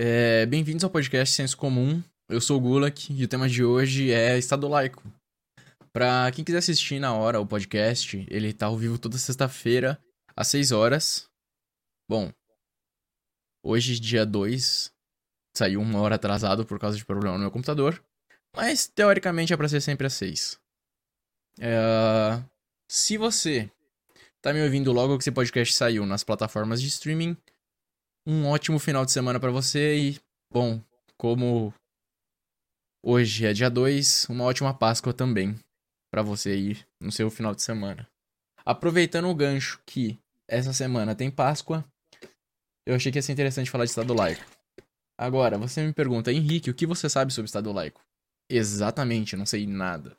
É, 0.00 0.46
Bem-vindos 0.46 0.84
ao 0.84 0.90
podcast 0.90 1.34
Senso 1.34 1.56
Comum. 1.56 2.00
Eu 2.28 2.40
sou 2.40 2.56
o 2.56 2.60
Gulak 2.60 3.12
e 3.12 3.24
o 3.24 3.26
tema 3.26 3.48
de 3.48 3.64
hoje 3.64 4.12
é 4.12 4.38
Estado 4.38 4.68
Laico. 4.68 5.02
Pra 5.92 6.30
quem 6.30 6.44
quiser 6.44 6.58
assistir 6.58 7.00
na 7.00 7.12
hora 7.12 7.40
o 7.40 7.46
podcast, 7.46 8.24
ele 8.30 8.52
tá 8.52 8.66
ao 8.66 8.76
vivo 8.76 8.96
toda 8.96 9.18
sexta-feira, 9.18 10.00
às 10.36 10.46
6 10.46 10.70
horas. 10.70 11.28
Bom, 12.08 12.32
hoje, 13.60 13.98
dia 13.98 14.24
2, 14.24 14.92
saiu 15.56 15.80
uma 15.80 16.00
hora 16.00 16.14
atrasado 16.14 16.64
por 16.64 16.78
causa 16.78 16.96
de 16.96 17.04
problema 17.04 17.34
no 17.34 17.40
meu 17.40 17.50
computador. 17.50 18.00
Mas, 18.54 18.86
teoricamente, 18.86 19.52
é 19.52 19.56
pra 19.56 19.68
ser 19.68 19.80
sempre 19.80 20.06
às 20.06 20.12
6. 20.12 20.60
É... 21.58 22.40
Se 22.88 23.18
você 23.18 23.68
tá 24.40 24.52
me 24.52 24.62
ouvindo 24.62 24.92
logo 24.92 25.18
que 25.18 25.22
esse 25.22 25.32
podcast 25.32 25.74
saiu 25.74 26.06
nas 26.06 26.22
plataformas 26.22 26.80
de 26.80 26.86
streaming, 26.86 27.36
um 28.28 28.46
ótimo 28.46 28.78
final 28.78 29.06
de 29.06 29.10
semana 29.10 29.40
pra 29.40 29.50
você 29.50 29.96
e, 29.96 30.20
bom, 30.52 30.82
como 31.16 31.72
hoje 33.02 33.46
é 33.46 33.54
dia 33.54 33.70
2, 33.70 34.26
uma 34.28 34.44
ótima 34.44 34.74
Páscoa 34.74 35.14
também 35.14 35.58
pra 36.12 36.20
você 36.20 36.50
aí 36.50 36.84
no 37.00 37.10
seu 37.10 37.30
final 37.30 37.54
de 37.54 37.62
semana. 37.62 38.06
Aproveitando 38.66 39.30
o 39.30 39.34
gancho 39.34 39.80
que 39.86 40.18
essa 40.46 40.74
semana 40.74 41.14
tem 41.14 41.30
Páscoa, 41.30 41.82
eu 42.86 42.94
achei 42.94 43.10
que 43.10 43.16
ia 43.16 43.22
ser 43.22 43.32
interessante 43.32 43.70
falar 43.70 43.84
de 43.84 43.90
Estado 43.92 44.12
laico. 44.12 44.44
Agora, 45.16 45.56
você 45.56 45.82
me 45.82 45.94
pergunta, 45.94 46.30
Henrique, 46.30 46.68
o 46.68 46.74
que 46.74 46.84
você 46.86 47.08
sabe 47.08 47.32
sobre 47.32 47.46
Estado 47.46 47.72
laico? 47.72 48.04
Exatamente, 48.46 49.36
não 49.36 49.46
sei 49.46 49.66
nada. 49.66 50.14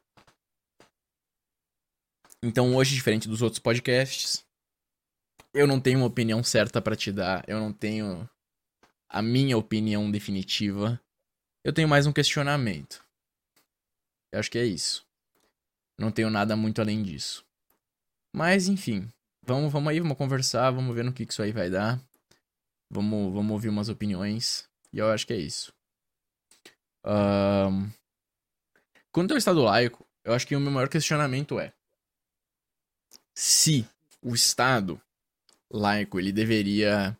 Então, 2.43 2.75
hoje, 2.75 2.95
diferente 2.95 3.27
dos 3.27 3.43
outros 3.43 3.59
podcasts, 3.59 4.43
eu 5.53 5.67
não 5.67 5.79
tenho 5.79 5.99
uma 5.99 6.07
opinião 6.07 6.43
certa 6.43 6.81
para 6.81 6.95
te 6.95 7.11
dar, 7.11 7.43
eu 7.47 7.59
não 7.59 7.73
tenho 7.73 8.29
a 9.09 9.21
minha 9.21 9.57
opinião 9.57 10.09
definitiva. 10.09 11.01
Eu 11.63 11.73
tenho 11.73 11.87
mais 11.87 12.05
um 12.05 12.13
questionamento. 12.13 13.03
Eu 14.31 14.39
acho 14.39 14.51
que 14.51 14.59
é 14.59 14.65
isso. 14.65 15.05
Não 15.97 16.11
tenho 16.11 16.29
nada 16.29 16.55
muito 16.55 16.79
além 16.79 17.03
disso. 17.03 17.43
Mas, 18.33 18.67
enfim, 18.67 19.11
vamos, 19.41 19.71
vamos 19.71 19.89
aí, 19.89 19.99
vamos 19.99 20.17
conversar, 20.17 20.71
vamos 20.71 20.95
ver 20.95 21.03
no 21.03 21.11
que, 21.11 21.25
que 21.25 21.33
isso 21.33 21.41
aí 21.41 21.51
vai 21.51 21.69
dar. 21.69 21.99
Vamos, 22.89 23.33
vamos 23.33 23.51
ouvir 23.51 23.69
umas 23.69 23.89
opiniões. 23.89 24.69
E 24.93 24.99
eu 24.99 25.11
acho 25.11 25.25
que 25.25 25.33
é 25.33 25.37
isso. 25.37 25.73
Um... 27.03 27.91
Quanto 29.11 29.31
ao 29.31 29.37
Estado 29.37 29.61
laico, 29.61 30.05
eu 30.23 30.33
acho 30.33 30.45
que 30.45 30.55
o 30.55 30.59
meu 30.59 30.71
maior 30.71 30.87
questionamento 30.87 31.59
é 31.59 31.73
se 33.33 33.87
o 34.21 34.35
Estado 34.35 35.01
laico 35.71 36.19
ele 36.19 36.31
deveria 36.31 37.17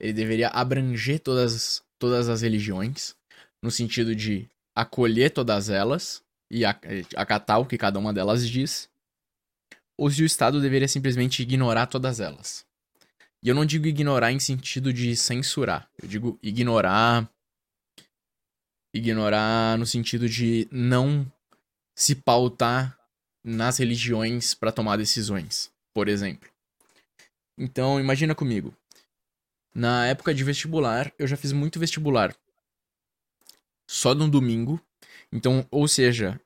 ele 0.00 0.12
deveria 0.12 0.48
abranger 0.48 1.20
todas 1.20 1.82
todas 1.98 2.28
as 2.28 2.42
religiões 2.42 3.16
no 3.62 3.70
sentido 3.70 4.14
de 4.14 4.48
acolher 4.74 5.30
todas 5.30 5.70
elas 5.70 6.22
e 6.50 6.64
acatar 6.64 7.60
o 7.60 7.66
que 7.66 7.78
cada 7.78 7.98
uma 7.98 8.12
delas 8.12 8.48
diz 8.48 8.88
ou 9.96 10.10
se 10.10 10.22
o 10.22 10.26
Estado 10.26 10.60
deveria 10.60 10.88
simplesmente 10.88 11.40
ignorar 11.42 11.86
todas 11.86 12.18
elas. 12.18 12.66
E 13.42 13.48
eu 13.48 13.54
não 13.54 13.64
digo 13.64 13.86
ignorar 13.86 14.32
em 14.32 14.40
sentido 14.40 14.92
de 14.92 15.14
censurar, 15.16 15.88
eu 16.02 16.08
digo 16.08 16.38
ignorar 16.42 17.30
ignorar 18.92 19.76
no 19.76 19.84
sentido 19.84 20.28
de 20.28 20.68
não 20.70 21.30
se 21.96 22.14
pautar 22.14 22.96
nas 23.42 23.78
religiões 23.78 24.54
para 24.54 24.70
tomar 24.70 24.96
decisões, 24.96 25.70
por 25.92 26.08
exemplo. 26.08 26.48
Então, 27.58 28.00
imagina 28.00 28.34
comigo. 28.34 28.74
Na 29.74 30.06
época 30.06 30.34
de 30.34 30.44
vestibular, 30.44 31.12
eu 31.18 31.26
já 31.26 31.36
fiz 31.36 31.52
muito 31.52 31.78
vestibular. 31.78 32.36
Só 33.88 34.14
num 34.14 34.28
domingo. 34.28 34.80
Então, 35.32 35.66
ou 35.70 35.88
seja, 35.88 36.40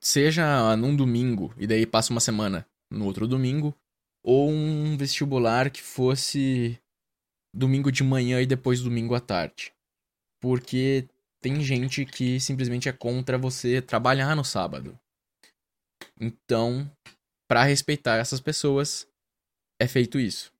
seja 0.00 0.76
num 0.76 0.94
domingo 0.94 1.54
e 1.56 1.66
daí 1.66 1.86
passa 1.86 2.12
uma 2.12 2.20
semana 2.20 2.66
no 2.90 3.04
outro 3.04 3.26
domingo, 3.26 3.74
ou 4.22 4.50
um 4.50 4.96
vestibular 4.96 5.70
que 5.70 5.82
fosse 5.82 6.78
domingo 7.54 7.90
de 7.90 8.02
manhã 8.02 8.40
e 8.40 8.46
depois 8.46 8.80
domingo 8.80 9.14
à 9.14 9.20
tarde. 9.20 9.72
Porque 10.40 11.08
tem 11.40 11.60
gente 11.62 12.04
que 12.04 12.38
simplesmente 12.40 12.88
é 12.88 12.92
contra 12.92 13.38
você 13.38 13.80
trabalhar 13.80 14.34
no 14.36 14.44
sábado. 14.44 14.98
Então, 16.20 16.90
para 17.48 17.64
respeitar 17.64 18.16
essas 18.16 18.40
pessoas, 18.40 19.07
é 19.78 19.86
feito 19.86 20.18
isso. 20.18 20.52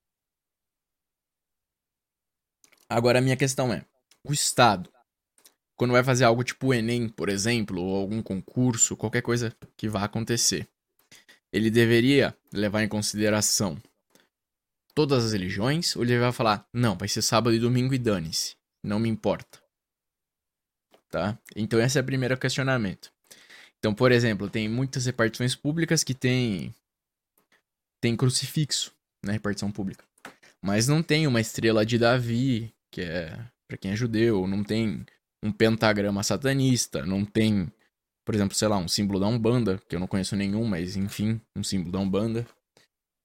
Agora 2.88 3.18
a 3.18 3.22
minha 3.22 3.36
questão 3.36 3.72
é: 3.72 3.84
o 4.24 4.32
Estado, 4.32 4.90
quando 5.76 5.92
vai 5.92 6.02
fazer 6.04 6.24
algo 6.24 6.44
tipo 6.44 6.68
o 6.68 6.74
Enem, 6.74 7.08
por 7.08 7.28
exemplo, 7.28 7.82
ou 7.82 7.96
algum 7.96 8.22
concurso, 8.22 8.96
qualquer 8.96 9.22
coisa 9.22 9.54
que 9.76 9.88
vá 9.88 10.04
acontecer, 10.04 10.66
ele 11.52 11.70
deveria 11.70 12.36
levar 12.52 12.82
em 12.82 12.88
consideração 12.88 13.80
todas 14.94 15.26
as 15.26 15.32
religiões 15.32 15.94
ou 15.96 16.02
ele 16.02 16.18
vai 16.18 16.32
falar: 16.32 16.66
não, 16.72 16.96
vai 16.96 17.08
ser 17.08 17.22
sábado 17.22 17.54
e 17.54 17.60
domingo 17.60 17.94
e 17.94 17.98
dane-se, 17.98 18.56
não 18.82 18.98
me 18.98 19.08
importa. 19.08 19.62
Tá? 21.10 21.38
Então 21.56 21.80
esse 21.80 21.98
é 21.98 22.00
o 22.00 22.04
primeiro 22.04 22.36
questionamento. 22.36 23.10
Então, 23.78 23.94
por 23.94 24.12
exemplo, 24.12 24.50
tem 24.50 24.68
muitas 24.68 25.06
repartições 25.06 25.54
públicas 25.54 26.02
que 26.02 26.14
tem 26.14 26.74
tem 28.00 28.16
crucifixo 28.16 28.92
na 29.24 29.32
repartição 29.32 29.70
pública. 29.70 30.04
Mas 30.62 30.88
não 30.88 31.02
tem 31.02 31.26
uma 31.26 31.40
estrela 31.40 31.84
de 31.84 31.98
Davi, 31.98 32.72
que 32.90 33.02
é 33.02 33.38
para 33.66 33.76
quem 33.76 33.92
é 33.92 33.96
judeu, 33.96 34.46
não 34.46 34.64
tem 34.64 35.04
um 35.42 35.52
pentagrama 35.52 36.22
satanista, 36.22 37.04
não 37.04 37.24
tem, 37.24 37.70
por 38.24 38.34
exemplo, 38.34 38.56
sei 38.56 38.68
lá, 38.68 38.78
um 38.78 38.88
símbolo 38.88 39.20
da 39.20 39.26
Umbanda, 39.26 39.80
que 39.88 39.94
eu 39.94 40.00
não 40.00 40.06
conheço 40.06 40.34
nenhum, 40.34 40.64
mas 40.64 40.96
enfim, 40.96 41.40
um 41.56 41.62
símbolo 41.62 41.92
da 41.92 41.98
Umbanda. 41.98 42.46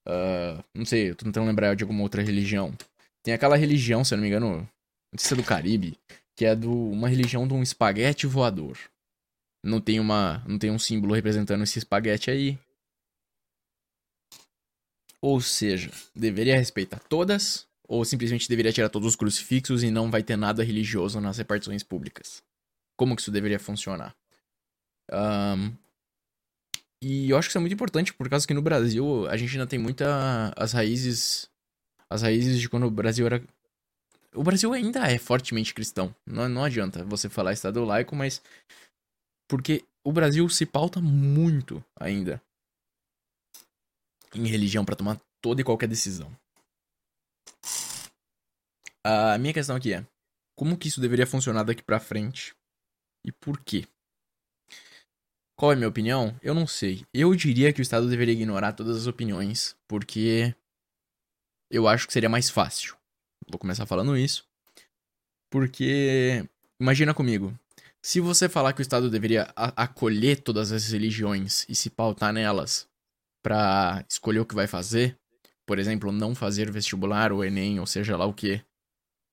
Uh, 0.06 0.62
não 0.74 0.84
sei, 0.84 1.10
eu 1.10 1.14
tô 1.14 1.24
tentando 1.24 1.46
lembrar 1.46 1.74
de 1.74 1.82
alguma 1.82 2.02
outra 2.02 2.22
religião. 2.22 2.74
Tem 3.22 3.32
aquela 3.32 3.56
religião, 3.56 4.04
se 4.04 4.12
eu 4.12 4.16
não 4.16 4.22
me 4.22 4.28
engano, 4.28 4.56
não 4.58 5.18
sei 5.18 5.28
se 5.28 5.34
é 5.34 5.36
do 5.36 5.42
Caribe, 5.42 5.98
que 6.36 6.44
é 6.44 6.54
do, 6.54 6.70
uma 6.70 7.08
religião 7.08 7.48
de 7.48 7.54
um 7.54 7.62
espaguete 7.62 8.26
voador 8.26 8.76
não 9.64 9.80
tem 9.80 9.98
uma 9.98 10.44
não 10.46 10.58
tem 10.58 10.70
um 10.70 10.78
símbolo 10.78 11.14
representando 11.14 11.62
esse 11.62 11.78
espaguete 11.78 12.30
aí. 12.30 12.58
Ou 15.24 15.40
seja, 15.40 15.90
deveria 16.14 16.54
respeitar 16.54 16.98
todas 16.98 17.66
ou 17.88 18.04
simplesmente 18.04 18.46
deveria 18.46 18.70
tirar 18.74 18.90
todos 18.90 19.08
os 19.08 19.16
crucifixos 19.16 19.82
e 19.82 19.90
não 19.90 20.10
vai 20.10 20.22
ter 20.22 20.36
nada 20.36 20.62
religioso 20.62 21.18
nas 21.18 21.38
repartições 21.38 21.82
públicas. 21.82 22.42
Como 22.94 23.16
que 23.16 23.22
isso 23.22 23.30
deveria 23.30 23.58
funcionar? 23.58 24.14
Um, 25.10 25.72
e 27.00 27.30
eu 27.30 27.38
acho 27.38 27.48
que 27.48 27.52
isso 27.52 27.56
é 27.56 27.60
muito 27.62 27.72
importante 27.72 28.12
por 28.12 28.28
causa 28.28 28.46
que 28.46 28.52
no 28.52 28.60
Brasil 28.60 29.26
a 29.26 29.34
gente 29.38 29.52
ainda 29.52 29.66
tem 29.66 29.78
muita 29.78 30.52
as 30.58 30.74
raízes 30.74 31.48
as 32.10 32.20
raízes 32.20 32.60
de 32.60 32.68
quando 32.68 32.84
o 32.84 32.90
Brasil 32.90 33.24
era 33.24 33.42
o 34.34 34.42
Brasil 34.42 34.74
ainda 34.74 35.10
é 35.10 35.16
fortemente 35.16 35.72
cristão. 35.72 36.14
Não, 36.26 36.50
não 36.50 36.64
adianta 36.64 37.02
você 37.02 37.30
falar 37.30 37.54
estado 37.54 37.82
laico, 37.82 38.14
mas 38.14 38.42
porque 39.48 39.84
o 40.04 40.12
Brasil 40.12 40.46
se 40.50 40.66
pauta 40.66 41.00
muito 41.00 41.82
ainda 41.98 42.42
em 44.34 44.46
religião 44.46 44.84
para 44.84 44.96
tomar 44.96 45.20
toda 45.40 45.60
e 45.60 45.64
qualquer 45.64 45.88
decisão. 45.88 46.34
A 49.04 49.36
minha 49.38 49.52
questão 49.52 49.76
aqui 49.76 49.92
é: 49.92 50.06
como 50.56 50.76
que 50.76 50.88
isso 50.88 51.00
deveria 51.00 51.26
funcionar 51.26 51.62
daqui 51.62 51.82
para 51.82 52.00
frente 52.00 52.54
e 53.24 53.32
por 53.32 53.60
quê? 53.60 53.86
Qual 55.56 55.70
é 55.70 55.74
a 55.74 55.76
minha 55.76 55.88
opinião? 55.88 56.38
Eu 56.42 56.54
não 56.54 56.66
sei. 56.66 57.06
Eu 57.12 57.34
diria 57.34 57.72
que 57.72 57.80
o 57.80 57.82
Estado 57.82 58.08
deveria 58.08 58.34
ignorar 58.34 58.72
todas 58.72 58.96
as 58.96 59.06
opiniões, 59.06 59.76
porque 59.86 60.54
eu 61.70 61.86
acho 61.86 62.06
que 62.06 62.12
seria 62.12 62.28
mais 62.28 62.50
fácil. 62.50 62.96
Vou 63.48 63.58
começar 63.58 63.86
falando 63.86 64.16
isso. 64.16 64.44
Porque 65.50 66.48
imagina 66.80 67.14
comigo, 67.14 67.56
se 68.02 68.20
você 68.20 68.48
falar 68.48 68.72
que 68.72 68.80
o 68.80 68.82
Estado 68.82 69.08
deveria 69.08 69.52
acolher 69.54 70.40
todas 70.42 70.72
as 70.72 70.90
religiões 70.90 71.64
e 71.68 71.74
se 71.74 71.88
pautar 71.88 72.32
nelas 72.32 72.88
para 73.44 74.02
escolher 74.08 74.40
o 74.40 74.46
que 74.46 74.54
vai 74.54 74.66
fazer, 74.66 75.18
por 75.66 75.78
exemplo, 75.78 76.10
não 76.10 76.34
fazer 76.34 76.70
vestibular 76.70 77.30
ou 77.30 77.44
Enem, 77.44 77.78
ou 77.78 77.86
seja 77.86 78.16
lá 78.16 78.24
o 78.24 78.32
que, 78.32 78.64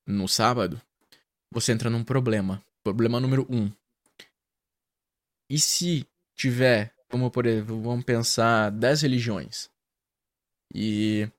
no 0.06 0.28
sábado, 0.28 0.82
você 1.50 1.72
entra 1.72 1.90
num 1.90 2.04
problema. 2.04 2.62
Problema 2.84 3.22
número 3.22 3.48
um. 3.50 3.72
E 5.50 5.58
se 5.58 6.06
tiver, 6.36 6.94
vamos, 7.10 7.30
por 7.30 7.46
exemplo, 7.46 7.82
vamos 7.82 8.04
pensar 8.04 8.70
10 8.70 9.02
religiões. 9.02 9.70
E 10.76 11.30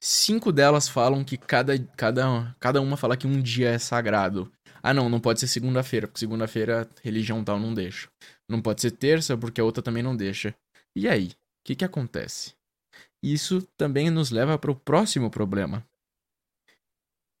cinco 0.00 0.50
delas 0.50 0.88
falam 0.88 1.22
que 1.22 1.36
cada, 1.36 1.78
cada, 1.96 2.56
cada 2.58 2.80
uma 2.80 2.96
fala 2.96 3.18
que 3.18 3.26
um 3.26 3.40
dia 3.40 3.68
é 3.68 3.78
sagrado. 3.78 4.50
Ah, 4.82 4.94
não, 4.94 5.10
não 5.10 5.20
pode 5.20 5.40
ser 5.40 5.46
segunda-feira, 5.46 6.06
porque 6.06 6.20
segunda-feira 6.20 6.88
religião 7.02 7.44
tal 7.44 7.58
não 7.58 7.74
deixa. 7.74 8.08
Não 8.48 8.62
pode 8.62 8.80
ser 8.80 8.92
terça, 8.92 9.36
porque 9.36 9.60
a 9.60 9.64
outra 9.64 9.82
também 9.82 10.02
não 10.02 10.16
deixa. 10.16 10.54
E 10.96 11.06
aí? 11.06 11.32
O 11.62 11.64
que, 11.64 11.76
que 11.76 11.84
acontece? 11.84 12.56
Isso 13.22 13.62
também 13.76 14.10
nos 14.10 14.32
leva 14.32 14.58
para 14.58 14.72
o 14.72 14.74
próximo 14.74 15.30
problema. 15.30 15.86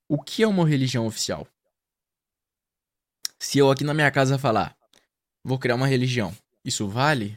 O 0.08 0.22
que 0.22 0.44
é 0.44 0.46
uma 0.46 0.64
religião 0.64 1.06
oficial? 1.06 1.48
Se 3.36 3.58
eu 3.58 3.68
aqui 3.68 3.82
na 3.82 3.92
minha 3.92 4.10
casa 4.12 4.38
falar, 4.38 4.78
vou 5.42 5.58
criar 5.58 5.74
uma 5.74 5.88
religião, 5.88 6.32
isso 6.64 6.88
vale? 6.88 7.36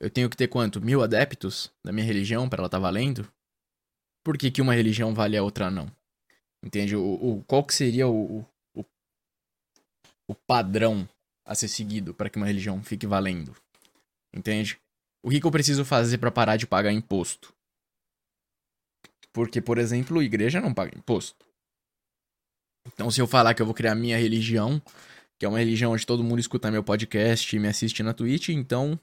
Eu 0.00 0.10
tenho 0.10 0.28
que 0.28 0.36
ter 0.36 0.48
quanto? 0.48 0.80
Mil 0.80 1.00
adeptos 1.00 1.72
da 1.84 1.92
minha 1.92 2.04
religião 2.04 2.48
para 2.48 2.60
ela 2.60 2.66
estar 2.66 2.78
tá 2.78 2.82
valendo? 2.82 3.32
Por 4.24 4.36
que, 4.36 4.50
que 4.50 4.60
uma 4.60 4.74
religião 4.74 5.14
vale 5.14 5.36
e 5.36 5.38
a 5.38 5.42
outra 5.44 5.70
não? 5.70 5.88
Entende? 6.60 6.96
O, 6.96 7.04
o, 7.04 7.44
qual 7.44 7.62
que 7.62 7.72
seria 7.72 8.08
o, 8.08 8.44
o, 8.74 8.84
o 10.26 10.34
padrão 10.34 11.08
a 11.44 11.54
ser 11.54 11.68
seguido 11.68 12.12
para 12.12 12.28
que 12.28 12.36
uma 12.36 12.46
religião 12.46 12.82
fique 12.82 13.06
valendo? 13.06 13.54
Entende? 14.34 14.80
O 15.22 15.30
que, 15.30 15.40
que 15.40 15.46
eu 15.46 15.50
preciso 15.50 15.84
fazer 15.84 16.18
para 16.18 16.30
parar 16.30 16.56
de 16.56 16.66
pagar 16.66 16.92
imposto? 16.92 17.52
Porque, 19.32 19.60
por 19.60 19.78
exemplo, 19.78 20.18
a 20.18 20.24
igreja 20.24 20.60
não 20.60 20.72
paga 20.72 20.96
imposto. 20.96 21.46
Então, 22.86 23.10
se 23.10 23.20
eu 23.20 23.26
falar 23.26 23.54
que 23.54 23.62
eu 23.62 23.66
vou 23.66 23.74
criar 23.74 23.94
minha 23.94 24.16
religião, 24.16 24.80
que 25.38 25.44
é 25.44 25.48
uma 25.48 25.58
religião 25.58 25.92
onde 25.92 26.06
todo 26.06 26.24
mundo 26.24 26.40
escuta 26.40 26.70
meu 26.70 26.82
podcast 26.82 27.54
e 27.54 27.58
me 27.58 27.68
assiste 27.68 28.02
na 28.02 28.14
Twitch, 28.14 28.48
então 28.48 28.98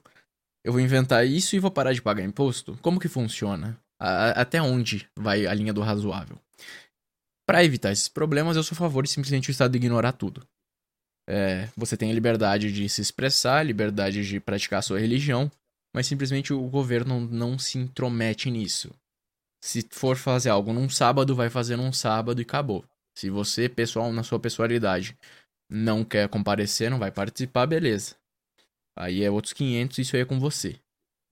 eu 0.64 0.72
vou 0.72 0.80
inventar 0.80 1.26
isso 1.26 1.54
e 1.54 1.58
vou 1.58 1.70
parar 1.70 1.92
de 1.92 2.02
pagar 2.02 2.24
imposto? 2.24 2.76
Como 2.82 2.98
que 2.98 3.08
funciona? 3.08 3.78
A 4.00 4.42
até 4.42 4.60
onde 4.60 5.08
vai 5.16 5.46
a 5.46 5.54
linha 5.54 5.72
do 5.72 5.80
razoável? 5.80 6.38
Para 7.46 7.64
evitar 7.64 7.92
esses 7.92 8.08
problemas, 8.08 8.56
eu 8.56 8.62
sou 8.64 8.74
a 8.74 8.78
favor 8.78 9.04
de 9.04 9.10
simplesmente 9.10 9.48
o 9.48 9.52
Estado 9.52 9.76
ignorar 9.76 10.12
tudo. 10.12 10.46
É, 11.28 11.68
você 11.76 11.96
tem 11.96 12.10
a 12.10 12.14
liberdade 12.14 12.72
de 12.72 12.88
se 12.88 13.00
expressar, 13.00 13.64
liberdade 13.64 14.26
de 14.26 14.40
praticar 14.40 14.80
a 14.80 14.82
sua 14.82 14.98
religião, 14.98 15.50
mas 15.96 16.06
simplesmente 16.06 16.52
o 16.52 16.60
governo 16.68 17.18
não 17.18 17.58
se 17.58 17.78
intromete 17.78 18.50
nisso. 18.50 18.94
Se 19.64 19.80
for 19.90 20.14
fazer 20.14 20.50
algo 20.50 20.70
num 20.70 20.90
sábado, 20.90 21.34
vai 21.34 21.48
fazer 21.48 21.74
num 21.74 21.90
sábado 21.90 22.38
e 22.38 22.42
acabou. 22.42 22.84
Se 23.16 23.30
você, 23.30 23.66
pessoal, 23.66 24.12
na 24.12 24.22
sua 24.22 24.38
pessoalidade, 24.38 25.16
não 25.70 26.04
quer 26.04 26.28
comparecer, 26.28 26.90
não 26.90 26.98
vai 26.98 27.10
participar, 27.10 27.64
beleza. 27.64 28.14
Aí 28.94 29.24
é 29.24 29.30
outros 29.30 29.54
500, 29.54 29.96
isso 29.96 30.16
aí 30.16 30.20
é 30.20 30.26
com 30.26 30.38
você. 30.38 30.78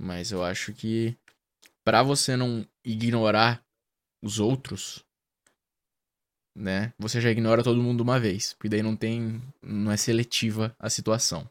Mas 0.00 0.32
eu 0.32 0.42
acho 0.42 0.72
que 0.72 1.14
para 1.84 2.02
você 2.02 2.34
não 2.34 2.66
ignorar 2.82 3.62
os 4.22 4.38
outros, 4.38 5.04
né? 6.56 6.94
Você 6.98 7.20
já 7.20 7.30
ignora 7.30 7.62
todo 7.62 7.82
mundo 7.82 8.00
uma 8.00 8.18
vez, 8.18 8.54
porque 8.54 8.70
daí 8.70 8.82
não 8.82 8.96
tem, 8.96 9.42
não 9.62 9.92
é 9.92 9.96
seletiva 9.98 10.74
a 10.78 10.88
situação. 10.88 11.46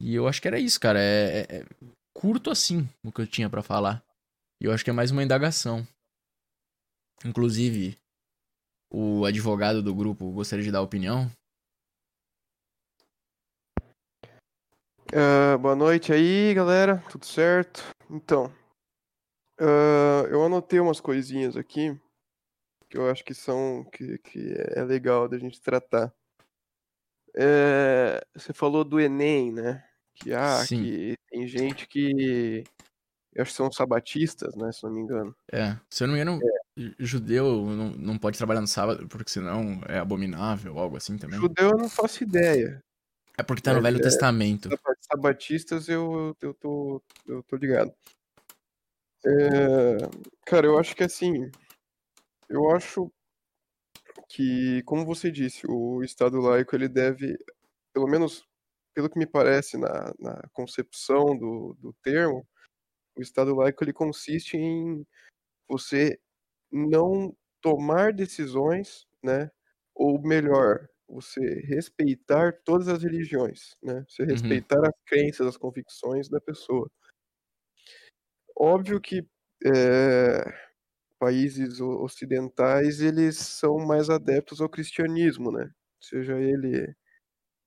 E 0.00 0.14
eu 0.14 0.26
acho 0.26 0.40
que 0.40 0.48
era 0.48 0.58
isso, 0.58 0.80
cara. 0.80 0.98
É, 0.98 1.40
é, 1.40 1.56
é 1.58 1.66
curto 2.14 2.50
assim 2.50 2.88
o 3.04 3.12
que 3.12 3.20
eu 3.20 3.26
tinha 3.26 3.50
para 3.50 3.62
falar. 3.62 4.02
E 4.60 4.64
eu 4.64 4.72
acho 4.72 4.82
que 4.82 4.90
é 4.90 4.92
mais 4.92 5.10
uma 5.10 5.22
indagação. 5.22 5.86
Inclusive, 7.24 7.98
o 8.90 9.26
advogado 9.26 9.82
do 9.82 9.94
grupo 9.94 10.32
gostaria 10.32 10.64
de 10.64 10.72
dar 10.72 10.80
opinião. 10.80 11.30
Uh, 15.12 15.58
boa 15.58 15.76
noite 15.76 16.12
aí, 16.12 16.54
galera. 16.54 17.02
Tudo 17.10 17.26
certo? 17.26 17.82
Então, 18.08 18.46
uh, 19.60 20.26
eu 20.30 20.44
anotei 20.44 20.80
umas 20.80 21.00
coisinhas 21.00 21.56
aqui 21.56 22.00
que 22.88 22.98
eu 22.98 23.08
acho 23.08 23.24
que 23.24 23.34
são 23.34 23.84
que, 23.92 24.18
que 24.18 24.54
é 24.74 24.82
legal 24.82 25.28
da 25.28 25.38
gente 25.38 25.60
tratar. 25.60 26.12
É, 27.36 28.20
você 28.34 28.52
falou 28.52 28.82
do 28.84 28.98
Enem, 28.98 29.52
né? 29.52 29.88
Que, 30.20 30.32
ah, 30.34 30.64
Sim. 30.64 30.82
que 30.82 31.14
tem 31.28 31.46
gente 31.46 31.88
que. 31.88 32.64
Eu 33.32 33.42
acho 33.42 33.52
que 33.52 33.56
são 33.56 33.70
sabatistas, 33.72 34.54
né? 34.56 34.70
Se 34.72 34.82
não 34.82 34.92
me 34.92 35.00
engano. 35.00 35.34
É, 35.50 35.76
se 35.88 36.02
eu 36.02 36.08
não 36.08 36.14
me 36.14 36.20
engano, 36.20 36.40
é. 36.42 36.92
judeu 36.98 37.64
não, 37.66 37.90
não 37.90 38.18
pode 38.18 38.36
trabalhar 38.36 38.60
no 38.60 38.66
sábado, 38.66 39.06
porque 39.08 39.30
senão 39.30 39.80
é 39.88 39.98
abominável, 39.98 40.78
algo 40.78 40.96
assim 40.96 41.16
também. 41.16 41.38
Judeu 41.38 41.70
eu 41.70 41.78
não 41.78 41.88
faço 41.88 42.24
ideia. 42.24 42.82
É 43.38 43.42
porque 43.42 43.62
tá 43.62 43.72
no 43.72 43.80
Velho 43.80 43.98
é, 43.98 44.02
Testamento. 44.02 44.68
Sabatistas 45.00 45.88
eu, 45.88 46.36
eu, 46.42 46.52
tô, 46.52 47.02
eu 47.26 47.42
tô 47.44 47.56
ligado. 47.56 47.94
É, 49.24 49.96
cara, 50.44 50.66
eu 50.66 50.78
acho 50.78 50.94
que 50.94 51.04
assim. 51.04 51.50
Eu 52.48 52.70
acho 52.74 53.10
que, 54.28 54.82
como 54.82 55.06
você 55.06 55.30
disse, 55.30 55.66
o 55.66 56.02
Estado 56.02 56.40
laico 56.40 56.74
ele 56.74 56.88
deve, 56.88 57.38
pelo 57.94 58.08
menos 58.08 58.44
pelo 58.94 59.08
que 59.08 59.18
me 59.18 59.26
parece 59.26 59.76
na, 59.76 60.12
na 60.18 60.42
concepção 60.52 61.36
do, 61.36 61.76
do 61.80 61.92
termo, 62.02 62.46
o 63.16 63.22
Estado 63.22 63.54
laico 63.54 63.84
ele 63.84 63.92
consiste 63.92 64.56
em 64.56 65.06
você 65.68 66.18
não 66.70 67.36
tomar 67.60 68.12
decisões, 68.12 69.06
né? 69.22 69.50
Ou 69.94 70.20
melhor, 70.20 70.88
você 71.08 71.40
respeitar 71.60 72.60
todas 72.64 72.88
as 72.88 73.02
religiões, 73.02 73.76
né? 73.82 74.04
Você 74.08 74.22
uhum. 74.22 74.28
respeitar 74.28 74.78
uhum. 74.78 74.86
as 74.86 74.94
crenças, 75.06 75.46
as 75.46 75.56
convicções 75.56 76.28
da 76.28 76.40
pessoa. 76.40 76.90
Óbvio 78.56 79.00
que 79.00 79.26
é, 79.64 80.44
países 81.18 81.80
ocidentais 81.80 83.00
eles 83.00 83.36
são 83.36 83.78
mais 83.78 84.08
adeptos 84.08 84.60
ao 84.60 84.68
cristianismo, 84.68 85.50
né? 85.50 85.70
Seja 86.00 86.38
ele 86.38 86.94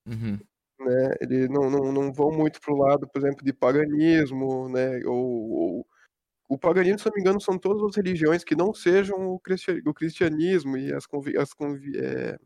uhum 0.07 0.39
né? 0.83 1.15
Eles 1.21 1.49
não, 1.49 1.69
não, 1.69 1.91
não 1.91 2.13
vão 2.13 2.31
muito 2.31 2.59
pro 2.61 2.75
lado, 2.75 3.07
por 3.07 3.19
exemplo, 3.19 3.43
de 3.43 3.53
paganismo, 3.53 4.69
né? 4.69 4.99
Ou, 5.05 5.51
ou, 5.51 5.87
o 6.49 6.57
paganismo, 6.57 6.99
se 6.99 7.05
não 7.05 7.13
me 7.15 7.21
engano, 7.21 7.41
são 7.41 7.57
todas 7.57 7.83
as 7.83 7.95
religiões 7.95 8.43
que 8.43 8.55
não 8.55 8.73
sejam 8.73 9.17
o, 9.17 9.41
o 9.85 9.93
cristianismo 9.93 10.77
e 10.77 10.93
as, 10.93 11.05
as 11.39 11.49
é, 11.95 12.37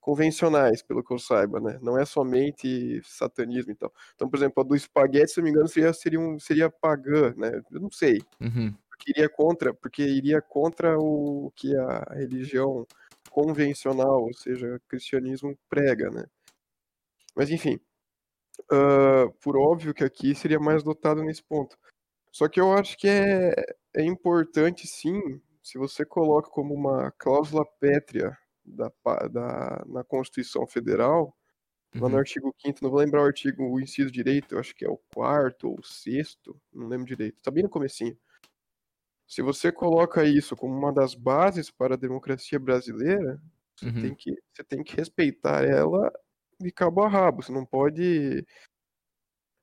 convencionais, 0.00 0.82
pelo 0.82 1.04
que 1.04 1.12
eu 1.12 1.18
saiba, 1.18 1.60
né? 1.60 1.78
Não 1.82 1.98
é 1.98 2.04
somente 2.04 3.00
satanismo 3.04 3.72
e 3.72 3.74
tal. 3.74 3.92
Então, 4.14 4.28
por 4.28 4.36
exemplo, 4.36 4.62
a 4.62 4.66
do 4.66 4.74
espaguete, 4.74 5.32
se 5.32 5.38
não 5.38 5.44
me 5.44 5.50
engano, 5.50 5.68
seria, 5.68 5.92
seria, 5.92 6.20
um, 6.20 6.38
seria 6.38 6.70
pagã, 6.70 7.34
né? 7.36 7.60
Eu 7.70 7.80
não 7.80 7.90
sei. 7.90 8.20
Uhum. 8.40 8.74
Porque 8.88 9.10
iria 9.10 9.28
contra, 9.28 9.74
porque 9.74 10.02
iria 10.02 10.40
contra 10.40 10.98
o 10.98 11.52
que 11.54 11.76
a 11.76 12.14
religião 12.14 12.86
convencional, 13.30 14.22
ou 14.22 14.34
seja, 14.34 14.76
o 14.76 14.80
cristianismo 14.88 15.56
prega, 15.68 16.10
né? 16.10 16.24
Mas 17.34 17.50
enfim, 17.50 17.78
uh, 18.72 19.32
por 19.40 19.56
óbvio 19.56 19.94
que 19.94 20.04
aqui 20.04 20.34
seria 20.34 20.58
mais 20.58 20.82
dotado 20.82 21.22
nesse 21.22 21.42
ponto. 21.42 21.76
Só 22.32 22.48
que 22.48 22.60
eu 22.60 22.72
acho 22.72 22.96
que 22.96 23.08
é, 23.08 23.54
é 23.94 24.02
importante 24.04 24.86
sim, 24.86 25.40
se 25.62 25.78
você 25.78 26.04
coloca 26.04 26.48
como 26.50 26.74
uma 26.74 27.10
cláusula 27.12 27.64
pétrea 27.80 28.36
da, 28.64 28.90
da, 29.28 29.84
na 29.86 30.04
Constituição 30.04 30.66
Federal, 30.66 31.36
uhum. 31.94 32.02
lá 32.02 32.08
no 32.08 32.14
uhum. 32.14 32.20
artigo 32.20 32.54
5 32.60 32.78
não 32.82 32.90
vou 32.90 33.00
lembrar 33.00 33.22
o 33.22 33.26
artigo, 33.26 33.64
o 33.64 33.80
inciso 33.80 34.10
direito, 34.10 34.54
eu 34.54 34.60
acho 34.60 34.74
que 34.74 34.84
é 34.84 34.88
o 34.88 35.00
quarto 35.12 35.68
ou 35.68 35.78
o 35.80 35.84
sexto, 35.84 36.60
não 36.72 36.86
lembro 36.86 37.06
direito, 37.06 37.40
tá 37.42 37.50
bem 37.50 37.64
no 37.64 37.68
comecinho. 37.68 38.16
Se 39.26 39.42
você 39.42 39.70
coloca 39.70 40.24
isso 40.24 40.56
como 40.56 40.76
uma 40.76 40.92
das 40.92 41.14
bases 41.14 41.70
para 41.70 41.94
a 41.94 41.98
democracia 41.98 42.58
brasileira, 42.58 43.40
você, 43.76 43.86
uhum. 43.86 44.02
tem, 44.02 44.14
que, 44.14 44.34
você 44.52 44.64
tem 44.64 44.82
que 44.82 44.96
respeitar 44.96 45.64
ela 45.64 46.12
de 46.62 46.70
cabo 46.70 47.02
a 47.02 47.08
rabo, 47.08 47.42
você 47.42 47.52
não 47.52 47.64
pode 47.64 48.44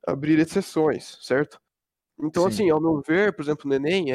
abrir 0.06 0.38
exceções, 0.38 1.18
certo? 1.20 1.60
Então, 2.20 2.42
sim. 2.44 2.48
assim, 2.48 2.70
ao 2.70 2.80
meu 2.80 3.00
ver, 3.00 3.32
por 3.32 3.42
exemplo, 3.42 3.68
no 3.68 3.74
Enem, 3.74 4.06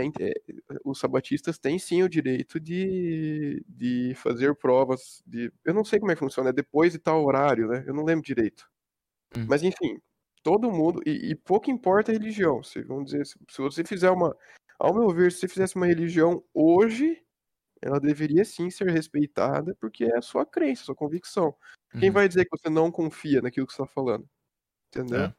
os 0.83 0.99
sabatistas 0.99 1.57
têm 1.57 1.79
sim 1.79 2.03
o 2.03 2.09
direito 2.09 2.59
de, 2.59 3.63
de 3.67 4.13
fazer 4.15 4.53
provas 4.55 5.23
de. 5.25 5.51
Eu 5.63 5.73
não 5.73 5.85
sei 5.85 5.99
como 5.99 6.11
é 6.11 6.15
que 6.15 6.19
funciona, 6.19 6.49
é 6.49 6.53
depois 6.53 6.91
de 6.91 6.99
tal 6.99 7.23
horário, 7.23 7.67
né? 7.67 7.83
Eu 7.87 7.93
não 7.93 8.03
lembro 8.03 8.25
direito. 8.25 8.69
Hum. 9.37 9.45
Mas, 9.47 9.63
enfim, 9.63 9.97
todo 10.43 10.69
mundo. 10.71 11.01
E, 11.05 11.31
e, 11.31 11.35
pouco 11.35 11.71
importa 11.71 12.11
a 12.11 12.13
religião. 12.13 12.61
Se, 12.61 12.81
vamos 12.83 13.05
dizer, 13.05 13.25
se, 13.25 13.39
se 13.49 13.61
você 13.61 13.83
fizer 13.85 14.11
uma. 14.11 14.35
Ao 14.77 14.93
meu 14.93 15.09
ver, 15.09 15.31
se 15.31 15.39
você 15.39 15.47
fizesse 15.47 15.77
uma 15.77 15.87
religião 15.87 16.43
hoje, 16.53 17.23
ela 17.83 17.99
deveria 17.99 18.45
sim 18.45 18.69
ser 18.69 18.89
respeitada, 18.89 19.75
porque 19.75 20.05
é 20.05 20.17
a 20.17 20.21
sua 20.21 20.45
crença, 20.45 20.83
a 20.83 20.85
sua 20.85 20.95
convicção. 20.95 21.53
Quem 21.91 22.09
uhum. 22.09 22.13
vai 22.13 22.27
dizer 22.27 22.45
que 22.45 22.57
você 22.57 22.69
não 22.69 22.89
confia 22.89 23.41
naquilo 23.41 23.67
que 23.67 23.73
você 23.73 23.81
está 23.81 23.93
falando? 23.93 24.27
Entendeu? 24.87 25.23
É. 25.23 25.35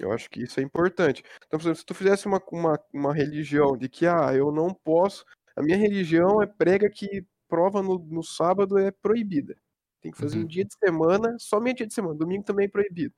Eu 0.00 0.10
acho 0.10 0.28
que 0.28 0.42
isso 0.42 0.58
é 0.58 0.62
importante. 0.64 1.22
Então, 1.46 1.58
por 1.58 1.66
exemplo, 1.66 1.76
se 1.76 1.86
tu 1.86 1.94
fizesse 1.94 2.26
uma, 2.26 2.42
uma, 2.50 2.80
uma 2.92 3.14
religião 3.14 3.76
de 3.76 3.88
que, 3.88 4.04
ah, 4.04 4.34
eu 4.34 4.50
não 4.50 4.74
posso. 4.74 5.24
A 5.54 5.62
minha 5.62 5.76
religião 5.76 6.42
é 6.42 6.46
prega 6.46 6.90
que 6.90 7.24
prova 7.48 7.80
no, 7.80 7.98
no 7.98 8.24
sábado 8.24 8.76
é 8.76 8.90
proibida. 8.90 9.56
Tem 10.00 10.10
que 10.10 10.18
fazer 10.18 10.38
uhum. 10.38 10.44
um 10.44 10.46
dia 10.48 10.64
de 10.64 10.74
semana, 10.74 11.36
somente 11.38 11.78
dia 11.78 11.86
de 11.86 11.94
semana. 11.94 12.16
Domingo 12.16 12.42
também 12.42 12.66
é 12.66 12.68
proibido. 12.68 13.14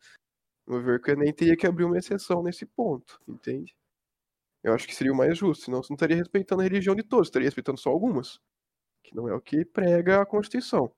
Vou 0.67 0.83
ver 0.83 1.01
que 1.01 1.11
eu 1.11 1.17
nem 1.17 1.33
teria 1.33 1.57
que 1.57 1.67
abrir 1.67 1.85
uma 1.85 1.97
exceção 1.97 2.43
nesse 2.43 2.67
ponto, 2.67 3.19
entende? 3.27 3.75
Eu 4.67 4.75
acho 4.75 4.85
que 4.85 4.95
seria 4.97 5.13
o 5.13 5.17
mais 5.17 5.39
justo, 5.39 5.67
senão 5.67 5.81
você 5.81 5.93
não 5.93 5.95
estaria 5.95 6.17
respeitando 6.17 6.61
a 6.61 6.65
religião 6.65 6.97
de 6.97 7.05
todos, 7.05 7.29
estaria 7.29 7.47
respeitando 7.47 7.79
só 7.79 7.89
algumas. 7.89 8.41
Que 9.05 9.15
não 9.15 9.29
é 9.29 9.33
o 9.33 9.41
que 9.41 9.65
prega 9.65 10.21
a 10.21 10.27
Constituição. 10.27 10.93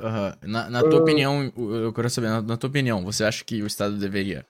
Uhum. 0.00 0.50
Na, 0.50 0.70
na 0.70 0.80
tua 0.80 1.00
uh... 1.00 1.02
opinião, 1.02 1.52
eu 1.54 1.92
quero 1.92 2.08
saber, 2.08 2.28
na, 2.28 2.40
na, 2.40 2.56
tua 2.56 2.70
opinião, 2.70 3.04
você 3.04 3.24
acha 3.24 3.44
que 3.44 3.62
o 3.62 3.66
Estado 3.66 3.98
deveria 3.98 4.46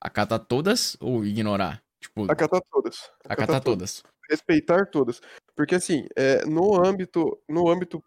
acatar 0.00 0.38
todas 0.38 0.96
ou 1.00 1.22
ignorar? 1.22 1.82
Tipo, 2.00 2.24
acatar 2.32 2.62
todas. 2.70 3.10
Acatar, 3.26 3.44
acatar 3.44 3.60
todas. 3.62 4.02
respeitar 4.30 4.86
todas. 4.86 5.20
Porque 5.54 5.74
assim, 5.74 6.06
é, 6.16 6.46
no 6.46 6.82
âmbito, 6.82 7.38
no 7.46 7.68
âmbito 7.68 8.02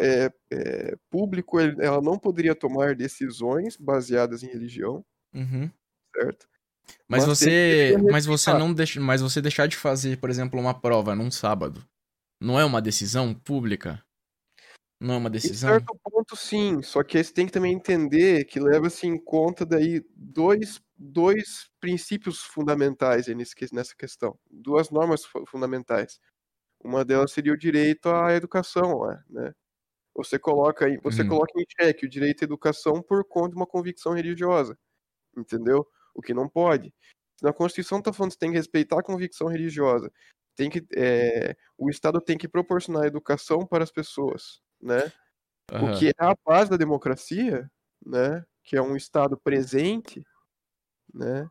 é, 0.00 0.32
é, 0.50 0.96
público, 1.08 1.60
ela 1.60 2.00
não 2.02 2.18
poderia 2.18 2.56
tomar 2.56 2.96
decisões 2.96 3.76
baseadas 3.76 4.42
em 4.42 4.48
religião, 4.48 5.04
Uhum. 5.32 5.70
certo? 6.12 6.48
Mas, 7.08 7.24
você, 7.24 7.96
mas 8.08 8.26
você 8.26 8.52
não 8.52 8.72
deixa, 8.72 9.00
mas 9.00 9.20
você 9.20 9.40
deixar 9.42 9.66
de 9.68 9.76
fazer, 9.76 10.18
por 10.18 10.30
exemplo, 10.30 10.58
uma 10.60 10.78
prova 10.78 11.14
num 11.14 11.30
sábado, 11.30 11.84
não 12.40 12.58
é 12.60 12.64
uma 12.64 12.82
decisão 12.82 13.34
pública? 13.34 14.02
Não 15.00 15.14
é 15.14 15.18
uma 15.18 15.30
Em 15.42 15.52
decisão? 15.52 15.52
certo 15.52 15.94
ponto, 16.02 16.34
sim. 16.36 16.82
Só 16.82 17.02
que 17.02 17.22
você 17.22 17.32
tem 17.32 17.46
que 17.46 17.52
também 17.52 17.72
entender 17.74 18.44
que 18.46 18.58
leva-se 18.58 19.06
em 19.06 19.22
conta 19.22 19.64
daí 19.66 20.02
dois, 20.14 20.80
dois 20.96 21.70
princípios 21.80 22.40
fundamentais 22.42 23.26
nessa 23.72 23.94
questão. 23.96 24.38
Duas 24.50 24.90
normas 24.90 25.24
fu- 25.24 25.44
fundamentais. 25.46 26.18
Uma 26.84 27.04
delas 27.04 27.32
seria 27.32 27.52
o 27.54 27.58
direito 27.58 28.08
à 28.10 28.34
educação, 28.34 29.00
né? 29.30 29.52
Você 30.16 30.38
coloca, 30.38 30.88
em- 30.88 30.98
você 31.02 31.24
Uhum. 31.24 31.24
coloca 31.24 31.52
em 31.60 31.64
xeque 31.80 32.06
o 32.06 32.10
direito 32.10 32.42
à 32.42 32.46
educação 32.46 33.02
por 33.02 33.24
conta 33.28 33.50
de 33.50 33.56
uma 33.56 33.66
convicção 33.66 34.14
religiosa, 34.14 34.78
entendeu? 35.36 35.86
O 36.16 36.22
que 36.22 36.32
não 36.32 36.48
pode. 36.48 36.92
Na 37.42 37.52
Constituição 37.52 37.98
está 37.98 38.12
falando 38.12 38.30
que 38.30 38.34
você 38.34 38.40
tem 38.40 38.50
que 38.50 38.56
respeitar 38.56 38.98
a 38.98 39.02
convicção 39.02 39.48
religiosa. 39.48 40.10
Tem 40.56 40.70
que, 40.70 40.84
é, 40.96 41.54
o 41.76 41.90
Estado 41.90 42.20
tem 42.20 42.38
que 42.38 42.48
proporcionar 42.48 43.04
educação 43.04 43.66
para 43.66 43.84
as 43.84 43.90
pessoas, 43.90 44.62
né? 44.80 45.12
Aham. 45.72 45.92
o 45.92 45.98
que 45.98 46.08
é 46.08 46.14
a 46.18 46.34
base 46.44 46.70
da 46.70 46.76
democracia, 46.76 47.70
né, 48.04 48.44
que 48.62 48.76
é 48.76 48.82
um 48.82 48.96
Estado 48.96 49.36
presente, 49.36 50.24
né, 51.12 51.48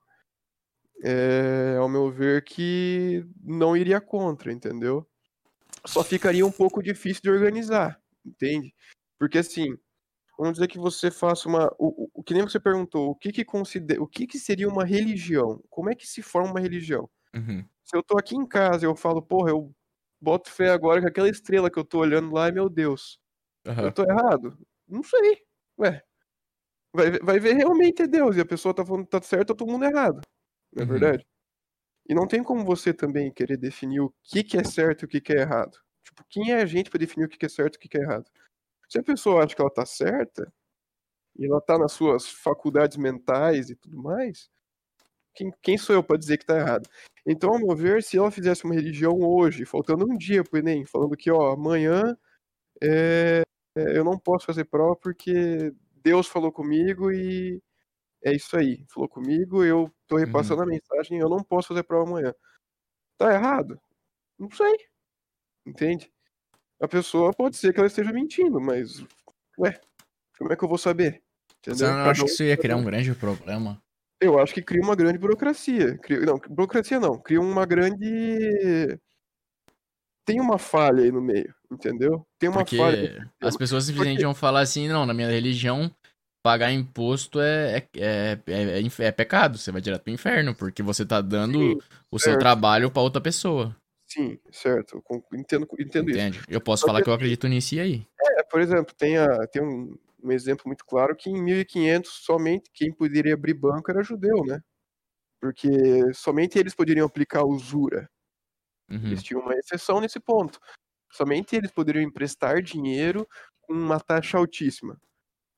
é, 1.04 1.76
ao 1.78 1.90
meu 1.90 2.10
ver, 2.10 2.44
que 2.44 3.26
não 3.44 3.76
iria 3.76 4.00
contra, 4.00 4.52
entendeu? 4.52 5.06
Só 5.86 6.04
ficaria 6.04 6.46
um 6.46 6.52
pouco 6.52 6.82
difícil 6.82 7.22
de 7.24 7.30
organizar, 7.30 8.02
entende? 8.26 8.74
Porque 9.20 9.38
assim, 9.38 9.78
vamos 10.38 10.54
dizer 10.54 10.68
que 10.68 10.78
você 10.78 11.10
faça 11.12 11.48
uma, 11.50 11.68
o, 11.80 12.10
o- 12.14 12.24
que 12.24 12.34
nem 12.34 12.44
você 12.44 12.60
perguntou, 12.60 13.10
o 13.12 13.16
que 13.16 13.32
que 13.32 13.46
considera, 13.46 14.02
o 14.02 14.08
que 14.08 14.28
que 14.28 14.40
seria 14.40 14.68
uma 14.68 14.84
religião? 14.86 15.64
Como 15.70 15.90
é 15.90 15.96
que 15.96 16.08
se 16.08 16.22
forma 16.22 16.52
uma 16.52 16.60
religião? 16.60 17.10
Uhum. 17.36 17.66
Se 17.84 17.96
eu 17.96 18.04
tô 18.04 18.18
aqui 18.18 18.36
em 18.36 18.46
casa 18.48 18.86
e 18.86 18.88
eu 18.88 18.96
falo, 18.96 19.22
porra, 19.22 19.52
eu 19.52 19.74
boto 20.20 20.50
fé 20.52 20.70
agora 20.72 21.02
que 21.02 21.08
aquela 21.08 21.30
estrela 21.30 21.70
que 21.70 21.78
eu 21.80 21.86
tô 21.86 22.00
olhando 22.00 22.34
lá 22.34 22.48
é 22.48 22.52
meu 22.52 22.70
Deus. 22.70 23.20
Aham. 23.68 23.84
Eu 23.86 23.92
tô 23.92 24.04
errado? 24.04 24.58
Não 24.88 25.04
sei. 25.04 25.42
Ué. 25.80 26.02
Vai, 26.94 27.12
ver- 27.12 27.24
vai 27.24 27.40
ver 27.40 27.54
realmente 27.56 28.02
é 28.04 28.08
Deus 28.08 28.38
e 28.38 28.42
a 28.42 28.46
pessoa 28.46 28.74
tá 28.74 28.86
falando 28.86 29.06
tá 29.06 29.22
certo, 29.22 29.50
tá 29.50 29.56
todo 29.56 29.72
mundo 29.72 29.86
errado. 29.86 30.22
Não 30.74 30.84
é 30.84 30.86
Uhum. 30.86 30.92
verdade? 30.94 31.26
E 32.10 32.14
não 32.16 32.28
tem 32.28 32.44
como 32.44 32.66
você 32.66 32.94
também 32.94 33.32
querer 33.34 33.58
definir 33.58 34.00
o 34.02 34.14
que, 34.24 34.44
que 34.44 34.58
é 34.58 34.64
certo 34.64 35.04
e 35.04 35.06
o 35.06 35.08
que, 35.08 35.22
que 35.22 35.34
é 35.34 35.42
errado. 35.42 35.78
Tipo, 36.04 36.24
quem 36.30 36.52
é 36.52 36.62
a 36.62 36.66
gente 36.66 36.90
pra 36.90 37.00
definir 37.00 37.26
o 37.26 37.30
que, 37.30 37.38
que 37.38 37.46
é 37.46 37.50
certo 37.50 37.76
e 37.76 37.78
o 37.78 37.80
que, 37.82 37.90
que 37.90 37.98
é 37.98 38.02
errado? 38.02 38.30
Se 38.90 39.00
a 39.00 39.04
pessoa 39.04 39.44
acha 39.44 39.56
que 39.56 39.62
ela 39.62 39.72
tá 39.72 39.86
certa 39.86 40.52
e 41.38 41.46
ela 41.46 41.62
tá 41.62 41.78
nas 41.78 41.92
suas 41.92 42.28
faculdades 42.28 42.98
mentais 42.98 43.70
e 43.70 43.76
tudo 43.76 44.02
mais, 44.02 44.50
quem, 45.36 45.52
quem 45.62 45.78
sou 45.78 45.96
eu 45.96 46.04
pra 46.04 46.18
dizer 46.18 46.38
que 46.38 46.46
tá 46.46 46.58
errado? 46.58 46.90
Então, 47.26 47.52
ao 47.52 47.60
meu 47.60 47.76
ver, 47.76 48.04
se 48.04 48.18
ela 48.18 48.32
fizesse 48.32 48.64
uma 48.66 48.74
religião 48.74 49.20
hoje, 49.20 49.66
faltando 49.66 50.06
um 50.10 50.18
dia 50.18 50.44
pro 50.44 50.60
Enem, 50.60 50.86
falando 50.86 51.18
que, 51.18 51.30
ó, 51.32 51.52
amanhã 51.54 52.16
é, 52.82 53.42
é, 53.76 53.98
eu 53.98 54.04
não 54.04 54.18
posso 54.18 54.46
fazer 54.46 54.66
prova 54.66 54.96
porque 54.96 55.74
Deus 55.96 56.28
falou 56.28 56.52
comigo 56.52 57.12
e 57.12 57.62
é 58.24 58.34
isso 58.34 58.58
aí. 58.58 58.86
Falou 58.90 59.10
comigo, 59.10 59.64
eu 59.64 59.92
tô 60.08 60.18
repassando 60.18 60.64
a 60.64 60.66
mensagem, 60.66 61.20
eu 61.20 61.30
não 61.30 61.44
posso 61.44 61.70
fazer 61.70 61.84
prova 61.84 62.10
amanhã. 62.10 62.34
Tá 63.18 63.34
errado? 63.34 63.80
Não 64.40 64.50
sei. 64.52 64.78
Entende? 65.66 66.12
A 66.82 66.88
pessoa 66.88 67.32
pode 67.34 67.56
ser 67.58 67.74
que 67.74 67.80
ela 67.80 67.88
esteja 67.88 68.12
mentindo, 68.12 68.60
mas, 68.60 69.04
ué, 69.58 69.80
como 70.38 70.52
é 70.52 70.56
que 70.56 70.64
eu 70.64 70.70
vou 70.70 70.78
saber? 70.78 71.22
Você 71.64 71.72
Entendeu? 71.72 71.88
não 71.88 71.96
Cada 71.98 72.10
acha 72.12 72.20
que 72.20 72.30
um- 72.30 72.34
isso 72.34 72.44
ia 72.44 72.58
criar 72.58 72.76
um 72.76 72.84
grande 72.84 73.14
problema? 73.16 73.82
eu 74.22 74.40
acho 74.40 74.54
que 74.54 74.62
cria 74.62 74.82
uma 74.82 74.96
grande 74.96 75.18
burocracia. 75.18 75.98
Cria... 76.00 76.20
Não, 76.22 76.40
burocracia 76.50 77.00
não. 77.00 77.18
Cria 77.20 77.40
uma 77.40 77.66
grande. 77.66 78.98
Tem 80.26 80.42
uma 80.42 80.58
falha 80.58 81.04
aí 81.04 81.12
no 81.12 81.22
meio, 81.22 81.54
entendeu? 81.72 82.26
Tem 82.40 82.50
uma 82.50 82.60
Porque 82.64 82.78
falha. 82.78 83.32
as 83.42 83.56
pessoas 83.56 83.84
simplesmente 83.86 84.24
vão 84.24 84.34
falar 84.34 84.62
assim, 84.62 84.88
não, 84.88 85.06
na 85.06 85.14
minha 85.14 85.30
religião, 85.30 85.94
pagar 86.44 86.72
imposto 86.72 87.40
é, 87.40 87.78
é, 87.96 88.40
é, 88.48 88.80
é, 88.82 89.06
é 89.06 89.12
pecado, 89.12 89.58
você 89.60 89.72
vai 89.72 89.82
direto 89.82 90.02
pro 90.02 90.14
inferno, 90.14 90.56
porque 90.56 90.82
você 90.82 91.06
tá 91.06 91.22
dando 91.22 91.80
o 92.10 92.18
seu 92.18 92.40
trabalho 92.40 92.90
pra 92.90 93.04
outra 93.04 93.22
pessoa, 93.22 93.76
Sim, 94.08 94.40
certo. 94.52 95.04
Entendo, 95.34 95.68
entendo 95.80 96.12
isso. 96.12 96.42
Eu 96.48 96.62
posso 96.62 96.86
falar 96.86 97.00
que 97.00 97.06
que 97.06 97.10
eu 97.10 97.14
acredito 97.14 97.48
nisso 97.48 97.76
e 97.76 97.80
aí. 97.80 98.08
É, 98.22 98.44
por 98.44 98.62
exemplo, 98.62 98.94
tem, 98.96 99.18
a, 99.18 99.48
tem 99.48 99.62
um, 99.64 99.98
um 100.24 100.32
exemplo 100.32 100.64
muito 100.68 100.86
claro 100.86 101.16
que 101.16 101.30
em 101.30 101.42
1500 101.42 102.12
somente 102.24 102.70
quem 102.74 102.92
poderia 102.94 103.34
abrir 103.34 103.54
banco 103.54 103.92
era 103.92 104.04
judeu, 104.04 104.44
né? 104.46 104.62
Porque 105.42 105.70
somente 106.14 106.58
eles 106.60 106.76
poderiam 106.76 107.06
aplicar 107.08 107.46
usura. 107.46 108.10
Uhum. 108.90 109.08
Eles 109.08 109.24
tinham 109.24 109.42
uma 109.42 109.56
exceção 109.56 110.00
nesse 110.02 110.20
ponto. 110.20 110.60
Somente 111.12 111.56
eles 111.56 111.72
poderiam 111.72 112.04
emprestar 112.04 112.62
dinheiro 112.62 113.28
com 113.62 113.74
uma 113.74 114.00
taxa 114.00 114.38
altíssima. 114.38 115.00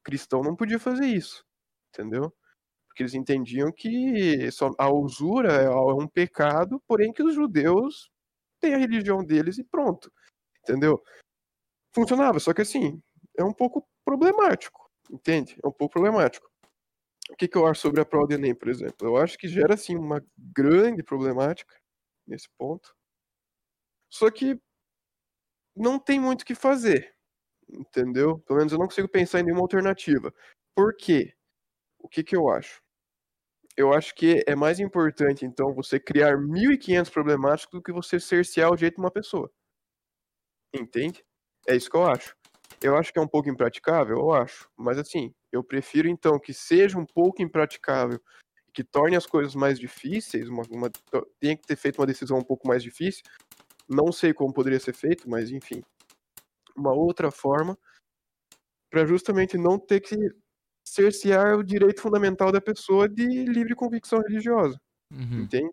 cristão 0.04 0.42
não 0.42 0.56
podia 0.56 0.80
fazer 0.80 1.06
isso, 1.08 1.46
entendeu? 1.90 2.34
Porque 2.88 3.04
eles 3.04 3.14
entendiam 3.16 3.72
que 3.72 4.50
a 4.80 4.90
usura 4.92 5.54
é 5.54 5.66
é 5.66 5.70
um 5.96 6.08
pecado, 6.08 6.82
porém 6.88 7.14
que 7.14 7.24
os 7.24 7.36
judeus 7.36 8.10
têm 8.68 8.76
a 8.76 8.78
religião 8.78 9.24
deles 9.24 9.58
e 9.58 9.64
pronto, 9.64 10.12
entendeu? 10.62 11.02
Funcionava, 11.96 12.40
só 12.40 12.54
que 12.54 12.62
assim, 12.62 13.02
é 13.38 13.44
um 13.44 13.54
pouco 13.54 13.88
problemático, 14.04 14.90
entende? 15.10 15.58
É 15.64 15.68
um 15.68 15.72
pouco 15.72 15.94
problemático. 15.94 16.50
O 17.30 17.36
que, 17.36 17.48
que 17.48 17.58
eu 17.58 17.66
acho 17.66 17.82
sobre 17.82 18.02
a 18.02 18.06
prova 18.06 18.28
do 18.28 18.34
Enem, 18.34 18.56
por 18.56 18.70
exemplo? 18.70 19.08
Eu 19.08 19.18
acho 19.18 19.38
que 19.38 19.48
gera, 19.48 19.74
assim, 19.74 19.96
uma 19.96 20.24
grande 20.38 21.04
problemática 21.04 21.76
nesse 22.26 22.48
ponto. 22.58 22.96
Só 24.10 24.30
que 24.32 24.60
não 25.76 26.00
tem 26.00 26.20
muito 26.20 26.42
o 26.42 26.46
que 26.46 26.56
fazer, 26.56 27.14
entendeu? 27.70 28.40
Pelo 28.40 28.60
menos 28.60 28.72
eu 28.72 28.80
não 28.80 28.88
consigo 28.88 29.10
pensar 29.10 29.40
em 29.40 29.44
nenhuma 29.44 29.62
alternativa. 29.62 30.34
Por 30.74 30.96
quê? 30.96 31.34
O 32.00 32.08
que, 32.08 32.24
que 32.24 32.36
eu 32.36 32.50
acho? 32.50 32.82
Eu 33.78 33.94
acho 33.94 34.16
que 34.16 34.44
é 34.48 34.56
mais 34.56 34.80
importante, 34.80 35.46
então, 35.46 35.72
você 35.72 36.00
criar 36.00 36.36
1.500 36.36 37.12
problemáticos 37.12 37.80
do 37.80 37.84
que 37.84 37.92
você 37.92 38.20
cercear 38.20 38.72
o 38.72 38.76
direito 38.76 38.96
de 38.96 39.02
uma 39.02 39.12
pessoa. 39.12 39.52
Entende? 40.74 41.24
É 41.68 41.76
isso 41.76 41.90
que 41.90 41.96
eu 41.96 42.06
acho. 42.06 42.36
Eu 42.82 42.98
acho 42.98 43.14
que 43.14 43.20
é 43.20 43.22
um 43.22 43.28
pouco 43.28 43.50
impraticável, 43.50 44.18
eu 44.18 44.34
acho. 44.34 44.68
Mas 44.76 44.98
assim, 44.98 45.32
eu 45.52 45.64
prefiro 45.64 46.08
então 46.08 46.40
que 46.40 46.54
seja 46.54 46.98
um 46.98 47.06
pouco 47.06 47.42
impraticável, 47.42 48.20
que 48.74 48.84
torne 48.84 49.16
as 49.16 49.28
coisas 49.28 49.54
mais 49.54 49.80
difíceis, 49.80 50.50
uma, 50.50 50.64
uma, 50.72 50.90
tenha 51.40 51.56
que 51.56 51.68
ter 51.68 51.76
feito 51.76 52.00
uma 52.00 52.08
decisão 52.08 52.40
um 52.40 52.44
pouco 52.44 52.68
mais 52.68 52.82
difícil. 52.82 53.24
Não 53.88 54.12
sei 54.12 54.34
como 54.34 54.54
poderia 54.54 54.80
ser 54.80 54.94
feito, 54.94 55.30
mas 55.30 55.52
enfim. 55.52 55.84
Uma 56.76 56.94
outra 56.94 57.30
forma 57.30 57.78
para 58.90 59.06
justamente 59.06 59.58
não 59.58 59.78
ter 59.78 60.02
que 60.02 60.16
cercear 60.88 61.58
o 61.58 61.64
direito 61.64 62.02
fundamental 62.02 62.52
da 62.52 62.62
pessoa 62.62 63.08
de 63.10 63.26
livre 63.46 63.76
convicção 63.76 64.20
religiosa, 64.22 64.80
Uhum. 65.12 65.44
entende? 65.44 65.72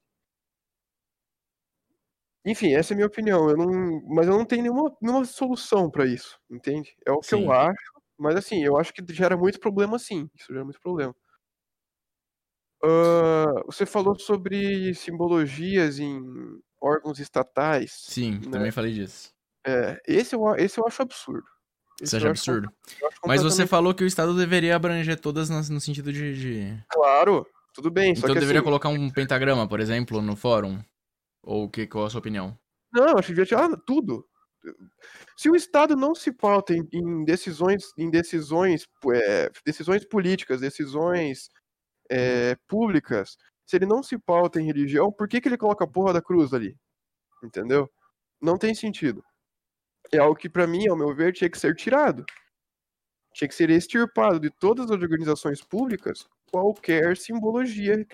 Enfim, 2.47 2.75
essa 2.75 2.93
é 2.93 2.95
a 2.95 2.97
minha 2.97 3.07
opinião. 3.07 3.49
Eu 3.49 3.57
não, 3.57 4.03
mas 4.09 4.27
eu 4.27 4.35
não 4.37 4.45
tenho 4.45 4.63
nenhuma, 4.63 4.95
nenhuma 5.01 5.25
solução 5.25 5.91
para 5.91 6.05
isso, 6.07 6.39
entende? 6.51 6.95
É 7.07 7.11
o 7.13 7.21
que 7.23 7.35
Sim. 7.37 7.43
eu 7.45 7.51
acho, 7.51 8.03
mas 8.19 8.37
assim, 8.37 8.63
eu 8.65 8.77
acho 8.77 8.93
que 8.93 9.03
gera 9.15 9.37
muito 9.37 9.59
problema 9.61 9.99
sim. 9.99 10.29
Isso 10.35 10.53
gera 10.53 10.65
muito 10.65 10.81
problema. 10.81 11.15
Ah, 12.83 13.63
você 13.67 13.87
falou 13.87 14.19
sobre 14.19 14.95
simbologias 14.95 15.99
em 15.99 16.21
órgãos 16.81 17.19
estatais. 17.19 17.93
Sim, 18.09 18.41
né? 18.41 18.49
também 18.51 18.71
falei 18.71 18.93
disso. 18.93 19.35
É, 19.67 20.01
esse, 20.07 20.35
eu, 20.37 20.43
esse 20.57 20.79
eu 20.81 20.87
acho 20.87 21.03
absurdo. 21.03 21.47
Com- 22.01 22.29
absurdo? 22.29 22.69
Mas 23.27 23.43
você 23.43 23.67
falou 23.67 23.95
que 23.95 24.05
o 24.05 24.07
Estado 24.07 24.37
deveria 24.37 24.77
abranger 24.77 25.19
todas 25.19 25.49
no 25.51 25.81
sentido 25.81 26.13
de. 26.13 26.35
de- 26.35 26.85
Claro, 26.91 27.47
tudo 27.73 27.91
bem. 27.91 28.13
Então 28.13 28.29
que 28.29 28.35
deveria 28.41 28.61
assim, 28.61 28.65
colocar 28.65 28.89
um 28.89 29.11
pentagrama, 29.11 29.69
por 29.69 29.81
exemplo, 29.81 30.21
no 30.21 30.37
fórum? 30.37 30.83
Ou 31.43 31.69
que, 31.69 31.87
qual 31.87 32.07
a 32.07 32.11
sua 32.11 32.21
opinião? 32.21 32.59
Não, 32.93 33.19
acho 33.19 33.29
que 33.29 33.35
devia 33.35 33.47
tirar 33.47 33.69
tudo. 33.87 34.27
Se 35.37 35.51
o 35.51 35.55
Estado 35.57 35.95
não 35.95 36.15
se 36.15 36.33
pauta 36.33 36.73
em, 36.75 36.87
em 36.93 37.25
decisões, 37.25 37.93
em 37.99 38.11
decisões, 38.11 38.87
é, 39.13 39.51
decisões 39.65 40.07
políticas, 40.07 40.61
decisões 40.61 41.49
é, 42.11 42.57
públicas, 42.67 43.37
se 43.67 43.77
ele 43.77 43.85
não 43.87 44.03
se 44.03 44.19
pauta 44.19 44.61
em 44.61 44.67
religião, 44.67 45.13
por 45.13 45.29
que, 45.29 45.41
que 45.41 45.49
ele 45.49 45.59
coloca 45.59 45.85
a 45.85 45.89
porra 45.89 46.15
da 46.15 46.23
cruz 46.23 46.55
ali? 46.55 46.77
Entendeu? 47.43 47.91
Não 48.41 48.57
tem 48.57 48.75
sentido. 48.75 49.23
É 50.13 50.19
algo 50.19 50.37
que, 50.37 50.49
pra 50.49 50.67
mim, 50.67 50.87
ao 50.89 50.97
meu 50.97 51.15
ver, 51.15 51.33
tinha 51.33 51.51
que 51.51 51.59
ser 51.59 51.75
tirado. 51.75 52.25
Tinha 53.33 53.49
que 53.49 53.55
ser 53.55 53.71
extirpado 53.71 54.39
de 54.39 54.51
todas 54.51 54.91
as 54.91 55.01
organizações 55.01 55.63
públicas 55.63 56.29
qualquer 56.53 57.17
simbologia 57.17 58.07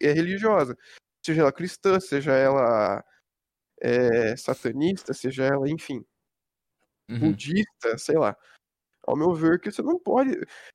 é, 0.00 0.12
religiosa. 0.12 0.76
Seja 1.24 1.40
ela 1.42 1.52
cristã, 1.52 1.98
seja 1.98 2.32
ela 2.32 3.04
é, 3.82 4.36
satanista, 4.36 5.12
seja 5.12 5.44
ela, 5.44 5.68
enfim, 5.68 6.04
Uhum. 7.10 7.20
budista, 7.20 7.98
sei 7.98 8.18
lá. 8.18 8.36
Ao 9.06 9.16
meu 9.16 9.34
ver, 9.34 9.60
que 9.60 9.70
você 9.70 9.82
não 9.82 9.98
pode. 9.98 10.32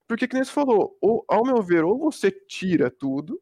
Porque, 0.07 0.27
que 0.27 0.33
nem 0.33 0.43
você 0.43 0.51
falou, 0.51 0.97
ou, 1.01 1.23
ao 1.29 1.45
meu 1.45 1.61
ver, 1.61 1.83
ou 1.83 1.99
você 1.99 2.31
tira 2.31 2.89
tudo, 2.91 3.41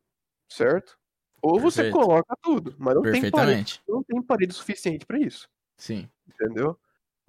certo? 0.50 0.98
Ou 1.42 1.60
você 1.60 1.84
Perfeito. 1.84 2.06
coloca 2.08 2.36
tudo. 2.42 2.76
Mas 2.78 2.96
não 2.96 3.04
tem 3.04 3.32
parede, 3.32 3.82
não 3.88 4.04
tem 4.04 4.22
parede 4.22 4.54
suficiente 4.54 5.06
pra 5.06 5.20
isso. 5.20 5.50
Sim. 5.78 6.10
Entendeu? 6.28 6.78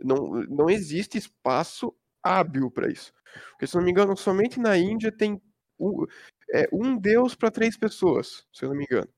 Não, 0.05 0.43
não 0.49 0.71
existe 0.71 1.19
espaço 1.19 1.95
hábil 2.23 2.71
pra 2.71 2.91
isso. 2.91 3.13
Porque, 3.51 3.67
se 3.67 3.77
eu 3.77 3.81
não 3.81 3.87
me 3.87 3.91
engano, 3.91 4.17
somente 4.17 4.61
na 4.61 4.77
Índia 4.77 5.11
tem 5.11 5.41
um, 5.79 6.05
é, 6.53 6.69
um 6.73 6.97
deus 6.97 7.35
pra 7.35 7.51
três 7.51 7.77
pessoas, 7.77 8.47
se 8.53 8.65
eu 8.65 8.69
não 8.71 8.77
me 8.77 8.85
engano. 8.85 9.09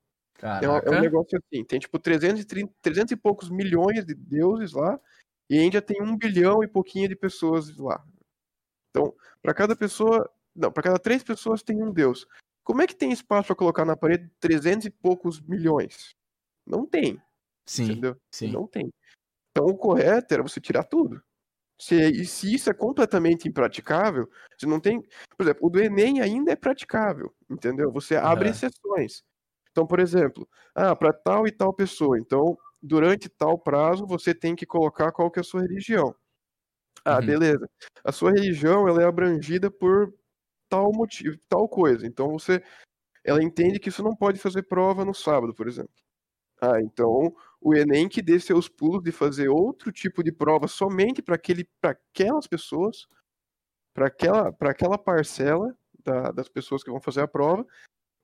É 0.63 0.69
um, 0.69 0.77
é 0.79 0.91
um 0.91 1.01
negócio 1.01 1.39
assim, 1.39 1.65
tem 1.65 1.79
tipo 1.79 1.99
330, 1.99 2.73
300 2.83 3.13
e 3.13 3.17
poucos 3.17 3.49
milhões 3.49 4.05
de 4.05 4.15
deuses 4.15 4.73
lá, 4.73 5.01
e 5.49 5.59
a 5.59 5.63
Índia 5.63 5.83
tem 5.83 6.03
um 6.03 6.17
bilhão 6.17 6.63
e 6.63 6.69
pouquinho 6.69 7.09
de 7.09 7.17
pessoas 7.17 7.77
lá. 7.77 8.05
Então, 8.91 9.15
para 9.43 9.55
cada 9.55 9.75
pessoa, 9.75 10.31
não, 10.55 10.71
para 10.71 10.83
cada 10.83 10.99
três 10.99 11.23
pessoas 11.23 11.63
tem 11.63 11.83
um 11.83 11.93
deus. 11.93 12.27
Como 12.63 12.81
é 12.81 12.87
que 12.87 12.95
tem 12.95 13.13
espaço 13.13 13.49
para 13.49 13.57
colocar 13.57 13.85
na 13.85 13.97
parede 13.97 14.31
300 14.41 14.87
e 14.87 14.91
poucos 14.91 15.41
milhões? 15.41 16.15
Não 16.67 16.87
tem, 16.87 17.21
Sim, 17.67 17.85
entendeu? 17.85 18.17
sim. 18.31 18.51
Não 18.51 18.67
tem. 18.67 18.91
Então, 19.57 19.67
o 19.67 19.77
correto 19.77 20.35
era 20.35 20.43
você 20.43 20.61
tirar 20.61 20.83
tudo. 20.83 21.23
Se, 21.81 21.95
e 21.97 22.25
se 22.27 22.55
isso 22.55 22.71
é 22.71 22.75
completamente 22.75 23.49
impraticável, 23.49 24.29
você 24.59 24.67
não 24.67 24.81
tem. 24.81 25.01
Por 25.37 25.45
exemplo, 25.45 25.67
o 25.67 25.71
do 25.71 25.81
Enem 25.81 26.21
ainda 26.21 26.53
é 26.53 26.57
praticável, 26.57 27.33
entendeu? 27.49 27.93
Você 27.93 28.17
abre 28.17 28.49
Aham. 28.49 28.51
exceções. 28.51 29.23
Então, 29.71 29.87
por 29.87 30.01
exemplo, 30.01 30.49
ah, 30.75 30.95
para 30.97 31.13
tal 31.13 31.47
e 31.47 31.53
tal 31.53 31.73
pessoa. 31.75 32.19
Então, 32.19 32.57
durante 32.83 33.29
tal 33.29 33.59
prazo, 33.59 34.07
você 34.07 34.35
tem 34.35 34.57
que 34.57 34.67
colocar 34.67 35.13
qual 35.13 35.31
que 35.31 35.39
é 35.39 35.43
a 35.43 35.45
sua 35.45 35.63
religião. 35.63 36.15
Ah, 37.05 37.21
Uhum. 37.21 37.27
beleza. 37.27 37.71
A 38.05 38.13
sua 38.13 38.33
religião 38.33 38.89
ela 38.89 39.03
é 39.03 39.07
abrangida 39.07 39.71
por 39.71 40.13
tal 40.69 40.93
motivo, 40.93 41.37
tal 41.49 41.69
coisa. 41.69 42.07
Então 42.07 42.31
você, 42.33 42.63
ela 43.25 43.43
entende 43.43 43.79
que 43.81 43.89
isso 43.91 44.03
não 44.03 44.17
pode 44.17 44.39
fazer 44.41 44.65
prova 44.65 45.05
no 45.05 45.15
sábado, 45.15 45.55
por 45.55 45.69
exemplo. 45.69 45.93
Ah, 46.61 46.81
então 46.81 47.35
o 47.65 47.75
Enem 47.75 48.11
que 48.11 48.21
dê 48.21 48.39
seus 48.39 48.69
pulos 48.69 49.03
de 49.03 49.11
fazer 49.11 49.49
outro 49.49 49.91
tipo 49.91 50.23
de 50.23 50.31
prova 50.31 50.69
somente 50.69 51.23
para 51.23 51.35
aquele, 51.35 51.67
para 51.81 51.93
aquelas 51.93 52.47
pessoas, 52.47 53.07
para 53.95 54.09
aquela, 54.09 54.53
para 54.53 54.71
aquela 54.71 54.99
parcela 54.99 55.75
da- 56.05 56.31
das 56.31 56.47
pessoas 56.47 56.85
que 56.85 56.91
vão 56.91 57.01
fazer 57.01 57.23
a 57.23 57.27
prova, 57.27 57.67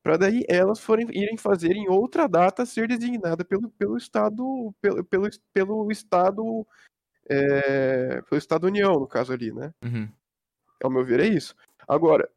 para 0.03 0.19
daí 0.19 0.45
elas 0.47 0.79
forem 0.79 1.07
irem 1.11 1.39
fazer 1.39 1.73
em 1.73 1.89
outra 1.89 2.29
data 2.29 2.67
ser 2.67 2.87
designada 2.87 3.43
pelo, 3.43 3.71
pelo 3.71 3.97
estado, 3.97 4.75
pelo, 4.79 5.03
pelo, 5.05 5.29
pelo 5.55 5.91
estado, 5.91 6.67
é, 7.27 8.21
pelo 8.23 8.39
estado 8.39 8.67
União 8.67 9.01
no 9.01 9.07
caso 9.07 9.33
ali, 9.33 9.53
né? 9.53 9.73
Uhum. 9.83 10.07
Ao 10.85 10.91
meu 10.91 11.03
ver, 11.03 11.21
é 11.21 11.27
isso. 11.27 11.55
Agora, 11.89 12.31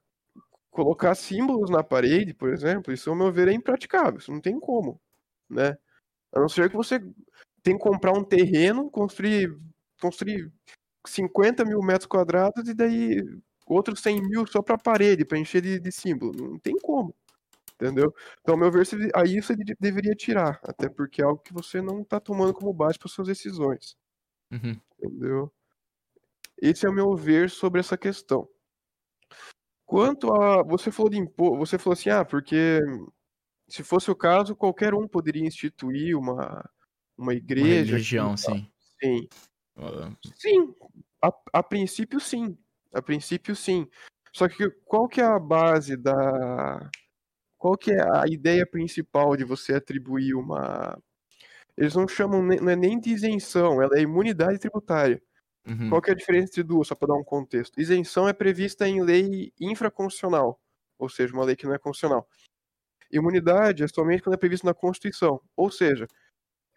colocar 0.72 1.16
símbolos 1.16 1.70
na 1.70 1.84
parede, 1.84 2.34
por 2.34 2.48
exemplo, 2.48 2.94
isso 2.94 3.10
ao 3.10 3.16
meu 3.16 3.30
ver 3.30 3.50
é 3.50 3.54
impraticável. 3.54 4.20
Isso 4.20 4.32
não 4.32 4.40
tem 4.40 4.58
como, 4.58 5.02
né? 5.50 5.78
A 6.34 6.40
não 6.40 6.50
ser 6.50 6.70
que 6.70 6.76
você 6.76 7.00
tem 7.64 7.78
que 7.78 7.84
comprar 7.84 8.14
um 8.14 8.24
terreno, 8.24 8.90
construir, 8.90 9.56
construir 10.02 10.52
50 11.08 11.66
mil 11.66 11.80
metros 11.82 12.08
quadrados 12.08 12.68
e 12.68 12.74
daí 12.74 13.24
outros 13.68 14.02
100 14.02 14.22
mil 14.22 14.46
só 14.48 14.62
para 14.62 14.78
parede, 14.78 15.26
para 15.26 15.40
encher 15.40 15.62
de, 15.62 15.80
de 15.80 15.92
símbolo. 15.92 16.34
Não 16.52 16.60
tem 16.60 16.76
como, 16.82 17.16
entendeu? 17.76 18.14
Então, 18.42 18.56
ao 18.56 18.60
meu 18.60 18.72
ver, 18.72 18.86
aí 19.16 19.42
você 19.42 19.56
de- 19.56 19.76
deveria 19.80 20.16
tirar, 20.16 20.60
até 20.64 20.90
porque 20.90 21.22
é 21.22 21.26
algo 21.26 21.42
que 21.42 21.54
você 21.54 21.82
não 21.82 22.02
está 22.02 22.20
tomando 22.20 22.54
como 22.54 22.74
base 22.74 23.00
para 23.00 23.10
suas 23.10 23.28
decisões 23.28 23.96
Uhum. 24.52 24.80
entendeu? 25.02 25.52
Esse 26.60 26.88
é 26.88 26.90
o 26.90 26.94
meu 26.94 27.16
ver 27.16 27.48
sobre 27.52 27.80
essa 27.80 27.96
questão. 27.96 28.50
Quanto 29.86 30.34
a. 30.34 30.64
Você 30.64 30.92
falou 30.92 31.10
de 31.12 31.18
imposto. 31.20 31.58
Você 31.58 31.78
falou 31.78 31.94
assim, 31.94 32.10
ah, 32.10 32.26
porque 32.26 32.80
se 33.68 33.84
fosse 33.84 34.12
o 34.12 34.16
caso, 34.16 34.56
qualquer 34.56 34.94
um 34.94 35.08
poderia 35.08 35.46
instituir 35.46 36.18
uma, 36.18 36.64
uma 37.18 37.32
Uma 37.32 37.34
igreja. 37.34 37.92
religião, 37.94 38.36
e 38.36 38.42
tal. 38.42 38.56
sim. 38.56 38.72
Sim. 39.02 39.28
Ah, 39.78 40.12
Sim. 40.36 40.74
A, 41.24 41.32
a 41.54 41.64
princípio, 41.64 42.20
sim. 42.20 42.58
A 42.94 43.02
princípio, 43.02 43.56
sim. 43.56 43.88
Só 44.34 44.48
que 44.48 44.70
qual 44.86 45.08
que 45.08 45.22
é 45.22 45.26
a 45.26 45.40
base 45.40 45.96
da. 45.98 46.90
Qual 47.58 47.78
que 47.78 47.92
é 47.92 48.02
a 48.02 48.26
ideia 48.28 48.66
principal 48.68 49.36
de 49.38 49.44
você 49.44 49.74
atribuir 49.76 50.36
uma. 50.36 50.98
Eles 51.78 51.96
não 51.96 52.08
chamam, 52.08 52.42
não 52.44 52.70
é 52.70 52.76
nem 52.76 53.00
de 53.00 53.10
isenção, 53.12 53.82
ela 53.82 53.98
é 53.98 54.02
imunidade 54.02 54.60
tributária. 54.60 55.22
Uhum. 55.68 55.90
Qual 55.90 56.02
que 56.02 56.10
é 56.12 56.14
a 56.14 56.16
diferença 56.18 56.50
entre 56.52 56.64
duas, 56.64 56.88
só 56.88 56.96
para 56.96 57.08
dar 57.10 57.16
um 57.16 57.24
contexto? 57.24 57.80
Isenção 57.80 58.28
é 58.28 58.34
prevista 58.34 58.88
em 58.88 59.02
lei 59.02 59.52
infraconstitucional, 59.60 60.60
ou 61.00 61.10
seja, 61.10 61.34
uma 61.34 61.44
lei 61.46 61.56
que 61.56 61.66
não 61.66 61.74
é 61.74 61.80
constitucional. 61.80 62.28
Imunidade 63.14 63.84
é 63.84 63.88
somente 63.88 64.24
quando 64.24 64.36
é 64.36 64.38
previsto 64.38 64.66
na 64.66 64.74
Constituição, 64.74 65.40
ou 65.56 65.70
seja, 65.72 66.08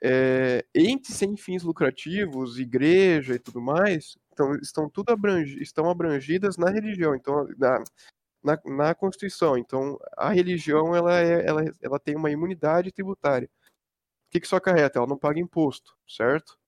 é, 0.02 0.64
entes 0.74 1.16
sem 1.16 1.36
fins 1.36 1.62
lucrativos, 1.62 2.58
igreja 2.58 3.34
e 3.34 3.38
tudo 3.38 3.60
mais, 3.60 4.16
então, 4.32 4.54
estão 4.56 4.90
tudo 4.90 5.10
abrangi, 5.10 5.62
estão 5.62 5.88
abrangidas 5.90 6.58
na 6.58 6.70
religião, 6.70 7.14
então 7.14 7.48
na, 7.56 7.82
na, 8.44 8.60
na 8.66 8.94
Constituição. 8.94 9.56
Então, 9.56 9.98
a 10.16 10.30
religião 10.30 10.94
ela, 10.94 11.18
é, 11.18 11.46
ela, 11.46 11.62
ela 11.82 11.98
tem 11.98 12.14
uma 12.14 12.30
imunidade 12.30 12.92
tributária. 12.92 13.48
O 14.28 14.30
que, 14.30 14.40
que 14.40 14.46
isso 14.46 14.56
acarreta? 14.56 14.98
Ela 14.98 15.06
não 15.06 15.18
paga 15.18 15.40
imposto, 15.40 15.96
certo? 16.06 16.58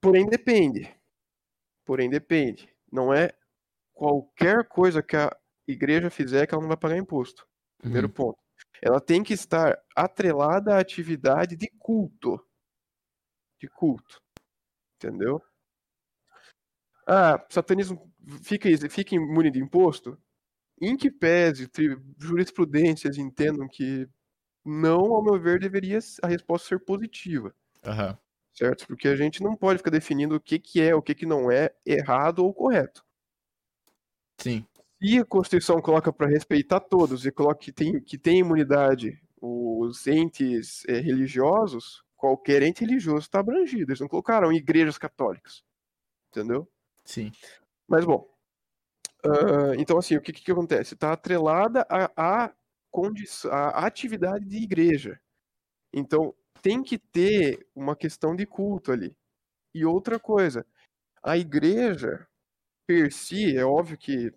Porém, 0.00 0.26
depende. 0.26 0.94
Porém, 1.84 2.08
depende. 2.08 2.72
Não 2.90 3.12
é 3.12 3.32
qualquer 3.92 4.66
coisa 4.68 5.02
que 5.02 5.16
a 5.16 5.36
igreja 5.66 6.08
fizer 6.08 6.46
que 6.46 6.54
ela 6.54 6.62
não 6.62 6.68
vai 6.68 6.76
pagar 6.76 6.96
imposto. 6.96 7.46
Primeiro 7.78 8.08
Uhum. 8.08 8.14
ponto. 8.14 8.38
Ela 8.82 9.00
tem 9.00 9.22
que 9.22 9.32
estar 9.34 9.80
atrelada 9.96 10.74
à 10.74 10.80
atividade 10.80 11.56
de 11.56 11.68
culto. 11.78 12.44
De 13.60 13.68
culto. 13.68 14.20
Entendeu? 14.96 15.42
Ah, 17.06 17.44
satanismo 17.48 18.12
fica, 18.42 18.68
fica 18.90 19.14
imune 19.14 19.50
de 19.50 19.58
imposto? 19.60 20.18
Em 20.80 20.96
que 20.96 21.10
pese 21.10 21.68
jurisprudências 22.18 23.18
entendam 23.18 23.68
que 23.68 24.08
não, 24.64 25.14
ao 25.14 25.22
meu 25.24 25.40
ver, 25.40 25.60
deveria 25.60 25.98
a 26.22 26.26
resposta 26.28 26.68
ser 26.68 26.80
positiva 26.80 27.54
Aham. 27.84 28.18
certo? 28.54 28.86
Porque 28.86 29.08
a 29.08 29.16
gente 29.16 29.42
não 29.42 29.56
pode 29.56 29.78
ficar 29.78 29.90
definindo 29.90 30.34
o 30.36 30.40
que, 30.40 30.58
que 30.58 30.80
é, 30.82 30.94
o 30.94 31.02
que, 31.02 31.14
que 31.14 31.26
não 31.26 31.50
é 31.50 31.74
errado 31.86 32.40
ou 32.44 32.52
correto. 32.52 33.04
Sim. 34.38 34.66
Se 35.00 35.18
a 35.18 35.24
Constituição 35.24 35.80
coloca 35.80 36.12
para 36.12 36.28
respeitar 36.28 36.80
todos 36.80 37.24
e 37.24 37.30
coloca 37.30 37.60
que 37.60 37.72
tem, 37.72 38.00
que 38.00 38.18
tem 38.18 38.40
imunidade 38.40 39.20
os 39.40 40.06
entes 40.06 40.84
eh, 40.88 40.98
religiosos, 40.98 42.02
qualquer 42.16 42.62
ente 42.62 42.80
religioso 42.80 43.20
está 43.20 43.38
abrangido. 43.38 43.92
Eles 43.92 44.00
não 44.00 44.08
colocaram 44.08 44.52
igrejas 44.52 44.98
católicas, 44.98 45.62
entendeu? 46.30 46.68
Sim. 47.04 47.30
Mas 47.86 48.04
bom, 48.04 48.28
ah, 49.24 49.74
então 49.78 49.98
assim, 49.98 50.16
o 50.16 50.20
que, 50.20 50.32
que 50.32 50.52
acontece? 50.52 50.94
Está 50.94 51.12
atrelada 51.12 51.86
à 51.88 52.44
à 52.46 52.54
condição, 52.90 53.52
à 53.52 53.86
atividade 53.86 54.44
de 54.46 54.56
igreja. 54.58 55.20
Então 55.92 56.34
tem 56.62 56.82
que 56.82 56.98
ter 56.98 57.66
uma 57.74 57.96
questão 57.96 58.34
de 58.34 58.46
culto 58.46 58.92
ali. 58.92 59.16
E 59.74 59.84
outra 59.84 60.18
coisa, 60.18 60.66
a 61.22 61.36
igreja 61.36 62.26
per 62.86 63.12
si, 63.12 63.56
é 63.56 63.64
óbvio 63.64 63.98
que 63.98 64.32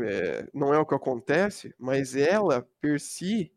é, 0.00 0.48
não 0.54 0.72
é 0.74 0.78
o 0.78 0.86
que 0.86 0.94
acontece, 0.94 1.74
mas 1.78 2.14
ela 2.16 2.62
per 2.80 3.00
si, 3.00 3.52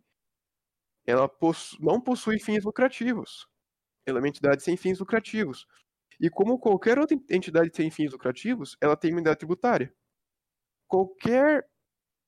ela 1.05 1.27
possu- 1.27 1.77
não 1.81 1.99
possui 2.01 2.39
fins 2.39 2.63
lucrativos. 2.63 3.47
Ela 4.05 4.19
é 4.19 4.21
uma 4.21 4.27
entidade 4.29 4.63
sem 4.63 4.77
fins 4.77 4.99
lucrativos. 4.99 5.67
E 6.19 6.29
como 6.29 6.59
qualquer 6.59 6.99
outra 6.99 7.17
entidade 7.29 7.75
sem 7.75 7.91
fins 7.91 8.11
lucrativos, 8.11 8.77
ela 8.81 8.95
tem 8.97 9.11
imunidade 9.11 9.39
tributária. 9.39 9.93
Qualquer, 10.87 11.67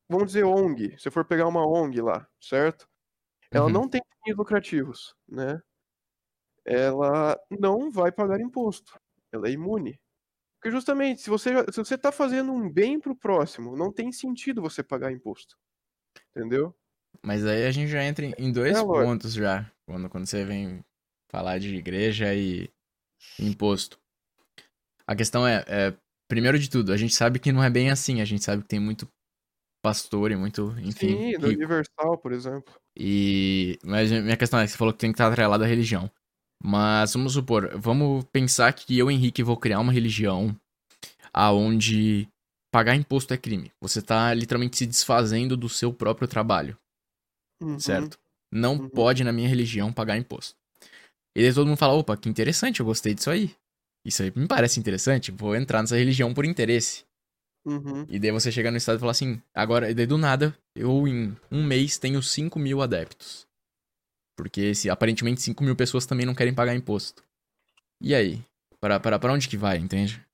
vamos 0.09 0.27
dizer, 0.27 0.43
ONG, 0.45 0.97
se 0.99 1.11
for 1.11 1.25
pegar 1.25 1.47
uma 1.47 1.65
ONG 1.67 2.01
lá, 2.01 2.27
certo? 2.41 2.87
Ela 3.51 3.65
Uhum. 3.67 3.71
não 3.73 3.89
tem 3.89 4.01
fins 4.25 4.35
lucrativos, 4.37 5.15
né? 5.27 5.61
Ela 6.65 7.37
não 7.59 7.91
vai 7.91 8.11
pagar 8.11 8.39
imposto. 8.39 8.99
Ela 9.31 9.47
é 9.47 9.51
imune. 9.51 9.99
Porque 10.63 10.71
justamente, 10.71 11.19
se 11.21 11.29
você 11.29 11.49
se 11.69 11.77
você 11.77 11.95
está 11.95 12.09
fazendo 12.09 12.53
um 12.53 12.71
bem 12.71 12.97
pro 12.97 13.13
próximo, 13.13 13.75
não 13.75 13.91
tem 13.91 14.13
sentido 14.13 14.61
você 14.61 14.81
pagar 14.81 15.11
imposto. 15.11 15.57
Entendeu? 16.33 16.73
Mas 17.21 17.45
aí 17.45 17.65
a 17.65 17.71
gente 17.71 17.89
já 17.89 18.01
entra 18.01 18.25
em- 18.25 18.49
dois 18.49 18.77
É, 18.77 18.81
pontos 18.81 19.33
já. 19.33 19.69
Quando, 19.85 20.09
quando 20.09 20.25
você 20.25 20.45
vem 20.45 20.81
falar 21.29 21.59
de 21.59 21.75
igreja 21.75 22.33
e 22.33 22.71
imposto. 23.37 23.99
A 25.05 25.13
questão 25.17 25.45
é, 25.45 25.65
é, 25.67 25.97
primeiro 26.29 26.57
de 26.57 26.69
tudo, 26.69 26.93
a 26.93 26.97
gente 26.97 27.13
sabe 27.13 27.39
que 27.39 27.51
não 27.51 27.61
é 27.61 27.69
bem 27.69 27.91
assim. 27.91 28.21
A 28.21 28.25
gente 28.25 28.41
sabe 28.45 28.61
que 28.61 28.69
tem 28.69 28.79
muito 28.79 29.05
pastor 29.83 30.31
e 30.31 30.37
muito, 30.37 30.73
enfim, 30.79 31.33
Sim, 31.33 31.39
do. 31.39 31.47
Universal, 31.47 32.17
por 32.19 32.31
exemplo. 32.31 32.73
E... 32.97 33.77
Mas 33.83 34.09
minha 34.09 34.37
questão 34.37 34.61
é 34.61 34.65
você 34.65 34.77
falou 34.77 34.93
que 34.93 34.99
tem 34.99 35.11
que 35.11 35.15
estar 35.15 35.27
atrelado 35.27 35.65
à 35.65 35.67
religião. 35.67 36.09
Mas 36.65 37.13
vamos 37.13 37.33
supor, 37.33 37.71
vamos 37.77 38.23
pensar 38.31 38.71
que 38.73 38.97
eu, 38.97 39.11
Henrique, 39.11 39.43
vou 39.43 39.57
criar 39.57 39.79
uma 39.79 39.91
religião 39.91 40.55
aonde 41.33 42.27
pagar 42.71 42.95
imposto 42.95 43.33
é 43.33 43.37
crime. 43.37 43.71
Você 43.81 44.01
tá 44.01 44.33
literalmente 44.33 44.77
se 44.77 44.85
desfazendo 44.85 45.57
do 45.57 45.67
seu 45.67 45.93
próprio 45.93 46.27
trabalho, 46.27 46.77
Uhum. 47.61 47.79
certo? 47.79 48.17
Não 48.51 48.77
Uhum. 48.77 48.89
pode, 48.89 49.23
na 49.23 49.33
minha 49.33 49.49
religião, 49.49 49.91
pagar 49.91 50.17
imposto. 50.17 50.55
E 51.35 51.41
daí 51.41 51.53
todo 51.53 51.67
mundo 51.67 51.77
fala, 51.77 51.93
opa, 51.93 52.15
que 52.15 52.29
interessante, 52.29 52.79
eu 52.79 52.85
gostei 52.85 53.13
disso 53.13 53.29
aí. 53.29 53.53
Isso 54.05 54.21
aí 54.23 54.31
me 54.35 54.47
parece 54.47 54.79
interessante, 54.79 55.31
vou 55.31 55.55
entrar 55.55 55.81
nessa 55.81 55.97
religião 55.97 56.33
por 56.33 56.45
interesse. 56.45 57.03
Uhum. 57.65 58.05
E 58.07 58.19
daí 58.19 58.31
você 58.31 58.51
chega 58.51 58.69
no 58.69 58.77
estado 58.77 58.97
e 58.97 58.99
fala 58.99 59.11
assim, 59.11 59.41
agora, 59.53 59.89
e 59.89 59.93
daí 59.93 60.05
do 60.05 60.17
nada, 60.17 60.55
eu 60.75 61.07
em 61.07 61.35
um 61.51 61.63
mês 61.63 61.97
tenho 61.97 62.21
5 62.21 62.59
mil 62.59 62.81
adeptos. 62.81 63.47
Porque 64.35 64.73
se, 64.73 64.89
aparentemente 64.89 65.41
5 65.41 65.63
mil 65.63 65.75
pessoas 65.75 66.05
também 66.05 66.25
não 66.25 66.35
querem 66.35 66.53
pagar 66.53 66.75
imposto. 66.75 67.23
E 68.01 68.13
aí? 68.13 68.43
Pra, 68.79 68.99
pra, 68.99 69.19
pra 69.19 69.33
onde 69.33 69.47
que 69.47 69.57
vai, 69.57 69.77
entende? 69.77 70.25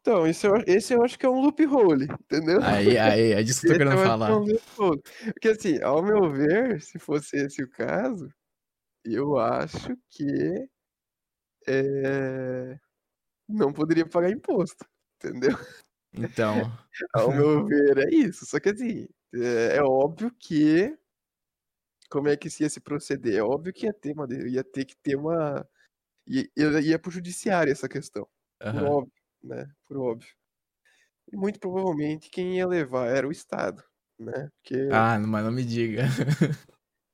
Então, 0.00 0.26
esse 0.26 0.46
eu, 0.46 0.54
esse 0.66 0.94
eu 0.94 1.02
acho 1.02 1.18
que 1.18 1.26
é 1.26 1.28
um 1.28 1.40
loophole, 1.40 2.04
entendeu? 2.04 2.62
Aí, 2.62 2.96
aí, 2.96 3.32
é 3.32 3.42
disso 3.42 3.60
que 3.60 3.66
eu 3.66 3.72
tô 3.72 3.78
querendo 3.78 3.96
eu 3.96 3.98
acho 3.98 4.02
que 4.02 4.08
falar. 4.08 4.30
é 4.30 4.34
um 4.34 4.44
loophole. 4.44 5.02
Porque 5.32 5.48
assim, 5.48 5.82
ao 5.82 6.02
meu 6.02 6.30
ver, 6.30 6.80
se 6.80 6.98
fosse 6.98 7.36
esse 7.36 7.62
o 7.62 7.70
caso, 7.70 8.28
eu 9.04 9.38
acho 9.38 9.96
que 10.10 10.68
é, 11.68 12.78
não 13.48 13.72
poderia 13.72 14.06
pagar 14.06 14.30
imposto, 14.30 14.84
entendeu? 15.16 15.56
Então, 16.12 16.70
Ao 17.14 17.30
meu 17.30 17.66
ver, 17.66 17.98
é 17.98 18.14
isso. 18.14 18.44
Só 18.46 18.58
que 18.58 18.70
assim, 18.70 19.06
é, 19.34 19.76
é 19.76 19.82
óbvio 19.82 20.30
que. 20.38 20.96
Como 22.10 22.28
é 22.28 22.36
que 22.36 22.50
se 22.50 22.62
ia 22.64 22.70
se 22.70 22.80
proceder? 22.80 23.36
É 23.38 23.42
óbvio 23.42 23.72
que 23.72 23.86
ia 23.86 23.94
ter 23.94 24.12
uma. 24.14 24.26
ia 24.48 24.64
ter 24.64 24.84
que 24.84 24.96
ter 24.96 25.16
uma. 25.16 25.68
Ia, 26.28 26.48
ia, 26.82 26.98
pro 26.98 27.10
judiciário 27.12 27.72
essa 27.72 27.88
questão. 27.88 28.28
Por 28.70 28.82
aham. 28.82 28.84
óbvio, 28.84 29.12
né? 29.42 29.66
Por 29.86 29.98
óbvio. 29.98 30.30
E 31.32 31.36
muito 31.36 31.58
provavelmente 31.60 32.30
quem 32.30 32.56
ia 32.56 32.66
levar 32.66 33.08
era 33.08 33.26
o 33.26 33.32
Estado, 33.32 33.82
né? 34.18 34.50
Porque, 34.62 34.76
Ah, 34.90 35.18
mas 35.18 35.44
não 35.44 35.52
me 35.52 35.64
diga. 35.64 36.02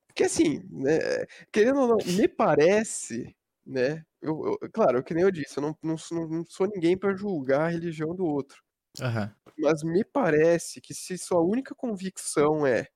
porque 0.07 0.23
assim, 0.23 0.61
né? 0.69 1.25
Querendo 1.51 1.79
ou 1.81 1.87
não, 1.87 1.97
me 2.05 2.27
parece, 2.27 3.35
né? 3.65 4.03
Eu, 4.21 4.57
eu- 4.61 4.69
claro, 4.73 5.03
que 5.03 5.13
nem 5.13 5.23
eu 5.23 5.31
disse, 5.31 5.57
eu 5.59 5.61
não, 5.63 5.77
não, 5.83 5.97
sou- 5.97 6.27
não 6.29 6.45
sou 6.45 6.67
ninguém 6.67 6.97
para 6.97 7.15
julgar 7.15 7.61
a 7.67 7.69
religião 7.69 8.15
do 8.15 8.25
outro. 8.25 8.61
Aham. 9.01 9.35
Mas 9.57 9.83
me 9.83 10.03
parece 10.05 10.81
que 10.81 10.93
se 10.93 11.17
sua 11.17 11.41
única 11.41 11.75
convicção 11.75 12.65
é 12.65 12.87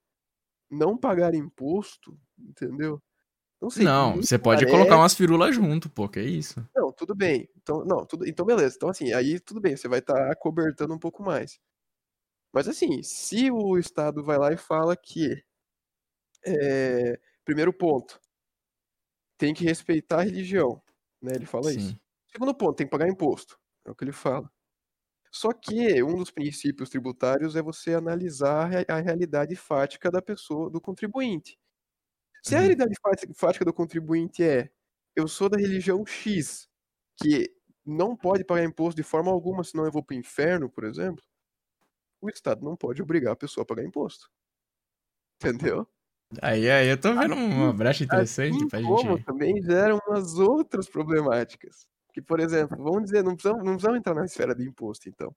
não 0.71 0.97
pagar 0.97 1.35
imposto, 1.35 2.17
entendeu? 2.39 3.01
Não 3.61 3.69
sei, 3.69 3.85
Não, 3.85 4.15
você 4.15 4.39
pode 4.39 4.61
parece- 4.61 4.71
colocar 4.75 4.97
umas 4.97 5.13
firulas 5.13 5.53
junto, 5.53 5.89
pô, 5.89 6.09
que 6.09 6.19
isso? 6.21 6.67
Não, 6.75 6.91
tudo 6.91 7.13
bem. 7.13 7.47
Então, 7.57 7.85
não, 7.85 8.05
tudo, 8.05 8.27
então 8.27 8.45
beleza. 8.45 8.75
Então, 8.75 8.89
assim, 8.89 9.13
aí 9.13 9.39
tudo 9.39 9.59
bem, 9.61 9.75
você 9.75 9.87
vai 9.87 9.99
estar 9.99 10.35
cobertando 10.37 10.93
um 10.93 10.99
pouco 10.99 11.21
mais. 11.21 11.59
Mas, 12.53 12.67
assim, 12.67 13.03
se 13.03 13.51
o 13.51 13.77
Estado 13.77 14.23
vai 14.23 14.37
lá 14.37 14.51
e 14.51 14.57
fala 14.57 14.95
que, 14.97 15.43
é, 16.43 17.19
primeiro 17.45 17.71
ponto, 17.71 18.19
tem 19.37 19.53
que 19.53 19.63
respeitar 19.63 20.19
a 20.19 20.23
religião, 20.23 20.81
né? 21.21 21.33
Ele 21.35 21.45
fala 21.45 21.71
isso. 21.71 21.89
Sim. 21.89 21.99
Segundo 22.31 22.53
ponto, 22.55 22.75
tem 22.75 22.87
que 22.87 22.91
pagar 22.91 23.07
imposto. 23.09 23.59
É 23.85 23.91
o 23.91 23.95
que 23.95 24.03
ele 24.03 24.11
fala. 24.11 24.51
Só 25.33 25.53
que 25.53 26.03
um 26.03 26.15
dos 26.15 26.29
princípios 26.29 26.89
tributários 26.89 27.55
é 27.55 27.61
você 27.61 27.93
analisar 27.93 28.63
a 28.63 28.67
rea- 28.67 28.85
a 28.89 28.99
realidade 28.99 29.55
fática 29.55 30.11
da 30.11 30.21
pessoa, 30.21 30.69
do 30.69 30.81
contribuinte. 30.81 31.57
Se 32.43 32.55
a 32.55 32.59
Uhum. 32.59 32.63
realidade 32.63 32.95
fática- 33.35 33.65
do 33.65 33.73
contribuinte 33.73 34.43
é 34.43 34.69
eu 35.15 35.27
sou 35.27 35.49
da 35.49 35.57
religião 35.59 36.05
X, 36.05 36.69
que 37.17 37.53
não 37.85 38.15
pode 38.17 38.45
pagar 38.45 38.63
imposto 38.65 38.97
de 38.97 39.03
forma 39.03 39.31
alguma, 39.31 39.63
senão 39.63 39.85
eu 39.85 39.91
vou 39.91 40.03
pro 40.03 40.15
inferno, 40.17 40.69
por 40.69 40.85
exemplo, 40.85 41.23
o 42.21 42.29
Estado 42.29 42.63
não 42.65 42.75
pode 42.77 43.01
obrigar 43.01 43.33
a 43.33 43.37
pessoa 43.37 43.63
a 43.63 43.67
pagar 43.67 43.85
imposto. 43.85 44.29
Entendeu? 45.39 45.87
Aí, 46.41 46.69
aí, 46.71 46.87
eu 46.87 46.99
tô 46.99 47.13
vendo 47.13 47.35
uma 47.35 47.73
brecha 47.73 48.03
interessante 48.03 48.65
Assim 48.65 48.67
pra 48.67 48.81
como 48.81 49.19
gente. 49.19 49.25
também 49.25 49.61
geram 49.63 49.99
umas 50.07 50.35
outras 50.35 50.89
problemáticas. 50.89 51.85
Que, 52.13 52.21
por 52.21 52.39
exemplo, 52.39 52.77
vamos 52.77 53.03
dizer, 53.05 53.23
não 53.23 53.35
precisamos, 53.35 53.63
não 53.63 53.73
precisamos 53.73 53.99
entrar 53.99 54.13
na 54.13 54.25
esfera 54.25 54.53
do 54.53 54.63
imposto, 54.63 55.09
então. 55.09 55.33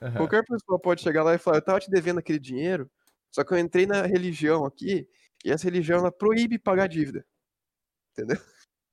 Aham. 0.00 0.16
Qualquer 0.16 0.44
pessoa 0.44 0.80
pode 0.80 1.02
chegar 1.02 1.22
lá 1.22 1.34
e 1.34 1.38
falar, 1.38 1.58
eu 1.58 1.64
tava 1.64 1.80
te 1.80 1.90
devendo 1.90 2.18
aquele 2.18 2.38
dinheiro, 2.38 2.90
só 3.30 3.44
que 3.44 3.52
eu 3.52 3.58
entrei 3.58 3.86
na 3.86 4.02
religião 4.02 4.64
aqui, 4.64 5.08
e 5.44 5.50
essa 5.50 5.64
religião 5.64 5.98
ela 5.98 6.12
proíbe 6.12 6.58
pagar 6.58 6.86
dívida. 6.86 7.24
Entendeu? 8.12 8.40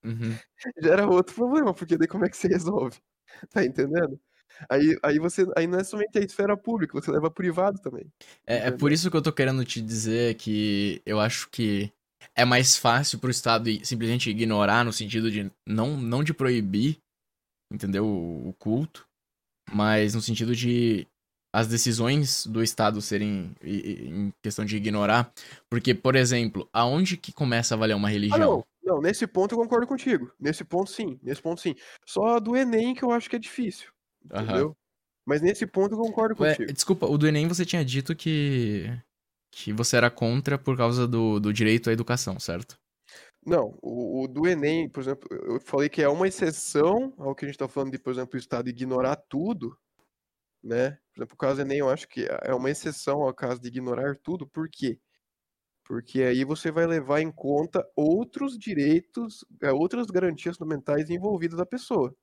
Uhum. 0.03 0.35
Gera 0.83 1.07
outro 1.07 1.35
problema, 1.35 1.73
porque 1.73 1.97
daí 1.97 2.07
como 2.07 2.25
é 2.25 2.29
que 2.29 2.37
você 2.37 2.47
resolve? 2.47 2.97
Tá 3.53 3.63
entendendo? 3.63 4.19
Aí, 4.67 4.97
aí 5.03 5.19
você. 5.19 5.45
Aí 5.55 5.67
não 5.67 5.79
é 5.79 5.83
somente 5.83 6.17
a 6.17 6.21
esfera 6.21 6.57
pública, 6.57 6.99
você 6.99 7.11
leva 7.11 7.29
privado 7.29 7.79
também. 7.79 8.11
É, 8.45 8.67
é 8.67 8.71
por 8.71 8.91
isso 8.91 9.09
que 9.09 9.15
eu 9.15 9.21
tô 9.21 9.31
querendo 9.31 9.63
te 9.63 9.79
dizer 9.79 10.33
que 10.35 10.99
eu 11.05 11.19
acho 11.19 11.47
que 11.49 11.93
é 12.35 12.43
mais 12.43 12.75
fácil 12.75 13.19
pro 13.19 13.29
Estado 13.29 13.69
simplesmente 13.85 14.29
ignorar 14.29 14.83
no 14.83 14.91
sentido 14.91 15.31
de 15.31 15.51
não, 15.65 15.95
não 15.95 16.23
de 16.23 16.33
proibir, 16.33 16.97
entendeu? 17.71 18.05
O, 18.05 18.49
o 18.49 18.53
culto, 18.53 19.07
mas 19.71 20.15
no 20.15 20.21
sentido 20.21 20.55
de 20.55 21.07
as 21.53 21.67
decisões 21.67 22.45
do 22.45 22.61
Estado 22.61 23.01
serem 23.01 23.55
em 23.63 24.31
questão 24.41 24.63
de 24.65 24.77
ignorar. 24.77 25.31
Porque, 25.69 25.95
por 25.95 26.15
exemplo, 26.15 26.69
aonde 26.71 27.17
que 27.17 27.31
começa 27.31 27.73
a 27.73 27.77
valer 27.77 27.95
uma 27.95 28.07
Ah, 28.07 28.11
religião? 28.11 28.39
não. 28.39 28.65
Não, 28.81 28.99
nesse 29.01 29.27
ponto 29.27 29.53
eu 29.53 29.57
concordo 29.59 29.85
contigo. 29.85 30.31
Nesse 30.39 30.63
ponto 30.63 30.89
sim. 30.89 31.19
Nesse 31.21 31.41
ponto 31.41 31.61
sim. 31.61 31.75
Só 32.07 32.39
do 32.39 32.55
Enem 32.55 32.95
que 32.95 33.03
eu 33.03 33.11
acho 33.11 33.29
que 33.29 33.35
é 33.35 33.39
difícil. 33.39 33.91
Aham. 34.31 34.43
Entendeu? 34.45 34.77
Mas 35.27 35.41
nesse 35.41 35.67
ponto 35.67 35.93
eu 35.93 35.99
concordo 35.99 36.35
Ué, 36.39 36.51
contigo. 36.53 36.73
desculpa, 36.73 37.05
o 37.05 37.17
do 37.17 37.27
Enem 37.27 37.47
você 37.47 37.63
tinha 37.65 37.85
dito 37.85 38.15
que. 38.15 38.85
que 39.51 39.71
você 39.73 39.95
era 39.97 40.09
contra 40.09 40.57
por 40.57 40.75
causa 40.75 41.07
do, 41.07 41.39
do 41.39 41.53
direito 41.53 41.89
à 41.89 41.93
educação, 41.93 42.39
certo? 42.39 42.79
Não, 43.45 43.77
o, 43.81 44.23
o 44.23 44.27
do 44.27 44.47
Enem, 44.47 44.89
por 44.89 45.01
exemplo, 45.01 45.27
eu 45.31 45.59
falei 45.61 45.89
que 45.89 46.01
é 46.01 46.09
uma 46.09 46.27
exceção 46.27 47.13
ao 47.17 47.33
que 47.33 47.45
a 47.45 47.47
gente 47.47 47.57
tá 47.57 47.67
falando 47.67 47.91
de, 47.91 47.99
por 47.99 48.11
exemplo, 48.11 48.35
o 48.35 48.37
Estado 48.37 48.69
ignorar 48.69 49.15
tudo, 49.15 49.77
né? 50.63 50.91
Por 51.13 51.21
exemplo, 51.21 51.35
o 51.35 51.37
caso 51.37 51.55
do 51.55 51.61
Enem, 51.61 51.79
eu 51.79 51.89
acho 51.89 52.07
que 52.07 52.27
é 52.43 52.53
uma 52.53 52.69
exceção 52.69 53.21
ao 53.21 53.33
caso 53.33 53.61
de 53.61 53.69
ignorar 53.69 54.17
tudo, 54.17 54.45
por 54.45 54.69
quê? 54.69 54.99
Porque 55.85 56.21
aí 56.21 56.43
você 56.43 56.69
vai 56.69 56.85
levar 56.85 57.21
em 57.21 57.31
conta 57.31 57.83
outros 57.95 58.57
direitos, 58.59 59.43
é, 59.61 59.71
outras 59.71 60.07
garantias 60.07 60.57
fundamentais 60.57 61.09
envolvidas 61.09 61.57
da 61.57 61.65
pessoa. 61.65 62.13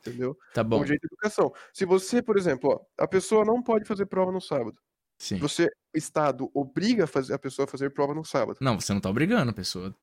Entendeu? 0.00 0.36
Tá 0.54 0.64
bom. 0.64 0.80
o 0.80 0.84
direito 0.84 1.04
à 1.04 1.06
educação. 1.06 1.52
Se 1.72 1.84
você, 1.84 2.22
por 2.22 2.36
exemplo, 2.36 2.70
ó, 2.70 3.02
a 3.02 3.06
pessoa 3.06 3.44
não 3.44 3.62
pode 3.62 3.84
fazer 3.84 4.06
prova 4.06 4.32
no 4.32 4.40
sábado. 4.40 4.76
Sim. 5.18 5.38
Você, 5.38 5.66
o 5.94 5.98
Estado, 5.98 6.50
obriga 6.54 7.04
a, 7.04 7.06
fazer, 7.06 7.34
a 7.34 7.38
pessoa 7.38 7.66
a 7.66 7.68
fazer 7.68 7.90
prova 7.90 8.14
no 8.14 8.24
sábado. 8.24 8.58
Não, 8.60 8.80
você 8.80 8.92
não 8.92 9.00
tá 9.00 9.10
obrigando 9.10 9.50
a 9.50 9.54
pessoa. 9.54 9.94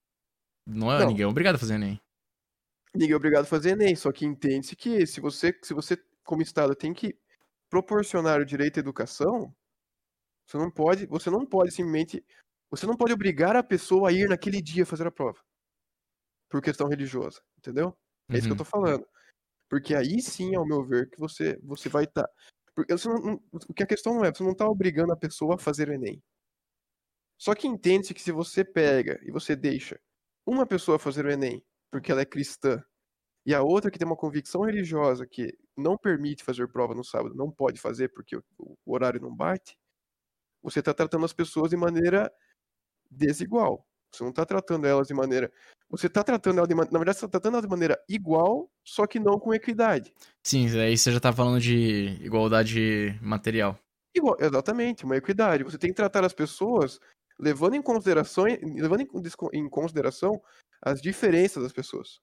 Não 0.66 0.92
é 0.92 1.00
Não. 1.00 1.08
ninguém 1.08 1.24
é 1.24 1.28
obrigado 1.28 1.56
a 1.56 1.60
fazer 1.60 1.76
Enem. 1.76 2.00
Ninguém 2.94 3.12
é 3.14 3.16
obrigado 3.16 3.44
a 3.44 3.48
fazer 3.48 3.72
Enem, 3.72 3.96
só 3.96 4.12
que 4.12 4.26
entende-se 4.26 4.76
que 4.76 5.06
se 5.06 5.20
você, 5.22 5.58
se 5.62 5.74
você, 5.74 5.98
como 6.24 6.42
Estado, 6.42 6.76
tem 6.76 6.94
que 6.94 7.18
proporcionar 7.70 8.40
o 8.40 8.46
direito 8.46 8.78
à 8.78 8.80
educação, 8.80 9.54
você 10.48 10.58
não 10.58 10.72
pode, 10.72 11.06
você 11.08 11.30
não 11.30 11.46
pode 11.46 11.72
simplesmente, 11.72 12.26
você 12.70 12.86
não 12.88 12.96
pode 12.98 13.14
obrigar 13.14 13.56
a 13.56 13.64
pessoa 13.64 14.10
a 14.10 14.14
ir 14.14 14.30
naquele 14.30 14.62
dia 14.62 14.86
fazer 14.86 15.08
a 15.08 15.12
prova. 15.12 15.40
Por 16.50 16.62
questão 16.62 16.88
religiosa, 16.88 17.42
entendeu? 17.58 17.96
É 18.32 18.38
isso 18.38 18.48
que 18.48 18.54
eu 18.54 18.58
Uhum. 18.58 18.58
tô 18.58 18.66
falando. 18.66 19.06
Porque 19.70 19.96
aí 19.96 20.22
sim, 20.22 20.56
ao 20.56 20.66
meu 20.68 20.86
ver, 20.86 21.10
que 21.10 21.20
você, 21.20 21.58
você 21.64 21.90
vai 21.90 22.06
estar. 22.06 22.28
Porque 22.76 22.94
você 22.94 23.10
não, 23.10 23.18
não- 23.20 23.44
o 23.70 23.74
que 23.74 23.84
a 23.84 23.88
questão 23.88 24.16
não 24.16 24.26
é, 24.26 24.34
você 24.34 24.44
não 24.44 24.56
tá 24.56 24.68
obrigando 24.70 25.14
a 25.14 25.18
pessoa 25.18 25.56
a 25.56 25.60
fazer 25.60 25.90
o 25.90 25.94
Enem. 25.94 26.22
Só 27.38 27.54
que 27.56 27.68
entende-se 27.68 28.14
que 28.14 28.22
se 28.22 28.32
você 28.32 28.64
pega 28.64 29.20
e 29.24 29.32
você 29.32 29.56
deixa 29.56 30.00
uma 30.46 30.66
pessoa 30.66 31.00
fazer 31.00 31.26
o 31.26 31.32
Enem 31.32 31.64
porque 31.92 32.12
ela 32.12 32.22
é 32.22 32.26
cristã 32.26 32.84
e 33.46 33.54
a 33.54 33.62
outra 33.62 33.92
que 33.92 34.00
tem 34.00 34.08
uma 34.08 34.16
convicção 34.16 34.62
religiosa 34.62 35.26
que 35.28 35.56
não 35.78 35.98
permite 35.98 36.44
fazer 36.44 36.68
prova 36.68 36.96
no 36.96 37.04
sábado, 37.04 37.36
não 37.36 37.52
pode 37.52 37.80
fazer 37.80 38.10
porque 38.10 38.36
o, 38.36 38.76
horário 38.86 39.22
não 39.22 39.34
bate, 39.34 39.78
você 40.64 40.80
está 40.80 40.94
tratando 40.94 41.26
as 41.26 41.34
pessoas 41.34 41.70
de 41.70 41.78
maneira 41.78 42.32
desigual. 43.10 43.86
Você 44.12 44.24
não 44.24 44.32
está 44.32 44.46
tratando 44.46 44.88
elas 44.88 45.08
de 45.08 45.14
maneira. 45.14 45.52
Você 45.90 46.08
está 46.08 46.24
tratando 46.24 46.58
elas 46.58 46.68
de 46.68 46.74
maneira. 46.74 46.92
Na 46.92 47.00
verdade, 47.00 47.20
você 47.20 47.26
está 47.26 47.40
tratando 47.40 47.54
elas 47.56 47.66
de 47.66 47.70
maneira 47.70 48.04
igual, 48.10 48.72
só 48.84 49.06
que 49.06 49.20
não 49.20 49.40
com 49.40 49.54
equidade. 49.54 50.12
Sim, 50.44 50.68
aí 50.80 50.98
você 50.98 51.12
já 51.12 51.20
tá 51.20 51.32
falando 51.32 51.60
de 51.60 52.18
igualdade 52.24 53.20
material. 53.22 53.78
Igual, 54.16 54.38
exatamente, 54.40 55.04
uma 55.04 55.18
equidade. 55.18 55.64
Você 55.64 55.78
tem 55.78 55.92
que 55.92 55.96
tratar 55.96 56.26
as 56.26 56.34
pessoas 56.34 57.00
levando 57.40 57.76
em 57.76 57.82
consideração, 57.82 58.46
levando 58.46 59.02
em, 59.54 59.70
consideração 59.70 60.42
as 60.82 61.02
diferenças 61.02 61.64
das 61.64 61.74
pessoas. 61.74 62.20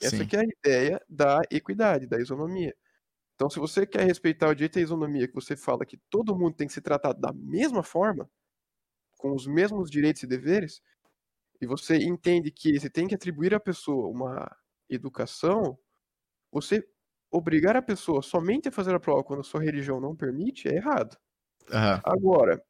Essa 0.00 0.22
é 0.22 0.40
a 0.40 0.44
ideia 0.44 1.04
da 1.08 1.40
equidade, 1.50 2.06
da 2.06 2.20
isonomia. 2.20 2.74
Então, 3.34 3.50
se 3.50 3.58
você 3.58 3.86
quer 3.86 4.04
respeitar 4.04 4.48
o 4.48 4.54
direito 4.54 4.78
à 4.78 4.82
isonomia, 4.82 5.28
que 5.28 5.34
você 5.34 5.56
fala 5.56 5.86
que 5.86 5.96
todo 6.10 6.36
mundo 6.36 6.54
tem 6.54 6.66
que 6.66 6.72
ser 6.72 6.80
tratado 6.80 7.20
da 7.20 7.32
mesma 7.32 7.82
forma, 7.82 8.28
com 9.16 9.34
os 9.34 9.46
mesmos 9.46 9.90
direitos 9.90 10.22
e 10.22 10.26
deveres, 10.26 10.80
e 11.60 11.66
você 11.66 11.96
entende 11.98 12.50
que 12.50 12.78
você 12.78 12.88
tem 12.88 13.06
que 13.06 13.14
atribuir 13.14 13.54
à 13.54 13.60
pessoa 13.60 14.08
uma 14.08 14.56
educação, 14.88 15.78
você 16.50 16.86
obrigar 17.30 17.76
a 17.76 17.82
pessoa 17.82 18.22
somente 18.22 18.68
a 18.68 18.72
fazer 18.72 18.94
a 18.94 19.00
prova 19.00 19.24
quando 19.24 19.40
a 19.40 19.44
sua 19.44 19.62
religião 19.62 20.00
não 20.00 20.16
permite 20.16 20.68
é 20.68 20.76
errado. 20.76 21.16
Aham. 21.70 22.00
Agora, 22.04 22.62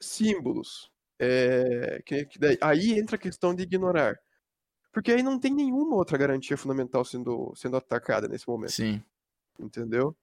símbolos. 0.00 0.91
É, 1.24 2.02
que- 2.04 2.24
que 2.26 2.38
daí- 2.38 2.58
aí 2.60 2.98
entra 2.98 3.14
a 3.14 3.18
questão 3.18 3.54
de 3.54 3.62
ignorar. 3.62 4.18
Porque 4.92 5.12
aí 5.12 5.22
não 5.22 5.38
tem 5.38 5.54
nenhuma 5.54 5.94
outra 5.96 6.18
garantia 6.18 6.56
fundamental 6.56 7.04
sendo, 7.04 7.52
sendo 7.54 7.76
atacada 7.76 8.26
nesse 8.28 8.46
momento, 8.48 8.72
Sim. 8.72 9.02
entendeu? 9.58 10.16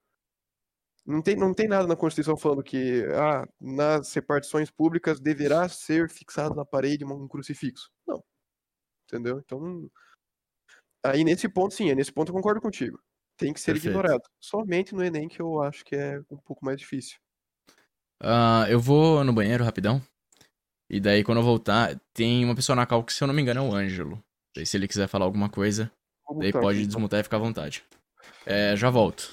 Não 1.05 1.21
tem, 1.21 1.35
não 1.35 1.53
tem 1.53 1.67
nada 1.67 1.87
na 1.87 1.95
Constituição 1.95 2.37
falando 2.37 2.61
que 2.61 3.03
ah, 3.15 3.47
nas 3.59 4.13
repartições 4.13 4.69
públicas 4.69 5.19
deverá 5.19 5.67
ser 5.69 6.09
fixado 6.09 6.53
na 6.53 6.65
parede 6.65 7.05
um 7.05 7.27
crucifixo. 7.27 7.89
Não. 8.05 8.23
Entendeu? 9.05 9.39
Então, 9.39 9.89
aí 11.03 11.23
nesse 11.23 11.47
ponto, 11.49 11.73
sim, 11.73 11.89
é 11.89 11.95
nesse 11.95 12.11
ponto 12.11 12.29
eu 12.29 12.35
concordo 12.35 12.61
contigo. 12.61 13.01
Tem 13.37 13.53
que 13.53 13.59
ser 13.59 13.73
Perfeito. 13.73 13.95
ignorado. 13.97 14.21
Somente 14.39 14.93
no 14.93 15.03
Enem 15.03 15.29
que 15.29 15.41
eu 15.41 15.63
acho 15.63 15.83
que 15.85 15.95
é 15.95 16.19
um 16.29 16.37
pouco 16.37 16.63
mais 16.63 16.77
difícil. 16.77 17.17
Ah, 18.21 18.65
eu 18.69 18.79
vou 18.79 19.23
no 19.23 19.33
banheiro 19.33 19.63
rapidão. 19.63 20.01
E 20.89 20.99
daí, 20.99 21.23
quando 21.23 21.37
eu 21.37 21.43
voltar, 21.43 21.99
tem 22.13 22.43
uma 22.43 22.55
pessoa 22.55 22.75
na 22.75 22.85
cal 22.85 23.03
que, 23.03 23.13
se 23.13 23.23
eu 23.23 23.27
não 23.27 23.33
me 23.33 23.41
engano, 23.41 23.59
é 23.59 23.63
o 23.63 23.73
Ângelo. 23.73 24.23
Daí, 24.55 24.65
se 24.65 24.75
ele 24.75 24.87
quiser 24.87 25.07
falar 25.07 25.25
alguma 25.25 25.49
coisa, 25.49 25.91
Vou 26.27 26.39
daí 26.39 26.51
pode 26.51 26.79
aqui, 26.79 26.79
então. 26.79 26.87
desmutar 26.87 27.19
e 27.19 27.23
ficar 27.23 27.37
à 27.37 27.39
vontade. 27.39 27.83
É, 28.45 28.75
já 28.75 28.89
volto. 28.89 29.29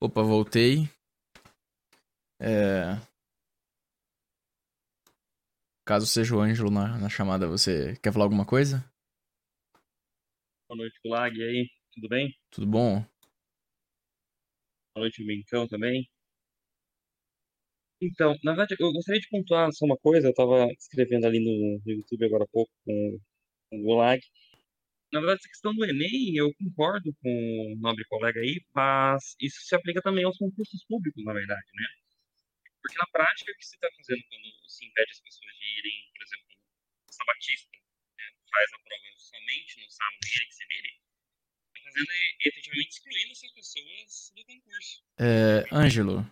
Opa, 0.00 0.22
voltei. 0.22 0.88
É... 2.40 2.96
Caso 5.84 6.06
seja 6.06 6.34
o 6.34 6.40
Ângelo 6.40 6.70
na, 6.70 6.98
na 6.98 7.08
chamada, 7.08 7.46
você 7.46 7.96
quer 8.02 8.12
falar 8.12 8.24
alguma 8.24 8.44
coisa? 8.44 8.84
Boa 10.68 10.78
noite, 10.78 10.98
Gulag. 11.04 11.36
E 11.36 11.42
aí, 11.42 11.68
tudo 11.92 12.08
bem? 12.08 12.34
Tudo 12.50 12.66
bom? 12.66 13.00
Boa 14.94 15.04
noite, 15.04 15.24
Bincão 15.24 15.68
também. 15.68 16.08
Então, 18.00 18.36
na 18.44 18.52
verdade, 18.52 18.76
eu 18.78 18.92
gostaria 18.92 19.20
de 19.20 19.28
pontuar 19.28 19.72
só 19.72 19.84
uma 19.86 19.96
coisa. 19.96 20.26
Eu 20.26 20.30
estava 20.30 20.66
escrevendo 20.78 21.26
ali 21.26 21.40
no, 21.40 21.80
YouTube 21.86 22.26
agora 22.26 22.44
há 22.44 22.48
pouco 22.48 22.70
com, 22.84 23.18
o 23.72 23.82
Gulag. 23.82 24.20
Na 25.12 25.20
verdade, 25.20 25.40
essa 25.40 25.48
questão 25.48 25.74
do 25.74 25.84
Enem, 25.84 26.36
eu 26.36 26.52
concordo 26.54 27.14
com 27.22 27.72
o 27.72 27.76
nobre 27.80 28.04
colega 28.06 28.40
aí, 28.40 28.60
mas 28.74 29.34
isso 29.40 29.62
se 29.62 29.74
aplica 29.74 30.02
também 30.02 30.24
aos 30.24 30.36
concursos 30.36 30.84
públicos, 30.84 31.24
na 31.24 31.32
verdade, 31.32 31.66
né? 31.74 31.86
Porque 32.82 32.98
na 32.98 33.06
prática, 33.06 33.50
o 33.50 33.56
que 33.56 33.66
se 33.66 33.76
está 33.76 33.88
fazendo 33.96 34.22
quando 34.28 34.68
se 34.68 34.84
impede 34.84 35.10
as 35.10 35.20
pessoas 35.20 35.54
de 35.56 35.78
irem, 35.78 36.10
por 36.12 36.22
exemplo, 36.22 36.46
sabatista, 37.10 37.70
né? 38.18 38.24
faz 38.50 38.72
a 38.74 38.78
prova 38.78 39.02
somente 39.16 39.80
no 39.80 39.90
sábado, 39.90 40.18
ele 40.36 40.46
que 40.46 40.54
se 40.54 40.66
vire, 40.66 40.92
está 41.66 41.82
fazendo 41.84 42.10
efetivamente 42.40 42.90
excluindo 42.90 43.32
essas 43.32 43.52
pessoas 43.52 44.32
do 44.36 44.44
concurso. 44.44 45.04
É, 45.18 45.64
Ângelo, 45.72 46.26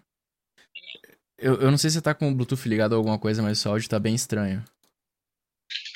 eu, 1.38 1.60
eu 1.60 1.70
não 1.70 1.78
sei 1.78 1.90
se 1.90 1.94
você 1.94 2.02
tá 2.02 2.14
com 2.14 2.30
o 2.30 2.34
Bluetooth 2.34 2.68
ligado 2.68 2.92
ou 2.92 2.98
alguma 2.98 3.18
coisa, 3.18 3.42
mas 3.42 3.58
o 3.58 3.62
seu 3.62 3.72
áudio 3.72 3.88
tá 3.88 3.98
bem 3.98 4.14
estranho. 4.14 4.64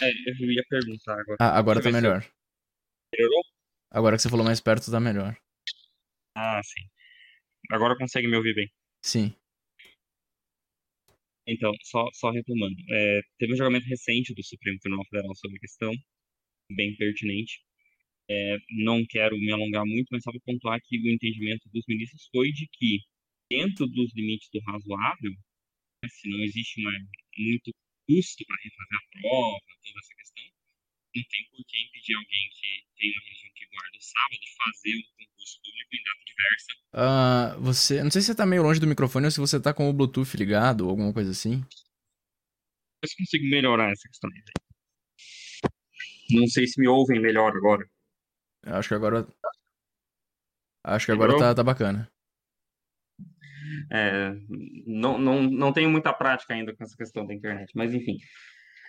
É, 0.03 0.11
eu 0.11 0.51
ia 0.51 0.63
perguntar 0.69 1.21
agora. 1.21 1.37
Ah, 1.41 1.59
agora 1.59 1.81
tá 1.81 1.91
Deixa 1.91 1.99
eu 1.99 2.13
ver 2.13 2.23
se 2.23 2.25
melhor. 2.25 2.33
Melhorou? 3.15 3.43
Agora 3.91 4.17
que 4.17 4.23
você 4.23 4.29
falou 4.29 4.45
mais 4.45 4.61
perto, 4.61 4.91
tá 4.91 5.01
melhor. 5.01 5.37
Ah, 6.37 6.61
sim. 6.63 6.83
Agora 7.71 7.97
consegue 7.97 8.29
me 8.29 8.37
ouvir 8.37 8.55
bem. 8.55 8.71
Sim. 9.03 9.35
Então, 11.47 11.73
só, 11.83 12.09
só 12.13 12.31
retomando. 12.31 12.77
É, 12.91 13.21
teve 13.39 13.55
um 13.55 13.57
julgamento 13.57 13.87
recente 13.87 14.35
do 14.35 14.45
Supremo 14.45 14.79
Tribunal 14.81 15.05
Federal 15.07 15.35
sobre 15.35 15.57
a 15.57 15.61
questão, 15.61 15.93
bem 16.71 16.95
pertinente. 16.97 17.61
É, 18.31 18.57
não 18.85 19.05
quero 19.09 19.39
me 19.39 19.51
alongar 19.51 19.87
muito, 19.87 20.09
mas 20.13 20.23
só 20.23 20.31
vou 20.31 20.41
pontuar 20.45 20.79
que 20.85 20.99
o 20.99 21.09
entendimento 21.09 21.67
dos 21.73 21.85
ministros 21.89 22.29
foi 22.31 22.53
de 22.53 22.69
que, 22.71 22.99
dentro 23.51 23.87
dos 23.87 24.15
limites 24.15 24.49
do 24.53 24.61
razoável, 24.61 25.33
né, 26.03 26.09
se 26.09 26.29
não 26.29 26.39
existe 26.41 26.81
uma, 26.81 26.93
muito 26.93 27.73
custo 28.07 28.45
para 28.47 28.57
refazer 28.63 28.99
a 28.99 29.21
prova, 29.21 29.61
toda 29.85 30.01
essa 30.01 30.15
questão, 30.15 30.45
não 31.17 31.25
tem 31.25 31.49
por 31.51 31.65
que 31.65 31.83
impedir 31.83 32.15
alguém 32.15 32.49
que 32.53 32.87
tem 32.97 33.11
uma 33.11 33.25
religião 33.25 33.51
que 33.55 33.67
guarda 33.67 33.97
o 33.97 34.03
sábado 34.03 34.41
de 34.41 34.55
fazer 34.57 34.97
um 34.97 35.27
concurso 35.27 35.61
público 35.63 35.97
em 35.97 36.05
data 36.05 36.25
diversa 36.27 36.73
Ah, 36.93 37.57
você. 37.59 38.03
Não 38.03 38.11
sei 38.11 38.23
se 38.23 38.27
você 38.27 38.35
tá 38.35 38.47
meio 38.47 38.63
longe 38.63 38.81
do 38.81 38.87
microfone 38.87 39.27
ou 39.27 39.31
se 39.31 39.41
você 39.41 39.61
tá 39.61 39.73
com 39.75 39.89
o 39.89 39.93
Bluetooth 39.93 40.37
ligado 40.37 40.83
ou 40.83 40.91
alguma 40.91 41.13
coisa 41.13 41.31
assim. 41.31 41.65
Se 43.05 43.17
consigo 43.17 43.45
melhorar 43.49 43.91
essa 43.93 44.09
questão. 44.09 44.31
Não 46.31 46.47
sei 46.47 46.67
se 46.67 46.81
me 46.81 46.89
ouvem 46.89 47.21
melhor 47.21 47.57
agora. 47.57 47.89
Eu 48.65 48.75
acho 48.75 48.89
que 48.89 48.95
agora. 48.95 49.27
Acho 50.85 51.07
que 51.07 51.13
agora 51.13 51.39
tá, 51.39 51.55
tá 51.55 51.63
bacana. 51.63 52.11
É, 53.91 54.35
não, 54.87 55.19
não, 55.19 55.43
não 55.43 55.73
tenho 55.73 55.91
muita 55.91 56.13
prática 56.13 56.55
ainda 56.55 56.75
com 56.75 56.85
essa 56.85 56.97
questão 56.97 57.27
da 57.27 57.35
internet, 57.35 57.73
mas 57.75 57.95
enfim, 57.95 58.19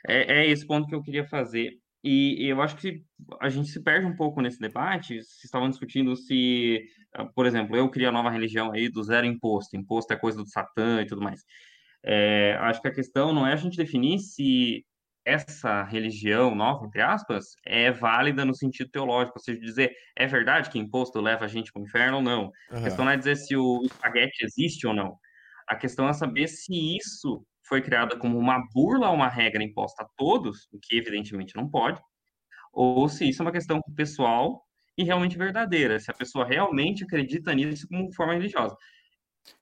é, 0.08 0.42
é 0.42 0.48
esse 0.48 0.65
ponto 0.65 0.88
que 0.88 0.96
eu 0.96 1.02
queria 1.02 1.26
fazer. 1.26 1.74
E, 2.04 2.46
e 2.46 2.50
eu 2.50 2.62
acho 2.62 2.78
que 2.78 3.04
a 3.42 3.50
gente 3.50 3.70
se 3.70 3.84
perde 3.84 4.06
um 4.06 4.15
pouco 4.15 4.42
nesse 4.42 4.60
debate. 4.60 5.22
Se 5.24 5.46
estavam 5.46 5.70
discutindo 5.70 6.15
se, 6.15 6.82
ah, 7.13 7.26
por 7.26 7.46
exemplo, 7.46 7.76
eu 7.76 7.89
crio 7.89 8.10
a 8.10 8.12
nova 8.12 8.30
religião 8.30 8.72
aí 8.72 8.89
do 8.89 9.04
zero 9.04 9.26
imposto, 9.26 9.76
imposto 9.76 10.13
é 10.13 10.15
coisa 10.15 10.38
do 10.38 10.50
Satã 10.50 11.02
e 11.02 11.06
tudo 11.06 11.22
mais. 11.22 11.44
É, 12.04 12.58
acho 12.62 12.82
que 12.82 12.88
a 12.88 12.94
questão 12.94 13.34
não 13.34 13.46
é 13.46 13.54
a 13.54 13.58
gente 13.58 13.76
definir 13.76 14.20
se 14.20 14.86
essa 15.26 15.84
religião 15.84 16.56
nova, 16.56 16.86
entre 16.86 17.02
aspas, 17.02 17.46
é 17.66 17.92
válida 17.92 18.46
no 18.46 18.56
sentido 18.56 18.90
teológico, 18.90 19.38
ou 19.38 19.44
seja, 19.44 19.60
dizer 19.60 19.92
é 20.16 20.26
verdade 20.26 20.70
que 20.70 20.80
imposto 20.80 21.22
leva 21.22 21.46
a 21.46 21.48
gente 21.48 21.72
para 21.72 21.82
o 21.82 21.86
inferno 21.86 22.18
ou 22.18 22.24
não. 22.24 22.52
A 22.72 22.82
questão 22.82 23.06
não 23.06 23.12
é 23.12 23.18
dizer 23.18 23.36
se 23.36 23.56
o 23.56 23.82
espaguete 23.84 24.44
existe 24.44 24.88
ou 24.88 24.94
não. 24.94 25.18
A 25.68 25.76
questão 25.76 26.08
é 26.10 26.14
saber 26.14 26.48
se 26.48 26.98
isso 26.98 27.46
foi 27.68 27.82
criado 27.82 28.18
como 28.18 28.38
uma 28.38 28.64
burla 28.74 29.08
a 29.08 29.12
uma 29.12 29.28
regra 29.30 29.64
imposta 29.64 30.04
a 30.04 30.08
todos, 30.18 30.68
o 30.72 30.80
que 30.82 30.98
evidentemente 30.98 31.56
não 31.56 31.70
pode, 31.70 32.02
ou 32.74 33.08
se 33.08 33.30
isso 33.30 33.42
é 33.42 33.46
uma 33.46 33.52
questão 33.52 33.80
pessoal 33.96 34.64
e 34.98 35.04
realmente 35.04 35.38
verdadeira, 35.38 36.00
se 36.00 36.10
a 36.10 36.14
pessoa 36.14 36.46
realmente 36.46 37.04
acredita 37.04 37.54
nisso 37.54 37.88
como 37.88 38.14
forma 38.14 38.34
religiosa. 38.34 38.76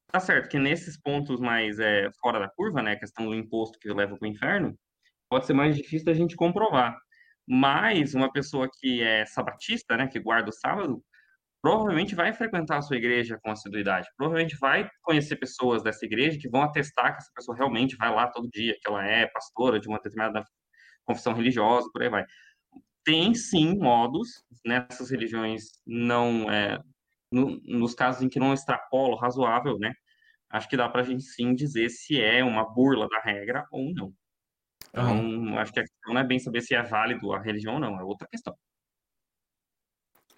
Tá 0.08 0.20
certo 0.22 0.50
que 0.50 0.58
nesses 0.58 1.00
pontos 1.00 1.40
mais 1.42 1.80
é, 1.80 2.10
fora 2.22 2.40
da 2.40 2.50
curva, 2.50 2.82
né, 2.82 2.94
a 2.94 3.00
questão 3.00 3.26
do 3.26 3.36
imposto 3.36 3.78
que 3.78 3.92
leva 3.92 4.18
para 4.18 4.26
o 4.26 4.32
inferno, 4.32 4.78
pode 5.30 5.46
ser 5.46 5.54
mais 5.54 5.76
difícil 5.76 6.06
da 6.06 6.14
gente 6.14 6.36
comprovar. 6.36 6.98
Mas 7.48 8.14
uma 8.14 8.32
pessoa 8.32 8.70
que 8.80 9.02
é 9.02 9.26
sabatista, 9.26 9.96
né, 9.98 10.08
que 10.08 10.20
guarda 10.20 10.50
o 10.50 10.54
sábado, 10.54 11.02
provavelmente 11.62 12.16
vai 12.16 12.34
frequentar 12.34 12.78
a 12.78 12.82
sua 12.82 12.98
igreja 12.98 13.40
com 13.42 13.52
assiduidade. 13.52 14.08
Provavelmente 14.18 14.58
vai 14.60 14.90
conhecer 15.02 15.38
pessoas 15.38 15.84
dessa 15.84 16.06
igreja 16.06 16.38
que 16.40 16.50
vão 16.50 16.62
atestar 16.62 17.14
que 17.14 17.24
essa 17.24 17.32
pessoa 17.36 17.58
realmente 17.58 17.96
vai 17.98 18.14
lá 18.14 18.28
todo 18.28 18.50
dia, 18.50 18.74
que 18.74 18.90
ela 18.90 19.06
é 19.06 19.28
pastora 19.28 19.80
de 19.80 19.88
uma 19.88 19.98
determinada 19.98 20.44
confissão 21.06 21.34
religiosa, 21.34 21.90
por 21.92 22.04
aí 22.04 22.10
vai. 22.10 22.26
Tem 23.04 23.34
sim 23.34 23.78
modos 23.78 24.30
nessas 24.66 25.10
religiões 25.10 25.64
não 25.86 26.52
é, 26.52 26.80
no, 27.32 27.60
nos 27.66 27.94
casos 27.94 28.22
em 28.22 28.30
que 28.30 28.40
não 28.40 28.54
extrapola 28.54 29.20
razoável, 29.20 29.78
né? 29.80 29.94
Acho 30.50 30.70
que 30.70 30.78
dá 30.78 30.88
para 30.90 31.02
a 31.02 31.04
gente 31.04 31.24
sim 31.24 31.54
dizer 31.56 31.90
se 31.90 32.22
é 32.22 32.44
uma 32.44 32.66
burla 32.74 33.08
da 33.10 33.20
regra 33.20 33.66
ou 33.72 33.94
não. 33.94 34.14
Então, 34.90 35.58
acho 35.60 35.74
que 35.74 35.80
a 35.80 35.84
questão 35.84 36.14
não 36.14 36.22
é 36.22 36.24
bem 36.24 36.40
saber 36.40 36.62
se 36.62 36.74
é 36.74 36.82
válido 36.82 37.34
a 37.34 37.42
religião 37.42 37.76
ou 37.76 37.80
não, 37.80 38.00
é 38.00 38.04
outra 38.04 38.28
questão. 38.28 38.56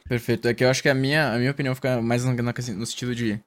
Perfeito. 0.08 0.48
É 0.48 0.54
que 0.54 0.64
eu 0.64 0.70
acho 0.70 0.82
que 0.82 0.90
a 0.90 0.96
minha, 0.96 1.34
a 1.34 1.38
minha 1.38 1.52
opinião 1.52 1.76
fica 1.76 2.02
mais 2.02 2.26
no, 2.26 2.34
no 2.34 2.86
sentido 2.86 3.14
de. 3.14 3.40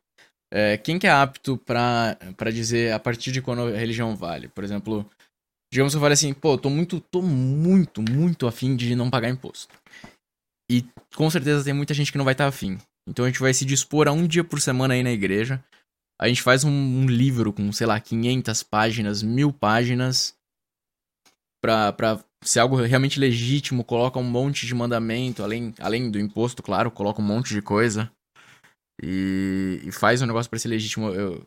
é, 0.53 0.77
quem 0.77 0.99
que 0.99 1.07
é 1.09 1.11
apto 1.11 1.59
pra, 1.59 2.17
pra 2.37 2.51
dizer 2.51 2.93
a 2.93 3.01
partir 3.01 3.33
de 3.33 3.43
quando 3.43 3.62
a 3.62 3.77
religião 3.77 4.15
vale? 4.15 4.49
Por 4.49 4.62
exemplo, 4.62 5.05
digamos 5.73 5.93
que 5.93 5.97
eu 5.97 6.01
fale 6.01 6.15
assim, 6.15 6.33
pô, 6.33 6.57
tô 6.57 6.71
muito, 6.71 7.01
tô 7.01 7.21
muito, 7.21 8.01
muito 8.01 8.47
afim 8.47 8.77
de 8.77 8.95
não 8.95 9.11
pagar 9.11 9.29
imposto. 9.29 9.75
E 10.71 10.87
com 11.17 11.29
certeza 11.29 11.65
tem 11.65 11.75
muita 11.75 11.93
gente 11.95 12.12
que 12.12 12.19
não 12.19 12.25
vai 12.25 12.33
estar 12.33 12.47
afim. 12.47 12.79
Então 13.09 13.25
a 13.25 13.29
gente 13.29 13.41
vai 13.41 13.53
se 13.53 13.65
dispor 13.65 14.07
a 14.07 14.12
um 14.12 14.27
dia 14.27 14.45
por 14.45 14.61
semana 14.61 14.95
aí 14.95 15.03
na 15.03 15.11
igreja. 15.11 15.62
A 16.21 16.29
gente 16.29 16.43
faz 16.43 16.62
um, 16.62 16.71
um 16.71 17.07
livro 17.07 17.53
com, 17.53 17.73
sei 17.73 17.87
lá, 17.87 17.99
500 17.99 18.62
páginas, 18.62 19.23
mil 19.23 19.53
páginas. 19.53 20.35
Pra, 21.62 21.92
pra 21.92 22.25
ser 22.42 22.59
algo 22.59 22.75
realmente 22.77 23.20
legítimo, 23.20 23.85
coloca 23.85 24.18
um 24.18 24.25
monte 24.25 24.66
de 24.66 24.75
mandamento, 24.75 25.44
além, 25.44 25.72
além 25.79 26.11
do 26.11 26.18
imposto, 26.18 26.61
claro, 26.62 26.90
coloca 26.90 27.22
um 27.22 27.25
monte 27.25 27.55
de 27.55 27.62
coisa. 27.62 28.11
E, 29.01 29.81
e 29.85 29.92
faz 29.92 30.20
um 30.20 30.27
negócio 30.27 30.51
pra 30.51 30.59
ser 30.59 30.68
legítimo. 30.68 31.09
Eu, 31.11 31.44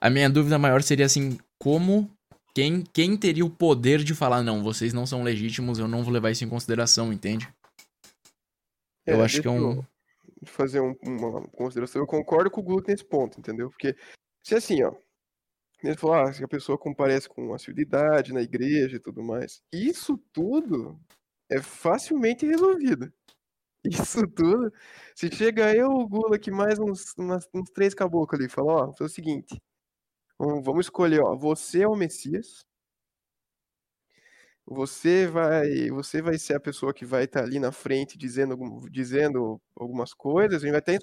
a 0.00 0.10
minha 0.10 0.28
dúvida 0.28 0.58
maior 0.58 0.82
seria 0.82 1.06
assim, 1.06 1.38
como. 1.58 2.10
Quem, 2.52 2.82
quem 2.82 3.16
teria 3.16 3.44
o 3.46 3.50
poder 3.50 4.02
de 4.02 4.12
falar, 4.12 4.42
não, 4.42 4.64
vocês 4.64 4.92
não 4.92 5.06
são 5.06 5.22
legítimos, 5.22 5.78
eu 5.78 5.86
não 5.86 6.02
vou 6.02 6.12
levar 6.12 6.32
isso 6.32 6.44
em 6.44 6.48
consideração, 6.48 7.12
entende? 7.12 7.48
Eu 9.06 9.22
acho 9.22 9.40
que 9.40 9.46
é 9.46 9.50
um. 9.50 9.84
fazer 10.44 10.80
um- 10.80 10.96
uma 11.02 11.42
consideração. 11.48 12.02
Eu 12.02 12.06
concordo 12.06 12.50
com 12.50 12.60
o 12.60 12.64
Guto 12.64 12.90
nesse 12.90 13.04
ponto, 13.04 13.38
entendeu? 13.38 13.70
Porque 13.70 13.94
se 14.42 14.56
assim, 14.56 14.82
ó, 14.82 14.92
Ele 15.82 15.96
falou, 15.96 16.16
ah, 16.16 16.32
se 16.32 16.44
a 16.44 16.48
pessoa 16.48 16.78
comparece 16.78 17.28
com 17.28 17.54
assiduidade 17.54 18.32
na 18.32 18.42
igreja 18.42 18.96
e 18.96 19.00
tudo 19.00 19.22
mais. 19.22 19.62
Isso 19.72 20.18
tudo 20.32 21.00
é 21.50 21.60
facilmente 21.62 22.46
resolvido. 22.46 23.12
Isso 23.84 24.26
tudo. 24.28 24.72
Se 25.14 25.30
chega 25.32 25.74
eu, 25.74 25.90
o 25.90 26.08
Gula, 26.08 26.38
que 26.38 26.50
mais 26.50 26.78
uns, 26.78 27.14
umas, 27.18 27.48
uns 27.54 27.70
três 27.70 27.94
caboclos 27.94 28.40
ali, 28.40 28.48
fala, 28.50 28.88
ó, 28.90 28.92
foi 28.92 29.06
o 29.06 29.10
seguinte. 29.10 29.60
Vamos 30.38 30.86
escolher, 30.86 31.22
ó, 31.22 31.36
você 31.36 31.82
é 31.82 31.88
o 31.88 31.96
Messias, 31.96 32.64
você 34.66 35.26
vai, 35.26 35.90
você 35.90 36.22
vai 36.22 36.38
ser 36.38 36.54
a 36.54 36.60
pessoa 36.60 36.94
que 36.94 37.04
vai 37.04 37.24
estar 37.24 37.42
ali 37.42 37.58
na 37.58 37.72
frente 37.72 38.16
dizendo, 38.16 38.56
dizendo 38.90 39.60
algumas 39.74 40.14
coisas. 40.14 40.62
Vai 40.62 40.76
até, 40.76 40.98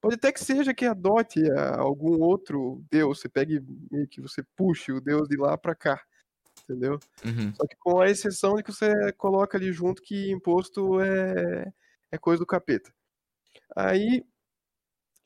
pode 0.00 0.16
até 0.16 0.32
que 0.32 0.42
seja 0.42 0.74
que 0.74 0.84
adote 0.84 1.40
algum 1.76 2.20
outro 2.20 2.82
Deus. 2.90 3.20
Você 3.20 3.28
pegue 3.28 3.62
que 4.10 4.20
você 4.20 4.42
puxe 4.56 4.92
o 4.92 5.00
Deus 5.00 5.28
de 5.28 5.36
lá 5.36 5.56
para 5.56 5.74
cá, 5.74 6.02
entendeu? 6.64 6.98
Uhum. 7.24 7.54
Só 7.54 7.66
que 7.66 7.76
com 7.76 8.00
a 8.00 8.10
exceção 8.10 8.56
de 8.56 8.62
que 8.62 8.72
você 8.72 9.12
coloca 9.12 9.56
ali 9.56 9.72
junto 9.72 10.02
que 10.02 10.30
imposto 10.32 11.00
é, 11.00 11.72
é 12.10 12.18
coisa 12.18 12.40
do 12.40 12.46
capeta. 12.46 12.92
Aí 13.76 14.24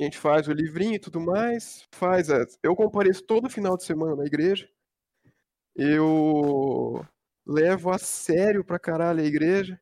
a 0.00 0.04
gente 0.04 0.18
faz 0.18 0.46
o 0.46 0.52
livrinho 0.52 0.94
e 0.94 1.00
tudo 1.00 1.20
mais, 1.20 1.84
faz 1.90 2.30
as... 2.30 2.58
eu 2.62 2.76
compareço 2.76 3.22
todo 3.24 3.50
final 3.50 3.76
de 3.76 3.84
semana 3.84 4.14
na 4.14 4.26
igreja. 4.26 4.68
Eu 5.74 7.04
levo 7.48 7.90
a 7.90 7.98
sério 7.98 8.62
pra 8.62 8.78
caralho 8.78 9.20
a 9.20 9.26
igreja, 9.26 9.80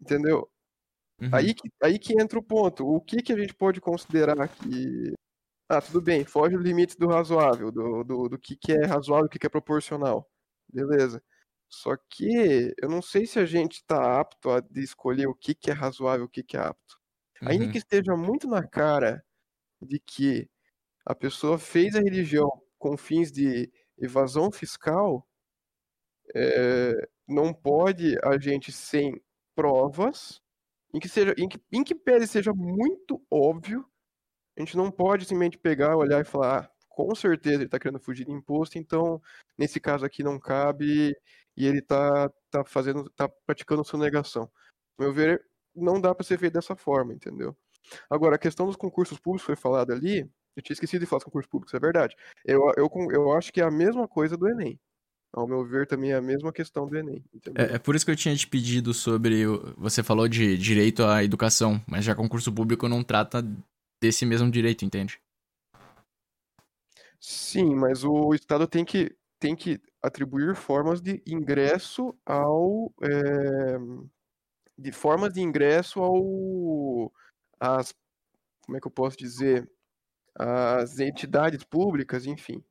entendeu? 0.00 0.50
Uhum. 1.20 1.30
Aí, 1.32 1.54
que, 1.54 1.70
aí 1.82 1.98
que 1.98 2.20
entra 2.20 2.38
o 2.38 2.42
ponto. 2.42 2.84
O 2.86 3.00
que, 3.00 3.22
que 3.22 3.32
a 3.32 3.38
gente 3.38 3.54
pode 3.54 3.80
considerar 3.80 4.48
que. 4.48 5.12
Ah, 5.68 5.80
tudo 5.80 6.02
bem, 6.02 6.24
foge 6.24 6.56
os 6.56 6.62
limites 6.62 6.96
do 6.96 7.08
razoável, 7.08 7.70
do, 7.70 8.04
do, 8.04 8.28
do 8.30 8.38
que, 8.38 8.56
que 8.56 8.72
é 8.72 8.84
razoável, 8.84 9.26
o 9.26 9.28
que, 9.28 9.38
que 9.38 9.46
é 9.46 9.50
proporcional. 9.50 10.28
Beleza. 10.70 11.22
Só 11.68 11.96
que 12.10 12.74
eu 12.82 12.88
não 12.90 13.00
sei 13.00 13.26
se 13.26 13.38
a 13.38 13.46
gente 13.46 13.76
está 13.76 14.20
apto 14.20 14.50
a 14.50 14.62
escolher 14.76 15.26
o 15.26 15.34
que, 15.34 15.54
que 15.54 15.70
é 15.70 15.74
razoável, 15.74 16.26
o 16.26 16.28
que, 16.28 16.42
que 16.42 16.56
é 16.56 16.60
apto. 16.60 16.98
Uhum. 17.40 17.48
Ainda 17.48 17.70
que 17.70 17.78
esteja 17.78 18.14
muito 18.16 18.46
na 18.48 18.66
cara 18.66 19.24
de 19.80 19.98
que 19.98 20.50
a 21.06 21.14
pessoa 21.14 21.58
fez 21.58 21.94
a 21.94 22.00
religião 22.00 22.50
com 22.78 22.96
fins 22.96 23.32
de 23.32 23.72
evasão 23.98 24.50
fiscal, 24.52 25.26
é, 26.34 27.08
não 27.28 27.52
pode 27.52 28.16
a 28.22 28.38
gente 28.38 28.72
sem 28.72 29.20
provas, 29.54 30.40
em 30.94 31.00
que 31.00 31.08
seja, 31.08 31.34
em 31.38 31.48
que, 31.48 31.60
em 31.72 31.84
que 31.84 31.94
pese 31.94 32.26
seja 32.26 32.52
muito 32.54 33.22
óbvio, 33.30 33.86
a 34.56 34.60
gente 34.60 34.76
não 34.76 34.90
pode 34.90 35.24
simplesmente 35.24 35.58
pegar, 35.58 35.96
olhar 35.96 36.20
e 36.20 36.24
falar, 36.24 36.60
ah, 36.60 36.70
com 36.88 37.14
certeza 37.14 37.56
ele 37.56 37.64
está 37.64 37.78
querendo 37.78 38.00
fugir 38.00 38.26
de 38.26 38.32
imposto, 38.32 38.78
então 38.78 39.20
nesse 39.56 39.80
caso 39.80 40.04
aqui 40.04 40.22
não 40.22 40.38
cabe 40.38 41.16
e 41.56 41.66
ele 41.66 41.78
está 41.78 42.30
tá 42.50 42.64
fazendo, 42.64 43.08
tá 43.10 43.28
praticando 43.46 43.84
sonegação. 43.84 44.50
No 44.98 45.06
meu 45.06 45.14
ver, 45.14 45.44
não 45.74 46.00
dá 46.00 46.14
para 46.14 46.24
ser 46.24 46.38
feito 46.38 46.54
dessa 46.54 46.76
forma, 46.76 47.14
entendeu? 47.14 47.56
Agora, 48.10 48.36
a 48.36 48.38
questão 48.38 48.66
dos 48.66 48.76
concursos 48.76 49.18
públicos 49.18 49.46
foi 49.46 49.56
falada 49.56 49.92
ali, 49.92 50.20
eu 50.54 50.62
tinha 50.62 50.74
esquecido 50.74 51.00
de 51.00 51.06
falar 51.06 51.18
dos 51.18 51.24
concursos 51.24 51.50
públicos, 51.50 51.74
é 51.74 51.80
verdade. 51.80 52.14
Eu, 52.44 52.60
eu, 52.76 52.90
eu 53.10 53.32
acho 53.32 53.52
que 53.52 53.60
é 53.60 53.64
a 53.64 53.70
mesma 53.70 54.06
coisa 54.06 54.36
do 54.36 54.48
Enem 54.48 54.78
ao 55.32 55.46
meu 55.46 55.64
ver, 55.64 55.86
também 55.86 56.12
é 56.12 56.16
a 56.16 56.20
mesma 56.20 56.52
questão 56.52 56.86
do 56.86 56.96
Enem. 56.96 57.24
É, 57.54 57.76
é, 57.76 57.78
por 57.78 57.96
isso 57.96 58.04
que 58.04 58.10
eu 58.10 58.16
tinha 58.16 58.36
te 58.36 58.46
pedido 58.46 58.92
sobre. 58.92 59.46
Você 59.78 60.02
falou 60.02 60.28
de 60.28 60.58
direito 60.58 61.04
à 61.04 61.24
educação, 61.24 61.82
mas 61.86 62.04
já 62.04 62.14
concurso 62.14 62.52
público 62.52 62.88
não 62.88 63.02
trata 63.02 63.42
desse 64.00 64.26
mesmo 64.26 64.50
direito, 64.50 64.84
entende? 64.84 65.18
Sim, 67.18 67.74
mas 67.74 68.04
o 68.04 68.34
Estado 68.34 68.66
tem 68.66 68.84
que, 68.84 69.16
tem 69.38 69.56
que 69.56 69.80
atribuir 70.02 70.54
formas 70.54 71.00
de 71.00 71.22
ingresso 71.26 72.14
ao. 72.26 72.92
É, 73.00 73.78
de 74.76 74.92
formas 74.92 75.32
de 75.32 75.40
ingresso 75.40 76.00
ao. 76.00 77.10
As, 77.58 77.94
como 78.66 78.76
é 78.76 78.80
que 78.80 78.86
eu 78.86 78.90
posso 78.90 79.16
dizer? 79.16 79.70
As 80.34 80.98
entidades 80.98 81.64
públicas, 81.64 82.26
enfim. 82.26 82.62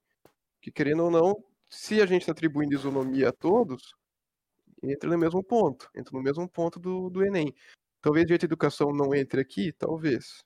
Que 0.62 0.71
querendo 0.71 1.06
ou 1.06 1.12
não, 1.12 1.43
se 1.72 2.02
a 2.02 2.06
gente 2.06 2.24
está 2.24 2.34
atribuindo 2.34 2.76
isonomia 2.76 3.30
a 3.30 3.32
todos, 3.32 3.96
entra 4.84 5.10
no 5.10 5.18
mesmo 5.18 5.42
ponto, 5.42 5.90
entra 5.96 6.12
no 6.12 6.22
mesmo 6.22 6.48
ponto 6.50 6.78
do, 6.78 7.10
do 7.10 7.24
Enem. 7.24 7.56
Talvez 8.02 8.26
direito 8.26 8.44
à 8.44 8.48
educação 8.48 8.92
não 8.92 9.16
entre 9.16 9.40
aqui, 9.40 9.72
talvez, 9.72 10.44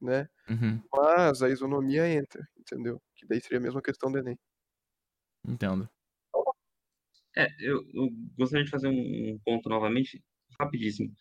né? 0.00 0.28
Uhum. 0.48 0.80
Mas 0.92 1.42
a 1.42 1.48
isonomia 1.48 2.08
entra, 2.08 2.46
entendeu? 2.56 3.02
Que 3.16 3.26
daí 3.26 3.40
seria 3.40 3.58
a 3.58 3.62
mesma 3.62 3.82
questão 3.82 4.12
do 4.12 4.18
Enem. 4.18 4.38
Entendo. 5.44 5.88
É, 7.36 7.46
eu, 7.58 7.82
eu 7.92 8.08
gostaria 8.38 8.64
de 8.64 8.70
fazer 8.70 8.88
um 8.88 9.40
ponto 9.44 9.68
novamente, 9.68 10.22
rapidíssimo. 10.60 11.12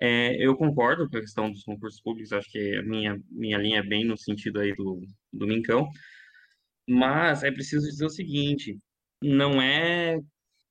É, 0.00 0.34
eu 0.44 0.56
concordo 0.56 1.08
com 1.08 1.16
a 1.16 1.20
questão 1.20 1.50
dos 1.50 1.62
concursos 1.62 2.00
públicos, 2.00 2.32
acho 2.32 2.50
que 2.50 2.76
a 2.76 2.82
minha, 2.82 3.20
minha 3.30 3.58
linha 3.58 3.78
é 3.78 3.82
bem 3.82 4.04
no 4.04 4.16
sentido 4.16 4.60
aí 4.60 4.74
do, 4.74 5.00
do 5.32 5.46
Mincão, 5.46 5.88
mas 6.88 7.42
é 7.42 7.50
preciso 7.50 7.88
dizer 7.88 8.04
o 8.04 8.10
seguinte, 8.10 8.78
não 9.22 9.60
é 9.60 10.18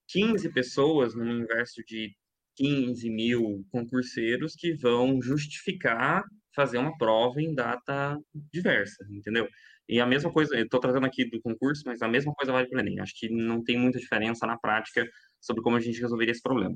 15 0.10 0.52
pessoas 0.54 1.16
no 1.16 1.24
universo 1.24 1.82
de 1.88 2.16
15 2.56 3.10
mil 3.10 3.66
concurseiros 3.72 4.54
que 4.56 4.74
vão 4.74 5.22
justificar 5.22 6.24
fazer 6.56 6.78
uma 6.78 6.98
prova 6.98 7.42
em 7.42 7.54
data 7.54 8.18
diversa, 8.52 9.06
entendeu? 9.12 9.48
E 9.88 10.00
a 10.00 10.06
mesma 10.06 10.32
coisa, 10.32 10.56
eu 10.56 10.64
estou 10.64 10.80
trazendo 10.80 11.06
aqui 11.06 11.30
do 11.30 11.42
concurso, 11.42 11.84
mas 11.86 12.02
a 12.02 12.08
mesma 12.08 12.34
coisa 12.34 12.52
vale 12.52 12.68
para 12.68 12.78
o 12.78 12.80
Enem. 12.80 13.00
Acho 13.00 13.14
que 13.16 13.30
não 13.30 13.64
tem 13.64 13.78
muita 13.78 14.00
diferença 14.00 14.48
na 14.48 14.58
prática 14.58 15.06
sobre 15.40 15.62
como 15.62 15.76
a 15.76 15.80
gente 15.80 16.02
resolveria 16.02 16.32
esse 16.32 16.42
problema. 16.42 16.76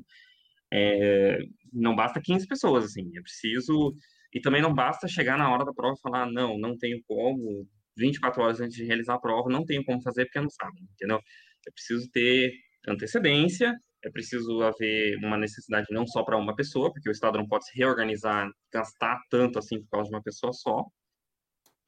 É, 0.72 1.38
não 1.72 1.96
basta 1.96 2.20
15 2.22 2.46
pessoas, 2.46 2.84
assim, 2.84 3.10
é 3.16 3.22
preciso. 3.22 3.94
E 4.32 4.40
também 4.40 4.62
não 4.62 4.72
basta 4.72 5.08
chegar 5.08 5.36
na 5.36 5.50
hora 5.52 5.64
da 5.64 5.72
prova 5.72 5.96
e 5.98 6.00
falar, 6.00 6.30
não, 6.30 6.56
não 6.58 6.76
tenho 6.78 7.02
como, 7.08 7.66
24 7.96 8.42
horas 8.42 8.60
antes 8.60 8.76
de 8.76 8.84
realizar 8.84 9.14
a 9.14 9.20
prova, 9.20 9.50
não 9.50 9.64
tenho 9.64 9.84
como 9.84 10.00
fazer 10.02 10.26
porque 10.26 10.40
não 10.40 10.50
sabe, 10.50 10.80
entendeu? 10.94 11.20
É 11.66 11.70
preciso 11.70 12.10
ter 12.10 12.52
antecedência, 12.88 13.74
é 14.04 14.10
preciso 14.10 14.62
haver 14.62 15.16
uma 15.18 15.36
necessidade 15.36 15.86
não 15.90 16.06
só 16.06 16.22
para 16.24 16.36
uma 16.36 16.54
pessoa, 16.56 16.92
porque 16.92 17.08
o 17.08 17.12
Estado 17.12 17.38
não 17.38 17.46
pode 17.46 17.66
se 17.66 17.76
reorganizar, 17.76 18.50
gastar 18.72 19.18
tanto 19.30 19.58
assim 19.58 19.80
por 19.82 19.90
causa 19.90 20.08
de 20.08 20.16
uma 20.16 20.22
pessoa 20.22 20.52
só. 20.52 20.84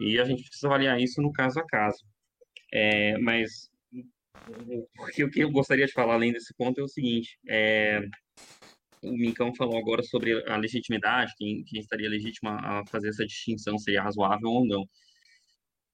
E 0.01 0.19
a 0.19 0.25
gente 0.25 0.43
precisa 0.43 0.67
avaliar 0.67 1.01
isso 1.01 1.23
no 1.23 1.33
caso 1.33 1.61
a 1.61 1.67
caso. 1.67 2.05
É, 2.73 3.19
mas 3.19 3.71
o 5.25 5.31
que 5.31 5.41
eu 5.41 5.51
gostaria 5.51 5.87
de 5.87 5.93
falar 5.93 6.15
além 6.15 6.33
desse 6.33 6.55
ponto 6.55 6.81
é 6.81 6.85
o 6.85 6.89
seguinte: 6.89 7.39
é, 7.49 8.01
o 9.03 9.13
Mincão 9.13 9.55
falou 9.55 9.79
agora 9.79 10.03
sobre 10.03 10.49
a 10.51 10.57
legitimidade, 10.57 11.33
quem, 11.37 11.63
quem 11.65 11.81
estaria 11.81 12.09
legítima 12.09 12.59
a 12.61 12.87
fazer 12.91 13.09
essa 13.09 13.25
distinção, 13.25 13.79
seria 13.79 14.03
razoável 14.03 14.49
ou 14.49 14.67
não 14.67 14.85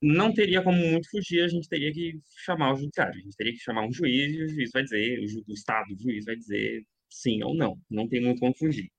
não 0.01 0.33
teria 0.33 0.63
como 0.63 0.79
muito 0.79 1.11
fugir, 1.11 1.43
a 1.43 1.49
gente 1.49 1.69
teria 1.69 1.93
que 1.93 2.21
chamar 2.45 2.73
o 2.73 2.77
judiciário, 2.77 3.19
a 3.19 3.23
gente 3.23 3.37
teria 3.37 3.53
que 3.53 3.59
chamar 3.59 3.87
um 3.87 3.93
juiz 3.93 4.33
e 4.33 4.43
o 4.45 4.49
juiz 4.49 4.71
vai 4.73 4.83
dizer, 4.83 5.21
o, 5.49 5.53
Estado, 5.53 5.93
o 5.93 5.99
juiz 5.99 6.25
vai 6.25 6.37
dizer 6.37 6.85
sim 7.11 7.43
ou 7.43 7.55
não, 7.55 7.81
não 7.91 8.09
tem 8.09 8.21
muito 8.21 8.41
como 8.41 8.55
fugir. 8.55 8.91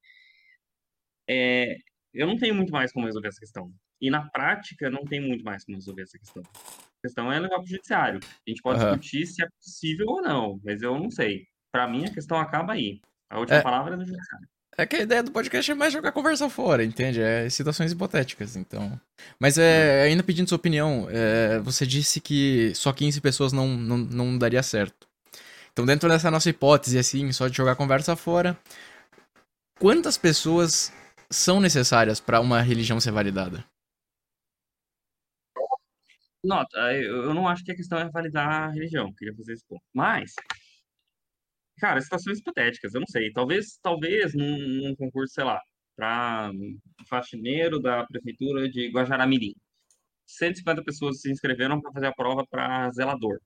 É, 1.27 1.77
eu 2.13 2.27
não 2.27 2.37
tenho 2.37 2.55
muito 2.55 2.71
mais 2.71 2.91
como 2.91 3.05
resolver 3.05 3.27
essa 3.27 3.39
questão. 3.39 3.71
E 4.01 4.09
na 4.09 4.27
prática, 4.29 4.89
não 4.89 5.03
tem 5.03 5.19
muito 5.19 5.43
mais 5.43 5.63
como 5.63 5.77
resolver 5.77 6.03
essa 6.03 6.17
questão. 6.17 6.41
A 6.43 7.01
questão 7.01 7.31
é 7.31 7.39
levar 7.39 7.55
para 7.55 7.63
o 7.63 7.67
judiciário. 7.67 8.19
A 8.23 8.49
gente 8.49 8.61
pode 8.61 8.79
uhum. 8.79 8.97
discutir 8.97 9.25
se 9.25 9.43
é 9.43 9.47
possível 9.47 10.07
ou 10.07 10.21
não, 10.21 10.59
mas 10.63 10.81
eu 10.81 10.97
não 10.97 11.09
sei. 11.11 11.45
Para 11.71 11.87
mim, 11.87 12.05
a 12.05 12.13
questão 12.13 12.37
acaba 12.37 12.73
aí. 12.73 12.99
A 13.29 13.39
última 13.39 13.59
é. 13.59 13.61
palavra 13.61 13.93
é 13.93 13.97
do 13.97 14.05
judiciário. 14.05 14.47
É 14.77 14.85
que 14.85 14.95
a 14.95 15.01
ideia 15.01 15.21
do 15.21 15.31
podcast 15.31 15.69
é 15.69 15.75
mais 15.75 15.91
jogar 15.91 16.11
conversa 16.11 16.49
fora, 16.49 16.83
entende? 16.83 17.21
É 17.21 17.49
situações 17.49 17.91
hipotéticas, 17.91 18.55
então. 18.55 18.99
Mas 19.37 19.57
é, 19.57 20.03
ainda 20.03 20.23
pedindo 20.23 20.47
sua 20.47 20.55
opinião, 20.55 21.07
é, 21.09 21.59
você 21.59 21.85
disse 21.85 22.21
que 22.21 22.73
só 22.75 22.93
15 22.93 23.19
pessoas 23.19 23.51
não, 23.51 23.67
não, 23.67 23.97
não 23.97 24.37
daria 24.37 24.63
certo. 24.63 25.07
Então, 25.73 25.85
dentro 25.85 26.07
dessa 26.09 26.31
nossa 26.31 26.49
hipótese, 26.49 26.97
assim, 26.97 27.31
só 27.31 27.47
de 27.47 27.57
jogar 27.57 27.75
conversa 27.75 28.15
fora, 28.15 28.57
quantas 29.79 30.17
pessoas 30.17 30.93
são 31.29 31.59
necessárias 31.59 32.19
para 32.19 32.39
uma 32.39 32.61
religião 32.61 32.99
ser 32.99 33.11
validada? 33.11 33.63
Nota, 36.43 36.77
eu 36.93 37.33
não 37.33 37.47
acho 37.47 37.65
que 37.65 37.71
a 37.71 37.75
questão 37.75 37.99
é 37.99 38.09
validar 38.09 38.47
a 38.47 38.67
religião, 38.69 39.13
queria 39.13 39.35
fazer 39.35 39.53
esse 39.53 39.65
ponto. 39.65 39.83
Mas, 39.93 40.33
Cara, 41.79 42.01
situações 42.01 42.39
hipotéticas, 42.39 42.93
eu 42.93 42.99
não 42.99 43.07
sei. 43.07 43.31
Talvez, 43.31 43.77
talvez 43.81 44.33
num, 44.33 44.57
num 44.57 44.95
concurso, 44.95 45.33
sei 45.33 45.43
lá, 45.43 45.61
para 45.95 46.51
faxineiro 47.07 47.79
da 47.79 48.05
prefeitura 48.05 48.69
de 48.69 48.89
Guajaramirim. 48.89 49.53
150 50.27 50.83
pessoas 50.83 51.21
se 51.21 51.31
inscreveram 51.31 51.81
para 51.81 51.91
fazer 51.91 52.07
a 52.07 52.13
prova 52.13 52.45
para 52.49 52.91
zelador. 52.91 53.39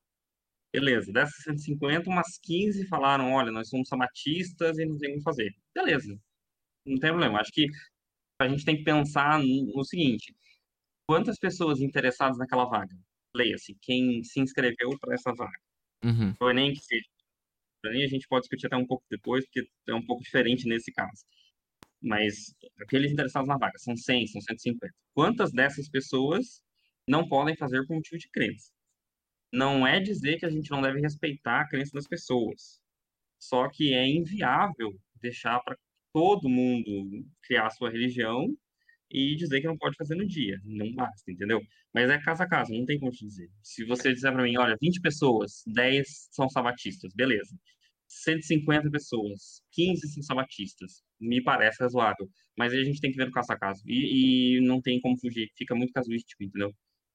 Beleza, 0.73 1.11
dessas 1.13 1.43
150, 1.43 2.09
umas 2.09 2.37
15 2.41 2.87
falaram: 2.87 3.33
olha, 3.33 3.51
nós 3.51 3.69
somos 3.69 3.87
samatistas 3.87 4.77
e 4.77 4.85
não 4.85 4.97
tem 4.97 5.11
como 5.11 5.23
fazer. 5.23 5.53
Beleza, 5.73 6.17
não 6.85 6.97
tem 6.97 7.11
problema. 7.11 7.39
Acho 7.39 7.51
que 7.51 7.67
a 8.39 8.47
gente 8.49 8.65
tem 8.65 8.77
que 8.77 8.83
pensar 8.83 9.39
no, 9.39 9.73
no 9.75 9.83
seguinte: 9.85 10.35
quantas 11.07 11.37
pessoas 11.39 11.81
interessadas 11.81 12.37
naquela 12.37 12.65
vaga? 12.65 12.95
leia-se, 13.35 13.75
quem 13.81 14.23
se 14.23 14.39
inscreveu 14.39 14.97
para 14.99 15.15
essa 15.15 15.33
vaga. 15.33 15.57
Uhum. 16.03 16.35
O 16.39 16.49
Enem 16.49 16.73
que 16.73 16.83
seja. 16.83 17.05
Enem 17.85 18.03
a 18.03 18.07
gente 18.07 18.27
pode 18.27 18.43
discutir 18.43 18.67
até 18.67 18.77
um 18.77 18.85
pouco 18.85 19.03
depois, 19.09 19.45
porque 19.45 19.67
é 19.87 19.93
um 19.93 20.05
pouco 20.05 20.23
diferente 20.23 20.67
nesse 20.67 20.91
caso. 20.91 21.25
Mas 22.01 22.53
aqueles 22.81 23.11
interessados 23.11 23.47
na 23.47 23.57
vaga, 23.57 23.77
são 23.77 23.95
100, 23.95 24.27
são 24.27 24.41
150. 24.41 24.93
Quantas 25.13 25.51
dessas 25.51 25.89
pessoas 25.89 26.61
não 27.07 27.27
podem 27.27 27.55
fazer 27.55 27.85
por 27.85 27.95
motivo 27.95 28.17
de 28.17 28.29
crença? 28.29 28.71
Não 29.51 29.85
é 29.85 29.99
dizer 29.99 30.39
que 30.39 30.45
a 30.45 30.49
gente 30.49 30.71
não 30.71 30.81
deve 30.81 30.99
respeitar 30.99 31.61
a 31.61 31.67
crença 31.67 31.91
das 31.93 32.07
pessoas. 32.07 32.81
Só 33.39 33.69
que 33.69 33.93
é 33.93 34.05
inviável 34.07 34.91
deixar 35.21 35.59
para 35.61 35.77
todo 36.13 36.49
mundo 36.49 37.25
criar 37.41 37.67
a 37.67 37.71
sua 37.71 37.89
religião 37.89 38.47
e 39.13 39.35
dizer 39.35 39.61
que 39.61 39.67
não 39.67 39.77
pode 39.77 39.95
fazer 39.95 40.15
no 40.15 40.27
dia. 40.27 40.59
Não 40.65 40.91
basta, 40.93 41.31
entendeu? 41.31 41.61
Mas 41.93 42.09
é 42.09 42.19
casa 42.19 42.43
a 42.43 42.49
casa, 42.49 42.73
não 42.73 42.85
tem 42.85 42.99
como 42.99 43.11
te 43.11 43.25
dizer. 43.25 43.49
Se 43.61 43.85
você 43.85 44.11
disser 44.11 44.33
para 44.33 44.43
mim, 44.43 44.57
olha, 44.57 44.75
20 44.81 44.99
pessoas, 45.01 45.63
10 45.67 46.29
são 46.31 46.49
sabatistas, 46.49 47.13
beleza. 47.15 47.55
150 48.07 48.89
pessoas, 48.89 49.61
15 49.71 50.13
são 50.13 50.23
sabatistas, 50.23 51.03
me 51.19 51.41
parece 51.43 51.81
razoável. 51.81 52.27
Mas 52.57 52.73
aí 52.73 52.81
a 52.81 52.83
gente 52.83 52.99
tem 52.99 53.11
que 53.11 53.17
ver 53.17 53.25
no 53.25 53.31
caso 53.31 53.51
a 53.53 53.57
caso. 53.57 53.81
E, 53.87 54.57
e 54.57 54.61
não 54.61 54.81
tem 54.81 54.99
como 54.99 55.17
fugir, 55.19 55.49
fica 55.55 55.75
muito 55.75 55.93
casuístico, 55.93 56.43
entendeu? 56.43 56.71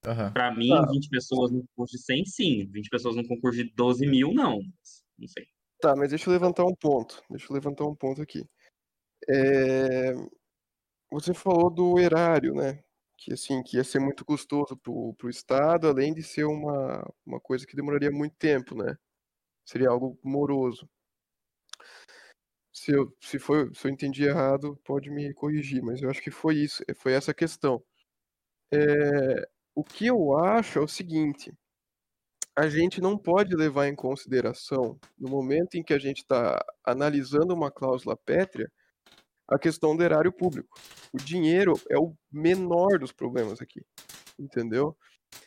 Uhum. 0.07 0.33
Para 0.33 0.55
mim, 0.55 0.69
Tá. 0.69 0.87
20 0.91 1.09
pessoas 1.09 1.51
no 1.51 1.61
concurso 1.67 1.97
de 1.97 2.03
100, 2.05 2.25
sim. 2.25 2.71
20 2.71 2.89
pessoas 2.89 3.17
no 3.17 3.27
concurso 3.27 3.63
de 3.63 3.73
12 3.75 4.07
mil, 4.07 4.33
não. 4.33 4.61
Não 5.19 5.29
sei. 5.29 5.45
Tá, 5.81 5.95
mas 5.97 6.11
deixa 6.11 6.29
eu 6.29 6.33
levantar 6.33 6.65
um 6.65 6.75
ponto. 6.75 7.23
Deixa 7.31 7.47
eu 7.49 7.55
levantar 7.55 7.85
um 7.85 7.95
ponto 7.95 8.21
aqui. 8.23 8.45
É, 9.29 10.15
Você 11.11 11.35
falou 11.35 11.71
do 11.71 11.99
erário, 11.99 12.55
né? 12.55 12.83
Que 13.17 13.33
assim, 13.33 13.63
que 13.63 13.77
ia 13.77 13.85
ser 13.85 13.99
muito 14.01 14.25
custoso 14.25 14.77
pro, 14.77 15.15
pro 15.15 15.29
Estado, 15.31 15.89
além 15.89 16.15
de 16.15 16.23
ser 16.23 16.45
uma, 16.45 17.05
uma 17.27 17.41
coisa 17.41 17.67
que 17.67 17.77
demoraria 17.77 18.11
muito 18.11 18.37
tempo, 18.37 18.75
né? 18.75 18.97
Seria 19.65 19.91
algo 19.91 20.19
moroso. 20.25 20.89
Se 22.73 22.93
eu, 22.93 23.15
se 23.21 23.39
foi, 23.39 23.71
se 23.75 23.87
eu 23.87 23.91
entendi 23.91 24.25
errado, 24.25 24.79
pode 24.85 25.11
me 25.11 25.35
corrigir, 25.35 25.83
mas 25.83 26.01
eu 26.01 26.11
acho 26.11 26.23
que 26.23 26.31
foi 26.31 26.57
isso, 26.57 26.83
foi 26.97 27.13
essa 27.13 27.35
questão. 27.35 27.83
É, 28.73 29.49
o 29.75 29.85
que 29.85 30.07
eu 30.07 30.37
acho 30.37 30.79
é 30.79 30.83
o 30.83 30.89
seguinte, 30.89 31.53
a 32.57 32.69
gente 32.69 33.01
não 33.01 33.17
pode 33.17 33.55
levar 33.57 33.87
em 33.89 33.95
consideração, 33.95 34.99
no 35.19 35.31
momento 35.31 35.77
em 35.77 35.83
que 35.83 35.95
a 35.95 35.99
gente 35.99 36.19
está 36.19 36.61
analisando 36.85 37.55
uma 37.55 37.71
cláusula 37.71 38.17
pétrea, 38.17 38.71
a 39.49 39.59
questão 39.59 39.97
do 39.97 40.03
erário 40.03 40.33
público. 40.33 40.79
O 41.13 41.17
dinheiro 41.17 41.73
é 41.91 41.99
o 41.99 42.15
menor 42.31 42.99
dos 42.99 43.13
problemas 43.13 43.61
aqui, 43.61 43.85
entendeu? 44.39 44.97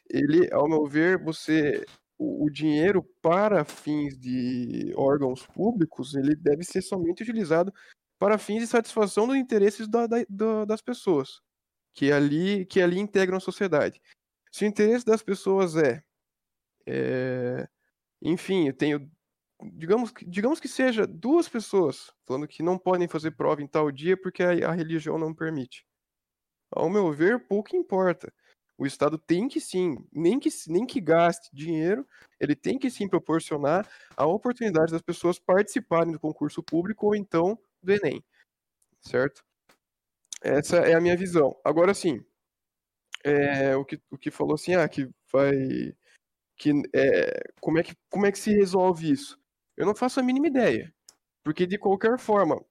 Ele, 0.10 0.52
ao 0.54 0.68
meu 0.68 0.86
ver, 0.86 1.18
você 1.24 1.86
o, 2.18 2.50
dinheiro 2.52 3.04
para 3.22 3.66
fins 3.66 4.16
de 4.18 4.94
órgãos 4.96 5.46
públicos, 5.48 6.14
ele 6.14 6.36
deve 6.36 6.64
ser 6.64 6.82
somente 6.84 7.24
utilizado 7.24 7.74
para 8.20 8.38
fins 8.38 8.60
de 8.62 8.68
satisfação 8.68 9.26
dos 9.28 9.36
interesses 9.36 9.88
da- 9.88 10.06
da- 10.06 10.26
da- 10.30 10.66
das 10.66 10.82
pessoas, 10.82 11.42
que 11.96 12.12
ali, 12.12 12.66
que 12.68 12.80
ali 12.80 13.00
integram 13.00 13.38
a 13.38 13.40
sociedade. 13.40 14.00
Se 14.52 14.66
o 14.66 14.68
interesse 14.68 15.04
das 15.04 15.24
pessoas 15.24 15.76
é, 15.76 16.04
é, 16.86 17.68
enfim, 18.22 18.68
eu 18.68 18.74
tenho, 18.74 19.10
digamos, 19.74 20.12
que- 20.12 20.26
digamos 20.26 20.60
que 20.60 20.68
seja 20.68 21.06
duas 21.08 21.48
pessoas 21.50 22.12
falando 22.26 22.48
que 22.48 22.64
não 22.64 22.78
podem 22.78 23.08
fazer 23.08 23.32
prova 23.32 23.62
em 23.62 23.68
tal 23.68 23.92
dia 23.92 24.18
porque 24.18 24.44
a, 24.44 24.70
a 24.70 24.72
religião 24.72 25.18
não 25.18 25.34
permite. 25.34 25.86
Ao 26.72 26.90
meu 26.90 27.12
ver, 27.12 27.48
pouco 27.48 27.76
importa. 27.76 28.34
O 28.78 28.86
Estado 28.86 29.18
tem 29.18 29.48
que 29.48 29.60
sim, 29.62 29.98
nem 30.12 30.40
que, 30.40 30.50
nem 30.68 30.86
que 30.86 31.00
gaste 31.00 31.50
dinheiro, 31.54 32.08
ele 32.40 32.56
tem 32.56 32.80
que 32.80 32.90
sim 32.90 33.08
proporcionar 33.08 33.88
a 34.18 34.26
oportunidade 34.26 34.92
das 34.92 35.02
pessoas 35.02 35.38
participarem 35.38 36.12
do 36.12 36.20
concurso 36.20 36.64
público 36.64 37.08
ou 37.08 37.16
então 37.16 37.60
do 37.84 37.92
Enem. 37.92 38.24
Certo? 39.02 39.44
Essa 40.42 40.78
é 40.78 40.96
a 40.96 41.02
minha 41.02 41.16
visão. 41.16 41.56
Agora 41.64 41.94
sim, 41.94 42.26
é, 43.24 43.76
o, 43.76 43.86
que, 43.86 44.02
o 44.10 44.18
que 44.18 44.32
falou 44.32 44.56
assim, 44.56 44.76
ah, 44.76 44.88
que 44.88 45.10
vai. 45.32 45.96
Que, 46.58 46.72
é, 46.94 47.52
como, 47.60 47.80
é 47.80 47.84
que, 47.84 47.96
como 48.10 48.26
é 48.26 48.32
que 48.32 48.40
se 48.40 48.54
resolve 48.54 49.12
isso? 49.12 49.41
Eu 49.78 49.86
não 49.86 49.96
faço 49.96 50.20
a 50.20 50.24
mínima 50.24 50.48
ideia. 50.48 50.94
Porque 51.44 51.66
de 51.66 51.78
qualquer 51.78 52.20
forma, 52.20 52.64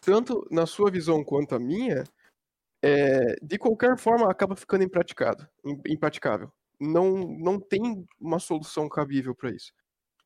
tanto 0.00 0.46
na 0.50 0.66
sua 0.66 0.90
visão 0.90 1.24
quanto 1.24 1.54
a 1.54 1.58
minha, 1.58 2.04
é, 2.82 3.36
de 3.42 3.58
qualquer 3.58 3.98
forma 3.98 4.30
acaba 4.30 4.56
ficando 4.56 4.84
impraticado, 4.84 5.48
im- 5.64 5.80
impraticável. 5.88 6.52
Não, 6.78 7.12
não 7.38 7.60
tem 7.60 8.06
uma 8.18 8.38
solução 8.38 8.88
cabível 8.88 9.34
para 9.34 9.50
isso. 9.50 9.72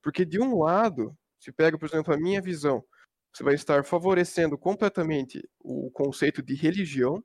Porque 0.03 0.24
de 0.24 0.41
um 0.41 0.59
lado, 0.59 1.16
se 1.41 1.51
pega, 1.53 1.78
por 1.78 1.87
exemplo, 1.87 2.12
a 2.14 2.16
minha 2.16 2.41
visão, 2.41 2.85
você 3.32 3.43
vai 3.43 3.55
estar 3.55 3.85
favorecendo 3.85 4.57
completamente 4.57 5.43
o 5.59 5.91
conceito 5.91 6.43
de 6.43 6.55
religião, 6.55 7.22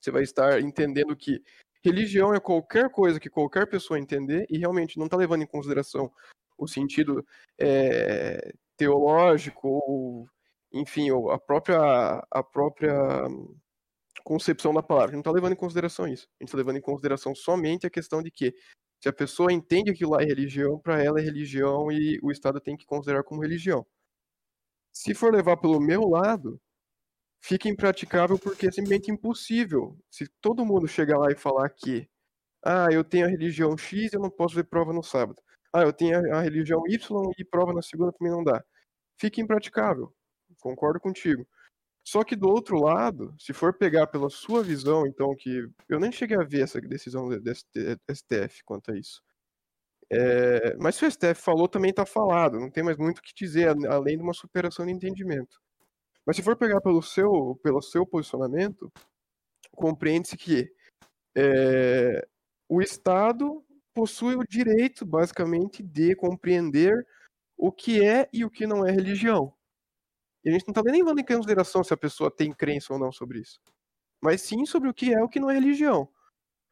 você 0.00 0.10
vai 0.10 0.22
estar 0.22 0.60
entendendo 0.60 1.16
que 1.16 1.42
religião 1.84 2.34
é 2.34 2.40
qualquer 2.40 2.90
coisa 2.90 3.20
que 3.20 3.30
qualquer 3.30 3.68
pessoa 3.68 3.98
entender 3.98 4.46
e 4.50 4.58
realmente 4.58 4.98
não 4.98 5.06
está 5.06 5.16
levando 5.16 5.42
em 5.42 5.46
consideração 5.46 6.12
o 6.58 6.66
sentido 6.66 7.24
é, 7.58 8.52
teológico 8.76 9.68
ou, 9.68 10.28
enfim, 10.72 11.10
ou 11.10 11.30
a 11.30 11.38
própria 11.38 11.78
a 12.30 12.42
própria 12.42 12.94
concepção 14.24 14.74
da 14.74 14.82
palavra. 14.82 15.12
Não 15.12 15.20
está 15.20 15.30
levando 15.30 15.52
em 15.52 15.56
consideração 15.56 16.08
isso. 16.08 16.28
A 16.40 16.42
gente 16.42 16.48
está 16.48 16.58
levando 16.58 16.78
em 16.78 16.80
consideração 16.80 17.34
somente 17.34 17.86
a 17.86 17.90
questão 17.90 18.22
de 18.22 18.30
que 18.30 18.54
se 19.00 19.08
a 19.08 19.12
pessoa 19.12 19.52
entende 19.52 19.90
aquilo 19.90 20.12
lá 20.12 20.22
é 20.22 20.24
religião, 20.24 20.78
para 20.80 21.02
ela 21.02 21.20
é 21.20 21.22
religião 21.22 21.92
e 21.92 22.18
o 22.22 22.30
Estado 22.32 22.60
tem 22.60 22.76
que 22.76 22.86
considerar 22.86 23.22
como 23.22 23.42
religião. 23.42 23.86
Se 24.92 25.14
for 25.14 25.32
levar 25.32 25.58
pelo 25.58 25.80
meu 25.80 26.02
lado, 26.08 26.60
fica 27.40 27.68
impraticável 27.68 28.38
porque 28.38 28.66
é 28.68 28.72
simplesmente 28.72 29.10
impossível. 29.10 29.96
Se 30.10 30.26
todo 30.40 30.64
mundo 30.66 30.88
chegar 30.88 31.18
lá 31.18 31.30
e 31.30 31.36
falar 31.36 31.68
que, 31.70 32.08
ah, 32.64 32.88
eu 32.92 33.04
tenho 33.04 33.26
a 33.26 33.28
religião 33.28 33.76
X 33.78 34.12
eu 34.12 34.20
não 34.20 34.30
posso 34.30 34.54
ver 34.56 34.64
prova 34.64 34.92
no 34.92 35.02
sábado. 35.02 35.40
Ah, 35.76 35.82
eu 35.82 35.92
tenho 35.92 36.34
a 36.34 36.40
religião 36.40 36.82
Y 36.88 37.32
e 37.38 37.44
prova 37.44 37.72
na 37.74 37.82
segunda 37.82 38.12
também 38.12 38.32
não 38.32 38.42
dá. 38.42 38.64
Fica 39.20 39.40
impraticável. 39.42 40.10
Concordo 40.60 40.98
contigo. 40.98 41.46
Só 42.02 42.24
que 42.24 42.36
do 42.36 42.48
outro 42.48 42.78
lado, 42.78 43.34
se 43.38 43.52
for 43.52 43.76
pegar 43.76 44.06
pela 44.06 44.30
sua 44.30 44.62
visão, 44.62 45.06
então, 45.06 45.34
que 45.36 45.68
eu 45.88 46.00
nem 46.00 46.10
cheguei 46.12 46.36
a 46.36 46.44
ver 46.44 46.62
essa 46.62 46.80
decisão 46.80 47.28
do 47.28 47.54
STF 48.14 48.64
quanto 48.64 48.92
a 48.92 48.96
isso. 48.96 49.20
É, 50.10 50.76
mas 50.78 50.94
se 50.94 51.04
o 51.04 51.10
STF 51.10 51.34
falou, 51.34 51.68
também 51.68 51.90
está 51.90 52.06
falado, 52.06 52.60
não 52.60 52.70
tem 52.70 52.84
mais 52.84 52.96
muito 52.96 53.18
o 53.18 53.22
que 53.22 53.34
dizer, 53.34 53.68
além 53.88 54.16
de 54.16 54.22
uma 54.22 54.32
superação 54.32 54.86
de 54.86 54.92
entendimento. 54.92 55.60
Mas 56.24 56.36
se 56.36 56.42
for 56.42 56.56
pegar 56.56 56.80
pelo 56.80 57.02
seu, 57.02 57.58
pelo 57.62 57.82
seu 57.82 58.06
posicionamento, 58.06 58.90
compreende-se 59.72 60.36
que 60.36 60.72
é, 61.36 62.26
o 62.68 62.80
Estado 62.80 63.65
possui 63.96 64.36
o 64.36 64.44
direito, 64.46 65.06
basicamente, 65.06 65.82
de 65.82 66.14
compreender 66.14 66.94
o 67.56 67.72
que 67.72 68.04
é 68.04 68.28
e 68.30 68.44
o 68.44 68.50
que 68.50 68.66
não 68.66 68.84
é 68.86 68.90
religião. 68.92 69.54
E 70.44 70.50
a 70.50 70.52
gente 70.52 70.66
não 70.68 70.72
está 70.72 70.82
nem 70.82 71.02
levando 71.02 71.18
em 71.18 71.24
consideração 71.24 71.82
se 71.82 71.94
a 71.94 71.96
pessoa 71.96 72.30
tem 72.30 72.52
crença 72.52 72.92
ou 72.92 72.98
não 72.98 73.10
sobre 73.10 73.40
isso. 73.40 73.58
Mas 74.22 74.42
sim 74.42 74.66
sobre 74.66 74.90
o 74.90 74.94
que 74.94 75.14
é 75.14 75.18
e 75.18 75.22
o 75.22 75.28
que 75.28 75.40
não 75.40 75.50
é 75.50 75.54
religião. 75.54 76.06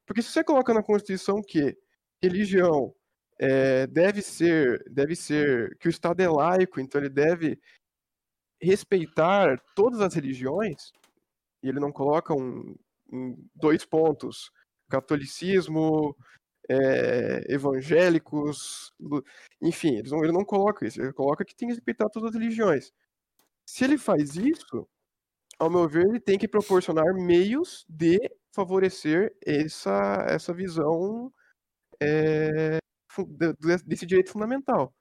Porque 0.06 0.20
se 0.20 0.30
você 0.30 0.44
coloca 0.44 0.74
na 0.74 0.82
Constituição 0.82 1.40
que 1.42 1.74
religião 2.22 2.94
é, 3.38 3.86
deve 3.86 4.20
ser, 4.20 4.84
deve 4.90 5.16
ser, 5.16 5.76
que 5.78 5.88
o 5.88 5.90
Estado 5.90 6.20
é 6.20 6.28
laico, 6.28 6.78
então 6.78 7.00
ele 7.00 7.08
deve 7.10 7.58
respeitar 8.60 9.58
todas 9.74 10.00
as 10.00 10.14
religiões, 10.14 10.92
e 11.62 11.68
ele 11.68 11.80
não 11.80 11.90
coloca 11.90 12.34
um, 12.34 12.76
um- 13.10 13.48
dois 13.54 13.84
pontos, 13.86 14.50
catolicismo, 14.90 16.14
é, 16.70 17.44
evangélicos, 17.52 18.92
enfim, 19.60 20.02
não- 20.06 20.22
ele 20.24 20.32
não 20.32 20.44
coloca 20.44 20.86
isso, 20.86 21.00
ele 21.00 21.12
coloca 21.12 21.44
que 21.44 21.54
tem 21.54 21.68
que 21.68 21.74
respeitar 21.74 22.08
todas 22.10 22.30
as 22.30 22.36
religiões. 22.40 22.92
Se 23.66 23.84
ele 23.84 23.98
faz 23.98 24.36
isso, 24.36 24.88
ao 25.58 25.70
meu 25.70 25.88
ver, 25.88 26.06
ele 26.08 26.20
tem 26.20 26.38
que 26.38 26.48
proporcionar 26.48 27.14
meios 27.14 27.86
de 27.88 28.18
favorecer 28.54 29.34
essa, 29.46 30.26
essa 30.28 30.52
visão 30.54 31.32
é, 32.00 32.78
desse 33.86 34.06
direito 34.06 34.30
fundamental. 34.32 34.94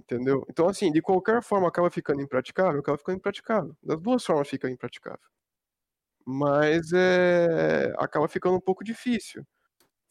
Entendeu? 0.00 0.44
Então, 0.48 0.68
assim, 0.68 0.90
de 0.92 1.02
qualquer 1.02 1.42
forma 1.42 1.68
acaba 1.68 1.90
ficando 1.90 2.22
impraticável, 2.22 2.80
acaba 2.80 2.96
ficando 2.98 3.18
impraticável. 3.18 3.76
Das 3.82 4.00
duas 4.00 4.24
formas 4.24 4.48
fica 4.48 4.70
impraticável. 4.70 5.20
Mas 6.24 6.92
é, 6.92 7.92
acaba 7.98 8.28
ficando 8.28 8.56
um 8.56 8.60
pouco 8.60 8.82
difícil. 8.84 9.44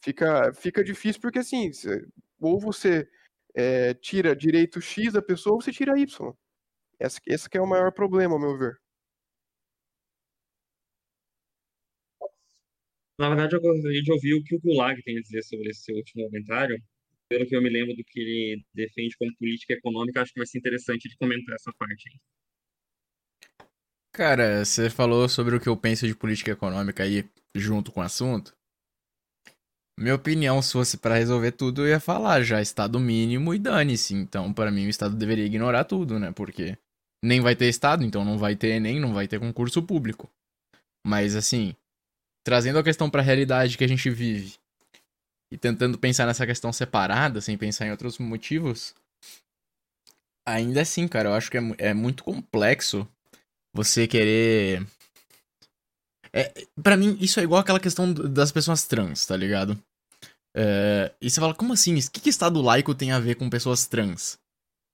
Fica, 0.06 0.54
fica 0.54 0.84
difícil 0.84 1.20
porque, 1.20 1.40
assim, 1.40 1.68
ou 2.40 2.60
você 2.60 3.08
é, 3.56 3.92
tira 3.92 4.36
direito 4.36 4.80
X 4.80 5.14
da 5.14 5.20
pessoa 5.20 5.54
ou 5.54 5.60
você 5.60 5.72
tira 5.72 5.98
Y. 5.98 6.32
Esse, 7.00 7.20
esse 7.26 7.50
que 7.50 7.58
é 7.58 7.60
o 7.60 7.66
maior 7.66 7.90
problema, 7.90 8.34
ao 8.34 8.40
meu 8.40 8.56
ver. 8.56 8.78
Na 13.18 13.28
verdade, 13.30 13.56
eu 13.56 13.60
gostaria 13.60 14.00
de 14.00 14.12
ouvir 14.12 14.34
o 14.34 14.44
que 14.44 14.54
o 14.54 14.60
Gulag 14.60 15.02
tem 15.02 15.18
a 15.18 15.22
dizer 15.22 15.42
sobre 15.42 15.70
esse 15.70 15.80
seu 15.80 15.96
último 15.96 16.24
comentário. 16.26 16.80
Pelo 17.28 17.44
que 17.44 17.56
eu 17.56 17.60
me 17.60 17.68
lembro 17.68 17.96
do 17.96 18.04
que 18.04 18.20
ele 18.20 18.64
defende 18.72 19.16
como 19.18 19.36
política 19.36 19.72
econômica, 19.72 20.22
acho 20.22 20.32
que 20.32 20.38
vai 20.38 20.46
ser 20.46 20.58
interessante 20.58 21.08
de 21.08 21.16
comentar 21.16 21.56
essa 21.56 21.72
parte 21.76 22.08
aí. 22.08 22.20
Cara, 24.12 24.64
você 24.64 24.88
falou 24.88 25.28
sobre 25.28 25.56
o 25.56 25.60
que 25.60 25.68
eu 25.68 25.76
penso 25.76 26.06
de 26.06 26.14
política 26.14 26.52
econômica 26.52 27.02
aí 27.02 27.28
junto 27.56 27.90
com 27.90 27.98
o 27.98 28.04
assunto. 28.04 28.56
Minha 29.98 30.14
opinião, 30.14 30.60
se 30.60 30.72
fosse 30.72 30.98
pra 30.98 31.14
resolver 31.14 31.52
tudo, 31.52 31.82
eu 31.82 31.88
ia 31.88 32.00
falar 32.00 32.42
já 32.42 32.60
estado 32.60 33.00
mínimo 33.00 33.54
e 33.54 33.58
dane-se. 33.58 34.14
Então, 34.14 34.52
pra 34.52 34.70
mim, 34.70 34.86
o 34.86 34.90
estado 34.90 35.16
deveria 35.16 35.46
ignorar 35.46 35.84
tudo, 35.84 36.18
né? 36.18 36.32
Porque 36.32 36.76
nem 37.24 37.40
vai 37.40 37.56
ter 37.56 37.68
estado, 37.68 38.04
então 38.04 38.24
não 38.24 38.36
vai 38.38 38.54
ter 38.54 38.74
ENEM, 38.76 39.00
não 39.00 39.14
vai 39.14 39.26
ter 39.26 39.40
concurso 39.40 39.82
público. 39.82 40.30
Mas 41.04 41.34
assim, 41.34 41.74
trazendo 42.44 42.78
a 42.78 42.84
questão 42.84 43.08
pra 43.08 43.22
realidade 43.22 43.78
que 43.78 43.84
a 43.84 43.88
gente 43.88 44.10
vive 44.10 44.54
e 45.50 45.56
tentando 45.56 45.98
pensar 45.98 46.26
nessa 46.26 46.46
questão 46.46 46.72
separada, 46.72 47.40
sem 47.40 47.56
pensar 47.56 47.86
em 47.86 47.90
outros 47.90 48.18
motivos, 48.18 48.94
ainda 50.44 50.82
assim, 50.82 51.08
cara, 51.08 51.30
eu 51.30 51.34
acho 51.34 51.50
que 51.50 51.58
é, 51.58 51.62
é 51.78 51.94
muito 51.94 52.22
complexo 52.22 53.08
você 53.72 54.06
querer. 54.06 54.86
É, 56.36 56.52
para 56.82 56.98
mim, 56.98 57.16
isso 57.18 57.40
é 57.40 57.44
igual 57.44 57.62
aquela 57.62 57.80
questão 57.80 58.12
das 58.12 58.52
pessoas 58.52 58.86
trans, 58.86 59.24
tá 59.24 59.34
ligado? 59.34 59.82
É, 60.54 61.10
e 61.18 61.30
você 61.30 61.40
fala, 61.40 61.54
como 61.54 61.72
assim? 61.72 61.98
O 61.98 62.10
que, 62.10 62.20
que 62.20 62.28
Estado 62.28 62.60
laico 62.60 62.94
tem 62.94 63.10
a 63.10 63.18
ver 63.18 63.36
com 63.36 63.48
pessoas 63.48 63.86
trans? 63.86 64.38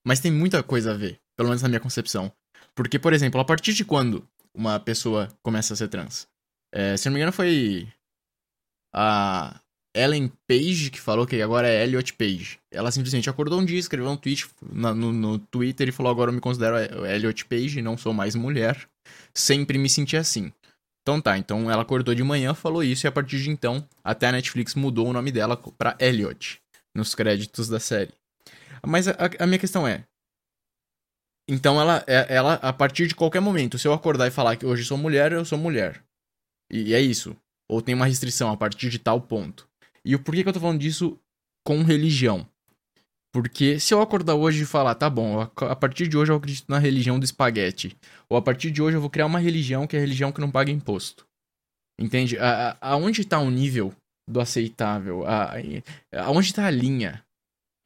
Mas 0.06 0.20
tem 0.20 0.30
muita 0.30 0.62
coisa 0.62 0.92
a 0.92 0.96
ver, 0.96 1.20
pelo 1.36 1.48
menos 1.48 1.60
na 1.60 1.68
minha 1.68 1.80
concepção. 1.80 2.32
Porque, 2.76 2.96
por 2.96 3.12
exemplo, 3.12 3.40
a 3.40 3.44
partir 3.44 3.72
de 3.72 3.84
quando 3.84 4.24
uma 4.54 4.78
pessoa 4.78 5.28
começa 5.42 5.74
a 5.74 5.76
ser 5.76 5.88
trans? 5.88 6.28
É, 6.72 6.96
se 6.96 7.08
não 7.08 7.14
me 7.14 7.18
engano, 7.18 7.32
foi 7.32 7.88
a 8.94 9.60
Ellen 9.96 10.30
Page 10.48 10.90
que 10.90 11.00
falou 11.00 11.26
que 11.26 11.42
agora 11.42 11.68
é 11.68 11.82
Elliot 11.82 12.12
Page. 12.14 12.60
Ela 12.70 12.92
simplesmente 12.92 13.28
acordou 13.28 13.60
um 13.60 13.64
dia, 13.64 13.78
escreveu 13.78 14.10
um 14.10 14.16
tweet 14.16 14.48
no, 14.62 14.94
no, 14.94 15.12
no 15.12 15.38
Twitter 15.38 15.88
e 15.88 15.92
falou: 15.92 16.10
Agora 16.12 16.30
eu 16.30 16.34
me 16.34 16.40
considero 16.40 16.76
Elliot 17.04 17.44
Page, 17.46 17.82
não 17.82 17.98
sou 17.98 18.14
mais 18.14 18.34
mulher. 18.34 18.88
Sempre 19.34 19.76
me 19.76 19.88
senti 19.88 20.16
assim. 20.16 20.52
Então 21.02 21.20
tá, 21.20 21.36
então 21.36 21.70
ela 21.70 21.82
acordou 21.82 22.14
de 22.14 22.22
manhã, 22.22 22.54
falou 22.54 22.82
isso, 22.82 23.06
e 23.06 23.08
a 23.08 23.12
partir 23.12 23.42
de 23.42 23.50
então, 23.50 23.86
até 24.04 24.28
a 24.28 24.32
Netflix 24.32 24.74
mudou 24.76 25.08
o 25.08 25.12
nome 25.12 25.32
dela 25.32 25.56
pra 25.56 25.96
Elliot 25.98 26.60
nos 26.94 27.14
créditos 27.14 27.68
da 27.68 27.80
série. 27.80 28.12
Mas 28.86 29.08
a, 29.08 29.14
a 29.38 29.46
minha 29.46 29.58
questão 29.58 29.86
é. 29.86 30.04
Então 31.48 31.80
ela, 31.80 32.04
é, 32.06 32.32
ela, 32.32 32.54
a 32.54 32.72
partir 32.72 33.08
de 33.08 33.16
qualquer 33.16 33.40
momento, 33.40 33.78
se 33.78 33.86
eu 33.86 33.92
acordar 33.92 34.28
e 34.28 34.30
falar 34.30 34.56
que 34.56 34.64
hoje 34.64 34.84
sou 34.84 34.96
mulher, 34.96 35.32
eu 35.32 35.44
sou 35.44 35.58
mulher. 35.58 36.04
E 36.70 36.94
é 36.94 37.00
isso. 37.00 37.36
Ou 37.68 37.82
tem 37.82 37.94
uma 37.94 38.06
restrição 38.06 38.50
a 38.50 38.56
partir 38.56 38.88
de 38.88 38.98
tal 38.98 39.20
ponto. 39.20 39.68
E 40.04 40.14
o 40.14 40.22
porquê 40.22 40.42
que 40.42 40.48
eu 40.48 40.52
tô 40.52 40.60
falando 40.60 40.80
disso 40.80 41.18
com 41.64 41.82
religião? 41.82 42.48
Porque 43.32 43.80
se 43.80 43.94
eu 43.94 44.02
acordar 44.02 44.34
hoje 44.34 44.62
e 44.62 44.66
falar, 44.66 44.94
tá 44.94 45.08
bom, 45.08 45.40
a 45.40 45.76
partir 45.76 46.06
de 46.06 46.18
hoje 46.18 46.30
eu 46.30 46.36
acredito 46.36 46.68
na 46.68 46.78
religião 46.78 47.18
do 47.18 47.24
espaguete. 47.24 47.96
Ou 48.28 48.36
a 48.36 48.42
partir 48.42 48.70
de 48.70 48.82
hoje 48.82 48.96
eu 48.96 49.00
vou 49.00 49.08
criar 49.08 49.26
uma 49.26 49.38
religião 49.38 49.86
que 49.86 49.96
é 49.96 49.98
a 49.98 50.02
religião 50.02 50.30
que 50.30 50.40
não 50.40 50.50
paga 50.50 50.70
imposto. 50.70 51.26
Entende? 51.98 52.38
A, 52.38 52.72
a, 52.72 52.90
aonde 52.90 53.24
tá 53.24 53.38
o 53.38 53.50
nível 53.50 53.94
do 54.28 54.38
aceitável? 54.38 55.24
A, 55.26 55.54
aonde 56.24 56.52
tá 56.52 56.66
a 56.66 56.70
linha? 56.70 57.24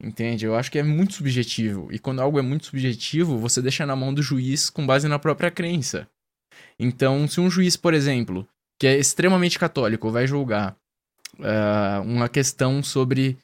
Entende? 0.03 0.45
Eu 0.45 0.55
acho 0.55 0.69
que 0.69 0.79
é 0.79 0.83
muito 0.83 1.13
subjetivo. 1.13 1.87
E 1.91 1.97
quando 1.97 2.21
algo 2.21 2.37
é 2.37 2.41
muito 2.41 2.65
subjetivo, 2.65 3.37
você 3.37 3.61
deixa 3.61 3.85
na 3.85 3.95
mão 3.95 4.13
do 4.13 4.21
juiz 4.21 4.69
com 4.69 4.85
base 4.85 5.07
na 5.07 5.17
própria 5.17 5.49
crença. 5.49 6.07
Então, 6.77 7.27
se 7.27 7.39
um 7.39 7.49
juiz, 7.49 7.75
por 7.77 7.93
exemplo, 7.93 8.47
que 8.79 8.85
é 8.85 8.97
extremamente 8.97 9.57
católico, 9.57 10.11
vai 10.11 10.27
julgar 10.27 10.75
uh, 11.39 12.01
uma 12.03 12.29
questão 12.29 12.83
sobre 12.83 13.37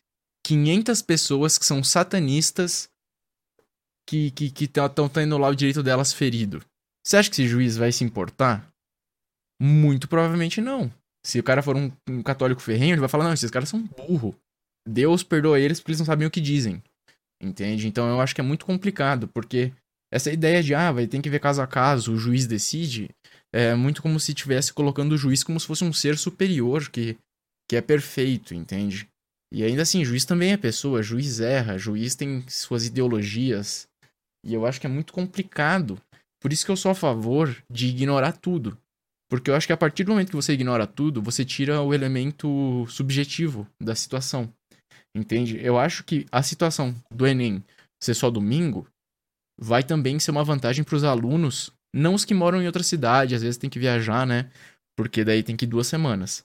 500 0.45 1.01
pessoas 1.01 1.57
que 1.57 1.65
são 1.65 1.83
satanistas 1.83 2.89
que 4.07 4.27
estão 4.27 5.07
que, 5.07 5.09
que 5.09 5.13
tendo 5.13 5.37
lá 5.37 5.47
o 5.47 5.55
direito 5.55 5.81
delas 5.81 6.11
ferido. 6.13 6.63
Você 7.05 7.17
acha 7.17 7.29
que 7.29 7.35
esse 7.35 7.47
juiz 7.47 7.77
vai 7.77 7.91
se 7.91 8.03
importar? 8.03 8.67
Muito 9.61 10.07
provavelmente 10.07 10.61
não. 10.61 10.91
Se 11.25 11.39
o 11.39 11.43
cara 11.43 11.63
for 11.63 11.75
um, 11.75 11.91
um 12.09 12.21
católico 12.21 12.61
ferrenho, 12.61 12.93
ele 12.93 12.99
vai 12.99 13.09
falar: 13.09 13.23
não, 13.25 13.33
esses 13.33 13.49
caras 13.49 13.69
são 13.69 13.81
burro. 13.81 14.35
Deus 14.87 15.23
perdoa 15.23 15.59
eles 15.59 15.79
porque 15.79 15.91
eles 15.91 15.99
não 15.99 16.05
sabem 16.05 16.27
o 16.27 16.31
que 16.31 16.41
dizem. 16.41 16.83
Entende? 17.41 17.87
Então 17.87 18.07
eu 18.09 18.19
acho 18.21 18.35
que 18.35 18.41
é 18.41 18.43
muito 18.43 18.65
complicado, 18.65 19.27
porque 19.27 19.71
essa 20.11 20.31
ideia 20.31 20.61
de, 20.61 20.75
ah, 20.75 20.91
vai 20.91 21.07
ter 21.07 21.21
que 21.21 21.29
ver 21.29 21.39
caso 21.39 21.61
a 21.61 21.67
caso, 21.67 22.13
o 22.13 22.17
juiz 22.17 22.45
decide, 22.45 23.09
é 23.51 23.73
muito 23.75 24.01
como 24.01 24.19
se 24.19 24.31
estivesse 24.31 24.71
colocando 24.71 25.13
o 25.13 25.17
juiz 25.17 25.43
como 25.43 25.59
se 25.59 25.67
fosse 25.67 25.83
um 25.83 25.91
ser 25.91 26.17
superior 26.17 26.89
que, 26.89 27.17
que 27.69 27.75
é 27.75 27.81
perfeito, 27.81 28.53
entende? 28.53 29.09
E 29.53 29.63
ainda 29.63 29.83
assim, 29.83 30.03
juiz 30.03 30.25
também 30.25 30.51
é 30.51 30.57
pessoa, 30.57 31.03
juiz 31.03 31.39
erra, 31.39 31.77
juiz 31.77 32.15
tem 32.15 32.43
suas 32.47 32.85
ideologias. 32.87 33.87
E 34.43 34.53
eu 34.53 34.65
acho 34.65 34.81
que 34.81 34.87
é 34.87 34.89
muito 34.89 35.13
complicado. 35.13 36.01
Por 36.41 36.51
isso 36.51 36.65
que 36.65 36.71
eu 36.71 36.77
sou 36.77 36.91
a 36.91 36.95
favor 36.95 37.55
de 37.69 37.87
ignorar 37.87 38.33
tudo. 38.33 38.77
Porque 39.29 39.49
eu 39.49 39.55
acho 39.55 39.67
que 39.67 39.73
a 39.73 39.77
partir 39.77 40.03
do 40.03 40.11
momento 40.11 40.29
que 40.29 40.35
você 40.35 40.53
ignora 40.53 40.87
tudo, 40.87 41.21
você 41.21 41.45
tira 41.45 41.81
o 41.81 41.93
elemento 41.93 42.85
subjetivo 42.89 43.67
da 43.79 43.95
situação. 43.95 44.51
Entende? 45.15 45.63
Eu 45.63 45.77
acho 45.77 46.03
que 46.03 46.25
a 46.31 46.41
situação 46.41 46.93
do 47.11 47.27
Enem 47.27 47.63
ser 48.01 48.15
só 48.15 48.31
domingo 48.31 48.87
vai 49.59 49.83
também 49.83 50.19
ser 50.19 50.31
uma 50.31 50.43
vantagem 50.43 50.83
para 50.83 50.95
os 50.95 51.03
alunos 51.03 51.71
não 51.93 52.15
os 52.15 52.25
que 52.25 52.33
moram 52.33 52.61
em 52.61 52.65
outra 52.65 52.81
cidade, 52.81 53.35
às 53.35 53.43
vezes 53.43 53.57
tem 53.57 53.69
que 53.69 53.77
viajar, 53.77 54.25
né? 54.25 54.49
Porque 54.97 55.23
daí 55.23 55.43
tem 55.43 55.55
que 55.55 55.65
ir 55.65 55.67
duas 55.67 55.85
semanas. 55.85 56.43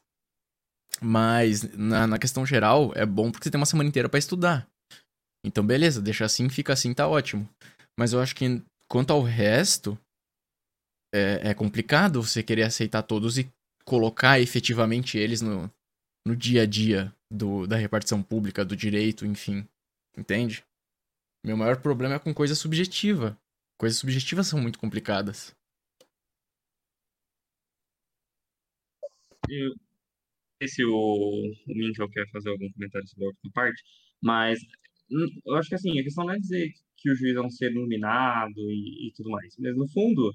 Mas 1.01 1.63
na, 1.75 2.07
na 2.07 2.19
questão 2.19 2.45
geral, 2.45 2.93
é 2.95 3.07
bom 3.07 3.31
porque 3.31 3.45
você 3.45 3.51
tem 3.51 3.61
uma 3.61 3.67
semana 3.67 3.89
inteira 3.89 4.09
para 4.09 4.19
estudar. 4.19 4.69
Então, 5.45 5.65
beleza, 5.65 6.03
deixa 6.03 6.25
assim, 6.25 6.49
fica 6.49 6.73
assim, 6.73 6.93
tá 6.93 7.07
ótimo. 7.07 7.49
Mas 7.99 8.13
eu 8.13 8.21
acho 8.21 8.35
que 8.35 8.63
quanto 8.89 9.13
ao 9.13 9.23
resto, 9.23 9.99
é, 11.15 11.51
é 11.51 11.55
complicado 11.55 12.23
você 12.23 12.43
querer 12.43 12.65
aceitar 12.65 13.03
todos 13.03 13.39
e 13.39 13.49
colocar 13.85 14.41
efetivamente 14.41 15.17
eles 15.17 15.41
no, 15.41 15.71
no 16.27 16.37
dia 16.37 16.63
a 16.63 16.67
dia 16.67 17.15
do, 17.31 17.67
da 17.67 17.77
repartição 17.77 18.23
pública, 18.23 18.65
do 18.65 18.77
direito, 18.77 19.25
enfim. 19.25 19.67
Entende? 20.17 20.65
Meu 21.45 21.57
maior 21.57 21.81
problema 21.81 22.17
é 22.17 22.19
com 22.19 22.35
coisa 22.35 22.55
subjetiva. 22.55 23.39
Coisas 23.79 23.99
subjetivas 23.99 24.47
são 24.47 24.61
muito 24.61 24.79
complicadas. 24.79 25.55
Eu 29.49 29.75
sei 30.59 30.69
se 30.69 30.85
o, 30.85 30.91
o 30.91 32.09
quer 32.11 32.29
fazer 32.31 32.51
algum 32.51 32.71
comentário 32.73 33.09
sobre 33.09 33.25
a 33.25 33.29
outra 33.29 33.51
parte, 33.55 33.83
mas 34.23 34.61
hum, 35.11 35.27
eu 35.47 35.57
acho 35.57 35.69
que 35.69 35.75
assim, 35.75 35.99
a 35.99 36.03
questão 36.03 36.25
não 36.25 36.35
é 36.35 36.39
dizer 36.39 36.71
que 36.97 37.11
o 37.11 37.15
juiz 37.15 37.37
é 37.37 37.41
um 37.41 37.51
ser 37.51 37.71
iluminado 37.73 38.59
e, 38.59 39.09
e 39.09 39.13
tudo 39.15 39.31
mais, 39.31 39.55
mas 39.59 39.77
no 39.77 39.89
fundo 39.89 40.33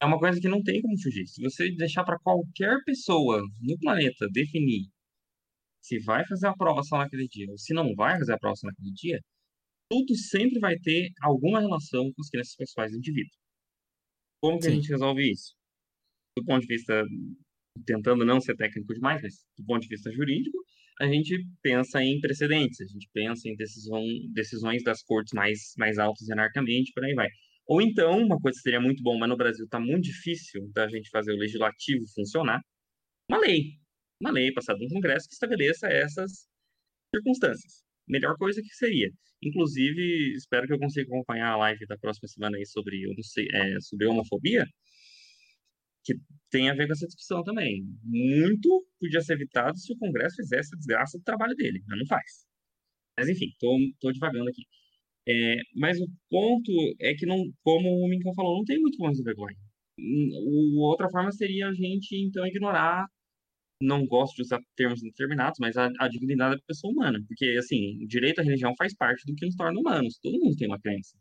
é 0.00 0.06
uma 0.06 0.18
coisa 0.18 0.40
que 0.40 0.48
não 0.48 0.62
tem 0.62 0.80
como 0.82 1.00
fugir. 1.00 1.26
Se 1.26 1.42
você 1.42 1.70
deixar 1.72 2.04
para 2.04 2.18
qualquer 2.18 2.78
pessoa 2.84 3.42
no 3.60 3.78
planeta 3.78 4.28
definir 4.30 4.88
se 5.80 5.98
vai 6.00 6.26
fazer 6.26 6.48
a 6.48 6.56
prova 6.56 6.82
só 6.82 6.98
naquele 6.98 7.28
dia 7.28 7.46
ou 7.50 7.58
se 7.58 7.72
não 7.72 7.94
vai 7.94 8.18
fazer 8.18 8.34
a 8.34 8.38
prova 8.38 8.56
só 8.56 8.66
naquele 8.66 8.92
dia, 8.92 9.20
tudo 9.90 10.14
sempre 10.16 10.58
vai 10.58 10.76
ter 10.78 11.10
alguma 11.22 11.60
relação 11.60 12.12
com 12.12 12.22
as 12.22 12.28
crenças 12.28 12.56
pessoais 12.56 12.92
do 12.92 12.98
indivíduo. 12.98 13.30
Como 14.40 14.58
que 14.58 14.64
Sim. 14.64 14.70
a 14.70 14.74
gente 14.74 14.88
resolve 14.88 15.30
isso? 15.30 15.54
Do 16.36 16.44
ponto 16.44 16.60
de 16.62 16.66
vista, 16.66 17.04
tentando 17.84 18.24
não 18.24 18.40
ser 18.40 18.56
técnico 18.56 18.94
demais, 18.94 19.22
mas 19.22 19.34
do 19.58 19.64
ponto 19.64 19.82
de 19.82 19.88
vista 19.88 20.10
jurídico, 20.12 20.58
a 21.00 21.06
gente 21.06 21.44
pensa 21.62 22.02
em 22.02 22.20
precedentes, 22.20 22.80
a 22.80 22.86
gente 22.86 23.08
pensa 23.12 23.48
em 23.48 23.56
decisão, 23.56 24.02
decisões 24.32 24.82
das 24.82 25.02
cortes 25.02 25.32
mais, 25.34 25.74
mais 25.76 25.98
altas 25.98 26.30
anarquicamente, 26.30 26.92
por 26.94 27.04
aí 27.04 27.14
vai. 27.14 27.28
Ou 27.66 27.82
então, 27.82 28.18
uma 28.18 28.38
coisa 28.40 28.56
que 28.56 28.62
seria 28.62 28.80
muito 28.80 29.02
bom, 29.02 29.18
mas 29.18 29.28
no 29.28 29.36
Brasil 29.36 29.64
está 29.64 29.80
muito 29.80 30.04
difícil 30.04 30.70
da 30.72 30.88
gente 30.88 31.10
fazer 31.10 31.32
o 31.32 31.36
legislativo 31.36 32.04
funcionar, 32.14 32.60
uma 33.28 33.38
lei. 33.40 33.72
Uma 34.20 34.30
lei 34.30 34.52
passada 34.52 34.78
no 34.80 34.88
Congresso 34.88 35.28
que 35.28 35.34
estabeleça 35.34 35.88
essas 35.88 36.48
circunstâncias 37.14 37.86
melhor 38.08 38.36
coisa 38.36 38.62
que 38.62 38.74
seria. 38.74 39.10
Inclusive, 39.42 40.34
espero 40.34 40.66
que 40.66 40.72
eu 40.72 40.78
consiga 40.78 41.08
acompanhar 41.08 41.52
a 41.52 41.56
live 41.56 41.86
da 41.86 41.98
próxima 41.98 42.28
semana 42.28 42.56
aí 42.56 42.66
sobre, 42.66 43.04
é, 43.52 43.80
sobre 43.80 44.06
homofobia, 44.06 44.64
que 46.06 46.14
tem 46.50 46.70
a 46.70 46.74
ver 46.74 46.86
com 46.86 46.92
essa 46.92 47.06
discussão 47.06 47.42
também. 47.42 47.84
Muito 48.04 48.86
podia 49.00 49.20
ser 49.20 49.34
evitado 49.34 49.76
se 49.78 49.92
o 49.92 49.98
Congresso 49.98 50.36
fizesse 50.36 50.74
a 50.74 50.78
desgraça 50.78 51.18
do 51.18 51.24
trabalho 51.24 51.54
dele, 51.56 51.82
mas 51.86 51.98
não 51.98 52.06
faz. 52.06 52.46
Mas 53.18 53.28
enfim, 53.28 53.48
tô 53.58 54.12
devagando 54.12 54.48
aqui. 54.48 54.62
É, 55.28 55.56
mas 55.74 56.00
o 56.00 56.06
ponto 56.30 56.72
é 57.00 57.14
que, 57.14 57.26
não, 57.26 57.44
como 57.64 57.88
o 57.88 58.08
Minkan 58.08 58.32
falou, 58.34 58.58
não 58.58 58.64
tem 58.64 58.78
muito 58.78 58.96
como 58.96 59.10
resolver 59.10 59.32
agora. 59.32 59.54
Hum, 59.98 60.78
outra 60.78 61.10
forma 61.10 61.32
seria 61.32 61.68
a 61.68 61.74
gente, 61.74 62.14
então, 62.16 62.46
ignorar 62.46 63.06
não 63.82 64.06
gosto 64.06 64.36
de 64.36 64.42
usar 64.42 64.60
termos 64.76 65.02
indeterminados, 65.02 65.58
mas 65.60 65.76
a, 65.76 65.90
a, 66.00 66.08
dignidade 66.08 66.56
da 66.56 66.62
pessoa 66.66 66.92
humana. 66.92 67.18
Porque, 67.28 67.56
assim, 67.58 68.02
o 68.02 68.06
direito 68.06 68.40
à 68.40 68.44
religião 68.44 68.74
faz 68.78 68.94
parte 68.94 69.24
do 69.26 69.34
que 69.34 69.46
nos 69.46 69.56
torna 69.56 69.78
humanos. 69.78 70.18
Todo 70.22 70.38
mundo 70.38 70.56
tem 70.56 70.68
uma 70.68 70.80
crença. 70.80 71.16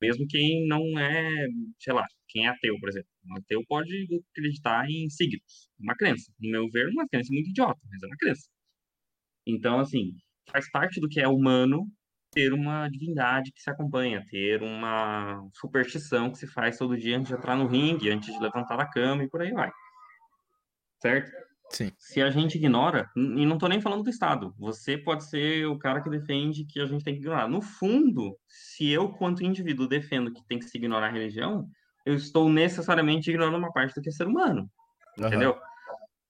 Mesmo 0.00 0.26
quem 0.28 0.66
não 0.66 0.98
é, 0.98 1.46
sei 1.78 1.92
lá, 1.92 2.06
quem 2.28 2.46
é 2.46 2.48
ateu, 2.48 2.78
por 2.80 2.88
exemplo. 2.88 3.08
Um 3.26 3.36
ateu 3.36 3.62
pode 3.68 4.08
acreditar 4.32 4.88
em 4.88 5.08
signos. 5.10 5.68
Uma 5.78 5.94
crença. 5.94 6.32
No 6.40 6.50
meu 6.50 6.68
ver, 6.70 6.88
uma 6.88 7.06
crença 7.08 7.32
muito 7.32 7.50
idiota, 7.50 7.80
mas 7.90 8.02
é 8.02 8.06
uma 8.06 8.16
crença. 8.16 8.48
Então, 9.46 9.78
assim, 9.80 10.12
faz 10.50 10.70
parte 10.70 11.00
do 11.00 11.08
que 11.08 11.20
é 11.20 11.28
humano 11.28 11.86
ter 12.32 12.52
uma 12.52 12.88
divindade 12.88 13.52
que 13.52 13.60
se 13.60 13.68
acompanha, 13.68 14.24
ter 14.26 14.62
uma 14.62 15.48
superstição 15.52 16.30
que 16.30 16.38
se 16.38 16.46
faz 16.46 16.78
todo 16.78 16.96
dia 16.96 17.18
antes 17.18 17.28
de 17.28 17.34
entrar 17.36 17.56
no 17.56 17.66
ringue, 17.66 18.10
antes 18.10 18.32
de 18.32 18.40
levantar 18.40 18.76
da 18.76 18.88
cama 18.88 19.24
e 19.24 19.28
por 19.28 19.42
aí 19.42 19.50
vai. 19.52 19.70
Certo? 21.02 21.49
Sim. 21.70 21.92
Se 21.96 22.20
a 22.20 22.30
gente 22.30 22.56
ignora, 22.56 23.08
e 23.16 23.46
não 23.46 23.54
estou 23.54 23.68
nem 23.68 23.80
falando 23.80 24.02
do 24.02 24.10
Estado, 24.10 24.52
você 24.58 24.98
pode 24.98 25.24
ser 25.24 25.66
o 25.66 25.78
cara 25.78 26.00
que 26.02 26.10
defende 26.10 26.64
que 26.64 26.80
a 26.80 26.86
gente 26.86 27.04
tem 27.04 27.14
que 27.14 27.20
ignorar. 27.20 27.48
No 27.48 27.62
fundo, 27.62 28.36
se 28.48 28.88
eu, 28.90 29.08
quanto 29.10 29.44
indivíduo, 29.44 29.86
defendo 29.86 30.32
que 30.32 30.44
tem 30.46 30.58
que 30.58 30.64
se 30.66 30.76
ignorar 30.76 31.06
a 31.06 31.12
religião, 31.12 31.68
eu 32.04 32.14
estou 32.14 32.48
necessariamente 32.50 33.30
ignorando 33.30 33.56
uma 33.56 33.72
parte 33.72 33.94
do 33.94 34.02
que 34.02 34.08
é 34.08 34.12
ser 34.12 34.26
humano. 34.26 34.68
Entendeu? 35.28 35.56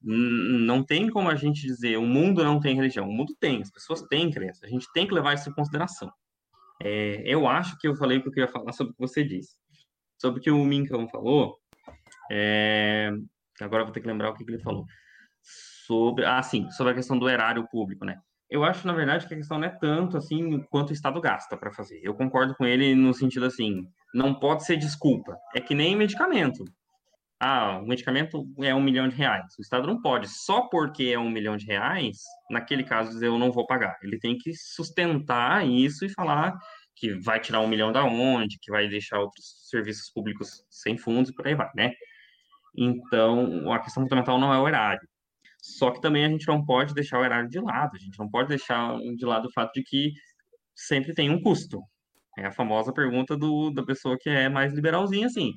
N- 0.02 0.66
Não 0.66 0.82
tem 0.84 1.08
como 1.08 1.30
a 1.30 1.34
gente 1.34 1.62
dizer 1.62 1.96
o 1.96 2.02
mundo 2.06 2.44
não 2.44 2.60
tem 2.60 2.74
religião. 2.76 3.08
O 3.08 3.12
mundo 3.12 3.34
tem, 3.40 3.62
as 3.62 3.70
pessoas 3.70 4.02
têm 4.02 4.30
crença. 4.30 4.66
A 4.66 4.68
gente 4.68 4.86
tem 4.92 5.06
que 5.06 5.14
levar 5.14 5.34
isso 5.34 5.48
em 5.48 5.54
consideração. 5.54 6.12
É, 6.82 7.22
eu 7.24 7.46
acho 7.46 7.78
que 7.78 7.88
eu 7.88 7.94
falei 7.94 8.18
o 8.18 8.22
que 8.22 8.28
eu 8.28 8.32
queria 8.32 8.48
falar 8.48 8.72
sobre 8.72 8.92
o 8.92 8.94
que 8.94 9.00
você 9.00 9.22
disse. 9.24 9.54
Sobre 10.18 10.40
o 10.40 10.42
que 10.42 10.50
o 10.50 10.64
Mincão 10.64 11.08
falou, 11.08 11.58
é, 12.30 13.10
agora 13.60 13.82
eu 13.82 13.86
vou 13.86 13.92
ter 13.92 14.00
que 14.00 14.06
lembrar 14.06 14.30
o 14.30 14.34
que 14.34 14.42
ele 14.42 14.58
falou. 14.58 14.84
Sobre, 15.42 16.24
ah, 16.24 16.42
sim, 16.42 16.70
sobre 16.70 16.92
a 16.92 16.96
questão 16.96 17.18
do 17.18 17.28
erário 17.28 17.66
público, 17.68 18.04
né? 18.04 18.18
Eu 18.48 18.64
acho, 18.64 18.86
na 18.86 18.92
verdade, 18.92 19.26
que 19.26 19.34
a 19.34 19.36
questão 19.36 19.58
não 19.58 19.68
é 19.68 19.70
tanto 19.70 20.16
assim 20.16 20.60
quanto 20.70 20.90
o 20.90 20.92
Estado 20.92 21.20
gasta 21.20 21.56
para 21.56 21.72
fazer. 21.72 22.00
Eu 22.02 22.14
concordo 22.14 22.54
com 22.56 22.64
ele 22.66 22.94
no 22.94 23.14
sentido 23.14 23.46
assim, 23.46 23.86
não 24.12 24.34
pode 24.34 24.64
ser 24.64 24.76
desculpa. 24.76 25.36
É 25.54 25.60
que 25.60 25.74
nem 25.74 25.94
medicamento. 25.96 26.64
Ah, 27.38 27.78
o 27.78 27.86
medicamento 27.86 28.44
é 28.58 28.74
um 28.74 28.82
milhão 28.82 29.08
de 29.08 29.16
reais. 29.16 29.46
O 29.58 29.62
Estado 29.62 29.86
não 29.86 30.02
pode, 30.02 30.28
só 30.28 30.68
porque 30.68 31.04
é 31.04 31.18
um 31.18 31.30
milhão 31.30 31.56
de 31.56 31.64
reais, 31.64 32.18
naquele 32.50 32.84
caso, 32.84 33.10
dizer 33.10 33.28
eu 33.28 33.38
não 33.38 33.50
vou 33.50 33.66
pagar. 33.66 33.96
Ele 34.02 34.18
tem 34.18 34.36
que 34.36 34.52
sustentar 34.54 35.66
isso 35.66 36.04
e 36.04 36.12
falar 36.12 36.54
que 36.96 37.14
vai 37.20 37.40
tirar 37.40 37.60
um 37.60 37.68
milhão 37.68 37.92
da 37.92 38.04
onde, 38.04 38.58
que 38.60 38.70
vai 38.70 38.88
deixar 38.88 39.18
outros 39.20 39.68
serviços 39.70 40.10
públicos 40.12 40.64
sem 40.68 40.98
fundos 40.98 41.30
e 41.30 41.34
por 41.34 41.46
aí 41.46 41.54
vai, 41.54 41.70
né? 41.74 41.92
Então, 42.76 43.72
a 43.72 43.78
questão 43.80 44.02
fundamental 44.02 44.38
não 44.38 44.52
é 44.52 44.58
o 44.58 44.68
erário. 44.68 45.00
Só 45.62 45.90
que 45.90 46.00
também 46.00 46.24
a 46.24 46.28
gente 46.28 46.46
não 46.48 46.64
pode 46.64 46.94
deixar 46.94 47.18
o 47.20 47.24
erário 47.24 47.48
de 47.48 47.60
lado. 47.60 47.96
A 47.96 47.98
gente 47.98 48.18
não 48.18 48.28
pode 48.30 48.48
deixar 48.48 48.96
de 48.98 49.24
lado 49.26 49.46
o 49.48 49.52
fato 49.52 49.72
de 49.74 49.82
que 49.82 50.12
sempre 50.74 51.14
tem 51.14 51.30
um 51.30 51.40
custo. 51.42 51.80
É 52.38 52.46
a 52.46 52.52
famosa 52.52 52.92
pergunta 52.92 53.36
do, 53.36 53.70
da 53.70 53.84
pessoa 53.84 54.16
que 54.20 54.30
é 54.30 54.48
mais 54.48 54.72
liberalzinha, 54.72 55.26
assim. 55.26 55.52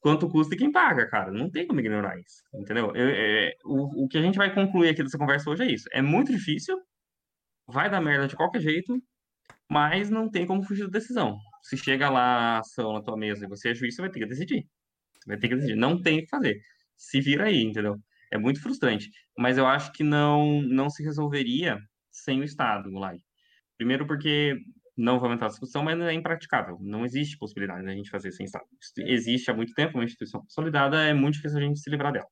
Quanto 0.00 0.28
custa 0.28 0.54
e 0.54 0.58
quem 0.58 0.70
paga, 0.72 1.08
cara? 1.08 1.32
Não 1.32 1.50
tem 1.50 1.66
como 1.66 1.80
ignorar 1.80 2.18
isso, 2.18 2.42
entendeu? 2.54 2.92
Eu- 2.94 3.08
é, 3.10 3.52
o, 3.64 4.04
o 4.04 4.08
que 4.08 4.18
a 4.18 4.22
gente 4.22 4.38
vai 4.38 4.54
concluir 4.54 4.90
aqui 4.90 5.02
dessa 5.02 5.18
conversa 5.18 5.50
hoje 5.50 5.62
é 5.64 5.72
isso. 5.72 5.88
É 5.92 6.02
muito 6.02 6.32
difícil, 6.32 6.78
vai 7.66 7.90
dar 7.90 8.00
merda 8.00 8.28
de 8.28 8.36
qualquer 8.36 8.60
jeito, 8.60 9.02
mas 9.70 10.10
não 10.10 10.30
tem 10.30 10.46
como 10.46 10.62
fugir 10.64 10.84
da 10.86 10.90
decisão. 10.98 11.38
Se 11.62 11.76
chega 11.78 12.10
lá 12.10 12.56
a 12.56 12.60
ação 12.60 12.92
na 12.94 13.02
tua 13.02 13.16
mesa 13.16 13.44
e 13.46 13.48
você 13.48 13.70
é 13.70 13.74
juiz, 13.74 13.94
você 13.96 14.02
vai 14.02 14.10
ter 14.10 14.20
que 14.20 14.26
decidir. 14.26 14.66
Você 15.20 15.28
vai 15.28 15.38
ter 15.38 15.48
que 15.48 15.56
decidir. 15.56 15.76
Não 15.76 16.00
tem 16.02 16.20
o 16.20 16.22
que 16.22 16.28
fazer. 16.28 16.60
Se 16.96 17.20
vira 17.20 17.46
aí, 17.46 17.62
entendeu? 17.62 17.96
É 18.32 18.38
muito 18.38 18.60
frustrante. 18.60 19.10
Mas 19.38 19.58
eu 19.58 19.66
acho 19.66 19.92
que 19.92 20.02
não, 20.02 20.62
não 20.62 20.90
se 20.90 21.02
resolveria 21.02 21.78
sem 22.10 22.40
o 22.40 22.44
Estado, 22.44 22.90
Gulay. 22.90 23.20
Primeiro 23.76 24.06
porque, 24.06 24.58
não 24.96 25.18
vou 25.18 25.26
aumentar 25.26 25.46
a 25.46 25.50
discussão, 25.50 25.82
mas 25.82 26.00
é 26.00 26.12
impraticável. 26.12 26.78
Não 26.80 27.04
existe 27.04 27.38
possibilidade 27.38 27.84
da 27.84 27.92
gente 27.92 28.10
fazer 28.10 28.32
sem 28.32 28.46
Estado. 28.46 28.64
Existe 28.98 29.50
há 29.50 29.54
muito 29.54 29.74
tempo, 29.74 29.98
uma 29.98 30.04
instituição 30.04 30.40
consolidada, 30.40 31.02
é 31.04 31.12
muito 31.12 31.34
difícil 31.34 31.58
a 31.58 31.62
gente 31.62 31.78
se 31.78 31.90
livrar 31.90 32.12
dela. 32.12 32.26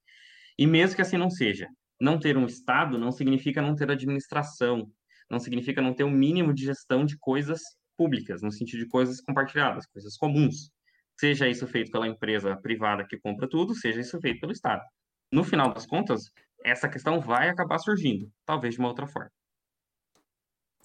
E 0.58 0.66
mesmo 0.66 0.96
que 0.96 1.02
assim 1.02 1.16
não 1.16 1.30
seja, 1.30 1.68
não 2.00 2.18
ter 2.18 2.36
um 2.36 2.46
Estado 2.46 2.98
não 2.98 3.12
significa 3.12 3.60
não 3.60 3.74
ter 3.74 3.90
administração, 3.90 4.90
não 5.30 5.38
significa 5.38 5.82
não 5.82 5.94
ter 5.94 6.04
um 6.04 6.10
mínimo 6.10 6.54
de 6.54 6.64
gestão 6.64 7.04
de 7.04 7.18
coisas 7.18 7.60
públicas, 7.96 8.42
no 8.42 8.50
sentido 8.50 8.80
de 8.80 8.88
coisas 8.88 9.20
compartilhadas, 9.20 9.86
coisas 9.86 10.16
comuns. 10.16 10.70
Seja 11.18 11.48
isso 11.48 11.66
feito 11.66 11.90
pela 11.90 12.08
empresa 12.08 12.56
privada 12.56 13.06
que 13.06 13.18
compra 13.18 13.48
tudo, 13.48 13.74
seja 13.74 14.00
isso 14.00 14.20
feito 14.20 14.40
pelo 14.40 14.52
Estado. 14.52 14.82
No 15.30 15.44
final 15.44 15.74
das 15.74 15.86
contas, 15.86 16.30
essa 16.64 16.88
questão 16.88 17.20
vai 17.20 17.48
acabar 17.50 17.78
surgindo, 17.78 18.30
talvez 18.46 18.74
de 18.74 18.80
uma 18.80 18.88
outra 18.88 19.06
forma. 19.06 19.30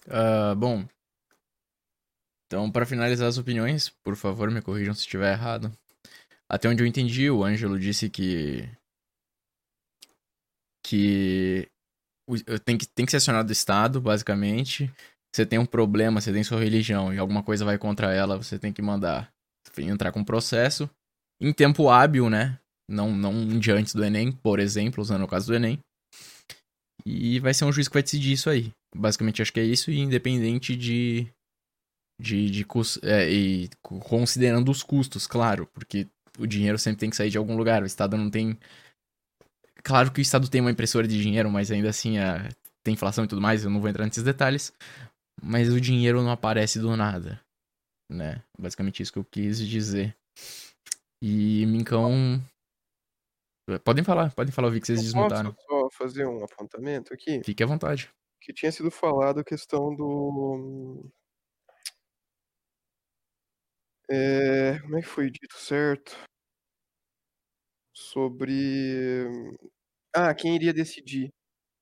Ah, 0.10 0.54
bom. 0.56 0.88
Então, 2.48 2.72
para 2.72 2.86
finalizar 2.86 3.28
as 3.28 3.38
opiniões, 3.38 3.90
por 4.04 4.16
favor, 4.16 4.50
me 4.52 4.62
corrijam 4.62 4.94
se 4.94 5.02
estiver 5.02 5.32
errado. 5.34 5.72
Até 6.50 6.70
onde 6.70 6.84
eu 6.84 6.88
entendi, 6.88 7.30
o 7.32 7.44
Ângelo 7.44 7.80
disse 7.80 8.10
que. 8.10 8.70
que. 10.84 11.70
o- 12.30 12.60
Tem 12.60 12.78
que, 12.78 12.88
tem 12.88 13.06
que 13.06 13.12
ser 13.12 13.18
acionado 13.18 13.48
do 13.48 13.54
Estado, 13.54 14.02
basicamente. 14.02 14.92
Você 15.36 15.46
tem 15.46 15.60
um 15.60 15.66
problema, 15.66 16.22
você 16.22 16.34
tem 16.34 16.44
sua 16.44 16.60
religião 16.62 17.14
e 17.14 17.20
alguma 17.20 17.44
coisa 17.44 17.66
vai 17.66 17.78
contra 17.78 18.14
ela, 18.14 18.38
você 18.38 18.60
tem 18.60 18.74
que 18.74 18.82
mandar 18.82 19.32
entrar 19.78 20.12
com 20.12 20.24
processo. 20.24 20.90
Em 21.42 21.54
tempo 21.54 21.90
hábil, 21.90 22.30
né? 22.30 22.60
Não, 22.90 23.16
não 23.16 23.60
dia 23.60 23.76
antes 23.76 23.94
do 23.94 24.04
Enem, 24.04 24.32
por 24.32 24.60
exemplo, 24.60 25.02
usando 25.02 25.24
o 25.24 25.28
caso 25.28 25.48
do 25.48 25.56
Enem. 25.56 25.80
E 27.06 27.40
vai 27.40 27.54
ser 27.54 27.66
um 27.66 27.72
juiz 27.72 27.88
que 27.88 27.94
vai 27.94 28.04
decidir 28.04 28.34
isso 28.34 28.50
aí. 28.50 28.72
Basicamente, 28.96 29.42
acho 29.42 29.54
que 29.54 29.60
é 29.60 29.64
isso, 29.64 29.92
e 29.92 30.00
independente 30.00 30.76
de. 30.76 31.28
de, 32.20 32.50
de 32.50 32.66
é, 33.04 33.32
e 33.32 33.70
considerando 33.84 34.70
os 34.72 34.82
custos, 34.82 35.28
claro, 35.28 35.68
porque 35.74 36.08
o 36.38 36.48
dinheiro 36.48 36.78
sempre 36.78 37.00
tem 37.00 37.10
que 37.10 37.16
sair 37.16 37.30
de 37.30 37.38
algum 37.38 37.56
lugar. 37.56 37.84
O 37.84 37.86
Estado 37.86 38.18
não 38.18 38.30
tem. 38.30 38.58
Claro 39.84 40.12
que 40.12 40.20
o 40.20 40.22
Estado 40.22 40.50
tem 40.50 40.60
uma 40.62 40.72
impressora 40.72 41.08
de 41.08 41.22
dinheiro, 41.22 41.50
mas 41.50 41.72
ainda 41.72 41.90
assim 41.90 42.18
a- 42.18 42.50
tem 42.84 42.94
inflação 42.94 43.24
e 43.24 43.28
tudo 43.28 43.42
mais, 43.42 43.64
eu 43.64 43.70
não 43.70 43.80
vou 43.80 43.90
entrar 43.90 44.06
nesses 44.06 44.24
detalhes. 44.24 44.74
Mas 45.42 45.70
o 45.70 45.80
dinheiro 45.80 46.22
não 46.22 46.32
aparece 46.32 46.80
do 46.80 46.96
nada, 46.98 47.40
né? 48.12 48.42
Basicamente 48.60 49.02
isso 49.02 49.14
que 49.14 49.20
eu 49.20 49.26
quis 49.26 49.60
dizer. 49.66 50.16
E 51.22 51.66
Mincão. 51.66 52.42
Podem 53.84 54.04
falar, 54.04 54.34
podem 54.34 54.52
falar, 54.52 54.70
eu 54.70 54.72
vi 54.72 54.82
que 54.82 54.88
vocês 54.88 55.00
Eu 55.00 55.06
desmontaram. 55.06 55.54
Posso 55.54 55.68
só 55.68 55.90
fazer 55.92 56.26
um 56.26 56.44
apontamento 56.44 57.14
aqui? 57.14 57.42
Fique 57.44 57.64
à 57.64 57.68
vontade. 57.68 58.10
Que 58.42 58.54
tinha 58.54 58.72
sido 58.72 58.90
falado 58.90 59.40
a 59.40 59.44
questão 59.44 59.94
do. 59.96 61.12
É, 64.10 64.80
como 64.80 64.98
é 64.98 65.02
que 65.02 65.08
foi 65.08 65.30
dito 65.30 65.56
certo? 65.58 66.18
Sobre. 67.94 69.28
Ah, 70.16 70.34
quem 70.34 70.56
iria 70.56 70.74
decidir, 70.74 71.32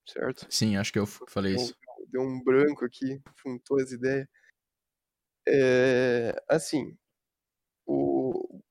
certo? 0.05 0.45
Sim, 0.49 0.75
acho 0.75 0.91
que 0.91 0.99
eu 0.99 1.05
falei 1.05 1.55
Deu, 1.55 1.63
isso. 1.63 1.75
deu 2.09 2.21
um 2.21 2.43
branco 2.43 2.83
aqui, 2.83 3.21
juntou 3.45 3.79
as 3.79 3.91
ideias. 3.91 4.27
É, 5.47 6.35
assim, 6.49 6.97
o, 7.85 8.61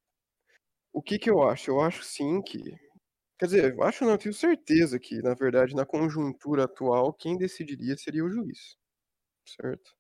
o 0.93 1.03
que 1.03 1.19
que 1.19 1.31
eu 1.31 1.43
acho? 1.43 1.71
Eu 1.71 1.81
acho 1.81 2.03
sim 2.03 2.43
que. 2.43 2.59
Quer 3.39 3.47
dizer, 3.47 3.75
eu 3.75 3.83
acho 3.83 4.05
não, 4.05 4.13
eu 4.13 4.19
tenho 4.19 4.35
certeza 4.35 4.99
que, 4.99 5.21
na 5.23 5.35
verdade, 5.35 5.75
na 5.75 5.85
conjuntura 5.85 6.65
atual, 6.65 7.13
quem 7.13 7.37
decidiria 7.37 7.97
seria 7.97 8.25
o 8.25 8.31
juiz, 8.31 8.77
certo? 9.47 9.93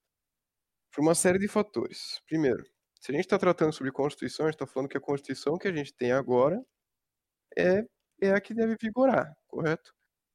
Por 0.92 1.02
uma 1.02 1.14
série 1.14 1.38
de 1.38 1.48
fatores. 1.48 2.20
Primeiro, 2.26 2.64
se 3.00 3.12
a 3.12 3.14
gente 3.14 3.26
está 3.26 3.38
tratando 3.38 3.72
sobre 3.72 3.92
Constituição, 3.92 4.46
a 4.46 4.48
gente 4.50 4.56
está 4.56 4.66
falando 4.66 4.88
que 4.88 4.96
a 4.96 5.00
Constituição 5.00 5.58
que 5.58 5.68
a 5.68 5.72
gente 5.72 5.94
tem 5.94 6.12
agora 6.12 6.60
é, 7.58 7.84
é 8.22 8.30
a 8.32 8.40
que 8.40 8.54
deve 8.54 8.76
vigorar, 8.80 9.32
correto? 9.48 9.92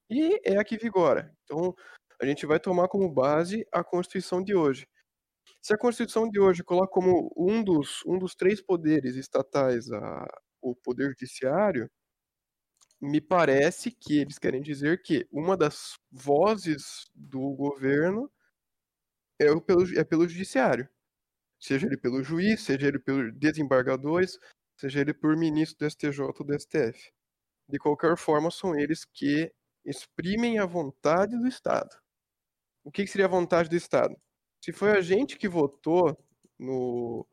E 0.09 0.39
é 0.45 0.57
a 0.57 0.63
que 0.63 0.77
vigora. 0.77 1.33
Então, 1.43 1.73
a 2.21 2.25
gente 2.25 2.45
vai 2.45 2.59
tomar 2.59 2.87
como 2.87 3.11
base 3.11 3.65
a 3.71 3.83
Constituição 3.83 4.43
de 4.43 4.55
hoje. 4.55 4.87
Se 5.61 5.73
a 5.73 5.77
Constituição 5.77 6.29
de 6.29 6.39
hoje 6.39 6.63
coloca 6.63 6.91
como 6.91 7.33
um 7.37 7.63
dos, 7.63 8.03
um 8.05 8.19
dos 8.19 8.35
três 8.35 8.61
poderes 8.61 9.15
estatais 9.15 9.91
a, 9.91 10.27
o 10.61 10.75
Poder 10.75 11.09
Judiciário, 11.09 11.89
me 13.01 13.19
parece 13.19 13.91
que 13.91 14.19
eles 14.19 14.37
querem 14.37 14.61
dizer 14.61 15.01
que 15.01 15.27
uma 15.31 15.57
das 15.57 15.97
vozes 16.11 17.09
do 17.15 17.39
governo 17.55 18.31
é, 19.39 19.47
pelo, 19.59 19.99
é 19.99 20.03
pelo 20.03 20.27
Judiciário. 20.27 20.87
Seja 21.59 21.87
ele 21.87 21.97
pelo 21.97 22.23
juiz, 22.23 22.61
seja 22.61 22.87
ele 22.87 22.99
pelos 22.99 23.33
desembargadores, 23.37 24.37
seja 24.77 25.01
ele 25.01 25.13
por 25.13 25.35
ministro 25.35 25.79
do 25.79 25.91
STJ 25.91 26.21
ou 26.21 26.45
do 26.45 26.59
STF. 26.59 27.11
De 27.67 27.79
qualquer 27.79 28.17
forma, 28.17 28.51
são 28.51 28.75
eles 28.77 29.05
que 29.05 29.51
exprimem 29.85 30.59
a 30.59 30.65
vontade 30.65 31.37
do 31.37 31.47
Estado. 31.47 31.95
O 32.83 32.91
que, 32.91 33.03
que 33.03 33.11
seria 33.11 33.25
a 33.25 33.29
vontade 33.29 33.69
do 33.69 33.75
Estado? 33.75 34.15
Se 34.63 34.71
foi 34.71 34.91
a 34.91 35.01
gente 35.01 35.37
que 35.37 35.47
votou 35.47 36.17
no, 36.57 37.27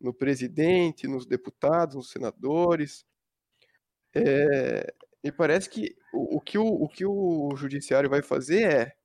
no 0.00 0.14
presidente, 0.14 1.08
nos 1.08 1.26
deputados, 1.26 1.96
nos 1.96 2.10
senadores, 2.10 3.04
é, 4.16 4.94
me 5.22 5.32
parece 5.32 5.68
que 5.68 5.96
o, 6.12 6.36
o 6.36 6.40
que 6.40 6.58
o, 6.58 6.66
o 6.66 6.88
que 6.88 7.04
o 7.04 7.54
judiciário 7.56 8.08
vai 8.08 8.22
fazer 8.22 8.62
é, 8.62 8.96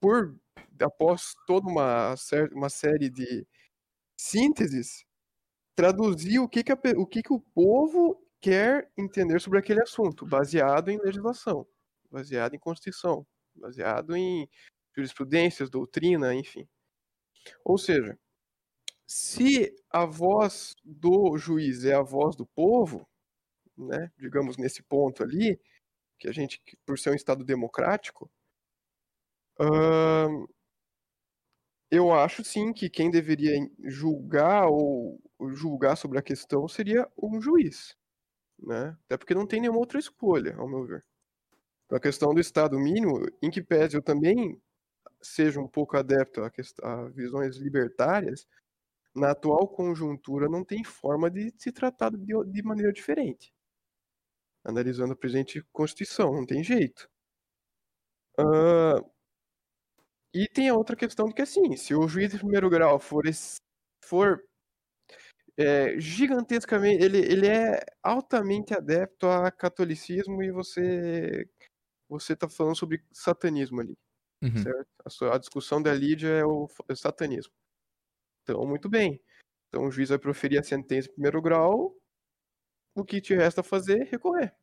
por 0.00 0.36
após 0.80 1.34
toda 1.46 1.68
uma, 1.68 2.14
uma 2.52 2.68
série 2.68 3.08
de 3.08 3.46
sínteses, 4.18 5.04
traduzir 5.76 6.38
o 6.38 6.48
que, 6.48 6.64
que, 6.64 6.72
a, 6.72 6.78
o, 6.96 7.06
que, 7.06 7.22
que 7.22 7.32
o 7.32 7.40
povo 7.40 8.20
quer 8.40 8.90
entender 8.96 9.40
sobre 9.40 9.58
aquele 9.58 9.82
assunto, 9.82 10.26
baseado 10.26 10.90
em 10.90 10.98
legislação, 10.98 11.66
baseado 12.10 12.54
em 12.54 12.58
Constituição, 12.58 13.26
baseado 13.54 14.16
em 14.16 14.48
jurisprudências, 14.96 15.70
doutrina, 15.70 16.34
enfim. 16.34 16.68
Ou 17.64 17.78
seja, 17.78 18.18
se 19.06 19.74
a 19.90 20.04
voz 20.04 20.74
do 20.84 21.36
juiz 21.36 21.84
é 21.84 21.94
a 21.94 22.02
voz 22.02 22.36
do 22.36 22.46
povo, 22.46 23.06
né, 23.76 24.10
digamos 24.18 24.56
nesse 24.56 24.82
ponto 24.82 25.22
ali, 25.22 25.60
que 26.18 26.28
a 26.28 26.32
gente, 26.32 26.60
por 26.86 26.98
ser 26.98 27.10
um 27.10 27.14
Estado 27.14 27.44
democrático, 27.44 28.30
eu 31.90 32.12
acho 32.12 32.42
sim 32.44 32.72
que 32.72 32.90
quem 32.90 33.10
deveria 33.10 33.52
julgar 33.84 34.68
ou 34.68 35.20
julgar 35.54 35.96
sobre 35.96 36.18
a 36.18 36.22
questão 36.22 36.66
seria 36.68 37.08
um 37.20 37.40
juiz, 37.40 37.96
né? 38.58 38.96
Até 39.06 39.16
porque 39.18 39.34
não 39.34 39.46
tem 39.46 39.60
nenhuma 39.60 39.80
outra 39.80 39.98
escolha, 39.98 40.56
ao 40.56 40.68
meu 40.68 40.84
ver. 40.86 41.04
A 41.92 42.00
questão 42.00 42.34
do 42.34 42.40
Estado 42.40 42.78
mínimo, 42.78 43.26
em 43.42 43.50
que 43.50 43.62
pese 43.62 43.96
eu 43.96 44.02
também 44.02 44.60
seja 45.22 45.60
um 45.60 45.68
pouco 45.68 45.96
adepto 45.96 46.42
a, 46.42 46.50
a 46.82 47.08
visões 47.10 47.56
libertárias, 47.56 48.46
na 49.14 49.30
atual 49.32 49.68
conjuntura 49.68 50.48
não 50.48 50.64
tem 50.64 50.84
forma 50.84 51.30
de 51.30 51.54
se 51.58 51.72
tratar 51.72 52.10
de, 52.10 52.26
de 52.46 52.62
maneira 52.62 52.92
diferente. 52.92 53.52
Analisando 54.64 55.12
a 55.12 55.16
presente 55.16 55.62
Constituição, 55.72 56.32
não 56.32 56.46
tem 56.46 56.64
jeito. 56.64 57.08
Uh, 58.38 59.04
e 60.32 60.48
tem 60.48 60.68
a 60.68 60.74
outra 60.74 60.96
questão 60.96 61.26
de 61.26 61.34
que, 61.34 61.42
assim, 61.42 61.76
se 61.76 61.94
o 61.94 62.08
juiz 62.08 62.32
de 62.32 62.38
primeiro 62.38 62.68
grau 62.70 62.98
for, 62.98 63.24
for 64.04 64.42
é, 65.56 65.98
gigantescamente. 65.98 67.02
Ele, 67.02 67.18
ele 67.18 67.46
é 67.46 67.80
altamente 68.02 68.74
adepto 68.74 69.26
a 69.26 69.50
catolicismo 69.50 70.42
e 70.42 70.50
você. 70.50 71.48
Você 72.08 72.36
tá 72.36 72.48
falando 72.48 72.76
sobre 72.76 73.02
satanismo 73.12 73.80
ali. 73.80 73.96
Uhum. 74.42 74.62
Certo? 74.62 74.88
A, 75.30 75.34
a, 75.34 75.38
discussão 75.38 75.82
da 75.82 75.92
Lídia 75.94 76.28
é 76.28 76.44
o, 76.44 76.68
é 76.88 76.92
o 76.92 76.96
satanismo. 76.96 77.52
Então, 78.42 78.66
muito 78.66 78.88
bem. 78.88 79.20
Então, 79.68 79.86
o 79.86 79.90
juiz 79.90 80.10
vai 80.10 80.18
proferir 80.18 80.60
a 80.60 80.62
sentença 80.62 81.08
em 81.08 81.12
primeiro 81.12 81.40
grau. 81.40 81.96
O 82.94 83.04
que 83.04 83.20
te 83.20 83.34
resta 83.34 83.62
fazer? 83.62 84.04
Recorrer. 84.04 84.54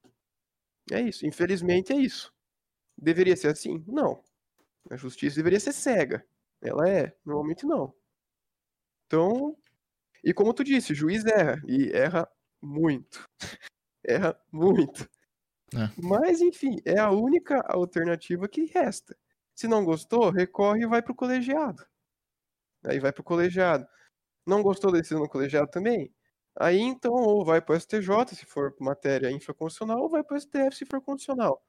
É 0.91 1.01
isso. 1.01 1.25
Infelizmente, 1.25 1.93
é 1.93 1.95
isso. 1.97 2.33
Deveria 2.97 3.35
ser 3.35 3.49
assim? 3.49 3.83
Não. 3.87 4.23
A 4.89 4.95
justiça 4.95 5.35
deveria 5.35 5.59
ser 5.59 5.73
cega. 5.73 6.25
Ela 6.61 6.89
é. 6.89 7.15
Normalmente, 7.25 7.65
não. 7.65 7.93
Então, 9.07 9.57
e 10.23 10.33
como 10.33 10.53
tu 10.53 10.63
disse, 10.63 10.93
o 10.93 10.95
juiz 10.95 11.25
erra. 11.25 11.61
E 11.67 11.91
erra 11.91 12.29
muito. 12.61 13.27
erra 14.03 14.39
muito. 14.51 15.09
É. 15.73 15.89
Mas, 15.97 16.41
enfim, 16.41 16.77
é 16.85 16.99
a 16.99 17.11
única 17.11 17.61
alternativa 17.67 18.47
que 18.47 18.65
resta. 18.65 19.17
Se 19.55 19.67
não 19.67 19.85
gostou, 19.85 20.29
recorre 20.29 20.83
e 20.83 20.87
vai 20.87 21.01
pro 21.01 21.15
colegiado. 21.15 21.85
Aí 22.83 22.99
vai 22.99 23.11
pro 23.11 23.23
colegiado. 23.23 23.87
Não 24.45 24.61
gostou 24.63 24.91
da 24.91 24.99
decisão 24.99 25.21
do 25.21 25.29
colegiado 25.29 25.69
também? 25.69 26.13
Aí 26.59 26.79
então, 26.79 27.13
ou 27.13 27.45
vai 27.45 27.61
pro 27.61 27.79
STJ, 27.79 28.35
se 28.35 28.45
for 28.45 28.75
matéria 28.79 29.31
infraconstitucional, 29.31 29.99
ou 30.01 30.09
vai 30.09 30.23
pro 30.23 30.39
STF, 30.39 30.75
se 30.75 30.85
for 30.85 31.01
condicional. 31.01 31.61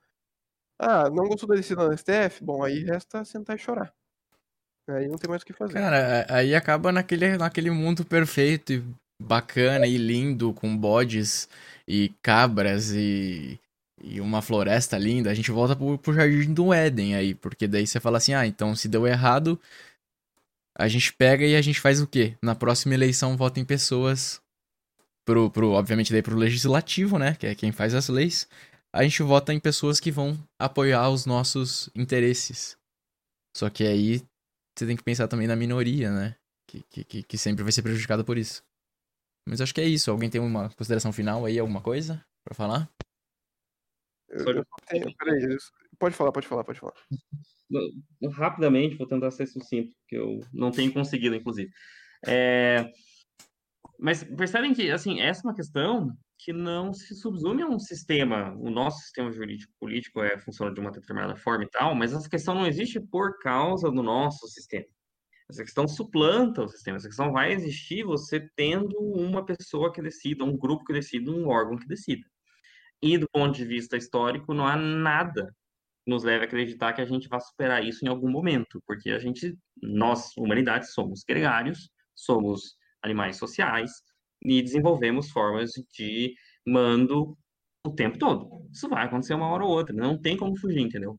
Ah, 0.78 1.09
não 1.09 1.28
gostou 1.28 1.49
da 1.49 1.55
decisão 1.55 1.89
do 1.89 1.97
STF? 1.97 2.43
Bom, 2.43 2.64
aí 2.64 2.83
resta 2.83 3.24
sentar 3.24 3.57
e 3.57 3.59
chorar. 3.59 3.95
Aí 4.89 5.07
não 5.07 5.16
tem 5.16 5.30
mais 5.30 5.43
o 5.43 5.47
que 5.47 5.53
fazer. 5.53 5.74
Cara, 5.74 6.26
aí 6.28 6.55
acaba 6.55 6.91
naquele, 6.91 7.37
naquele 7.37 7.70
mundo 7.70 8.05
perfeito 8.05 8.72
e 8.72 8.85
bacana 9.20 9.87
e 9.87 9.97
lindo, 9.97 10.53
com 10.53 10.76
bodes 10.76 11.49
e 11.87 12.12
cabras 12.20 12.91
e, 12.91 13.61
e 14.03 14.20
uma 14.20 14.43
floresta 14.43 14.99
linda. 14.99 15.30
A 15.30 15.35
gente 15.35 15.53
volta 15.53 15.76
pro, 15.76 15.97
pro 15.97 16.12
Jardim 16.12 16.53
do 16.53 16.74
Éden 16.74 17.14
aí, 17.14 17.35
porque 17.35 17.68
daí 17.68 17.87
você 17.87 18.01
fala 18.01 18.18
assim, 18.18 18.35
ah, 18.35 18.45
então 18.45 18.74
se 18.74 18.89
deu 18.89 19.07
errado, 19.07 19.61
a 20.76 20.89
gente 20.89 21.12
pega 21.12 21.47
e 21.47 21.55
a 21.55 21.62
gente 21.62 21.80
faz 21.80 22.01
o 22.01 22.07
quê? 22.07 22.35
Na 22.43 22.57
próxima 22.57 22.95
eleição 22.95 23.37
vota 23.37 23.61
em 23.61 23.64
pessoas 23.64 24.41
pro, 25.24 25.50
pro 25.50 25.70
obviamente 25.70 26.12
daí 26.12 26.22
pro 26.22 26.36
legislativo, 26.36 27.18
né, 27.18 27.34
que 27.34 27.46
é 27.46 27.54
quem 27.54 27.72
faz 27.72 27.94
as 27.94 28.08
leis. 28.08 28.48
A 28.94 29.02
gente 29.02 29.22
vota 29.22 29.54
em 29.54 29.60
pessoas 29.60 29.98
que 29.98 30.10
vão 30.10 30.36
apoiar 30.58 31.08
os 31.08 31.24
nossos 31.24 31.88
interesses. 31.94 32.76
Só 33.56 33.70
que 33.70 33.84
aí 33.84 34.22
você 34.76 34.86
tem 34.86 34.96
que 34.96 35.02
pensar 35.02 35.28
também 35.28 35.46
na 35.46 35.56
minoria, 35.56 36.10
né? 36.10 36.36
Que, 36.68 37.04
que, 37.04 37.22
que 37.22 37.38
sempre 37.38 37.62
vai 37.62 37.72
ser 37.72 37.82
prejudicada 37.82 38.24
por 38.24 38.36
isso. 38.36 38.62
Mas 39.48 39.60
acho 39.60 39.74
que 39.74 39.80
é 39.80 39.86
isso. 39.86 40.10
Alguém 40.10 40.30
tem 40.30 40.40
uma 40.40 40.70
consideração 40.70 41.12
final 41.12 41.44
aí, 41.44 41.58
alguma 41.58 41.82
coisa 41.82 42.24
para 42.44 42.54
falar? 42.54 42.90
Eu, 44.28 44.46
eu 44.56 44.64
tenho, 44.86 45.14
peraí, 45.16 45.58
pode 45.98 46.14
falar, 46.14 46.32
pode 46.32 46.46
falar, 46.46 46.64
pode 46.64 46.80
falar. 46.80 46.94
Rapidamente, 48.34 48.96
vou 48.96 49.06
tentar 49.06 49.30
ser 49.30 49.46
sucinto, 49.46 49.94
porque 50.00 50.16
eu 50.16 50.40
não 50.52 50.70
tenho 50.70 50.92
conseguido, 50.92 51.34
inclusive. 51.34 51.70
É... 52.26 52.90
Mas 54.03 54.24
percebem 54.24 54.74
que, 54.74 54.90
assim, 54.90 55.20
essa 55.20 55.42
é 55.42 55.48
uma 55.48 55.55
questão 55.55 56.11
que 56.36 56.53
não 56.53 56.92
se 56.92 57.14
subsume 57.14 57.62
a 57.62 57.68
um 57.68 57.78
sistema. 57.78 58.53
O 58.59 58.68
nosso 58.68 58.98
sistema 58.98 59.30
jurídico 59.30 59.72
político 59.78 60.20
é 60.20 60.36
funciona 60.40 60.74
de 60.74 60.80
uma 60.80 60.90
determinada 60.90 61.36
forma 61.36 61.62
e 61.62 61.70
tal, 61.70 61.94
mas 61.94 62.12
essa 62.12 62.28
questão 62.28 62.53
não 62.53 62.66
existe 62.66 62.98
por 62.98 63.38
causa 63.38 63.88
do 63.92 64.03
nosso 64.03 64.48
sistema. 64.48 64.84
Essa 65.48 65.62
questão 65.62 65.86
suplanta 65.86 66.64
o 66.64 66.68
sistema. 66.68 66.96
Essa 66.96 67.07
questão 67.07 67.30
vai 67.30 67.53
existir 67.53 68.03
você 68.03 68.40
tendo 68.57 68.98
uma 68.98 69.46
pessoa 69.46 69.92
que 69.92 70.03
decida, 70.03 70.42
um 70.42 70.57
grupo 70.57 70.84
que 70.84 70.92
decida, 70.92 71.30
um 71.30 71.46
órgão 71.46 71.78
que 71.78 71.86
decida. 71.86 72.28
E 73.00 73.16
do 73.16 73.28
ponto 73.32 73.55
de 73.55 73.64
vista 73.64 73.96
histórico, 73.96 74.53
não 74.53 74.66
há 74.66 74.74
nada 74.74 75.46
que 76.05 76.11
nos 76.11 76.24
leve 76.24 76.42
a 76.42 76.48
acreditar 76.48 76.92
que 76.92 77.00
a 77.00 77.07
gente 77.07 77.28
vai 77.28 77.40
superar 77.40 77.86
isso 77.86 78.05
em 78.05 78.09
algum 78.09 78.28
momento, 78.28 78.82
porque 78.84 79.11
a 79.11 79.20
gente, 79.20 79.57
nós, 79.80 80.36
humanidade, 80.36 80.90
somos 80.90 81.22
gregários, 81.22 81.88
somos 82.16 82.82
animais 83.03 83.36
sociais, 83.36 83.90
e 84.44 84.62
desenvolvemos 84.62 85.30
formas 85.30 85.70
de 85.96 86.34
mando 86.66 87.36
o 87.86 87.92
tempo 87.94 88.18
todo. 88.18 88.68
Isso 88.72 88.88
vai 88.88 89.05
acontecer 89.05 89.34
uma 89.34 89.48
hora 89.48 89.64
ou 89.64 89.70
outra, 89.70 89.94
não 89.94 90.20
tem 90.20 90.36
como 90.36 90.59
fugir, 90.59 90.80
entendeu? 90.80 91.18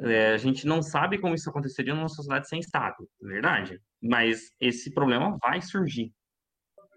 É, 0.00 0.32
a 0.32 0.36
gente 0.36 0.66
não 0.66 0.82
sabe 0.82 1.18
como 1.18 1.34
isso 1.34 1.48
aconteceria 1.48 1.94
numa 1.94 2.08
sociedade 2.08 2.48
sem 2.48 2.60
Estado, 2.60 3.08
é 3.22 3.26
verdade. 3.26 3.80
Mas 4.02 4.50
esse 4.60 4.92
problema 4.92 5.36
vai 5.40 5.62
surgir. 5.62 6.12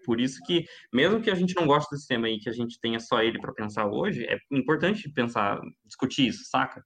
Por 0.04 0.20
isso 0.20 0.40
que, 0.46 0.64
mesmo 0.92 1.20
que 1.20 1.30
a 1.30 1.34
gente 1.34 1.54
não 1.54 1.66
goste 1.66 1.90
do 1.90 1.98
sistema 1.98 2.28
e 2.28 2.38
que 2.38 2.48
a 2.48 2.52
gente 2.52 2.78
tenha 2.80 2.98
só 2.98 3.22
ele 3.22 3.38
para 3.38 3.52
pensar 3.52 3.86
hoje, 3.86 4.24
é 4.24 4.38
importante 4.50 5.10
pensar, 5.12 5.60
discutir 5.84 6.28
isso, 6.28 6.44
saca? 6.44 6.82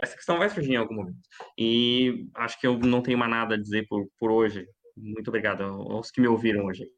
Essa 0.00 0.14
questão 0.14 0.38
vai 0.38 0.48
surgir 0.48 0.72
em 0.72 0.76
algum 0.76 0.94
momento. 0.94 1.18
E 1.58 2.26
acho 2.36 2.58
que 2.60 2.66
eu 2.66 2.78
não 2.78 3.02
tenho 3.02 3.18
mais 3.18 3.30
nada 3.30 3.54
a 3.54 3.60
dizer 3.60 3.86
por, 3.88 4.06
por 4.18 4.30
hoje. 4.30 4.66
Muito 5.00 5.28
obrigado 5.28 5.62
aos 5.62 6.10
que 6.10 6.20
me 6.20 6.28
ouviram 6.28 6.66
hoje. 6.66 6.90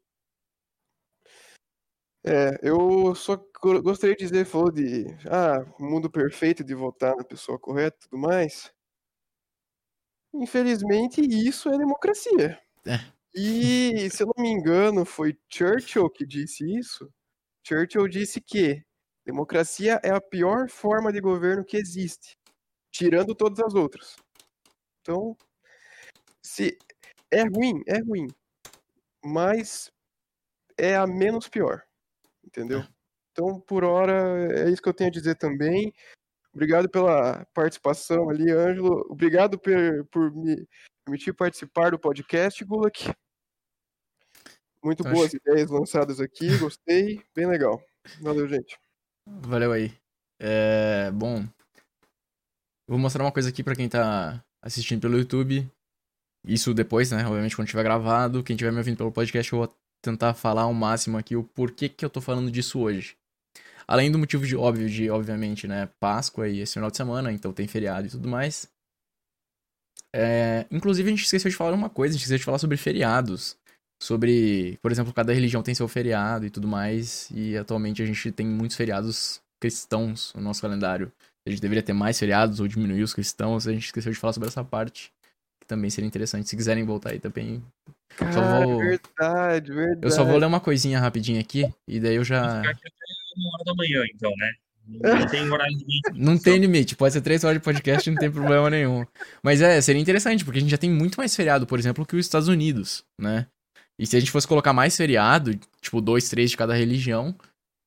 É, 2.23 2.59
eu 2.61 3.15
só 3.15 3.35
gostaria 3.81 4.15
de 4.15 4.23
dizer, 4.25 4.45
falou 4.45 4.71
de 4.71 5.05
ah, 5.27 5.65
mundo 5.79 6.09
perfeito 6.09 6.63
de 6.63 6.75
votar 6.75 7.15
na 7.15 7.23
pessoa 7.23 7.57
correta 7.57 7.97
e 7.97 8.09
tudo 8.09 8.19
mais. 8.19 8.71
Infelizmente, 10.33 11.19
isso 11.21 11.69
é 11.69 11.77
democracia. 11.77 12.59
É. 12.85 12.99
E, 13.33 14.09
se 14.09 14.23
eu 14.23 14.27
não 14.27 14.43
me 14.43 14.49
engano, 14.49 15.05
foi 15.05 15.37
Churchill 15.49 16.09
que 16.09 16.25
disse 16.25 16.63
isso. 16.77 17.11
Churchill 17.65 18.07
disse 18.07 18.41
que 18.41 18.83
democracia 19.25 19.99
é 20.03 20.11
a 20.11 20.21
pior 20.21 20.69
forma 20.69 21.11
de 21.11 21.21
governo 21.21 21.65
que 21.65 21.77
existe, 21.77 22.37
tirando 22.91 23.35
todas 23.35 23.59
as 23.59 23.73
outras. 23.73 24.15
Então, 25.01 25.35
se 26.41 26.77
é 27.31 27.43
ruim, 27.43 27.81
é 27.87 27.99
ruim, 27.99 28.27
mas 29.23 29.91
é 30.77 30.95
a 30.95 31.07
menos 31.07 31.47
pior 31.47 31.83
entendeu? 32.45 32.83
Então, 33.31 33.59
por 33.61 33.83
hora, 33.83 34.13
é 34.53 34.69
isso 34.69 34.81
que 34.81 34.89
eu 34.89 34.93
tenho 34.93 35.09
a 35.09 35.13
dizer 35.13 35.35
também. 35.35 35.93
Obrigado 36.53 36.89
pela 36.89 37.45
participação 37.53 38.29
ali, 38.29 38.51
Ângelo. 38.51 39.05
Obrigado 39.09 39.57
por, 39.57 39.71
por 40.11 40.35
me 40.35 40.67
permitir 41.05 41.33
participar 41.33 41.91
do 41.91 41.99
podcast, 41.99 42.63
Gulak. 42.65 43.09
Muito 44.83 45.05
Acho... 45.05 45.15
boas 45.15 45.33
ideias 45.33 45.69
lançadas 45.69 46.19
aqui, 46.19 46.57
gostei, 46.57 47.23
bem 47.33 47.47
legal. 47.47 47.81
Valeu, 48.21 48.47
gente. 48.47 48.77
Valeu 49.25 49.71
aí. 49.71 49.95
É, 50.39 51.11
bom, 51.11 51.47
vou 52.87 52.97
mostrar 52.97 53.23
uma 53.23 53.31
coisa 53.31 53.49
aqui 53.49 53.63
para 53.63 53.75
quem 53.75 53.87
tá 53.87 54.43
assistindo 54.61 55.01
pelo 55.01 55.17
YouTube. 55.17 55.71
Isso 56.45 56.73
depois, 56.73 57.11
né? 57.11 57.25
Obviamente, 57.25 57.55
quando 57.55 57.67
tiver 57.67 57.83
gravado. 57.83 58.43
Quem 58.43 58.55
tiver 58.55 58.71
me 58.71 58.77
ouvindo 58.79 58.97
pelo 58.97 59.11
podcast, 59.11 59.51
eu 59.53 59.59
vou 59.59 59.75
tentar 60.03 60.33
falar 60.33 60.63
ao 60.63 60.73
máximo 60.73 61.17
aqui 61.17 61.35
o 61.35 61.43
porquê 61.43 61.87
que 61.87 62.03
eu 62.03 62.09
tô 62.09 62.19
falando 62.21 62.49
disso 62.51 62.79
hoje. 62.79 63.15
Além 63.87 64.11
do 64.11 64.17
motivo 64.17 64.45
de 64.45 64.55
óbvio 64.55 64.89
de, 64.89 65.09
obviamente, 65.09 65.67
né, 65.67 65.89
Páscoa 65.99 66.47
e 66.47 66.59
esse 66.61 66.73
final 66.73 66.89
de 66.89 66.97
semana, 66.97 67.31
então 67.31 67.51
tem 67.53 67.67
feriado 67.67 68.07
e 68.07 68.09
tudo 68.09 68.27
mais. 68.29 68.69
É, 70.13 70.65
inclusive 70.71 71.07
a 71.07 71.11
gente 71.11 71.23
esqueceu 71.25 71.49
de 71.49 71.57
falar 71.57 71.73
uma 71.73 71.89
coisa, 71.89 72.11
a 72.11 72.15
gente 72.15 72.21
esqueceu 72.23 72.37
de 72.37 72.43
falar 72.45 72.57
sobre 72.59 72.77
feriados. 72.77 73.57
sobre, 74.01 74.79
por 74.81 74.91
exemplo, 74.91 75.13
cada 75.13 75.31
religião 75.31 75.61
tem 75.61 75.75
seu 75.75 75.87
feriado 75.87 76.43
e 76.45 76.49
tudo 76.49 76.67
mais, 76.67 77.29
e 77.31 77.55
atualmente 77.55 78.01
a 78.01 78.05
gente 78.05 78.31
tem 78.31 78.47
muitos 78.47 78.75
feriados 78.75 79.39
cristãos 79.59 80.33
no 80.35 80.41
nosso 80.41 80.61
calendário. 80.61 81.11
A 81.47 81.51
gente 81.51 81.61
deveria 81.61 81.83
ter 81.83 81.93
mais 81.93 82.17
feriados 82.17 82.59
ou 82.59 82.67
diminuir 82.67 83.03
os 83.03 83.13
cristãos, 83.13 83.67
a 83.67 83.71
gente 83.71 83.85
esqueceu 83.85 84.11
de 84.11 84.17
falar 84.17 84.33
sobre 84.33 84.49
essa 84.49 84.63
parte, 84.63 85.13
também 85.71 85.89
seria 85.89 86.07
interessante. 86.07 86.49
Se 86.49 86.55
quiserem 86.57 86.83
voltar 86.83 87.11
aí 87.11 87.19
também. 87.19 87.63
Cara, 88.17 88.31
Só 88.33 88.41
vou- 88.65 88.77
verdade, 88.79 89.73
verdade. 89.73 89.99
Eu 90.01 90.11
só 90.11 90.23
vou 90.25 90.37
ler 90.37 90.45
uma 90.45 90.59
coisinha 90.59 90.99
rapidinho 90.99 91.39
aqui, 91.39 91.73
e 91.87 91.99
daí 91.99 92.15
eu 92.15 92.23
já. 92.23 92.57
Ficar 92.57 92.71
aqui 92.71 92.87
até 92.87 93.37
uma 93.37 93.49
hora 93.55 93.63
da 93.65 93.73
manhã, 93.73 94.03
então, 94.13 94.31
né? 94.37 94.51
Não 94.87 95.27
tem 95.27 95.49
horário 95.49 95.71
limite. 95.77 96.11
Não 96.13 96.37
tem 96.37 96.57
limite, 96.57 96.95
pode 96.97 97.13
ser 97.13 97.21
três 97.21 97.43
horas 97.45 97.57
de 97.57 97.63
podcast, 97.63 98.09
não 98.09 98.17
tem 98.17 98.29
problema 98.29 98.69
nenhum. 98.69 99.05
Mas 99.41 99.61
é, 99.61 99.79
seria 99.79 100.01
interessante, 100.01 100.43
porque 100.43 100.57
a 100.57 100.61
gente 100.61 100.71
já 100.71 100.77
tem 100.77 100.89
muito 100.91 101.15
mais 101.17 101.33
feriado, 101.33 101.65
por 101.65 101.79
exemplo, 101.79 102.05
que 102.05 102.15
os 102.15 102.25
Estados 102.25 102.49
Unidos, 102.49 103.05
né? 103.19 103.47
E 103.97 104.05
se 104.05 104.17
a 104.17 104.19
gente 104.19 104.31
fosse 104.31 104.47
colocar 104.47 104.73
mais 104.73 104.97
feriado, 104.97 105.55
tipo 105.79 106.01
dois, 106.01 106.27
três 106.27 106.51
de 106.51 106.57
cada 106.57 106.73
religião, 106.73 107.33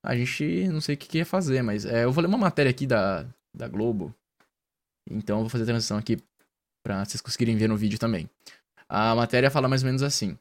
a 0.03 0.15
gente 0.15 0.67
não 0.69 0.81
sei 0.81 0.95
o 0.95 0.97
que, 0.97 1.07
que 1.07 1.17
ia 1.19 1.25
fazer, 1.25 1.61
mas 1.61 1.85
é, 1.85 2.05
eu 2.05 2.11
vou 2.11 2.21
ler 2.23 2.27
uma 2.29 2.37
matéria 2.37 2.69
aqui 2.71 2.87
da, 2.87 3.27
da 3.55 3.67
Globo. 3.67 4.15
Então 5.07 5.37
eu 5.37 5.41
vou 5.41 5.49
fazer 5.49 5.63
a 5.63 5.67
transição 5.67 5.97
aqui 5.97 6.17
pra 6.85 7.03
vocês 7.03 7.19
conseguirem 7.19 7.57
ver 7.57 7.67
no 7.67 7.75
vídeo 7.75 7.97
também. 7.97 8.29
A 8.87 9.15
matéria 9.15 9.49
fala 9.49 9.67
mais 9.67 9.81
ou 9.81 9.87
menos 9.87 10.03
assim. 10.03 10.37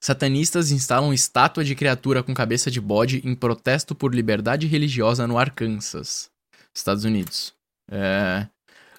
Satanistas 0.00 0.70
instalam 0.70 1.12
estátua 1.12 1.64
de 1.64 1.74
criatura 1.74 2.22
com 2.22 2.32
cabeça 2.32 2.70
de 2.70 2.80
bode 2.80 3.20
em 3.24 3.34
protesto 3.34 3.96
por 3.96 4.14
liberdade 4.14 4.68
religiosa 4.68 5.26
no 5.26 5.36
Arkansas, 5.36 6.30
Estados 6.72 7.04
Unidos. 7.04 7.52
É, 7.90 8.46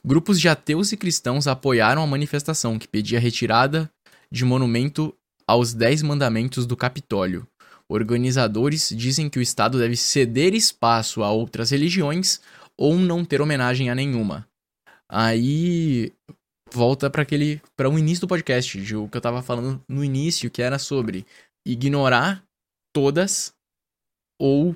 Grupos 0.04 0.40
de 0.40 0.48
ateus 0.48 0.92
e 0.92 0.98
cristãos 0.98 1.48
apoiaram 1.48 2.04
a 2.04 2.08
manifestação 2.08 2.78
que 2.78 2.88
pedia 2.88 3.20
retirada 3.20 3.90
de 4.32 4.46
monumento 4.46 5.14
aos 5.48 5.74
Dez 5.74 6.02
Mandamentos 6.02 6.66
do 6.66 6.78
Capitólio. 6.78 7.48
Organizadores 7.90 8.90
dizem 8.96 9.30
que 9.30 9.40
o 9.40 9.42
Estado 9.42 9.80
deve 9.80 9.96
ceder 9.96 10.54
espaço 10.54 11.24
a 11.24 11.32
outras 11.32 11.72
religiões 11.72 12.42
ou 12.78 12.98
não 12.98 13.24
ter 13.24 13.42
homenagem 13.42 13.90
a 13.90 13.96
nenhuma. 13.96 14.47
Aí 15.10 16.12
volta 16.72 17.10
para 17.10 17.22
aquele 17.22 17.62
para 17.76 17.89
o 17.89 17.97
início 17.97 18.22
do 18.22 18.28
podcast, 18.28 18.82
de 18.82 18.95
o 18.95 19.08
que 19.08 19.18
eu 19.18 19.22
tava 19.22 19.41
falando 19.41 19.84
no 19.88 20.03
início, 20.03 20.51
que 20.51 20.62
era 20.62 20.78
sobre 20.78 21.26
ignorar 21.66 22.43
todas 22.93 23.53
ou 24.39 24.76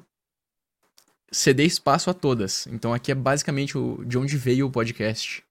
ceder 1.31 1.65
espaço 1.65 2.09
a 2.09 2.13
todas. 2.13 2.67
Então 2.67 2.93
aqui 2.93 3.11
é 3.11 3.15
basicamente 3.15 3.77
o, 3.77 4.03
de 4.05 4.17
onde 4.17 4.37
veio 4.37 4.67
o 4.67 4.71
podcast, 4.71 5.43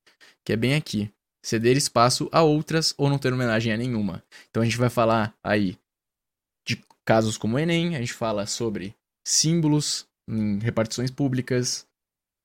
que 0.44 0.52
é 0.52 0.56
bem 0.56 0.74
aqui. 0.74 1.10
Ceder 1.42 1.76
espaço 1.76 2.28
a 2.30 2.42
outras 2.42 2.94
ou 2.98 3.08
não 3.08 3.18
ter 3.18 3.32
homenagem 3.32 3.72
a 3.72 3.76
nenhuma. 3.76 4.22
Então 4.50 4.62
a 4.62 4.64
gente 4.64 4.76
vai 4.76 4.90
falar 4.90 5.34
aí 5.42 5.78
de 6.66 6.82
casos 7.04 7.38
como 7.38 7.56
o 7.56 7.58
Enem, 7.58 7.96
a 7.96 8.00
gente 8.00 8.12
fala 8.12 8.46
sobre 8.46 8.94
símbolos 9.26 10.06
em 10.28 10.58
repartições 10.58 11.10
públicas 11.10 11.86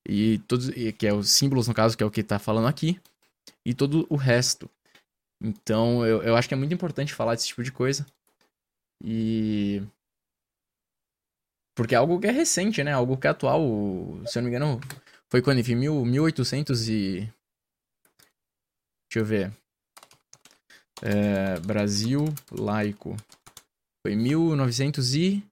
e 0.07 0.39
todos 0.47 0.69
que 0.97 1.07
é 1.07 1.13
os 1.13 1.29
símbolos 1.31 1.67
no 1.67 1.73
caso 1.73 1.97
que 1.97 2.03
é 2.03 2.05
o 2.05 2.11
que 2.11 2.23
tá 2.23 2.39
falando 2.39 2.67
aqui 2.67 2.99
e 3.65 3.73
todo 3.73 4.05
o 4.09 4.15
resto. 4.15 4.69
Então 5.41 6.05
eu, 6.05 6.21
eu 6.23 6.35
acho 6.35 6.47
que 6.47 6.53
é 6.53 6.57
muito 6.57 6.73
importante 6.73 7.13
falar 7.13 7.35
desse 7.35 7.47
tipo 7.47 7.63
de 7.63 7.71
coisa. 7.71 8.05
E 9.03 9.81
porque 11.75 11.93
é 11.93 11.97
algo 11.97 12.19
que 12.19 12.27
é 12.27 12.31
recente, 12.31 12.81
né? 12.83 12.93
Algo 12.93 13.17
que 13.17 13.27
é 13.27 13.29
atual. 13.29 13.61
Se 14.25 14.37
eu 14.39 14.43
não 14.43 14.49
me 14.49 14.55
engano, 14.55 14.79
foi 15.29 15.41
quando? 15.41 15.59
Em 15.59 15.75
mil- 15.75 16.05
1800 16.05 16.87
e... 16.87 17.29
Deixa 19.09 19.19
eu 19.19 19.25
ver. 19.25 19.53
É, 21.01 21.59
Brasil 21.59 22.23
laico. 22.51 23.17
Foi 24.05 24.15
1900 24.15 25.15
e... 25.15 25.43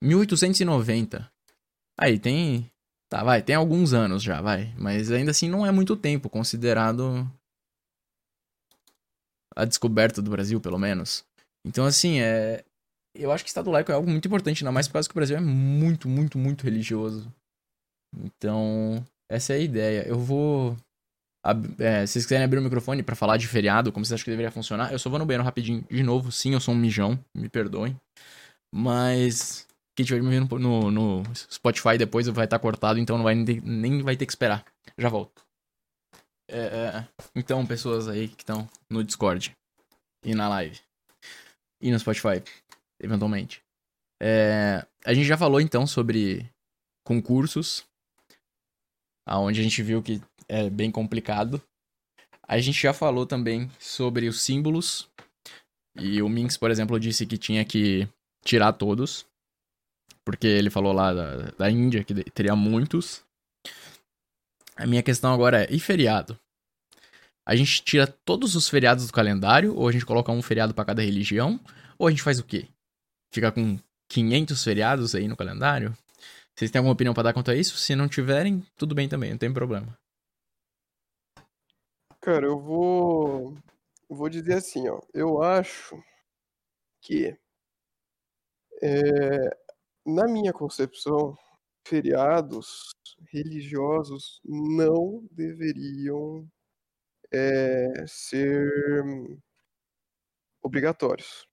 1890. 0.00 1.28
Aí, 1.98 2.18
tem... 2.18 2.70
Tá, 3.14 3.22
vai, 3.22 3.40
tem 3.40 3.54
alguns 3.54 3.92
anos 3.92 4.24
já, 4.24 4.40
vai. 4.40 4.74
Mas 4.76 5.12
ainda 5.12 5.30
assim 5.30 5.48
não 5.48 5.64
é 5.64 5.70
muito 5.70 5.94
tempo, 5.94 6.28
considerado... 6.28 7.30
A 9.54 9.64
descoberta 9.64 10.20
do 10.20 10.32
Brasil, 10.32 10.60
pelo 10.60 10.80
menos. 10.80 11.24
Então, 11.64 11.86
assim, 11.86 12.18
é 12.18 12.64
eu 13.14 13.30
acho 13.30 13.44
que 13.44 13.48
Estado 13.48 13.70
laico 13.70 13.92
é 13.92 13.94
algo 13.94 14.10
muito 14.10 14.26
importante, 14.26 14.64
ainda 14.64 14.72
mais 14.72 14.88
por 14.88 14.94
causa 14.94 15.08
que 15.08 15.14
o 15.14 15.14
Brasil 15.14 15.36
é 15.36 15.40
muito, 15.40 16.08
muito, 16.08 16.36
muito 16.36 16.64
religioso. 16.64 17.32
Então, 18.16 19.06
essa 19.30 19.52
é 19.52 19.56
a 19.56 19.60
ideia. 19.60 20.08
Eu 20.08 20.18
vou. 20.18 20.76
é, 21.78 22.04
se 22.06 22.14
vocês 22.14 22.24
quiserem 22.24 22.44
abrir 22.44 22.58
o 22.58 22.62
microfone 22.62 23.02
pra 23.04 23.14
falar 23.14 23.36
de 23.36 23.46
feriado, 23.46 23.92
como 23.92 24.04
vocês 24.04 24.14
acham 24.14 24.24
que 24.24 24.30
deveria 24.32 24.50
funcionar, 24.50 24.90
eu 24.90 24.98
só 24.98 25.08
vou 25.08 25.20
no 25.20 25.24
banheiro 25.24 25.44
rapidinho 25.44 25.86
de 25.88 26.02
novo. 26.02 26.32
Sim, 26.32 26.54
eu 26.54 26.60
sou 26.60 26.74
um 26.74 26.78
mijão, 26.78 27.16
me 27.32 27.48
perdoem. 27.48 27.96
Mas. 28.74 29.68
Quem 29.96 30.02
estiver 30.02 30.22
me 30.22 30.30
vendo 30.30 30.58
no, 30.58 30.90
no 30.90 31.22
Spotify 31.34 31.96
depois 31.96 32.26
vai 32.28 32.44
estar 32.46 32.58
cortado, 32.58 32.98
então 32.98 33.16
não 33.16 33.24
vai 33.24 33.34
nem, 33.34 33.60
nem 33.60 34.02
vai 34.02 34.16
ter 34.16 34.26
que 34.26 34.32
esperar. 34.32 34.64
Já 34.98 35.08
volto. 35.08 35.44
É, 36.48 36.58
é, 36.58 37.08
então, 37.34 37.64
pessoas 37.64 38.08
aí 38.08 38.28
que 38.28 38.42
estão 38.42 38.68
no 38.90 39.02
Discord 39.02 39.56
e 40.24 40.34
na 40.34 40.48
live. 40.48 40.80
E 41.80 41.90
no 41.90 41.98
Spotify 41.98 42.42
eventualmente. 43.00 43.62
É, 44.20 44.86
a 45.04 45.12
gente 45.12 45.26
já 45.26 45.36
falou 45.36 45.60
então 45.60 45.86
sobre 45.86 46.48
concursos, 47.04 47.84
aonde 49.26 49.60
a 49.60 49.62
gente 49.62 49.82
viu 49.82 50.02
que 50.02 50.20
é 50.48 50.70
bem 50.70 50.90
complicado. 50.90 51.62
A 52.46 52.58
gente 52.58 52.80
já 52.80 52.92
falou 52.92 53.26
também 53.26 53.70
sobre 53.78 54.28
os 54.28 54.40
símbolos. 54.42 55.08
E 55.96 56.20
o 56.20 56.28
Minx, 56.28 56.56
por 56.56 56.70
exemplo, 56.70 56.98
disse 56.98 57.26
que 57.26 57.38
tinha 57.38 57.64
que 57.64 58.08
tirar 58.44 58.72
todos. 58.72 59.26
Porque 60.24 60.46
ele 60.46 60.70
falou 60.70 60.92
lá 60.92 61.12
da, 61.12 61.36
da 61.50 61.70
Índia 61.70 62.02
que 62.02 62.14
teria 62.30 62.56
muitos. 62.56 63.22
A 64.76 64.86
minha 64.86 65.02
questão 65.02 65.32
agora 65.32 65.64
é: 65.64 65.68
e 65.70 65.78
feriado? 65.78 66.38
A 67.46 67.54
gente 67.54 67.82
tira 67.82 68.06
todos 68.06 68.54
os 68.56 68.68
feriados 68.68 69.06
do 69.06 69.12
calendário? 69.12 69.76
Ou 69.76 69.86
a 69.86 69.92
gente 69.92 70.06
coloca 70.06 70.32
um 70.32 70.40
feriado 70.42 70.74
pra 70.74 70.84
cada 70.84 71.02
religião? 71.02 71.60
Ou 71.98 72.06
a 72.06 72.10
gente 72.10 72.22
faz 72.22 72.38
o 72.38 72.44
quê? 72.44 72.68
Fica 73.32 73.52
com 73.52 73.78
500 74.08 74.64
feriados 74.64 75.14
aí 75.14 75.28
no 75.28 75.36
calendário? 75.36 75.94
Vocês 76.54 76.70
têm 76.70 76.78
alguma 76.78 76.94
opinião 76.94 77.12
pra 77.12 77.22
dar 77.22 77.32
quanto 77.32 77.50
a 77.50 77.54
isso? 77.54 77.76
Se 77.76 77.94
não 77.94 78.08
tiverem, 78.08 78.64
tudo 78.76 78.94
bem 78.94 79.08
também, 79.08 79.32
não 79.32 79.38
tem 79.38 79.52
problema. 79.52 79.98
Cara, 82.20 82.46
eu 82.46 82.58
vou. 82.58 83.54
Vou 84.08 84.28
dizer 84.30 84.54
assim, 84.54 84.88
ó. 84.88 85.00
Eu 85.12 85.42
acho 85.42 86.02
que. 87.02 87.36
é, 88.80 89.56
na 90.06 90.26
minha 90.26 90.52
concepção, 90.52 91.36
feriados 91.86 92.90
religiosos 93.30 94.40
não 94.44 95.26
deveriam 95.30 96.48
é, 97.32 98.06
ser 98.06 98.70
obrigatórios. 100.62 101.46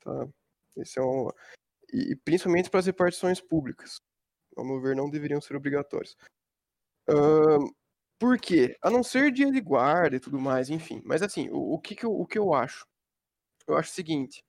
Tá? 0.00 0.28
Esse 0.76 0.98
é 0.98 1.02
um, 1.02 1.28
e, 1.92 2.16
principalmente 2.16 2.70
para 2.70 2.80
as 2.80 2.86
repartições 2.86 3.40
públicas. 3.40 4.00
Ao 4.56 4.64
meu 4.64 4.80
ver, 4.80 4.96
não 4.96 5.10
deveriam 5.10 5.40
ser 5.40 5.56
obrigatórios. 5.56 6.16
Ahn, 7.08 7.68
por 8.18 8.38
quê? 8.38 8.76
A 8.82 8.90
não 8.90 9.02
ser 9.02 9.32
dia 9.32 9.50
de 9.50 9.60
guarda 9.60 10.16
e 10.16 10.20
tudo 10.20 10.38
mais, 10.40 10.70
enfim. 10.70 11.02
Mas 11.04 11.22
assim, 11.22 11.48
o, 11.50 11.74
o 11.74 11.80
que, 11.80 11.94
que, 11.94 12.04
eu, 12.06 12.12
o 12.12 12.26
que 12.26 12.38
eu 12.38 12.54
acho? 12.54 12.86
Eu 13.66 13.76
acho 13.76 13.90
o 13.90 13.94
seguinte, 13.94 14.44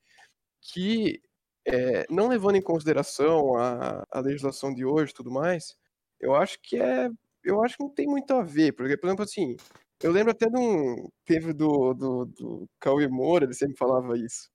que 0.62 1.22
é, 1.66 2.06
não 2.10 2.28
levando 2.28 2.56
em 2.58 2.62
consideração 2.62 3.56
a, 3.58 4.04
a 4.12 4.20
legislação 4.20 4.74
de 4.74 4.86
hoje 4.86 5.12
e 5.12 5.16
tudo 5.16 5.32
mais, 5.32 5.76
eu 6.20 6.36
acho 6.36 6.60
que 6.62 6.78
é. 6.82 7.10
Eu 7.44 7.64
acho 7.64 7.78
que 7.78 7.84
não 7.84 7.90
tem 7.94 8.08
muito 8.08 8.34
a 8.34 8.44
ver. 8.44 8.74
Porque, 8.74 8.98
por 8.98 9.08
exemplo, 9.08 9.24
assim, 9.24 9.56
eu 10.04 10.12
lembro 10.12 10.32
até 10.32 10.48
de 10.50 10.58
um. 10.60 11.10
Teve 11.26 11.54
do, 11.54 11.94
do, 11.94 12.26
do 12.26 12.70
Cauê 12.80 13.08
Moura, 13.08 13.46
ele 13.46 13.54
sempre 13.54 13.78
falava 13.78 14.18
isso. 14.18 14.50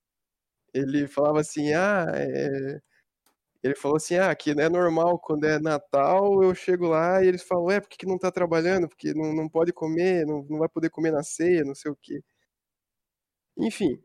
Ele 0.74 1.08
falava 1.08 1.40
assim, 1.40 1.72
ah, 1.74 2.06
é, 2.14 2.80
ele 3.62 3.74
falou 3.76 3.96
assim, 3.96 4.16
ah, 4.18 4.34
que 4.34 4.50
é 4.52 4.68
normal 4.68 5.18
quando 5.18 5.44
é 5.44 5.58
Natal, 5.58 6.42
eu 6.42 6.54
chego 6.54 6.88
lá 6.88 7.22
e 7.22 7.28
eles 7.28 7.42
falam, 7.42 7.70
é, 7.70 7.80
por 7.80 7.88
que, 7.90 7.98
que 7.98 8.06
não 8.06 8.18
tá 8.18 8.30
trabalhando? 8.30 8.88
Porque 8.88 9.12
não, 9.14 9.34
não 9.34 9.48
pode 9.48 9.72
comer, 9.72 10.26
não, 10.26 10.44
não 10.48 10.58
vai 10.58 10.68
poder 10.68 10.90
comer 10.90 11.12
na 11.12 11.22
ceia, 11.22 11.64
não 11.64 11.74
sei 11.74 11.90
o 11.90 11.96
quê. 12.00 12.22
Enfim, 13.56 14.02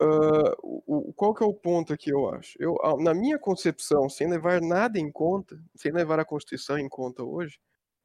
ah, 0.00 0.54
o, 0.62 1.12
qual 1.14 1.34
que 1.34 1.42
é 1.42 1.46
o 1.46 1.54
ponto 1.54 1.92
aqui, 1.92 2.10
eu 2.10 2.28
acho? 2.30 2.56
Eu, 2.60 2.76
na 3.00 3.12
minha 3.14 3.38
concepção, 3.38 4.08
sem 4.08 4.28
levar 4.28 4.60
nada 4.60 4.98
em 4.98 5.10
conta, 5.10 5.60
sem 5.76 5.92
levar 5.92 6.20
a 6.20 6.24
Constituição 6.24 6.78
em 6.78 6.88
conta 6.88 7.24
hoje, 7.24 7.58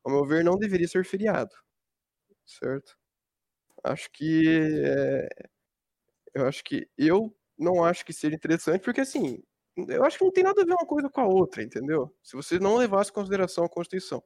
ao 0.04 0.12
meu 0.12 0.26
ver, 0.26 0.44
não 0.44 0.58
deveria 0.58 0.88
ser 0.88 1.06
feriado, 1.06 1.56
certo? 2.46 2.98
Acho 3.84 4.10
que, 4.12 4.44
é, 4.86 5.30
eu 6.34 6.48
acho 6.48 6.64
que, 6.64 6.88
eu 6.98 7.36
não 7.58 7.84
acho 7.84 8.06
que 8.06 8.14
seja 8.14 8.36
interessante, 8.36 8.82
porque 8.84 9.02
assim, 9.02 9.44
eu 9.78 10.04
acho 10.06 10.18
que 10.18 10.24
não 10.26 10.32
tem 10.32 10.44
nada 10.44 10.62
a 10.62 10.66
ver 10.66 10.74
uma 10.74 10.86
coisa 10.86 11.10
com 11.10 11.22
a 11.22 11.28
outra, 11.28 11.64
entendeu? 11.64 12.14
Se 12.24 12.36
você 12.36 12.60
não 12.60 12.78
levasse 12.78 13.12
em 13.12 13.14
consideração 13.14 13.66
a 13.66 13.70
Constituição. 13.70 14.24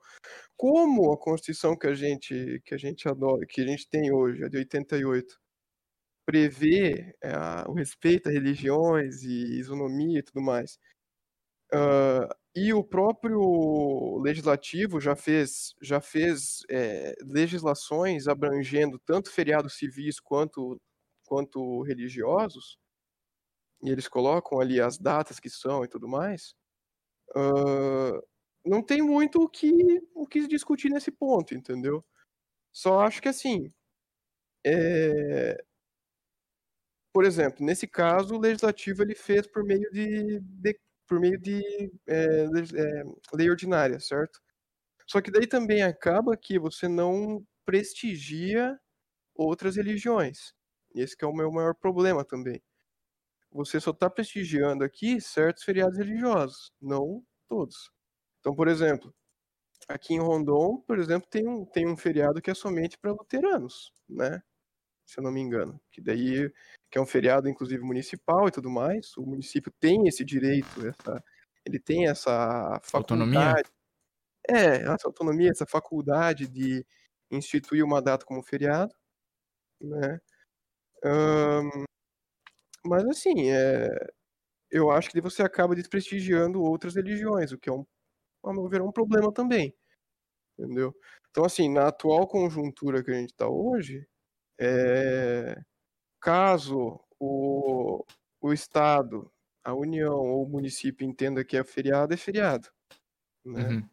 Como 0.58 1.12
a 1.14 1.18
Constituição 1.18 1.76
que 1.78 1.88
a 1.88 1.94
gente 1.96 2.62
que 2.66 2.76
a 2.76 2.78
gente 2.78 3.08
adora, 3.08 3.46
que 3.48 3.62
a 3.62 3.68
gente 3.68 3.90
tem 3.90 4.12
hoje, 4.14 4.44
a 4.44 4.50
de 4.50 4.58
88, 4.58 5.40
prevê 6.28 7.16
é, 7.24 7.32
o 7.70 7.74
respeito 7.74 8.28
a 8.28 8.32
religiões 8.34 9.24
e 9.24 9.60
isonomia 9.60 10.20
e 10.20 10.24
tudo 10.24 10.42
mais. 10.42 10.78
Uh, 11.74 12.28
e 12.56 12.74
o 12.74 12.84
próprio 12.84 14.20
legislativo 14.20 15.00
já 15.00 15.16
fez, 15.16 15.74
já 15.82 16.02
fez 16.02 16.60
é, 16.70 17.16
legislações 17.24 18.28
abrangendo 18.28 19.00
tanto 19.00 19.32
feriados 19.32 19.78
civis 19.78 20.20
quanto, 20.20 20.78
quanto 21.26 21.82
religiosos, 21.84 22.78
e 23.84 23.90
eles 23.90 24.08
colocam 24.08 24.60
ali 24.60 24.82
as 24.82 24.98
datas 24.98 25.40
que 25.40 25.50
são 25.50 25.84
e 25.86 25.88
tudo 25.88 26.08
mais. 26.10 26.54
Uh, 27.36 28.22
não 28.66 28.84
tem 28.84 29.02
muito 29.02 29.42
o 29.44 29.50
que, 29.50 29.72
o 30.16 30.28
que 30.28 30.48
discutir 30.48 30.90
nesse 30.90 31.12
ponto, 31.12 31.56
entendeu? 31.56 32.04
Só 32.74 33.02
acho 33.02 33.22
que 33.22 33.30
assim. 33.30 33.72
É... 34.66 35.64
Por 37.18 37.26
exemplo, 37.26 37.66
nesse 37.66 37.88
caso, 37.88 38.36
o 38.36 38.40
legislativo 38.40 39.02
ele 39.02 39.16
fez 39.16 39.48
por 39.48 39.64
meio 39.64 39.90
de, 39.90 40.40
de 40.40 40.80
por 41.08 41.20
meio 41.20 41.40
de 41.40 41.64
é, 42.06 42.44
é, 42.44 43.04
lei 43.34 43.50
ordinária, 43.50 44.00
certo? 44.00 44.40
Só 45.08 45.20
que 45.20 45.32
daí 45.32 45.48
também 45.48 45.82
acaba 45.82 46.38
que 46.38 46.60
você 46.60 46.88
não 46.88 47.44
prestigia 47.66 48.80
outras 49.34 49.78
religiões. 49.78 50.54
Esse 50.94 51.16
é 51.20 51.26
o 51.26 51.34
meu 51.34 51.52
maior 51.52 51.74
problema 51.74 52.24
também. 52.24 52.62
Você 53.52 53.80
só 53.80 53.90
está 53.90 54.12
prestigiando 54.12 54.84
aqui 54.84 55.20
certos 55.20 55.64
feriados 55.64 55.98
religiosos, 55.98 56.72
não 56.80 57.26
todos. 57.48 57.92
Então, 58.42 58.56
por 58.56 58.68
exemplo, 58.68 59.12
aqui 59.88 60.14
em 60.14 60.20
Rondon, 60.20 60.82
por 60.82 61.00
exemplo, 61.00 61.28
tem 61.28 61.48
um, 61.48 61.66
tem 61.66 61.88
um 61.88 61.98
feriado 61.98 62.40
que 62.44 62.52
é 62.52 62.54
somente 62.54 62.96
para 62.96 63.12
luteranos, 63.12 63.92
né? 64.08 64.40
Se 65.08 65.20
eu 65.20 65.24
não 65.24 65.32
me 65.32 65.42
engano. 65.42 65.82
Que 65.92 66.00
daí 66.00 66.52
que 66.90 66.98
é 66.98 67.02
um 67.02 67.06
feriado, 67.06 67.50
inclusive, 67.50 67.84
municipal 67.84 68.48
e 68.48 68.52
tudo 68.52 68.70
mais. 68.70 69.16
O 69.18 69.26
município 69.26 69.72
tem 69.80 70.08
esse 70.08 70.24
direito, 70.24 70.88
essa, 70.88 71.24
ele 71.66 71.80
tem 71.80 72.08
essa 72.08 72.80
faculdade. 72.84 73.14
Autonomia? 73.14 73.64
É, 74.50 74.94
essa 74.94 75.08
autonomia, 75.08 75.52
essa 75.52 75.66
faculdade 75.66 76.48
de 76.48 76.86
instituir 77.30 77.84
uma 77.84 78.02
data 78.02 78.26
como 78.26 78.42
feriado, 78.42 78.94
né? 79.82 80.20
Um, 81.06 81.84
mas 82.86 83.06
assim, 83.06 83.52
é, 83.52 83.90
eu 84.72 84.92
acho 84.92 85.10
que 85.10 85.22
você 85.22 85.44
acaba 85.44 85.76
desprestigiando 85.76 86.62
outras 86.62 86.96
religiões, 86.96 87.52
o 87.52 87.58
que 87.58 87.70
é 87.70 87.74
um, 87.74 87.86
ao 88.44 88.54
meu 88.54 88.70
ver, 88.70 88.82
é 88.82 88.84
um 88.84 88.92
problema 88.92 89.32
também, 89.34 89.76
entendeu? 90.58 90.96
Então 91.32 91.46
assim, 91.46 91.70
na 91.72 91.88
atual 91.88 92.28
conjuntura 92.28 93.04
que 93.04 93.12
a 93.12 93.16
gente 93.16 93.32
está 93.32 93.48
hoje, 93.50 94.08
é, 94.60 95.56
caso 96.28 97.00
o, 97.18 98.04
o 98.42 98.52
Estado, 98.52 99.32
a 99.64 99.74
União 99.74 100.14
ou 100.14 100.44
o 100.44 100.50
município 100.50 101.08
entenda 101.08 101.46
que 101.46 101.56
é 101.56 101.64
feriado, 101.64 102.14
é 102.14 102.18
feriado. 102.18 102.68
Né? 103.46 103.70
Uhum. 103.70 103.90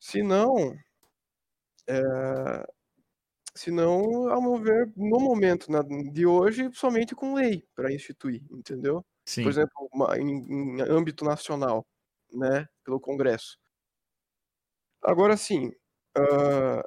Se 0.00 0.24
não, 0.24 0.76
é, 1.86 2.66
se 3.54 3.70
não, 3.70 4.28
ao 4.28 4.42
meu 4.42 4.58
ver, 4.60 4.92
no 4.96 5.20
momento 5.20 5.70
na, 5.70 5.82
de 5.82 6.26
hoje, 6.26 6.68
somente 6.72 7.14
com 7.14 7.34
lei 7.34 7.64
para 7.76 7.94
instituir, 7.94 8.42
entendeu? 8.50 9.06
Sim. 9.24 9.44
Por 9.44 9.50
exemplo, 9.50 9.88
uma, 9.92 10.18
em, 10.18 10.28
em, 10.28 10.80
âmbito 10.80 11.24
nacional, 11.24 11.86
né, 12.32 12.68
pelo 12.82 12.98
Congresso. 12.98 13.56
Agora, 15.00 15.36
sim, 15.36 15.68
uh, 16.18 16.82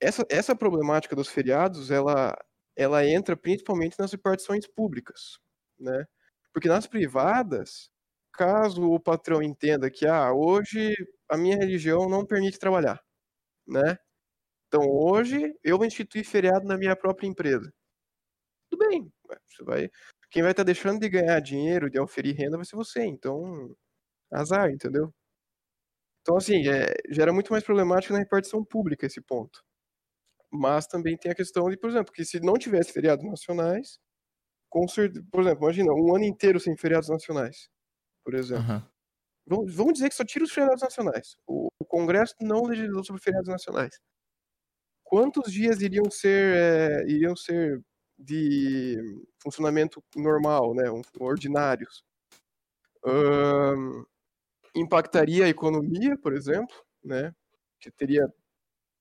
essa, 0.00 0.26
essa 0.28 0.56
problemática 0.56 1.14
dos 1.14 1.28
feriados, 1.28 1.92
ela, 1.92 2.36
ela 2.76 3.06
entra 3.06 3.36
principalmente 3.36 3.98
nas 3.98 4.12
repartições 4.12 4.66
públicas, 4.66 5.38
né? 5.78 6.04
Porque 6.52 6.68
nas 6.68 6.86
privadas, 6.86 7.90
caso 8.32 8.82
o 8.90 9.00
patrão 9.00 9.42
entenda 9.42 9.90
que 9.90 10.06
ah, 10.06 10.32
hoje 10.32 10.94
a 11.28 11.36
minha 11.36 11.56
religião 11.56 12.08
não 12.08 12.26
permite 12.26 12.58
trabalhar, 12.58 13.00
né? 13.66 13.98
Então 14.68 14.82
hoje 14.88 15.54
eu 15.64 15.78
vou 15.78 15.86
instituir 15.86 16.24
feriado 16.26 16.66
na 16.66 16.78
minha 16.78 16.96
própria 16.96 17.26
empresa. 17.28 17.72
Tudo 18.70 18.88
bem, 18.88 19.12
você 19.48 19.64
vai, 19.64 19.90
quem 20.30 20.42
vai 20.42 20.52
estar 20.52 20.62
tá 20.64 20.66
deixando 20.66 21.00
de 21.00 21.08
ganhar 21.08 21.40
dinheiro, 21.40 21.90
de 21.90 22.00
oferir 22.00 22.36
renda 22.36 22.56
vai 22.56 22.66
ser 22.66 22.76
você, 22.76 23.04
então 23.04 23.74
azar, 24.32 24.70
entendeu? 24.70 25.12
Então 26.22 26.36
assim, 26.36 26.68
é, 26.68 26.94
gera 27.10 27.32
muito 27.32 27.52
mais 27.52 27.64
problemático 27.64 28.12
na 28.12 28.20
repartição 28.20 28.64
pública 28.64 29.06
esse 29.06 29.20
ponto. 29.20 29.62
Mas 30.52 30.86
também 30.86 31.16
tem 31.16 31.30
a 31.30 31.34
questão 31.34 31.68
de, 31.70 31.76
por 31.76 31.90
exemplo, 31.90 32.12
que 32.12 32.24
se 32.24 32.40
não 32.40 32.54
tivesse 32.54 32.92
feriados 32.92 33.24
nacionais, 33.24 34.00
com 34.68 34.86
certeza, 34.88 35.24
por 35.30 35.42
exemplo, 35.42 35.64
imagina 35.64 35.92
um 35.92 36.14
ano 36.14 36.24
inteiro 36.24 36.58
sem 36.60 36.76
feriados 36.76 37.08
nacionais, 37.08 37.68
por 38.24 38.34
exemplo. 38.34 38.72
Uhum. 38.72 38.82
Vamos, 39.46 39.74
vamos 39.74 39.92
dizer 39.94 40.08
que 40.08 40.14
só 40.14 40.24
tira 40.24 40.44
os 40.44 40.52
feriados 40.52 40.82
nacionais. 40.82 41.36
O, 41.46 41.68
o, 41.78 41.84
Congresso 41.84 42.36
não 42.40 42.62
legislou 42.62 43.02
sobre 43.04 43.20
feriados 43.20 43.48
nacionais. 43.48 44.00
Quantos 45.02 45.52
dias 45.52 45.82
iriam 45.82 46.08
ser, 46.08 46.56
é, 46.56 47.02
iriam 47.08 47.34
ser 47.34 47.82
de 48.16 48.96
funcionamento 49.42 50.02
normal, 50.14 50.72
né, 50.74 50.88
um, 50.90 51.02
ordinários? 51.18 52.04
Um, 53.04 54.04
impactaria 54.74 55.46
a 55.46 55.48
economia, 55.48 56.16
por 56.16 56.32
exemplo, 56.32 56.76
né, 57.02 57.34
que 57.80 57.90
teria 57.90 58.32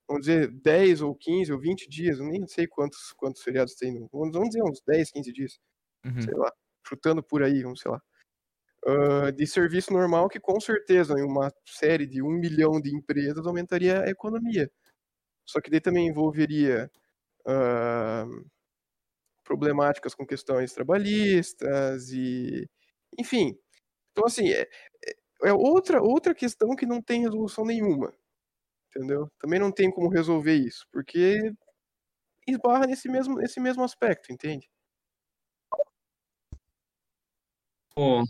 vamos 0.09 0.25
dizer, 0.25 0.49
10 0.49 1.01
ou 1.01 1.15
15 1.15 1.53
ou 1.53 1.59
20 1.59 1.87
dias, 1.87 2.17
eu 2.17 2.25
nem 2.25 2.47
sei 2.47 2.65
quantos, 2.67 3.13
quantos 3.13 3.43
feriados 3.43 3.75
tem, 3.75 3.93
vamos, 4.11 4.31
vamos 4.31 4.49
dizer 4.49 4.63
uns 4.63 4.81
10, 4.81 5.11
15 5.11 5.31
dias, 5.31 5.59
uhum. 6.03 6.21
sei 6.21 6.33
lá, 6.33 6.51
chutando 6.85 7.21
por 7.21 7.43
aí, 7.43 7.61
vamos 7.61 7.79
sei 7.79 7.91
lá. 7.91 8.01
Uh, 8.85 9.31
de 9.33 9.45
serviço 9.45 9.93
normal 9.93 10.29
que 10.29 10.39
com 10.39 10.59
certeza 10.59 11.13
em 11.19 11.21
uma 11.21 11.53
série 11.65 12.07
de 12.07 12.23
um 12.23 12.29
milhão 12.29 12.81
de 12.81 12.95
empresas 12.95 13.45
aumentaria 13.45 14.01
a 14.01 14.09
economia. 14.09 14.71
Só 15.45 15.61
que 15.61 15.69
daí 15.69 15.81
também 15.81 16.07
envolveria 16.07 16.89
uh, 17.41 18.49
problemáticas 19.43 20.15
com 20.15 20.25
questões 20.25 20.73
trabalhistas 20.73 22.09
e 22.11 22.67
enfim. 23.17 23.53
Então 24.11 24.25
assim, 24.25 24.49
é, 24.49 24.61
é, 24.61 25.49
é 25.49 25.53
outra, 25.53 26.01
outra 26.01 26.33
questão 26.33 26.73
que 26.75 26.85
não 26.85 27.01
tem 27.01 27.21
resolução 27.21 27.65
nenhuma 27.65 28.13
entendeu? 28.89 29.29
Também 29.39 29.59
não 29.59 29.71
tem 29.71 29.91
como 29.91 30.09
resolver 30.09 30.55
isso, 30.55 30.85
porque 30.91 31.53
esbarra 32.47 32.87
nesse 32.87 33.09
mesmo, 33.09 33.35
nesse 33.35 33.59
mesmo 33.59 33.83
aspecto, 33.83 34.31
entende? 34.31 34.69
Pô, 37.95 38.23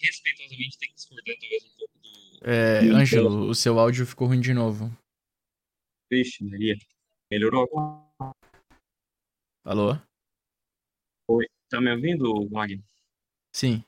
respeitosamente 0.00 0.78
tem 0.78 0.88
que 0.88 0.94
discordar 0.94 1.36
talvez 1.40 1.64
um 1.64 1.76
pouco 1.76 1.98
do. 1.98 2.48
É, 2.48 2.78
Ângelo, 2.94 3.48
o 3.48 3.54
seu 3.54 3.78
áudio 3.78 4.06
ficou 4.06 4.28
ruim 4.28 4.40
de 4.40 4.54
novo. 4.54 4.90
Vixe, 6.10 6.44
Maria. 6.44 6.76
Melhorou? 7.30 7.66
Alô? 9.64 9.98
Oi, 11.28 11.44
tá 11.68 11.80
me 11.80 11.92
ouvindo, 11.92 12.48
Wagner? 12.48 12.84
Sim. 13.52 13.84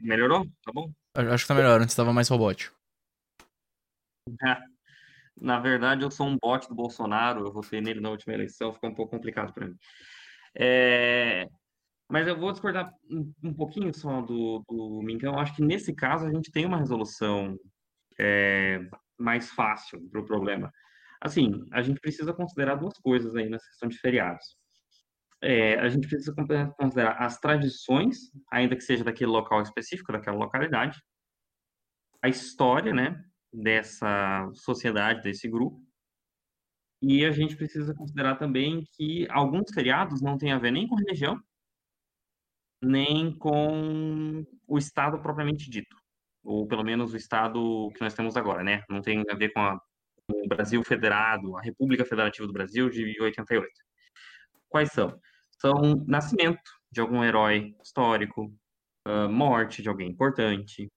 Melhorou? 0.00 0.46
Tá 0.62 0.70
bom? 0.72 0.92
Acho 1.14 1.44
que 1.44 1.48
tá 1.48 1.54
melhor, 1.54 1.80
antes 1.80 1.96
tava 1.96 2.12
mais 2.12 2.28
robótico. 2.28 2.81
Na 5.36 5.58
verdade, 5.58 6.02
eu 6.02 6.10
sou 6.10 6.26
um 6.26 6.38
bot 6.38 6.68
do 6.68 6.74
Bolsonaro, 6.74 7.46
eu 7.46 7.52
votei 7.52 7.80
nele 7.80 8.00
na 8.00 8.10
última 8.10 8.34
eleição, 8.34 8.72
ficou 8.72 8.90
um 8.90 8.94
pouco 8.94 9.12
complicado 9.12 9.52
para 9.52 9.66
mim. 9.66 9.76
É... 10.56 11.46
Mas 12.08 12.28
eu 12.28 12.38
vou 12.38 12.52
discordar 12.52 12.92
um, 13.42 13.54
pouquinho 13.54 13.92
só 13.94 14.20
do, 14.20 14.62
do. 14.68 15.02
Acho 15.38 15.56
que 15.56 15.64
nesse 15.64 15.94
caso 15.94 16.26
a 16.26 16.30
gente 16.30 16.52
tem 16.52 16.66
uma 16.66 16.76
resolução 16.76 17.56
é, 18.20 18.80
mais 19.18 19.50
fácil 19.50 19.98
para 20.10 20.20
o 20.20 20.26
problema. 20.26 20.70
Assim, 21.20 21.64
a 21.72 21.80
gente 21.80 22.00
precisa 22.00 22.34
considerar 22.34 22.74
duas 22.74 22.98
coisas 22.98 23.34
aí 23.34 23.48
nessa 23.48 23.66
questão 23.66 23.88
de 23.88 23.98
feriados. 23.98 24.44
É, 25.40 25.78
a 25.80 25.88
gente 25.88 26.06
precisa 26.06 26.34
considerar 26.76 27.16
as 27.18 27.38
tradições, 27.38 28.30
ainda 28.50 28.76
que 28.76 28.82
seja 28.82 29.04
daquele 29.04 29.30
local 29.30 29.62
específico, 29.62 30.12
daquela 30.12 30.36
localidade, 30.36 31.00
a 32.20 32.28
história, 32.28 32.92
né? 32.92 33.24
Dessa 33.52 34.50
sociedade, 34.54 35.22
desse 35.22 35.48
grupo. 35.48 35.80
E 37.02 37.24
a 37.24 37.32
gente 37.32 37.56
precisa 37.56 37.94
considerar 37.94 38.36
também 38.36 38.84
que 38.92 39.26
alguns 39.30 39.72
feriados 39.74 40.22
não 40.22 40.38
têm 40.38 40.52
a 40.52 40.58
ver 40.58 40.70
nem 40.70 40.86
com 40.86 40.94
religião, 40.94 41.42
nem 42.80 43.36
com 43.36 44.44
o 44.66 44.78
Estado 44.78 45.20
propriamente 45.20 45.68
dito, 45.68 45.96
ou 46.44 46.66
pelo 46.66 46.84
menos 46.84 47.12
o 47.12 47.16
Estado 47.16 47.90
que 47.94 48.00
nós 48.00 48.14
temos 48.14 48.36
agora, 48.36 48.62
né? 48.62 48.82
Não 48.88 49.02
tem 49.02 49.22
a 49.28 49.34
ver 49.34 49.52
com, 49.52 49.60
a, 49.60 49.78
com 50.28 50.44
o 50.44 50.48
Brasil 50.48 50.82
Federado, 50.84 51.56
a 51.56 51.62
República 51.62 52.04
Federativa 52.04 52.46
do 52.46 52.52
Brasil 52.52 52.88
de 52.88 53.20
88. 53.20 53.68
Quais 54.68 54.90
são? 54.92 55.18
São 55.60 55.74
nascimento 56.06 56.62
de 56.90 57.00
algum 57.00 57.22
herói 57.24 57.74
histórico, 57.82 58.52
uh, 59.06 59.28
morte 59.28 59.82
de 59.82 59.88
alguém 59.88 60.10
importante, 60.10 60.88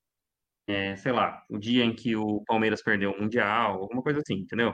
é, 0.68 0.96
sei 0.96 1.12
lá, 1.12 1.44
o 1.50 1.58
dia 1.58 1.84
em 1.84 1.96
que 1.96 2.16
o 2.16 2.44
Palmeiras 2.46 2.82
perdeu 2.82 3.12
o 3.12 3.22
Mundial, 3.22 3.82
alguma 3.82 4.02
coisa 4.02 4.20
assim, 4.20 4.36
entendeu? 4.36 4.74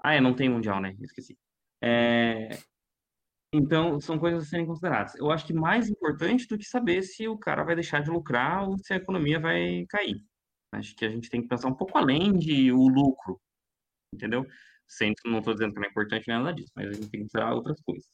Ah, 0.00 0.14
é, 0.14 0.20
não 0.20 0.34
tem 0.34 0.48
Mundial, 0.48 0.80
né? 0.80 0.94
Esqueci. 1.00 1.36
É... 1.82 2.58
Então, 3.52 4.00
são 4.00 4.18
coisas 4.18 4.44
a 4.44 4.46
serem 4.46 4.66
consideradas. 4.66 5.14
Eu 5.16 5.30
acho 5.30 5.46
que 5.46 5.54
mais 5.54 5.88
importante 5.88 6.46
do 6.46 6.58
que 6.58 6.64
saber 6.64 7.02
se 7.02 7.26
o 7.26 7.38
cara 7.38 7.64
vai 7.64 7.74
deixar 7.74 8.02
de 8.02 8.10
lucrar 8.10 8.68
ou 8.68 8.78
se 8.78 8.92
a 8.92 8.96
economia 8.96 9.40
vai 9.40 9.86
cair. 9.88 10.22
Acho 10.72 10.94
que 10.94 11.04
a 11.04 11.10
gente 11.10 11.30
tem 11.30 11.40
que 11.42 11.48
pensar 11.48 11.68
um 11.68 11.74
pouco 11.74 11.96
além 11.96 12.36
de 12.36 12.70
o 12.72 12.88
lucro, 12.88 13.40
entendeu? 14.14 14.46
Sempre 14.86 15.30
não 15.30 15.38
estou 15.38 15.54
dizendo 15.54 15.72
que 15.72 15.80
não 15.80 15.86
é 15.86 15.90
importante 15.90 16.28
nada 16.28 16.52
disso, 16.52 16.72
mas 16.76 16.88
a 16.90 16.92
gente 16.92 17.08
tem 17.08 17.20
que 17.20 17.26
considerar 17.26 17.54
outras 17.54 17.80
coisas. 17.80 18.06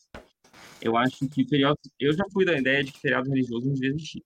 Eu 0.80 0.96
acho 0.96 1.28
que 1.28 1.48
feriados. 1.48 1.80
Eu 1.98 2.12
já 2.12 2.24
fui 2.32 2.44
da 2.44 2.56
ideia 2.56 2.84
de 2.84 2.92
que 2.92 3.00
feriado 3.00 3.28
religioso 3.28 3.66
não 3.66 3.74
devia 3.74 3.90
existir. 3.90 4.22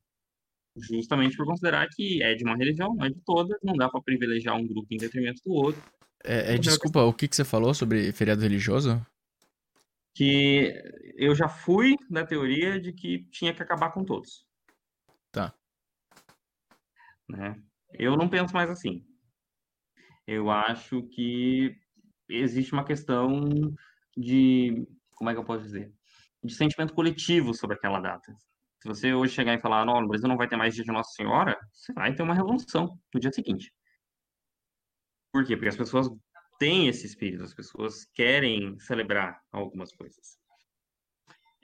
Justamente 0.80 1.36
por 1.36 1.46
considerar 1.46 1.88
que 1.88 2.22
é 2.22 2.34
de 2.34 2.44
uma 2.44 2.56
religião, 2.56 2.94
não 2.94 3.06
é 3.06 3.10
de 3.10 3.20
todas, 3.24 3.58
não 3.62 3.74
dá 3.74 3.88
para 3.88 4.02
privilegiar 4.02 4.56
um 4.56 4.66
grupo 4.66 4.86
em 4.90 4.96
detrimento 4.96 5.42
do 5.44 5.52
outro. 5.52 5.82
É, 6.24 6.54
é, 6.54 6.58
desculpa, 6.58 7.02
o 7.02 7.12
que, 7.12 7.28
que 7.28 7.36
você 7.36 7.44
falou 7.44 7.72
sobre 7.72 8.12
feriado 8.12 8.42
religioso? 8.42 9.04
Que 10.14 10.74
eu 11.16 11.34
já 11.34 11.48
fui 11.48 11.96
da 12.10 12.26
teoria 12.26 12.80
de 12.80 12.92
que 12.92 13.24
tinha 13.30 13.54
que 13.54 13.62
acabar 13.62 13.90
com 13.92 14.04
todos. 14.04 14.46
Tá. 15.30 15.54
Né? 17.28 17.60
Eu 17.92 18.16
não 18.16 18.28
penso 18.28 18.52
mais 18.52 18.70
assim. 18.70 19.04
Eu 20.26 20.50
acho 20.50 21.02
que 21.08 21.74
existe 22.28 22.72
uma 22.72 22.84
questão 22.84 23.48
de, 24.16 24.86
como 25.14 25.30
é 25.30 25.32
que 25.32 25.40
eu 25.40 25.44
posso 25.44 25.62
dizer? 25.62 25.92
De 26.42 26.54
sentimento 26.54 26.94
coletivo 26.94 27.54
sobre 27.54 27.76
aquela 27.76 28.00
data. 28.00 28.36
Se 28.88 28.94
você 28.94 29.12
hoje 29.12 29.34
chegar 29.34 29.52
e 29.52 29.60
falar, 29.60 29.84
não, 29.84 30.00
no 30.00 30.08
Brasil 30.08 30.26
não 30.26 30.36
vai 30.38 30.48
ter 30.48 30.56
mais 30.56 30.74
dia 30.74 30.82
de 30.82 30.90
Nossa 30.90 31.10
Senhora, 31.12 31.58
você 31.72 31.92
vai 31.92 32.14
ter 32.14 32.22
uma 32.22 32.34
revolução 32.34 32.98
no 33.12 33.20
dia 33.20 33.30
seguinte. 33.30 33.70
Por 35.30 35.44
quê? 35.44 35.56
Porque 35.56 35.68
as 35.68 35.76
pessoas 35.76 36.08
têm 36.58 36.88
esse 36.88 37.04
espírito, 37.04 37.44
as 37.44 37.52
pessoas 37.52 38.06
querem 38.14 38.78
celebrar 38.80 39.42
algumas 39.52 39.92
coisas. 39.92 40.38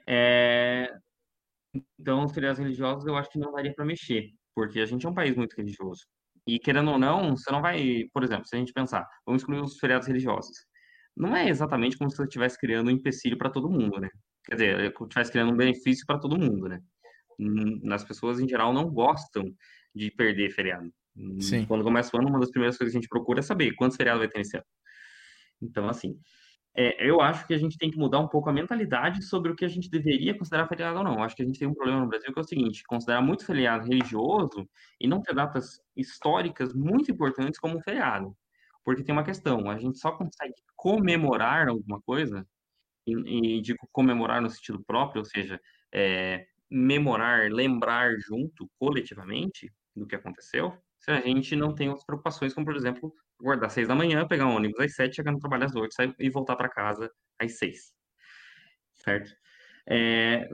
É... 0.07 0.87
Então, 1.99 2.25
os 2.25 2.31
feriados 2.31 2.59
religiosos 2.59 3.07
eu 3.07 3.17
acho 3.17 3.31
que 3.31 3.39
não 3.39 3.51
daria 3.51 3.73
para 3.73 3.85
mexer, 3.85 4.29
porque 4.53 4.79
a 4.79 4.85
gente 4.85 5.07
é 5.07 5.09
um 5.09 5.15
país 5.15 5.35
muito 5.35 5.55
religioso. 5.55 6.05
E 6.45 6.59
querendo 6.59 6.91
ou 6.91 6.99
não, 6.99 7.35
você 7.35 7.51
não 7.51 7.59
vai, 7.59 8.03
por 8.13 8.23
exemplo, 8.23 8.45
se 8.45 8.55
a 8.55 8.59
gente 8.59 8.71
pensar, 8.71 9.03
vamos 9.25 9.41
excluir 9.41 9.61
os 9.61 9.79
feriados 9.79 10.07
religiosos. 10.07 10.57
Não 11.17 11.35
é 11.35 11.49
exatamente 11.49 11.97
como 11.97 12.11
se 12.11 12.17
você 12.17 12.23
estivesse 12.25 12.59
criando 12.59 12.89
um 12.89 12.91
empecilho 12.91 13.35
para 13.35 13.49
todo 13.49 13.67
mundo, 13.67 13.99
né? 13.99 14.09
Quer 14.45 14.55
dizer, 14.55 14.93
estivesse 15.01 15.31
criando 15.31 15.51
um 15.51 15.57
benefício 15.57 16.05
para 16.05 16.19
todo 16.19 16.37
mundo, 16.37 16.69
né? 16.69 16.79
Hum, 17.39 17.81
as 17.91 18.03
pessoas 18.03 18.39
em 18.39 18.47
geral 18.47 18.73
não 18.73 18.89
gostam 18.89 19.53
de 19.93 20.11
perder 20.11 20.49
feriado. 20.51 20.91
Hum, 21.15 21.39
Sim. 21.39 21.65
Quando 21.65 21.83
começa 21.83 22.15
o 22.15 22.19
ano, 22.19 22.29
uma 22.29 22.39
das 22.39 22.51
primeiras 22.51 22.77
coisas 22.77 22.91
que 22.91 22.97
a 22.97 23.01
gente 23.01 23.09
procura 23.09 23.39
é 23.39 23.43
saber 23.43 23.73
quantos 23.75 23.97
feriados 23.97 24.19
vai 24.19 24.29
ter 24.29 24.39
nesse 24.39 24.57
ano. 24.57 24.65
Então, 25.61 25.87
assim, 25.87 26.19
é, 26.75 27.09
eu 27.09 27.21
acho 27.21 27.47
que 27.47 27.53
a 27.53 27.57
gente 27.57 27.77
tem 27.77 27.89
que 27.89 27.97
mudar 27.97 28.19
um 28.19 28.27
pouco 28.27 28.49
a 28.49 28.53
mentalidade 28.53 29.23
sobre 29.23 29.49
o 29.49 29.55
que 29.55 29.63
a 29.63 29.67
gente 29.69 29.89
deveria 29.89 30.37
considerar 30.37 30.67
feriado 30.67 30.97
ou 30.97 31.03
não. 31.05 31.13
Eu 31.13 31.23
acho 31.23 31.35
que 31.35 31.41
a 31.41 31.45
gente 31.45 31.57
tem 31.57 31.67
um 31.67 31.73
problema 31.73 32.01
no 32.01 32.07
Brasil 32.07 32.33
que 32.33 32.39
é 32.39 32.41
o 32.41 32.45
seguinte: 32.45 32.83
considerar 32.83 33.21
muito 33.21 33.45
feriado 33.45 33.87
religioso 33.87 34.67
e 34.99 35.07
não 35.07 35.21
ter 35.21 35.33
datas 35.33 35.79
históricas 35.95 36.73
muito 36.73 37.09
importantes 37.09 37.59
como 37.59 37.77
um 37.77 37.81
feriado. 37.81 38.35
Porque 38.83 39.03
tem 39.03 39.13
uma 39.13 39.23
questão: 39.23 39.69
a 39.69 39.77
gente 39.79 39.97
só 39.99 40.11
consegue 40.11 40.53
comemorar 40.75 41.69
alguma 41.69 42.01
coisa, 42.01 42.45
e, 43.07 43.57
e 43.57 43.61
digo 43.61 43.87
comemorar 43.91 44.41
no 44.41 44.49
sentido 44.49 44.83
próprio, 44.85 45.19
ou 45.19 45.25
seja, 45.25 45.59
é, 45.93 46.45
memorar, 46.69 47.51
lembrar 47.51 48.15
junto, 48.19 48.69
coletivamente, 48.79 49.71
do 49.95 50.05
que 50.05 50.15
aconteceu, 50.15 50.77
se 50.99 51.11
a 51.11 51.21
gente 51.21 51.55
não 51.55 51.73
tem 51.73 51.87
outras 51.87 52.05
preocupações, 52.05 52.53
como, 52.53 52.65
por 52.65 52.75
exemplo, 52.75 53.13
às 53.61 53.73
seis 53.73 53.87
da 53.87 53.95
manhã, 53.95 54.27
pegar 54.27 54.47
um 54.47 54.55
ônibus 54.55 54.79
às 54.79 54.95
sete, 54.95 55.15
chegar 55.15 55.31
no 55.31 55.39
trabalho 55.39 55.65
às 55.65 55.75
oito 55.75 55.95
e 56.19 56.29
voltar 56.29 56.55
para 56.55 56.69
casa 56.69 57.11
às 57.39 57.57
seis. 57.57 57.93
Certo? 58.93 59.31
É, 59.87 60.49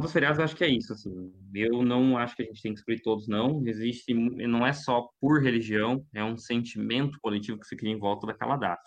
dos 0.00 0.12
feriados, 0.12 0.38
eu 0.38 0.44
acho 0.44 0.56
que 0.56 0.64
é 0.64 0.68
isso, 0.68 0.92
assim. 0.92 1.32
Eu 1.54 1.82
não 1.82 2.16
acho 2.18 2.36
que 2.36 2.42
a 2.42 2.46
gente 2.46 2.62
tem 2.62 2.72
que 2.72 2.78
excluir 2.78 3.00
todos, 3.02 3.26
não. 3.26 3.66
Existe, 3.66 4.12
não 4.14 4.66
é 4.66 4.72
só 4.72 5.08
por 5.20 5.42
religião, 5.42 6.06
é 6.14 6.22
um 6.22 6.36
sentimento 6.36 7.18
coletivo 7.20 7.58
que 7.58 7.66
se 7.66 7.76
cria 7.76 7.92
em 7.92 7.98
volta 7.98 8.26
daquela 8.26 8.56
data. 8.56 8.82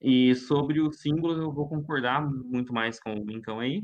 E 0.00 0.34
sobre 0.34 0.80
os 0.80 1.00
símbolos, 1.00 1.38
eu 1.38 1.52
vou 1.52 1.68
concordar 1.68 2.26
muito 2.26 2.72
mais 2.72 2.98
com 2.98 3.14
o 3.14 3.24
Lincão 3.24 3.60
aí. 3.60 3.82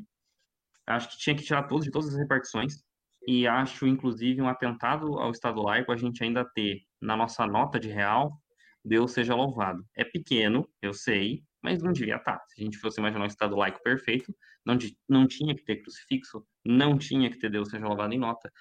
Acho 0.87 1.11
que 1.11 1.19
tinha 1.19 1.37
que 1.37 1.43
tirar 1.43 1.65
todos 1.65 1.85
de 1.85 1.91
todas 1.91 2.09
as 2.09 2.19
repartições. 2.19 2.85
E 3.27 3.47
acho, 3.47 3.87
inclusive, 3.87 4.41
um 4.41 4.49
atentado 4.49 5.19
ao 5.19 5.31
Estado 5.33 5.61
laico 5.61 5.91
a 5.91 5.97
gente 5.97 6.23
ainda 6.23 6.45
ter 6.45 6.83
na 7.01 7.17
nossa 7.17 7.47
nota 7.47 7.79
de 7.81 7.89
real, 7.89 8.41
Deus 8.85 9.13
seja 9.13 9.35
louvado. 9.35 9.85
É 9.97 10.05
pequeno, 10.05 10.69
eu 10.81 10.95
sei, 10.95 11.43
mas 11.61 11.83
não 11.83 11.93
devia 11.93 12.17
estar. 12.17 12.41
Se 12.47 12.61
a 12.61 12.65
gente 12.65 12.79
fosse 12.79 13.01
imaginar 13.01 13.25
um 13.25 13.27
Estado 13.27 13.57
laico 13.57 13.83
perfeito, 13.83 14.33
não, 14.65 14.79
não 15.09 15.27
tinha 15.27 15.55
que 15.55 15.65
ter 15.65 15.77
crucifixo, 15.83 16.47
não 16.65 16.97
tinha 16.97 17.29
que 17.31 17.39
ter 17.39 17.51
Deus 17.51 17.69
seja 17.69 17.87
louvado 17.87 18.15
em 18.15 18.19
nota, 18.19 18.53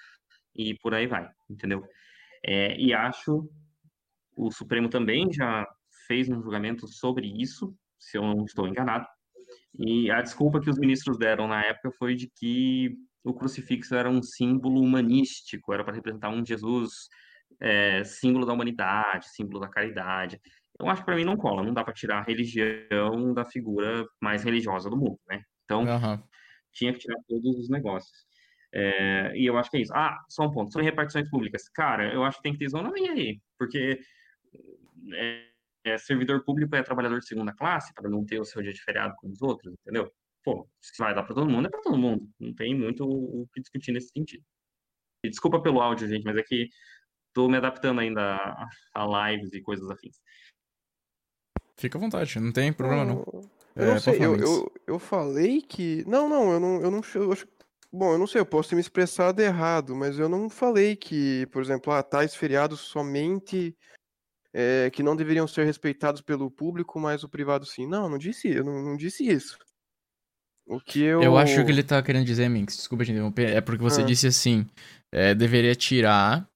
e 0.54 0.74
por 0.78 0.94
aí 0.94 1.06
vai, 1.06 1.28
entendeu? 1.48 1.84
É, 2.44 2.76
e 2.76 2.92
acho, 2.92 3.48
o 4.36 4.50
Supremo 4.50 4.88
também 4.88 5.32
já 5.32 5.66
fez 6.06 6.28
um 6.28 6.40
julgamento 6.40 6.86
sobre 6.88 7.26
isso, 7.26 7.76
se 7.98 8.16
eu 8.16 8.22
não 8.22 8.44
estou 8.44 8.66
enganado, 8.66 9.06
e 9.78 10.10
a 10.10 10.22
desculpa 10.22 10.60
que 10.60 10.70
os 10.70 10.78
ministros 10.78 11.18
deram 11.18 11.46
na 11.46 11.62
época 11.64 11.90
foi 11.98 12.14
de 12.14 12.28
que 12.28 12.96
o 13.24 13.34
crucifixo 13.34 13.94
era 13.94 14.08
um 14.08 14.22
símbolo 14.22 14.80
humanístico, 14.80 15.72
era 15.72 15.84
para 15.84 15.94
representar 15.94 16.30
um 16.30 16.44
Jesus 16.44 17.08
é, 17.60 18.04
símbolo 18.04 18.46
da 18.46 18.52
humanidade, 18.52 19.28
símbolo 19.30 19.60
da 19.60 19.68
caridade. 19.68 20.40
Eu 20.78 20.88
acho 20.88 21.02
que 21.02 21.06
para 21.06 21.16
mim 21.16 21.24
não 21.24 21.36
cola, 21.36 21.62
não 21.62 21.74
dá 21.74 21.82
para 21.82 21.94
tirar 21.94 22.18
a 22.18 22.22
religião 22.22 23.32
da 23.34 23.44
figura 23.44 24.06
mais 24.20 24.44
religiosa 24.44 24.88
do 24.88 24.96
mundo, 24.96 25.18
né? 25.28 25.42
Então, 25.64 25.84
uhum. 25.84 26.22
tinha 26.72 26.92
que 26.92 27.00
tirar 27.00 27.16
todos 27.26 27.56
os 27.58 27.68
negócios. 27.68 28.26
É, 28.72 29.32
e 29.34 29.46
eu 29.46 29.56
acho 29.56 29.70
que 29.70 29.78
é 29.78 29.80
isso. 29.80 29.92
Ah, 29.94 30.18
só 30.28 30.44
um 30.44 30.52
ponto, 30.52 30.70
sobre 30.70 30.84
repartições 30.84 31.28
públicas. 31.30 31.68
Cara, 31.70 32.12
eu 32.12 32.22
acho 32.22 32.36
que 32.38 32.42
tem 32.42 32.52
que 32.52 32.58
ter 32.58 32.66
isonomia 32.66 33.12
aí, 33.12 33.40
porque 33.58 33.98
é, 35.14 35.46
é, 35.86 35.96
servidor 35.98 36.44
público 36.44 36.74
é 36.74 36.82
trabalhador 36.82 37.20
de 37.20 37.26
segunda 37.26 37.54
classe, 37.54 37.94
para 37.94 38.10
não 38.10 38.24
ter 38.24 38.40
o 38.40 38.44
seu 38.44 38.60
dia 38.60 38.72
de 38.72 38.82
feriado 38.82 39.14
com 39.16 39.28
os 39.28 39.40
outros, 39.40 39.72
entendeu? 39.80 40.12
Pô, 40.44 40.68
se 40.80 40.92
vai 40.98 41.14
dar 41.14 41.22
para 41.22 41.34
todo 41.34 41.48
mundo, 41.48 41.66
é 41.66 41.70
para 41.70 41.80
todo 41.80 41.96
mundo. 41.96 42.28
Não 42.38 42.52
tem 42.54 42.74
muito 42.74 43.04
o 43.08 43.48
que 43.52 43.60
discutir 43.60 43.92
nesse 43.92 44.10
sentido. 44.10 44.44
E 45.24 45.30
desculpa 45.30 45.62
pelo 45.62 45.80
áudio, 45.80 46.08
gente, 46.08 46.24
mas 46.24 46.36
é 46.36 46.42
que 46.42 46.68
tô 47.32 47.48
me 47.48 47.56
adaptando 47.56 48.00
ainda 48.00 48.36
a, 48.36 48.68
a 48.94 49.30
lives 49.30 49.52
e 49.52 49.60
coisas 49.60 49.88
afins. 49.90 50.20
Fica 51.76 51.98
à 51.98 52.00
vontade, 52.00 52.40
não 52.40 52.52
tem 52.52 52.72
problema 52.72 53.04
não. 53.04 53.24
Eu 53.74 53.84
é, 53.84 53.92
não 53.92 54.00
sei, 54.00 54.16
eu, 54.16 54.36
eu, 54.36 54.72
eu, 54.86 54.98
falei 54.98 55.60
que. 55.60 56.02
Não, 56.06 56.28
não, 56.28 56.52
eu 56.52 56.60
não. 56.60 56.80
Eu 56.80 56.90
não 56.90 57.00
eu 57.14 57.32
acho... 57.32 57.46
Bom, 57.92 58.12
eu 58.12 58.18
não 58.18 58.26
sei, 58.26 58.40
eu 58.40 58.46
posso 58.46 58.70
ter 58.70 58.74
me 58.74 58.80
expressado 58.80 59.40
errado, 59.40 59.94
mas 59.94 60.18
eu 60.18 60.28
não 60.28 60.48
falei 60.50 60.96
que, 60.96 61.46
por 61.46 61.62
exemplo, 61.62 61.92
ah, 61.92 62.02
tais 62.02 62.34
feriados 62.34 62.80
somente 62.80 63.76
é, 64.58 64.88
que 64.88 65.02
não 65.02 65.14
deveriam 65.14 65.46
ser 65.46 65.66
respeitados 65.66 66.22
pelo 66.22 66.50
público, 66.50 66.98
mas 66.98 67.22
o 67.22 67.28
privado 67.28 67.66
sim. 67.66 67.86
Não, 67.86 68.08
não 68.08 68.16
disse, 68.16 68.48
eu 68.48 68.64
não, 68.64 68.82
não 68.82 68.96
disse 68.96 69.28
isso. 69.28 69.58
O 70.66 70.80
que 70.80 71.02
eu. 71.02 71.22
Eu 71.22 71.36
acho 71.36 71.62
que 71.62 71.70
ele 71.70 71.82
tá 71.82 72.02
querendo 72.02 72.24
dizer, 72.24 72.48
Minx, 72.48 72.74
desculpa 72.74 73.04
te 73.04 73.12
interromper, 73.12 73.50
é 73.50 73.60
porque 73.60 73.82
você 73.82 74.00
ah. 74.00 74.04
disse 74.04 74.26
assim: 74.26 74.66
é, 75.12 75.34
deveria 75.34 75.74
tirar. 75.74 76.48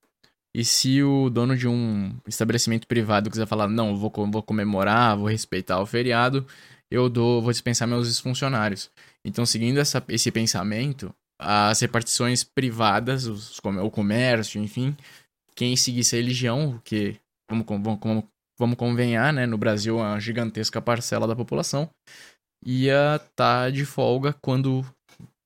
E 0.52 0.64
se 0.64 1.00
o 1.02 1.28
dono 1.30 1.54
de 1.56 1.68
um 1.68 2.18
estabelecimento 2.26 2.88
privado 2.88 3.30
quiser 3.30 3.46
falar, 3.46 3.68
não, 3.68 3.96
vou, 3.96 4.10
vou 4.32 4.42
comemorar, 4.42 5.16
vou 5.16 5.28
respeitar 5.28 5.80
o 5.80 5.86
feriado, 5.86 6.44
eu 6.90 7.08
dou, 7.08 7.40
vou 7.40 7.52
dispensar 7.52 7.86
meus 7.86 8.18
funcionários. 8.18 8.90
Então, 9.24 9.46
seguindo 9.46 9.78
essa, 9.78 10.02
esse 10.08 10.28
pensamento, 10.32 11.14
as 11.38 11.78
repartições 11.80 12.42
privadas, 12.42 13.26
os, 13.26 13.60
o 13.62 13.90
comércio, 13.90 14.60
enfim, 14.60 14.96
quem 15.54 15.76
seguisse 15.76 16.16
a 16.16 16.18
religião, 16.18 16.80
que 16.82 17.20
vamos, 17.50 17.66
vamos, 18.00 18.24
vamos 18.58 18.76
convenhar, 18.76 19.32
né? 19.32 19.44
No 19.44 19.58
Brasil, 19.58 19.98
é 19.98 20.02
uma 20.02 20.20
gigantesca 20.20 20.80
parcela 20.80 21.26
da 21.26 21.36
população 21.36 21.90
ia 22.64 23.16
estar 23.16 23.30
tá 23.34 23.70
de 23.70 23.84
folga 23.84 24.34
quando. 24.40 24.84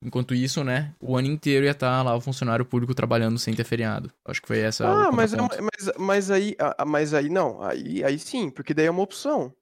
Enquanto 0.02 0.34
isso, 0.34 0.62
né? 0.62 0.94
O 1.00 1.16
ano 1.16 1.28
inteiro 1.28 1.64
ia 1.64 1.70
estar 1.70 1.96
tá 1.96 2.02
lá 2.02 2.14
o 2.14 2.20
funcionário 2.20 2.66
público 2.66 2.94
trabalhando 2.94 3.38
sem 3.38 3.54
ter 3.54 3.64
feriado. 3.64 4.12
Acho 4.26 4.42
que 4.42 4.48
foi 4.48 4.60
essa. 4.60 4.86
Ah, 4.86 5.10
mas, 5.10 5.32
é 5.32 5.38
mas, 5.38 5.96
mas 5.98 6.30
aí. 6.30 6.54
Mas 6.86 7.14
aí 7.14 7.30
não. 7.30 7.62
Aí, 7.62 8.04
aí 8.04 8.18
sim, 8.18 8.50
porque 8.50 8.74
daí 8.74 8.84
é 8.84 8.90
uma 8.90 9.02
opção. 9.02 9.54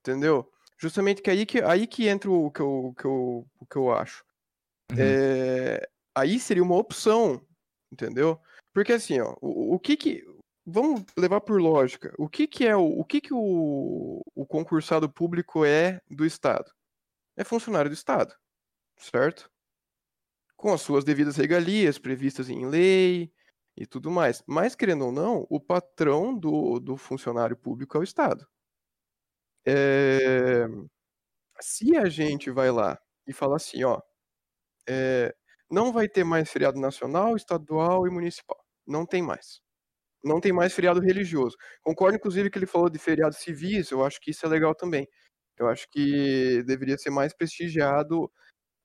Entendeu? 0.00 0.50
Justamente 0.78 1.20
que 1.20 1.30
aí 1.30 1.44
que, 1.44 1.60
aí 1.60 1.86
que 1.86 2.08
entra 2.08 2.30
o 2.30 2.50
que 2.50 2.60
eu, 2.60 2.94
que 2.98 3.04
eu, 3.04 3.46
o 3.60 3.66
que 3.66 3.76
eu 3.76 3.92
acho. 3.92 4.24
Uhum. 4.90 4.96
É, 4.98 5.86
aí 6.14 6.38
seria 6.38 6.62
uma 6.62 6.76
opção. 6.76 7.42
Entendeu? 7.92 8.40
Porque 8.72 8.94
assim, 8.94 9.20
ó, 9.20 9.36
o, 9.42 9.74
o 9.74 9.78
que 9.78 9.94
que 9.94 10.24
vamos 10.66 11.04
levar 11.16 11.40
por 11.40 11.60
lógica. 11.60 12.14
O 12.18 12.28
que, 12.28 12.46
que 12.46 12.66
é 12.66 12.76
o, 12.76 13.00
o 13.00 13.04
que, 13.04 13.20
que 13.20 13.34
o, 13.34 14.22
o 14.34 14.46
concursado 14.46 15.10
público 15.10 15.64
é 15.64 16.00
do 16.10 16.24
Estado? 16.26 16.70
É 17.36 17.44
funcionário 17.44 17.90
do 17.90 17.94
Estado, 17.94 18.34
certo? 18.98 19.50
Com 20.56 20.72
as 20.72 20.80
suas 20.82 21.04
devidas 21.04 21.36
regalias 21.36 21.98
previstas 21.98 22.48
em 22.48 22.66
lei 22.66 23.32
e 23.76 23.86
tudo 23.86 24.10
mais. 24.10 24.42
Mas, 24.46 24.74
querendo 24.74 25.06
ou 25.06 25.12
não, 25.12 25.46
o 25.50 25.60
patrão 25.60 26.36
do, 26.36 26.78
do 26.80 26.96
funcionário 26.96 27.56
público 27.56 27.96
é 27.96 28.00
o 28.00 28.04
Estado. 28.04 28.46
É... 29.66 30.66
Se 31.60 31.96
a 31.96 32.08
gente 32.08 32.50
vai 32.50 32.70
lá 32.70 32.98
e 33.26 33.32
fala 33.32 33.56
assim, 33.56 33.84
ó, 33.84 34.00
é, 34.88 35.34
não 35.70 35.92
vai 35.92 36.08
ter 36.08 36.24
mais 36.24 36.50
feriado 36.50 36.80
nacional, 36.80 37.36
estadual 37.36 38.06
e 38.06 38.10
municipal. 38.10 38.58
Não 38.86 39.06
tem 39.06 39.22
mais. 39.22 39.61
Não 40.24 40.40
tem 40.40 40.52
mais 40.52 40.72
feriado 40.72 41.00
religioso. 41.00 41.56
Concordo, 41.82 42.16
inclusive, 42.16 42.50
que 42.50 42.58
ele 42.58 42.66
falou 42.66 42.88
de 42.90 42.98
feriados 42.98 43.38
civis, 43.38 43.90
eu 43.90 44.04
acho 44.04 44.20
que 44.20 44.30
isso 44.30 44.46
é 44.46 44.48
legal 44.48 44.74
também. 44.74 45.08
Eu 45.58 45.68
acho 45.68 45.88
que 45.90 46.62
deveria 46.64 46.98
ser 46.98 47.10
mais 47.10 47.34
prestigiado 47.34 48.30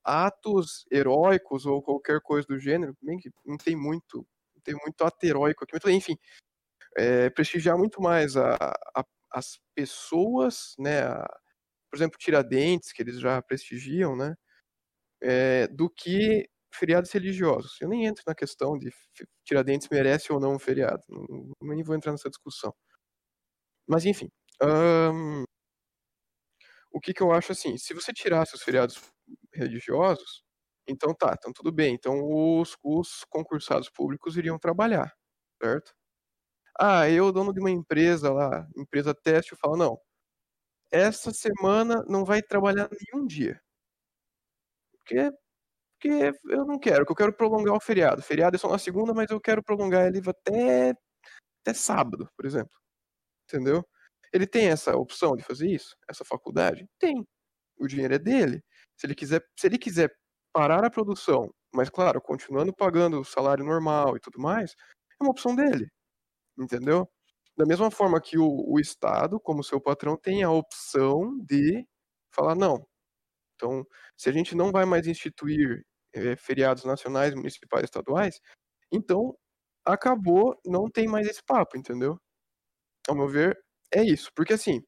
atos 0.04 0.86
heróicos 0.92 1.66
ou 1.66 1.82
qualquer 1.84 2.22
coisa 2.22 2.48
do 2.48 2.60
gênero, 2.60 2.96
bem 3.02 3.18
que 3.20 3.30
não 3.46 3.58
tem 3.58 3.76
muito, 3.76 4.26
não 4.56 4.62
tem 4.64 4.76
muito 4.76 5.04
ato 5.04 5.26
heróico 5.26 5.64
aqui, 5.64 5.74
mas 5.84 5.94
enfim, 5.94 6.18
é, 6.98 7.30
prestigiar 7.30 7.78
muito 7.78 8.02
mais 8.02 8.38
a, 8.38 8.56
a, 8.96 9.06
as 9.32 9.60
pessoas, 9.76 10.76
né, 10.80 11.02
a, 11.04 11.26
por 11.90 11.98
exemplo, 11.98 12.18
Tiradentes, 12.20 12.92
que 12.94 13.02
eles 13.02 13.20
já 13.20 13.42
prestigiam, 13.42 14.16
né, 14.16 14.36
é, 15.22 15.68
do 15.68 15.90
que 15.90 16.50
feriados 16.74 17.12
religiosos. 17.12 17.78
Eu 17.82 17.90
nem 17.90 18.06
entro 18.06 18.24
na 18.28 18.36
questão 18.36 18.78
de 18.78 18.92
Tiradentes 19.46 19.88
merece 19.92 20.32
ou 20.32 20.40
não 20.40 20.56
um 20.56 20.60
feriado, 20.60 21.04
nem 21.62 21.84
vou 21.84 21.96
entrar 21.96 22.12
nessa 22.12 22.30
discussão. 22.30 22.74
Mas 23.88 24.06
enfim, 24.06 24.30
o 26.92 27.00
que, 27.00 27.14
que 27.14 27.22
eu 27.22 27.32
acho 27.32 27.52
assim, 27.52 27.78
se 27.78 27.94
você 27.94 28.14
tirasse 28.14 28.56
os 28.56 28.64
feriados 28.64 29.00
religiosos, 29.54 30.44
então 30.88 31.14
tá, 31.14 31.36
então 31.38 31.52
tudo 31.54 31.72
bem. 31.72 31.94
Então 31.96 32.22
os, 32.24 32.76
os 32.84 33.24
concursados 33.30 33.90
públicos 33.90 34.38
iriam 34.38 34.58
trabalhar, 34.60 35.14
certo? 35.62 35.94
Ah, 36.80 37.10
eu, 37.10 37.32
dono 37.32 37.54
de 37.54 37.60
uma 37.62 37.72
empresa 37.72 38.32
lá, 38.34 38.68
empresa 38.78 39.14
teste, 39.16 39.54
eu 39.54 39.60
falo, 39.60 39.78
não, 39.78 40.00
essa 40.92 41.32
semana 41.34 42.04
não 42.10 42.26
vai 42.26 42.42
trabalhar 42.42 42.90
nenhum 42.92 43.26
dia. 43.28 43.62
Porque, 44.94 45.32
porque 46.00 46.32
eu 46.50 46.66
não 46.66 46.80
quero, 46.80 47.00
porque 47.00 47.12
eu 47.12 47.28
quero 47.28 47.34
prolongar 47.34 47.76
o 47.76 47.80
feriado. 47.80 48.22
Feriado 48.22 48.56
é 48.56 48.60
só 48.60 48.70
na 48.70 48.78
segunda, 48.78 49.14
mas 49.14 49.30
eu 49.32 49.42
quero 49.42 49.64
prolongar 49.64 50.08
ele 50.08 50.22
até, 50.28 50.94
até 51.62 51.74
sábado, 51.74 52.30
por 52.38 52.46
exemplo. 52.46 52.74
Entendeu? 53.46 53.84
Ele 54.34 54.48
tem 54.48 54.68
essa 54.70 54.96
opção 54.96 55.36
de 55.36 55.44
fazer 55.44 55.70
isso? 55.70 55.96
Essa 56.10 56.24
faculdade? 56.26 56.88
Tem. 57.00 57.26
O 57.78 57.88
dinheiro 57.88 58.14
é 58.16 58.20
dele. 58.20 58.64
Se 58.98 59.08
ele 59.08 59.16
quiser, 59.16 59.44
se 59.58 59.68
ele 59.68 59.78
quiser 59.78 60.12
parar 60.54 60.86
a 60.86 60.90
produção, 60.90 61.52
mas 61.74 61.90
claro, 61.90 62.22
continuando 62.22 62.74
pagando 62.74 63.22
o 63.22 63.26
salário 63.26 63.66
normal 63.66 64.18
e 64.18 64.20
tudo 64.20 64.40
mais, 64.40 64.76
é 65.20 65.24
uma 65.24 65.32
opção 65.32 65.56
dele. 65.56 65.88
Entendeu? 66.58 67.10
Da 67.58 67.66
mesma 67.66 67.92
forma 67.92 68.22
que 68.22 68.38
o, 68.38 68.48
o 68.68 68.80
Estado, 68.80 69.40
como 69.40 69.64
seu 69.64 69.82
patrão, 69.82 70.18
tem 70.18 70.44
a 70.44 70.52
opção 70.52 71.38
de 71.40 71.88
falar 72.32 72.56
não. 72.56 72.86
Então, 73.58 73.86
se 74.18 74.30
a 74.30 74.34
gente 74.34 74.56
não 74.56 74.72
vai 74.72 74.86
mais 74.86 75.08
instituir 75.08 75.84
é, 76.14 76.36
feriados 76.38 76.86
nacionais, 76.86 77.34
municipais, 77.36 77.86
estaduais, 77.86 78.40
então 78.92 79.36
acabou, 79.86 80.60
não 80.66 80.90
tem 80.90 81.08
mais 81.08 81.28
esse 81.28 81.44
papo, 81.44 81.78
entendeu? 81.78 82.20
Ao 83.08 83.16
meu 83.16 83.28
ver, 83.30 83.58
é 83.94 84.04
isso. 84.04 84.32
Porque 84.36 84.54
assim, 84.54 84.82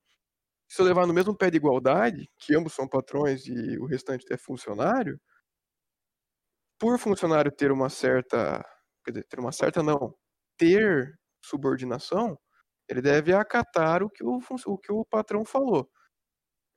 se 0.70 0.82
eu 0.82 0.86
levar 0.86 1.08
no 1.08 1.14
mesmo 1.14 1.36
pé 1.38 1.50
de 1.52 1.58
igualdade, 1.58 2.30
que 2.40 2.56
ambos 2.56 2.74
são 2.74 2.88
patrões 2.88 3.48
e 3.48 3.78
o 3.80 3.86
restante 3.86 4.26
é 4.32 4.38
funcionário, 4.38 5.20
por 6.80 6.98
funcionário 7.00 7.52
ter 7.52 7.72
uma 7.72 7.90
certa, 7.90 8.64
quer 9.04 9.12
dizer, 9.12 9.24
ter 9.26 9.40
uma 9.40 9.52
certa 9.52 9.84
não, 9.84 10.16
ter 10.58 11.14
subordinação, 11.44 12.38
ele 12.88 13.02
deve 13.02 13.34
acatar 13.34 14.04
o 14.04 14.10
que 14.10 14.24
o, 14.24 14.40
o, 14.68 14.78
que 14.78 14.92
o 14.92 15.06
patrão 15.06 15.46
falou. 15.46 15.90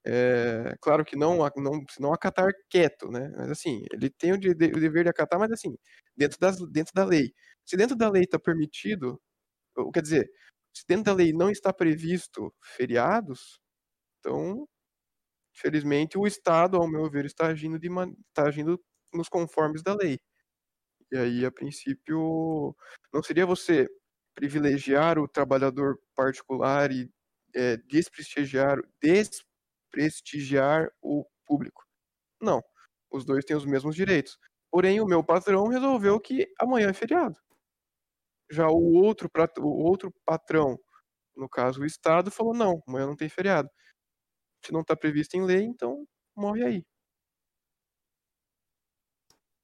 É, 0.04 0.74
claro 0.80 1.04
que 1.04 1.16
não, 1.16 1.38
não, 1.56 1.84
não 2.00 2.12
acatar 2.12 2.52
quieto, 2.68 3.08
né? 3.10 3.30
Mas 3.36 3.50
assim, 3.50 3.84
ele 3.92 4.10
tem 4.10 4.32
o, 4.32 4.38
de, 4.38 4.50
o 4.50 4.54
dever 4.80 5.04
de 5.04 5.10
acatar, 5.10 5.38
mas 5.38 5.52
assim, 5.52 5.76
dentro, 6.16 6.38
das, 6.40 6.56
dentro 6.70 6.92
da 6.94 7.04
lei. 7.04 7.32
Se 7.64 7.76
dentro 7.76 7.96
da 7.96 8.10
lei 8.10 8.22
está 8.24 8.38
permitido, 8.38 9.20
quer 9.94 10.02
dizer, 10.02 10.30
se 10.74 10.84
dentro 10.88 11.04
da 11.04 11.14
lei 11.14 11.32
não 11.32 11.50
está 11.50 11.72
previsto 11.72 12.52
feriados, 12.76 13.60
então, 14.20 14.68
infelizmente, 15.56 16.18
o 16.18 16.26
Estado, 16.26 16.76
ao 16.78 16.88
meu 16.88 17.10
ver, 17.10 17.26
está 17.26 17.48
agindo, 17.48 17.78
de, 17.78 17.88
está 18.28 18.48
agindo 18.48 18.80
nos 19.14 19.28
conformes 19.28 19.82
da 19.82 19.94
lei. 19.94 20.18
E 21.12 21.16
aí, 21.18 21.46
a 21.46 21.52
princípio, 21.52 22.74
não 23.12 23.22
seria 23.22 23.46
você 23.46 23.86
privilegiar 24.34 25.18
o 25.18 25.28
trabalhador 25.28 25.98
particular 26.16 26.90
e 26.92 27.10
é, 27.54 27.76
desprestigiar, 27.78 28.78
desprestigiar 29.02 29.51
o 31.00 31.24
público. 31.46 31.84
Não, 32.40 32.60
os 33.10 33.24
dois 33.24 33.44
têm 33.44 33.56
os 33.56 33.64
mesmos 33.64 33.94
direitos. 33.94 34.38
Porém, 34.70 35.00
o 35.00 35.06
meu 35.06 35.22
patrão 35.22 35.68
resolveu 35.68 36.18
que 36.20 36.48
amanhã 36.58 36.88
é 36.90 36.94
feriado. 36.94 37.38
Já 38.50 38.68
o 38.68 38.94
outro, 38.94 39.30
o 39.58 39.82
outro 39.82 40.12
patrão, 40.24 40.78
no 41.36 41.48
caso 41.48 41.82
o 41.82 41.86
Estado, 41.86 42.30
falou: 42.30 42.54
não, 42.54 42.82
amanhã 42.86 43.06
não 43.06 43.16
tem 43.16 43.28
feriado. 43.28 43.68
Se 44.64 44.72
não 44.72 44.80
está 44.80 44.96
previsto 44.96 45.34
em 45.36 45.44
lei, 45.44 45.62
então 45.64 46.06
morre 46.36 46.64
aí. 46.64 46.84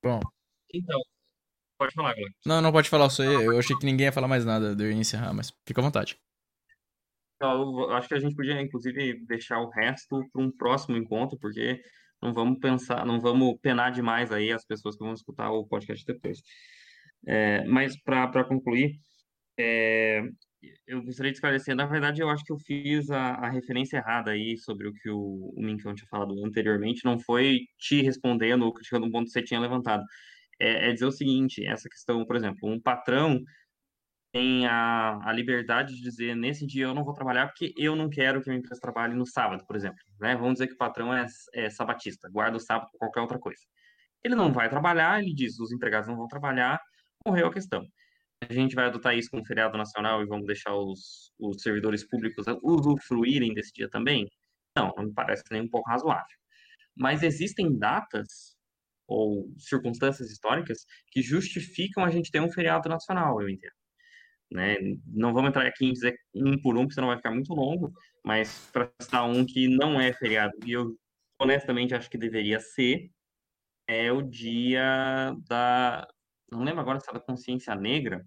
Bom. 0.03 0.21
Então, 0.73 1.01
pode 1.79 1.95
falar, 1.95 2.15
Glenn. 2.15 2.31
Não, 2.47 2.61
não 2.61 2.73
pode 2.73 2.89
falar, 2.89 3.11
só 3.11 3.23
eu 3.23 3.59
achei 3.59 3.77
que 3.77 3.87
ninguém 3.87 4.07
ia 4.07 4.13
falar 4.13 4.29
mais 4.29 4.45
nada, 4.45 4.77
eu 4.79 4.91
ia 4.91 4.97
encerrar, 4.97 5.33
mas 5.33 5.53
fica 5.67 5.81
à 5.81 5.85
vontade. 5.85 6.19
Eu 7.41 7.91
acho 7.93 8.09
que 8.09 8.15
a 8.15 8.21
gente 8.21 8.35
podia, 8.35 8.61
inclusive, 8.61 9.25
deixar 9.27 9.61
o 9.61 9.71
resto 9.71 10.25
para 10.33 10.43
um 10.43 10.51
próximo 10.51 10.97
encontro, 10.97 11.39
porque 11.39 11.81
não 12.21 12.33
vamos 12.33 12.59
pensar, 12.59 13.07
não 13.07 13.21
vamos 13.21 13.59
penar 13.61 13.93
demais 13.93 14.33
aí 14.33 14.53
as 14.53 14.65
pessoas 14.65 14.97
que 14.97 15.05
vão 15.05 15.13
escutar 15.13 15.51
o 15.51 15.67
podcast 15.67 16.05
depois. 16.05 16.41
É, 17.27 17.65
mas 17.65 18.01
para 18.03 18.45
concluir, 18.45 18.99
é, 19.59 20.23
eu 20.87 21.03
gostaria 21.03 21.31
de 21.31 21.37
esclarecer, 21.37 21.75
na 21.77 21.87
verdade, 21.87 22.21
eu 22.21 22.29
acho 22.29 22.45
que 22.45 22.53
eu 22.53 22.59
fiz 22.59 23.11
a, 23.11 23.35
a 23.35 23.51
referência 23.51 23.99
errada 23.99 24.33
aí 24.33 24.59
sobre 24.59 24.89
o 24.89 24.93
que 24.93 25.09
o, 25.11 25.53
o 25.57 25.63
Minkão 25.63 25.95
tinha 25.95 26.09
falado 26.09 26.35
anteriormente, 26.45 27.05
não 27.05 27.19
foi 27.19 27.61
te 27.79 28.03
respondendo 28.03 28.63
ou 28.65 28.73
criticando 28.73 29.07
um 29.07 29.11
ponto 29.11 29.27
que 29.27 29.33
você 29.33 29.43
tinha 29.43 29.61
levantado. 29.61 30.05
É, 30.61 30.91
é 30.91 30.93
dizer 30.93 31.07
o 31.07 31.13
seguinte, 31.13 31.65
essa 31.65 31.89
questão, 31.89 32.25
por 32.27 32.37
exemplo, 32.37 32.69
um 32.69 32.81
patrão 32.81 33.41
tem 34.33 34.67
a, 34.67 35.19
a 35.25 35.33
liberdade 35.33 35.95
de 35.95 36.03
dizer, 36.03 36.37
nesse 36.37 36.67
dia 36.67 36.85
eu 36.85 36.95
não 36.95 37.05
vou 37.05 37.15
trabalhar 37.15 37.49
porque 37.49 37.73
eu 37.77 37.97
não 37.97 38.11
quero 38.11 38.43
que 38.43 38.51
a 38.51 38.53
minha 38.53 38.61
empresa 38.61 38.81
trabalhe 38.81 39.15
no 39.15 39.27
sábado, 39.27 39.65
por 39.67 39.75
exemplo. 39.75 39.99
Né? 40.21 40.37
Vamos 40.37 40.55
dizer 40.55 40.67
que 40.67 40.75
o 40.75 40.79
patrão 40.79 41.15
é, 41.15 41.27
é 41.55 41.71
sabatista, 41.71 42.29
guarda 42.31 42.57
o 42.57 42.61
sábado 42.61 42.91
por 42.93 42.99
qualquer 42.99 43.21
outra 43.21 43.39
coisa. 43.39 43.61
Ele 44.23 44.35
não 44.35 44.53
vai 44.53 44.69
trabalhar, 44.69 45.23
ele 45.23 45.33
diz, 45.33 45.59
os 45.59 45.73
empregados 45.73 46.09
não 46.09 46.17
vão 46.17 46.29
trabalhar, 46.29 46.81
morreu 47.27 47.47
a 47.47 47.53
questão. 47.53 47.87
A 48.49 48.53
gente 48.53 48.75
vai 48.75 48.87
adotar 48.87 49.17
isso 49.17 49.31
como 49.31 49.45
feriado 49.45 49.77
nacional 49.77 50.23
e 50.23 50.27
vamos 50.27 50.47
deixar 50.47 50.75
os, 50.75 51.33
os 51.39 51.63
servidores 51.63 52.07
públicos 52.07 52.47
usufruírem 52.63 53.55
desse 53.55 53.73
dia 53.73 53.89
também? 53.89 54.29
Não, 54.77 54.93
não 54.97 55.05
me 55.05 55.13
parece 55.13 55.43
nem 55.51 55.63
um 55.63 55.69
pouco 55.69 55.91
razoável. 55.91 56.37
Mas 56.97 57.23
existem 57.23 57.77
datas 57.77 58.57
ou 59.09 59.51
circunstâncias 59.57 60.31
históricas 60.31 60.85
que 61.11 61.23
justificam 61.23 62.05
a 62.05 62.11
gente 62.11 62.31
ter 62.31 62.41
um 62.41 62.51
feriado 62.51 62.89
nacional, 62.89 63.41
eu 63.41 63.49
entendo. 63.49 63.78
Né? 64.51 64.77
Não 65.07 65.33
vamos 65.33 65.51
entrar 65.51 65.67
aqui 65.67 65.87
em 65.87 65.93
dizer 65.93 66.19
um 66.35 66.59
por 66.61 66.77
um, 66.77 66.83
porque 66.83 66.95
senão 66.95 67.09
vai 67.09 67.17
ficar 67.17 67.31
muito 67.31 67.53
longo, 67.53 67.93
mas 68.25 68.71
para 68.73 68.91
citar 69.01 69.29
um 69.29 69.45
que 69.45 69.69
não 69.69 70.01
é 70.01 70.13
feriado, 70.13 70.53
e 70.65 70.73
eu 70.73 70.97
honestamente 71.39 71.95
acho 71.95 72.09
que 72.11 72.19
deveria 72.19 72.59
ser, 72.59 73.11
é 73.87 74.11
o 74.13 74.23
dia 74.23 75.35
da, 75.49 76.07
não 76.51 76.65
lembro 76.65 76.81
agora 76.81 77.01
se 77.01 77.11
é 77.11 77.13
da 77.13 77.21
consciência 77.21 77.75
negra, 77.75 78.25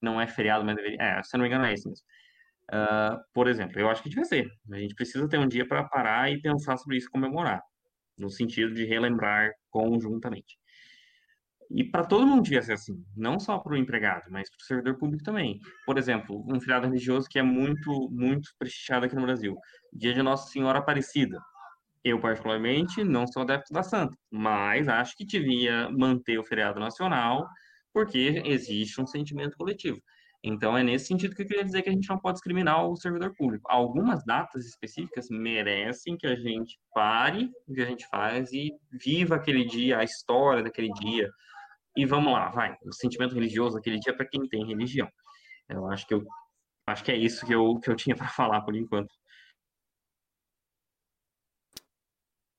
não 0.00 0.20
é 0.20 0.26
feriado, 0.26 0.64
mas 0.64 0.76
deveria, 0.76 0.98
é, 1.00 1.22
se 1.22 1.36
não 1.36 1.42
me 1.42 1.48
engano 1.48 1.64
é 1.64 1.74
isso 1.74 1.88
mesmo. 1.88 2.04
Uh, 2.72 3.22
por 3.34 3.48
exemplo, 3.48 3.78
eu 3.78 3.88
acho 3.90 4.02
que 4.02 4.08
devia 4.08 4.24
ser. 4.24 4.50
A 4.72 4.78
gente 4.78 4.94
precisa 4.94 5.28
ter 5.28 5.38
um 5.38 5.48
dia 5.48 5.66
para 5.66 5.84
parar 5.84 6.30
e 6.30 6.40
pensar 6.40 6.76
sobre 6.76 6.96
isso, 6.96 7.10
comemorar, 7.10 7.62
no 8.16 8.30
sentido 8.30 8.72
de 8.72 8.84
relembrar 8.84 9.52
conjuntamente. 9.70 10.58
E 11.74 11.84
para 11.84 12.04
todo 12.04 12.26
mundo 12.26 12.42
devia 12.42 12.60
ser 12.60 12.74
assim, 12.74 13.02
não 13.16 13.40
só 13.40 13.58
para 13.58 13.72
o 13.72 13.76
empregado, 13.76 14.30
mas 14.30 14.50
para 14.50 14.58
o 14.62 14.66
servidor 14.66 14.98
público 14.98 15.24
também. 15.24 15.58
Por 15.86 15.96
exemplo, 15.96 16.44
um 16.46 16.60
feriado 16.60 16.86
religioso 16.86 17.28
que 17.28 17.38
é 17.38 17.42
muito, 17.42 18.10
muito 18.10 18.50
prestigiado 18.58 19.06
aqui 19.06 19.14
no 19.14 19.22
Brasil, 19.22 19.56
Dia 19.92 20.12
de 20.12 20.22
Nossa 20.22 20.50
Senhora 20.50 20.80
Aparecida. 20.80 21.40
Eu, 22.04 22.20
particularmente, 22.20 23.02
não 23.02 23.26
sou 23.26 23.42
adepto 23.42 23.72
da 23.72 23.82
Santa, 23.82 24.14
mas 24.30 24.86
acho 24.88 25.16
que 25.16 25.24
devia 25.24 25.88
manter 25.90 26.38
o 26.38 26.44
feriado 26.44 26.78
nacional, 26.78 27.48
porque 27.92 28.42
existe 28.44 29.00
um 29.00 29.06
sentimento 29.06 29.56
coletivo. 29.56 29.98
Então, 30.44 30.76
é 30.76 30.82
nesse 30.82 31.06
sentido 31.06 31.36
que 31.36 31.42
eu 31.42 31.46
queria 31.46 31.64
dizer 31.64 31.82
que 31.82 31.88
a 31.88 31.92
gente 31.92 32.08
não 32.08 32.18
pode 32.18 32.34
discriminar 32.34 32.84
o 32.84 32.96
servidor 32.96 33.32
público. 33.34 33.70
Algumas 33.70 34.24
datas 34.24 34.66
específicas 34.66 35.28
merecem 35.30 36.16
que 36.16 36.26
a 36.26 36.34
gente 36.34 36.76
pare 36.92 37.48
o 37.68 37.72
que 37.72 37.80
a 37.80 37.86
gente 37.86 38.06
faz 38.08 38.52
e 38.52 38.72
viva 38.90 39.36
aquele 39.36 39.64
dia, 39.64 39.98
a 39.98 40.04
história 40.04 40.64
daquele 40.64 40.92
dia. 40.94 41.30
E 41.96 42.06
vamos 42.06 42.32
lá, 42.32 42.48
vai. 42.50 42.76
O 42.84 42.92
sentimento 42.92 43.34
religioso 43.34 43.76
daquele 43.76 43.98
dia 43.98 44.12
é 44.12 44.16
para 44.16 44.26
quem 44.26 44.48
tem 44.48 44.66
religião. 44.66 45.08
Eu 45.68 45.86
acho 45.90 46.06
que 46.06 46.14
eu 46.14 46.24
acho 46.86 47.04
que 47.04 47.12
é 47.12 47.16
isso 47.16 47.46
que 47.46 47.54
eu, 47.54 47.78
que 47.80 47.90
eu 47.90 47.96
tinha 47.96 48.16
para 48.16 48.28
falar 48.30 48.62
por 48.62 48.74
enquanto. 48.74 49.14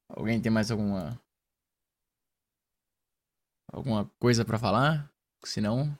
Alguém 0.09 0.41
tem 0.41 0.51
mais 0.51 0.69
alguma 0.71 1.19
alguma 3.71 4.05
coisa 4.19 4.45
para 4.45 4.59
falar? 4.59 5.11
Se 5.43 5.59
não. 5.59 5.97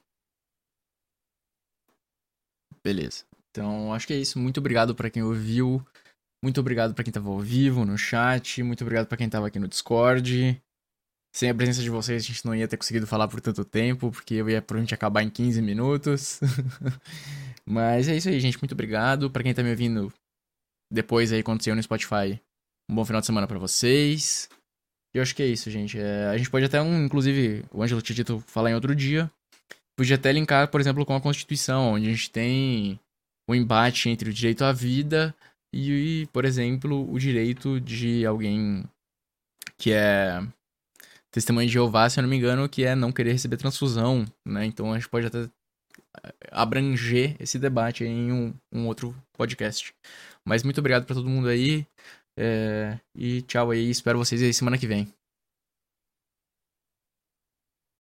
Beleza. 2.84 3.26
Então, 3.50 3.94
acho 3.94 4.08
que 4.08 4.14
é 4.14 4.18
isso. 4.18 4.40
Muito 4.40 4.60
obrigado 4.60 4.96
para 4.96 5.10
quem 5.10 5.24
ouviu. 5.24 5.86
Muito 6.44 6.60
obrigado 6.60 6.94
para 6.94 7.04
quem 7.04 7.14
tava 7.14 7.30
ao 7.30 7.40
vivo 7.40 7.86
no 7.86 7.98
chat. 7.98 8.62
Muito 8.62 8.82
obrigado 8.84 9.08
para 9.08 9.18
quem 9.18 9.30
tava 9.30 9.48
aqui 9.48 9.60
no 9.60 9.68
Discord. 9.68 10.62
Sem 11.34 11.50
a 11.50 11.56
presença 11.56 11.82
de 11.82 11.90
vocês, 11.90 12.24
a 12.24 12.26
gente 12.28 12.46
não 12.46 12.54
ia 12.54 12.68
ter 12.68 12.78
conseguido 12.78 13.08
falar 13.08 13.28
por 13.28 13.42
tanto 13.42 13.66
tempo, 13.66 14.12
porque 14.12 14.36
eu 14.36 14.48
ia 14.48 14.62
provavelmente 14.62 14.94
acabar 14.94 15.24
em 15.24 15.30
15 15.32 15.64
minutos. 15.64 16.40
Mas 17.66 18.08
é 18.08 18.16
isso 18.16 18.30
aí, 18.30 18.40
gente. 18.40 18.60
Muito 18.62 18.74
obrigado. 18.74 19.32
Para 19.32 19.42
quem 19.42 19.54
tá 19.54 19.64
me 19.64 19.72
ouvindo 19.72 20.14
depois 20.92 21.34
aí, 21.34 21.42
quando 21.42 21.64
saiu 21.64 21.76
no 21.76 21.82
Spotify, 21.82 22.40
um 22.88 22.94
bom 22.94 23.04
final 23.04 23.20
de 23.20 23.26
semana 23.26 23.48
para 23.48 23.58
vocês. 23.58 24.48
E 25.12 25.18
eu 25.18 25.24
acho 25.24 25.36
que 25.36 25.42
é 25.42 25.48
isso, 25.48 25.72
gente. 25.72 25.98
É, 25.98 26.28
a 26.28 26.38
gente 26.38 26.52
pode 26.52 26.66
até, 26.66 26.80
um, 26.80 27.04
inclusive, 27.04 27.66
o 27.72 27.82
Ângelo 27.82 28.02
tinha 28.02 28.16
dito 28.16 28.40
falar 28.46 28.70
em 28.70 28.76
outro 28.76 28.96
dia. 28.96 29.32
Podia 29.98 30.18
até 30.18 30.32
linkar, 30.32 30.68
por 30.68 30.80
exemplo, 30.80 31.04
com 31.04 31.16
a 31.16 31.22
Constituição, 31.22 31.94
onde 31.94 32.08
a 32.08 32.12
gente 32.12 32.30
tem 32.30 33.00
o 33.50 33.54
um 33.54 33.56
embate 33.56 34.08
entre 34.08 34.30
o 34.30 34.34
direito 34.34 34.64
à 34.64 34.72
vida 34.72 35.34
e, 35.74 36.28
por 36.32 36.46
exemplo, 36.46 37.12
o 37.12 37.18
direito 37.18 37.82
de 37.82 38.24
alguém 38.24 38.84
que 39.78 39.92
é 39.92 40.46
testemunha 41.34 41.66
de 41.66 41.74
Jeová, 41.74 42.08
se 42.10 42.20
eu 42.20 42.22
não 42.22 42.30
me 42.30 42.38
engano, 42.38 42.70
que 42.70 42.86
é 42.86 42.96
não 42.96 43.12
querer 43.12 43.34
receber 43.34 43.58
transfusão, 43.58 44.26
né? 44.48 44.66
Então 44.66 44.94
a 44.94 44.96
gente 44.96 45.10
pode 45.10 45.26
até 45.26 45.50
eh, 46.24 46.34
abranger 46.52 47.36
esse 47.40 47.58
debate 47.58 48.06
em 48.06 48.32
um, 48.32 48.54
um 48.72 48.88
outro 48.88 49.16
podcast. 49.34 49.94
Mas 50.46 50.64
muito 50.64 50.78
obrigado 50.80 51.06
para 51.06 51.16
todo 51.16 51.30
mundo 51.30 51.48
aí. 51.48 51.86
É, 52.38 53.00
e 53.16 53.42
tchau 53.44 53.72
aí, 53.72 53.90
espero 53.90 54.18
vocês 54.20 54.42
aí 54.42 54.54
semana 54.54 54.78
que 54.78 54.88
vem. 54.88 55.12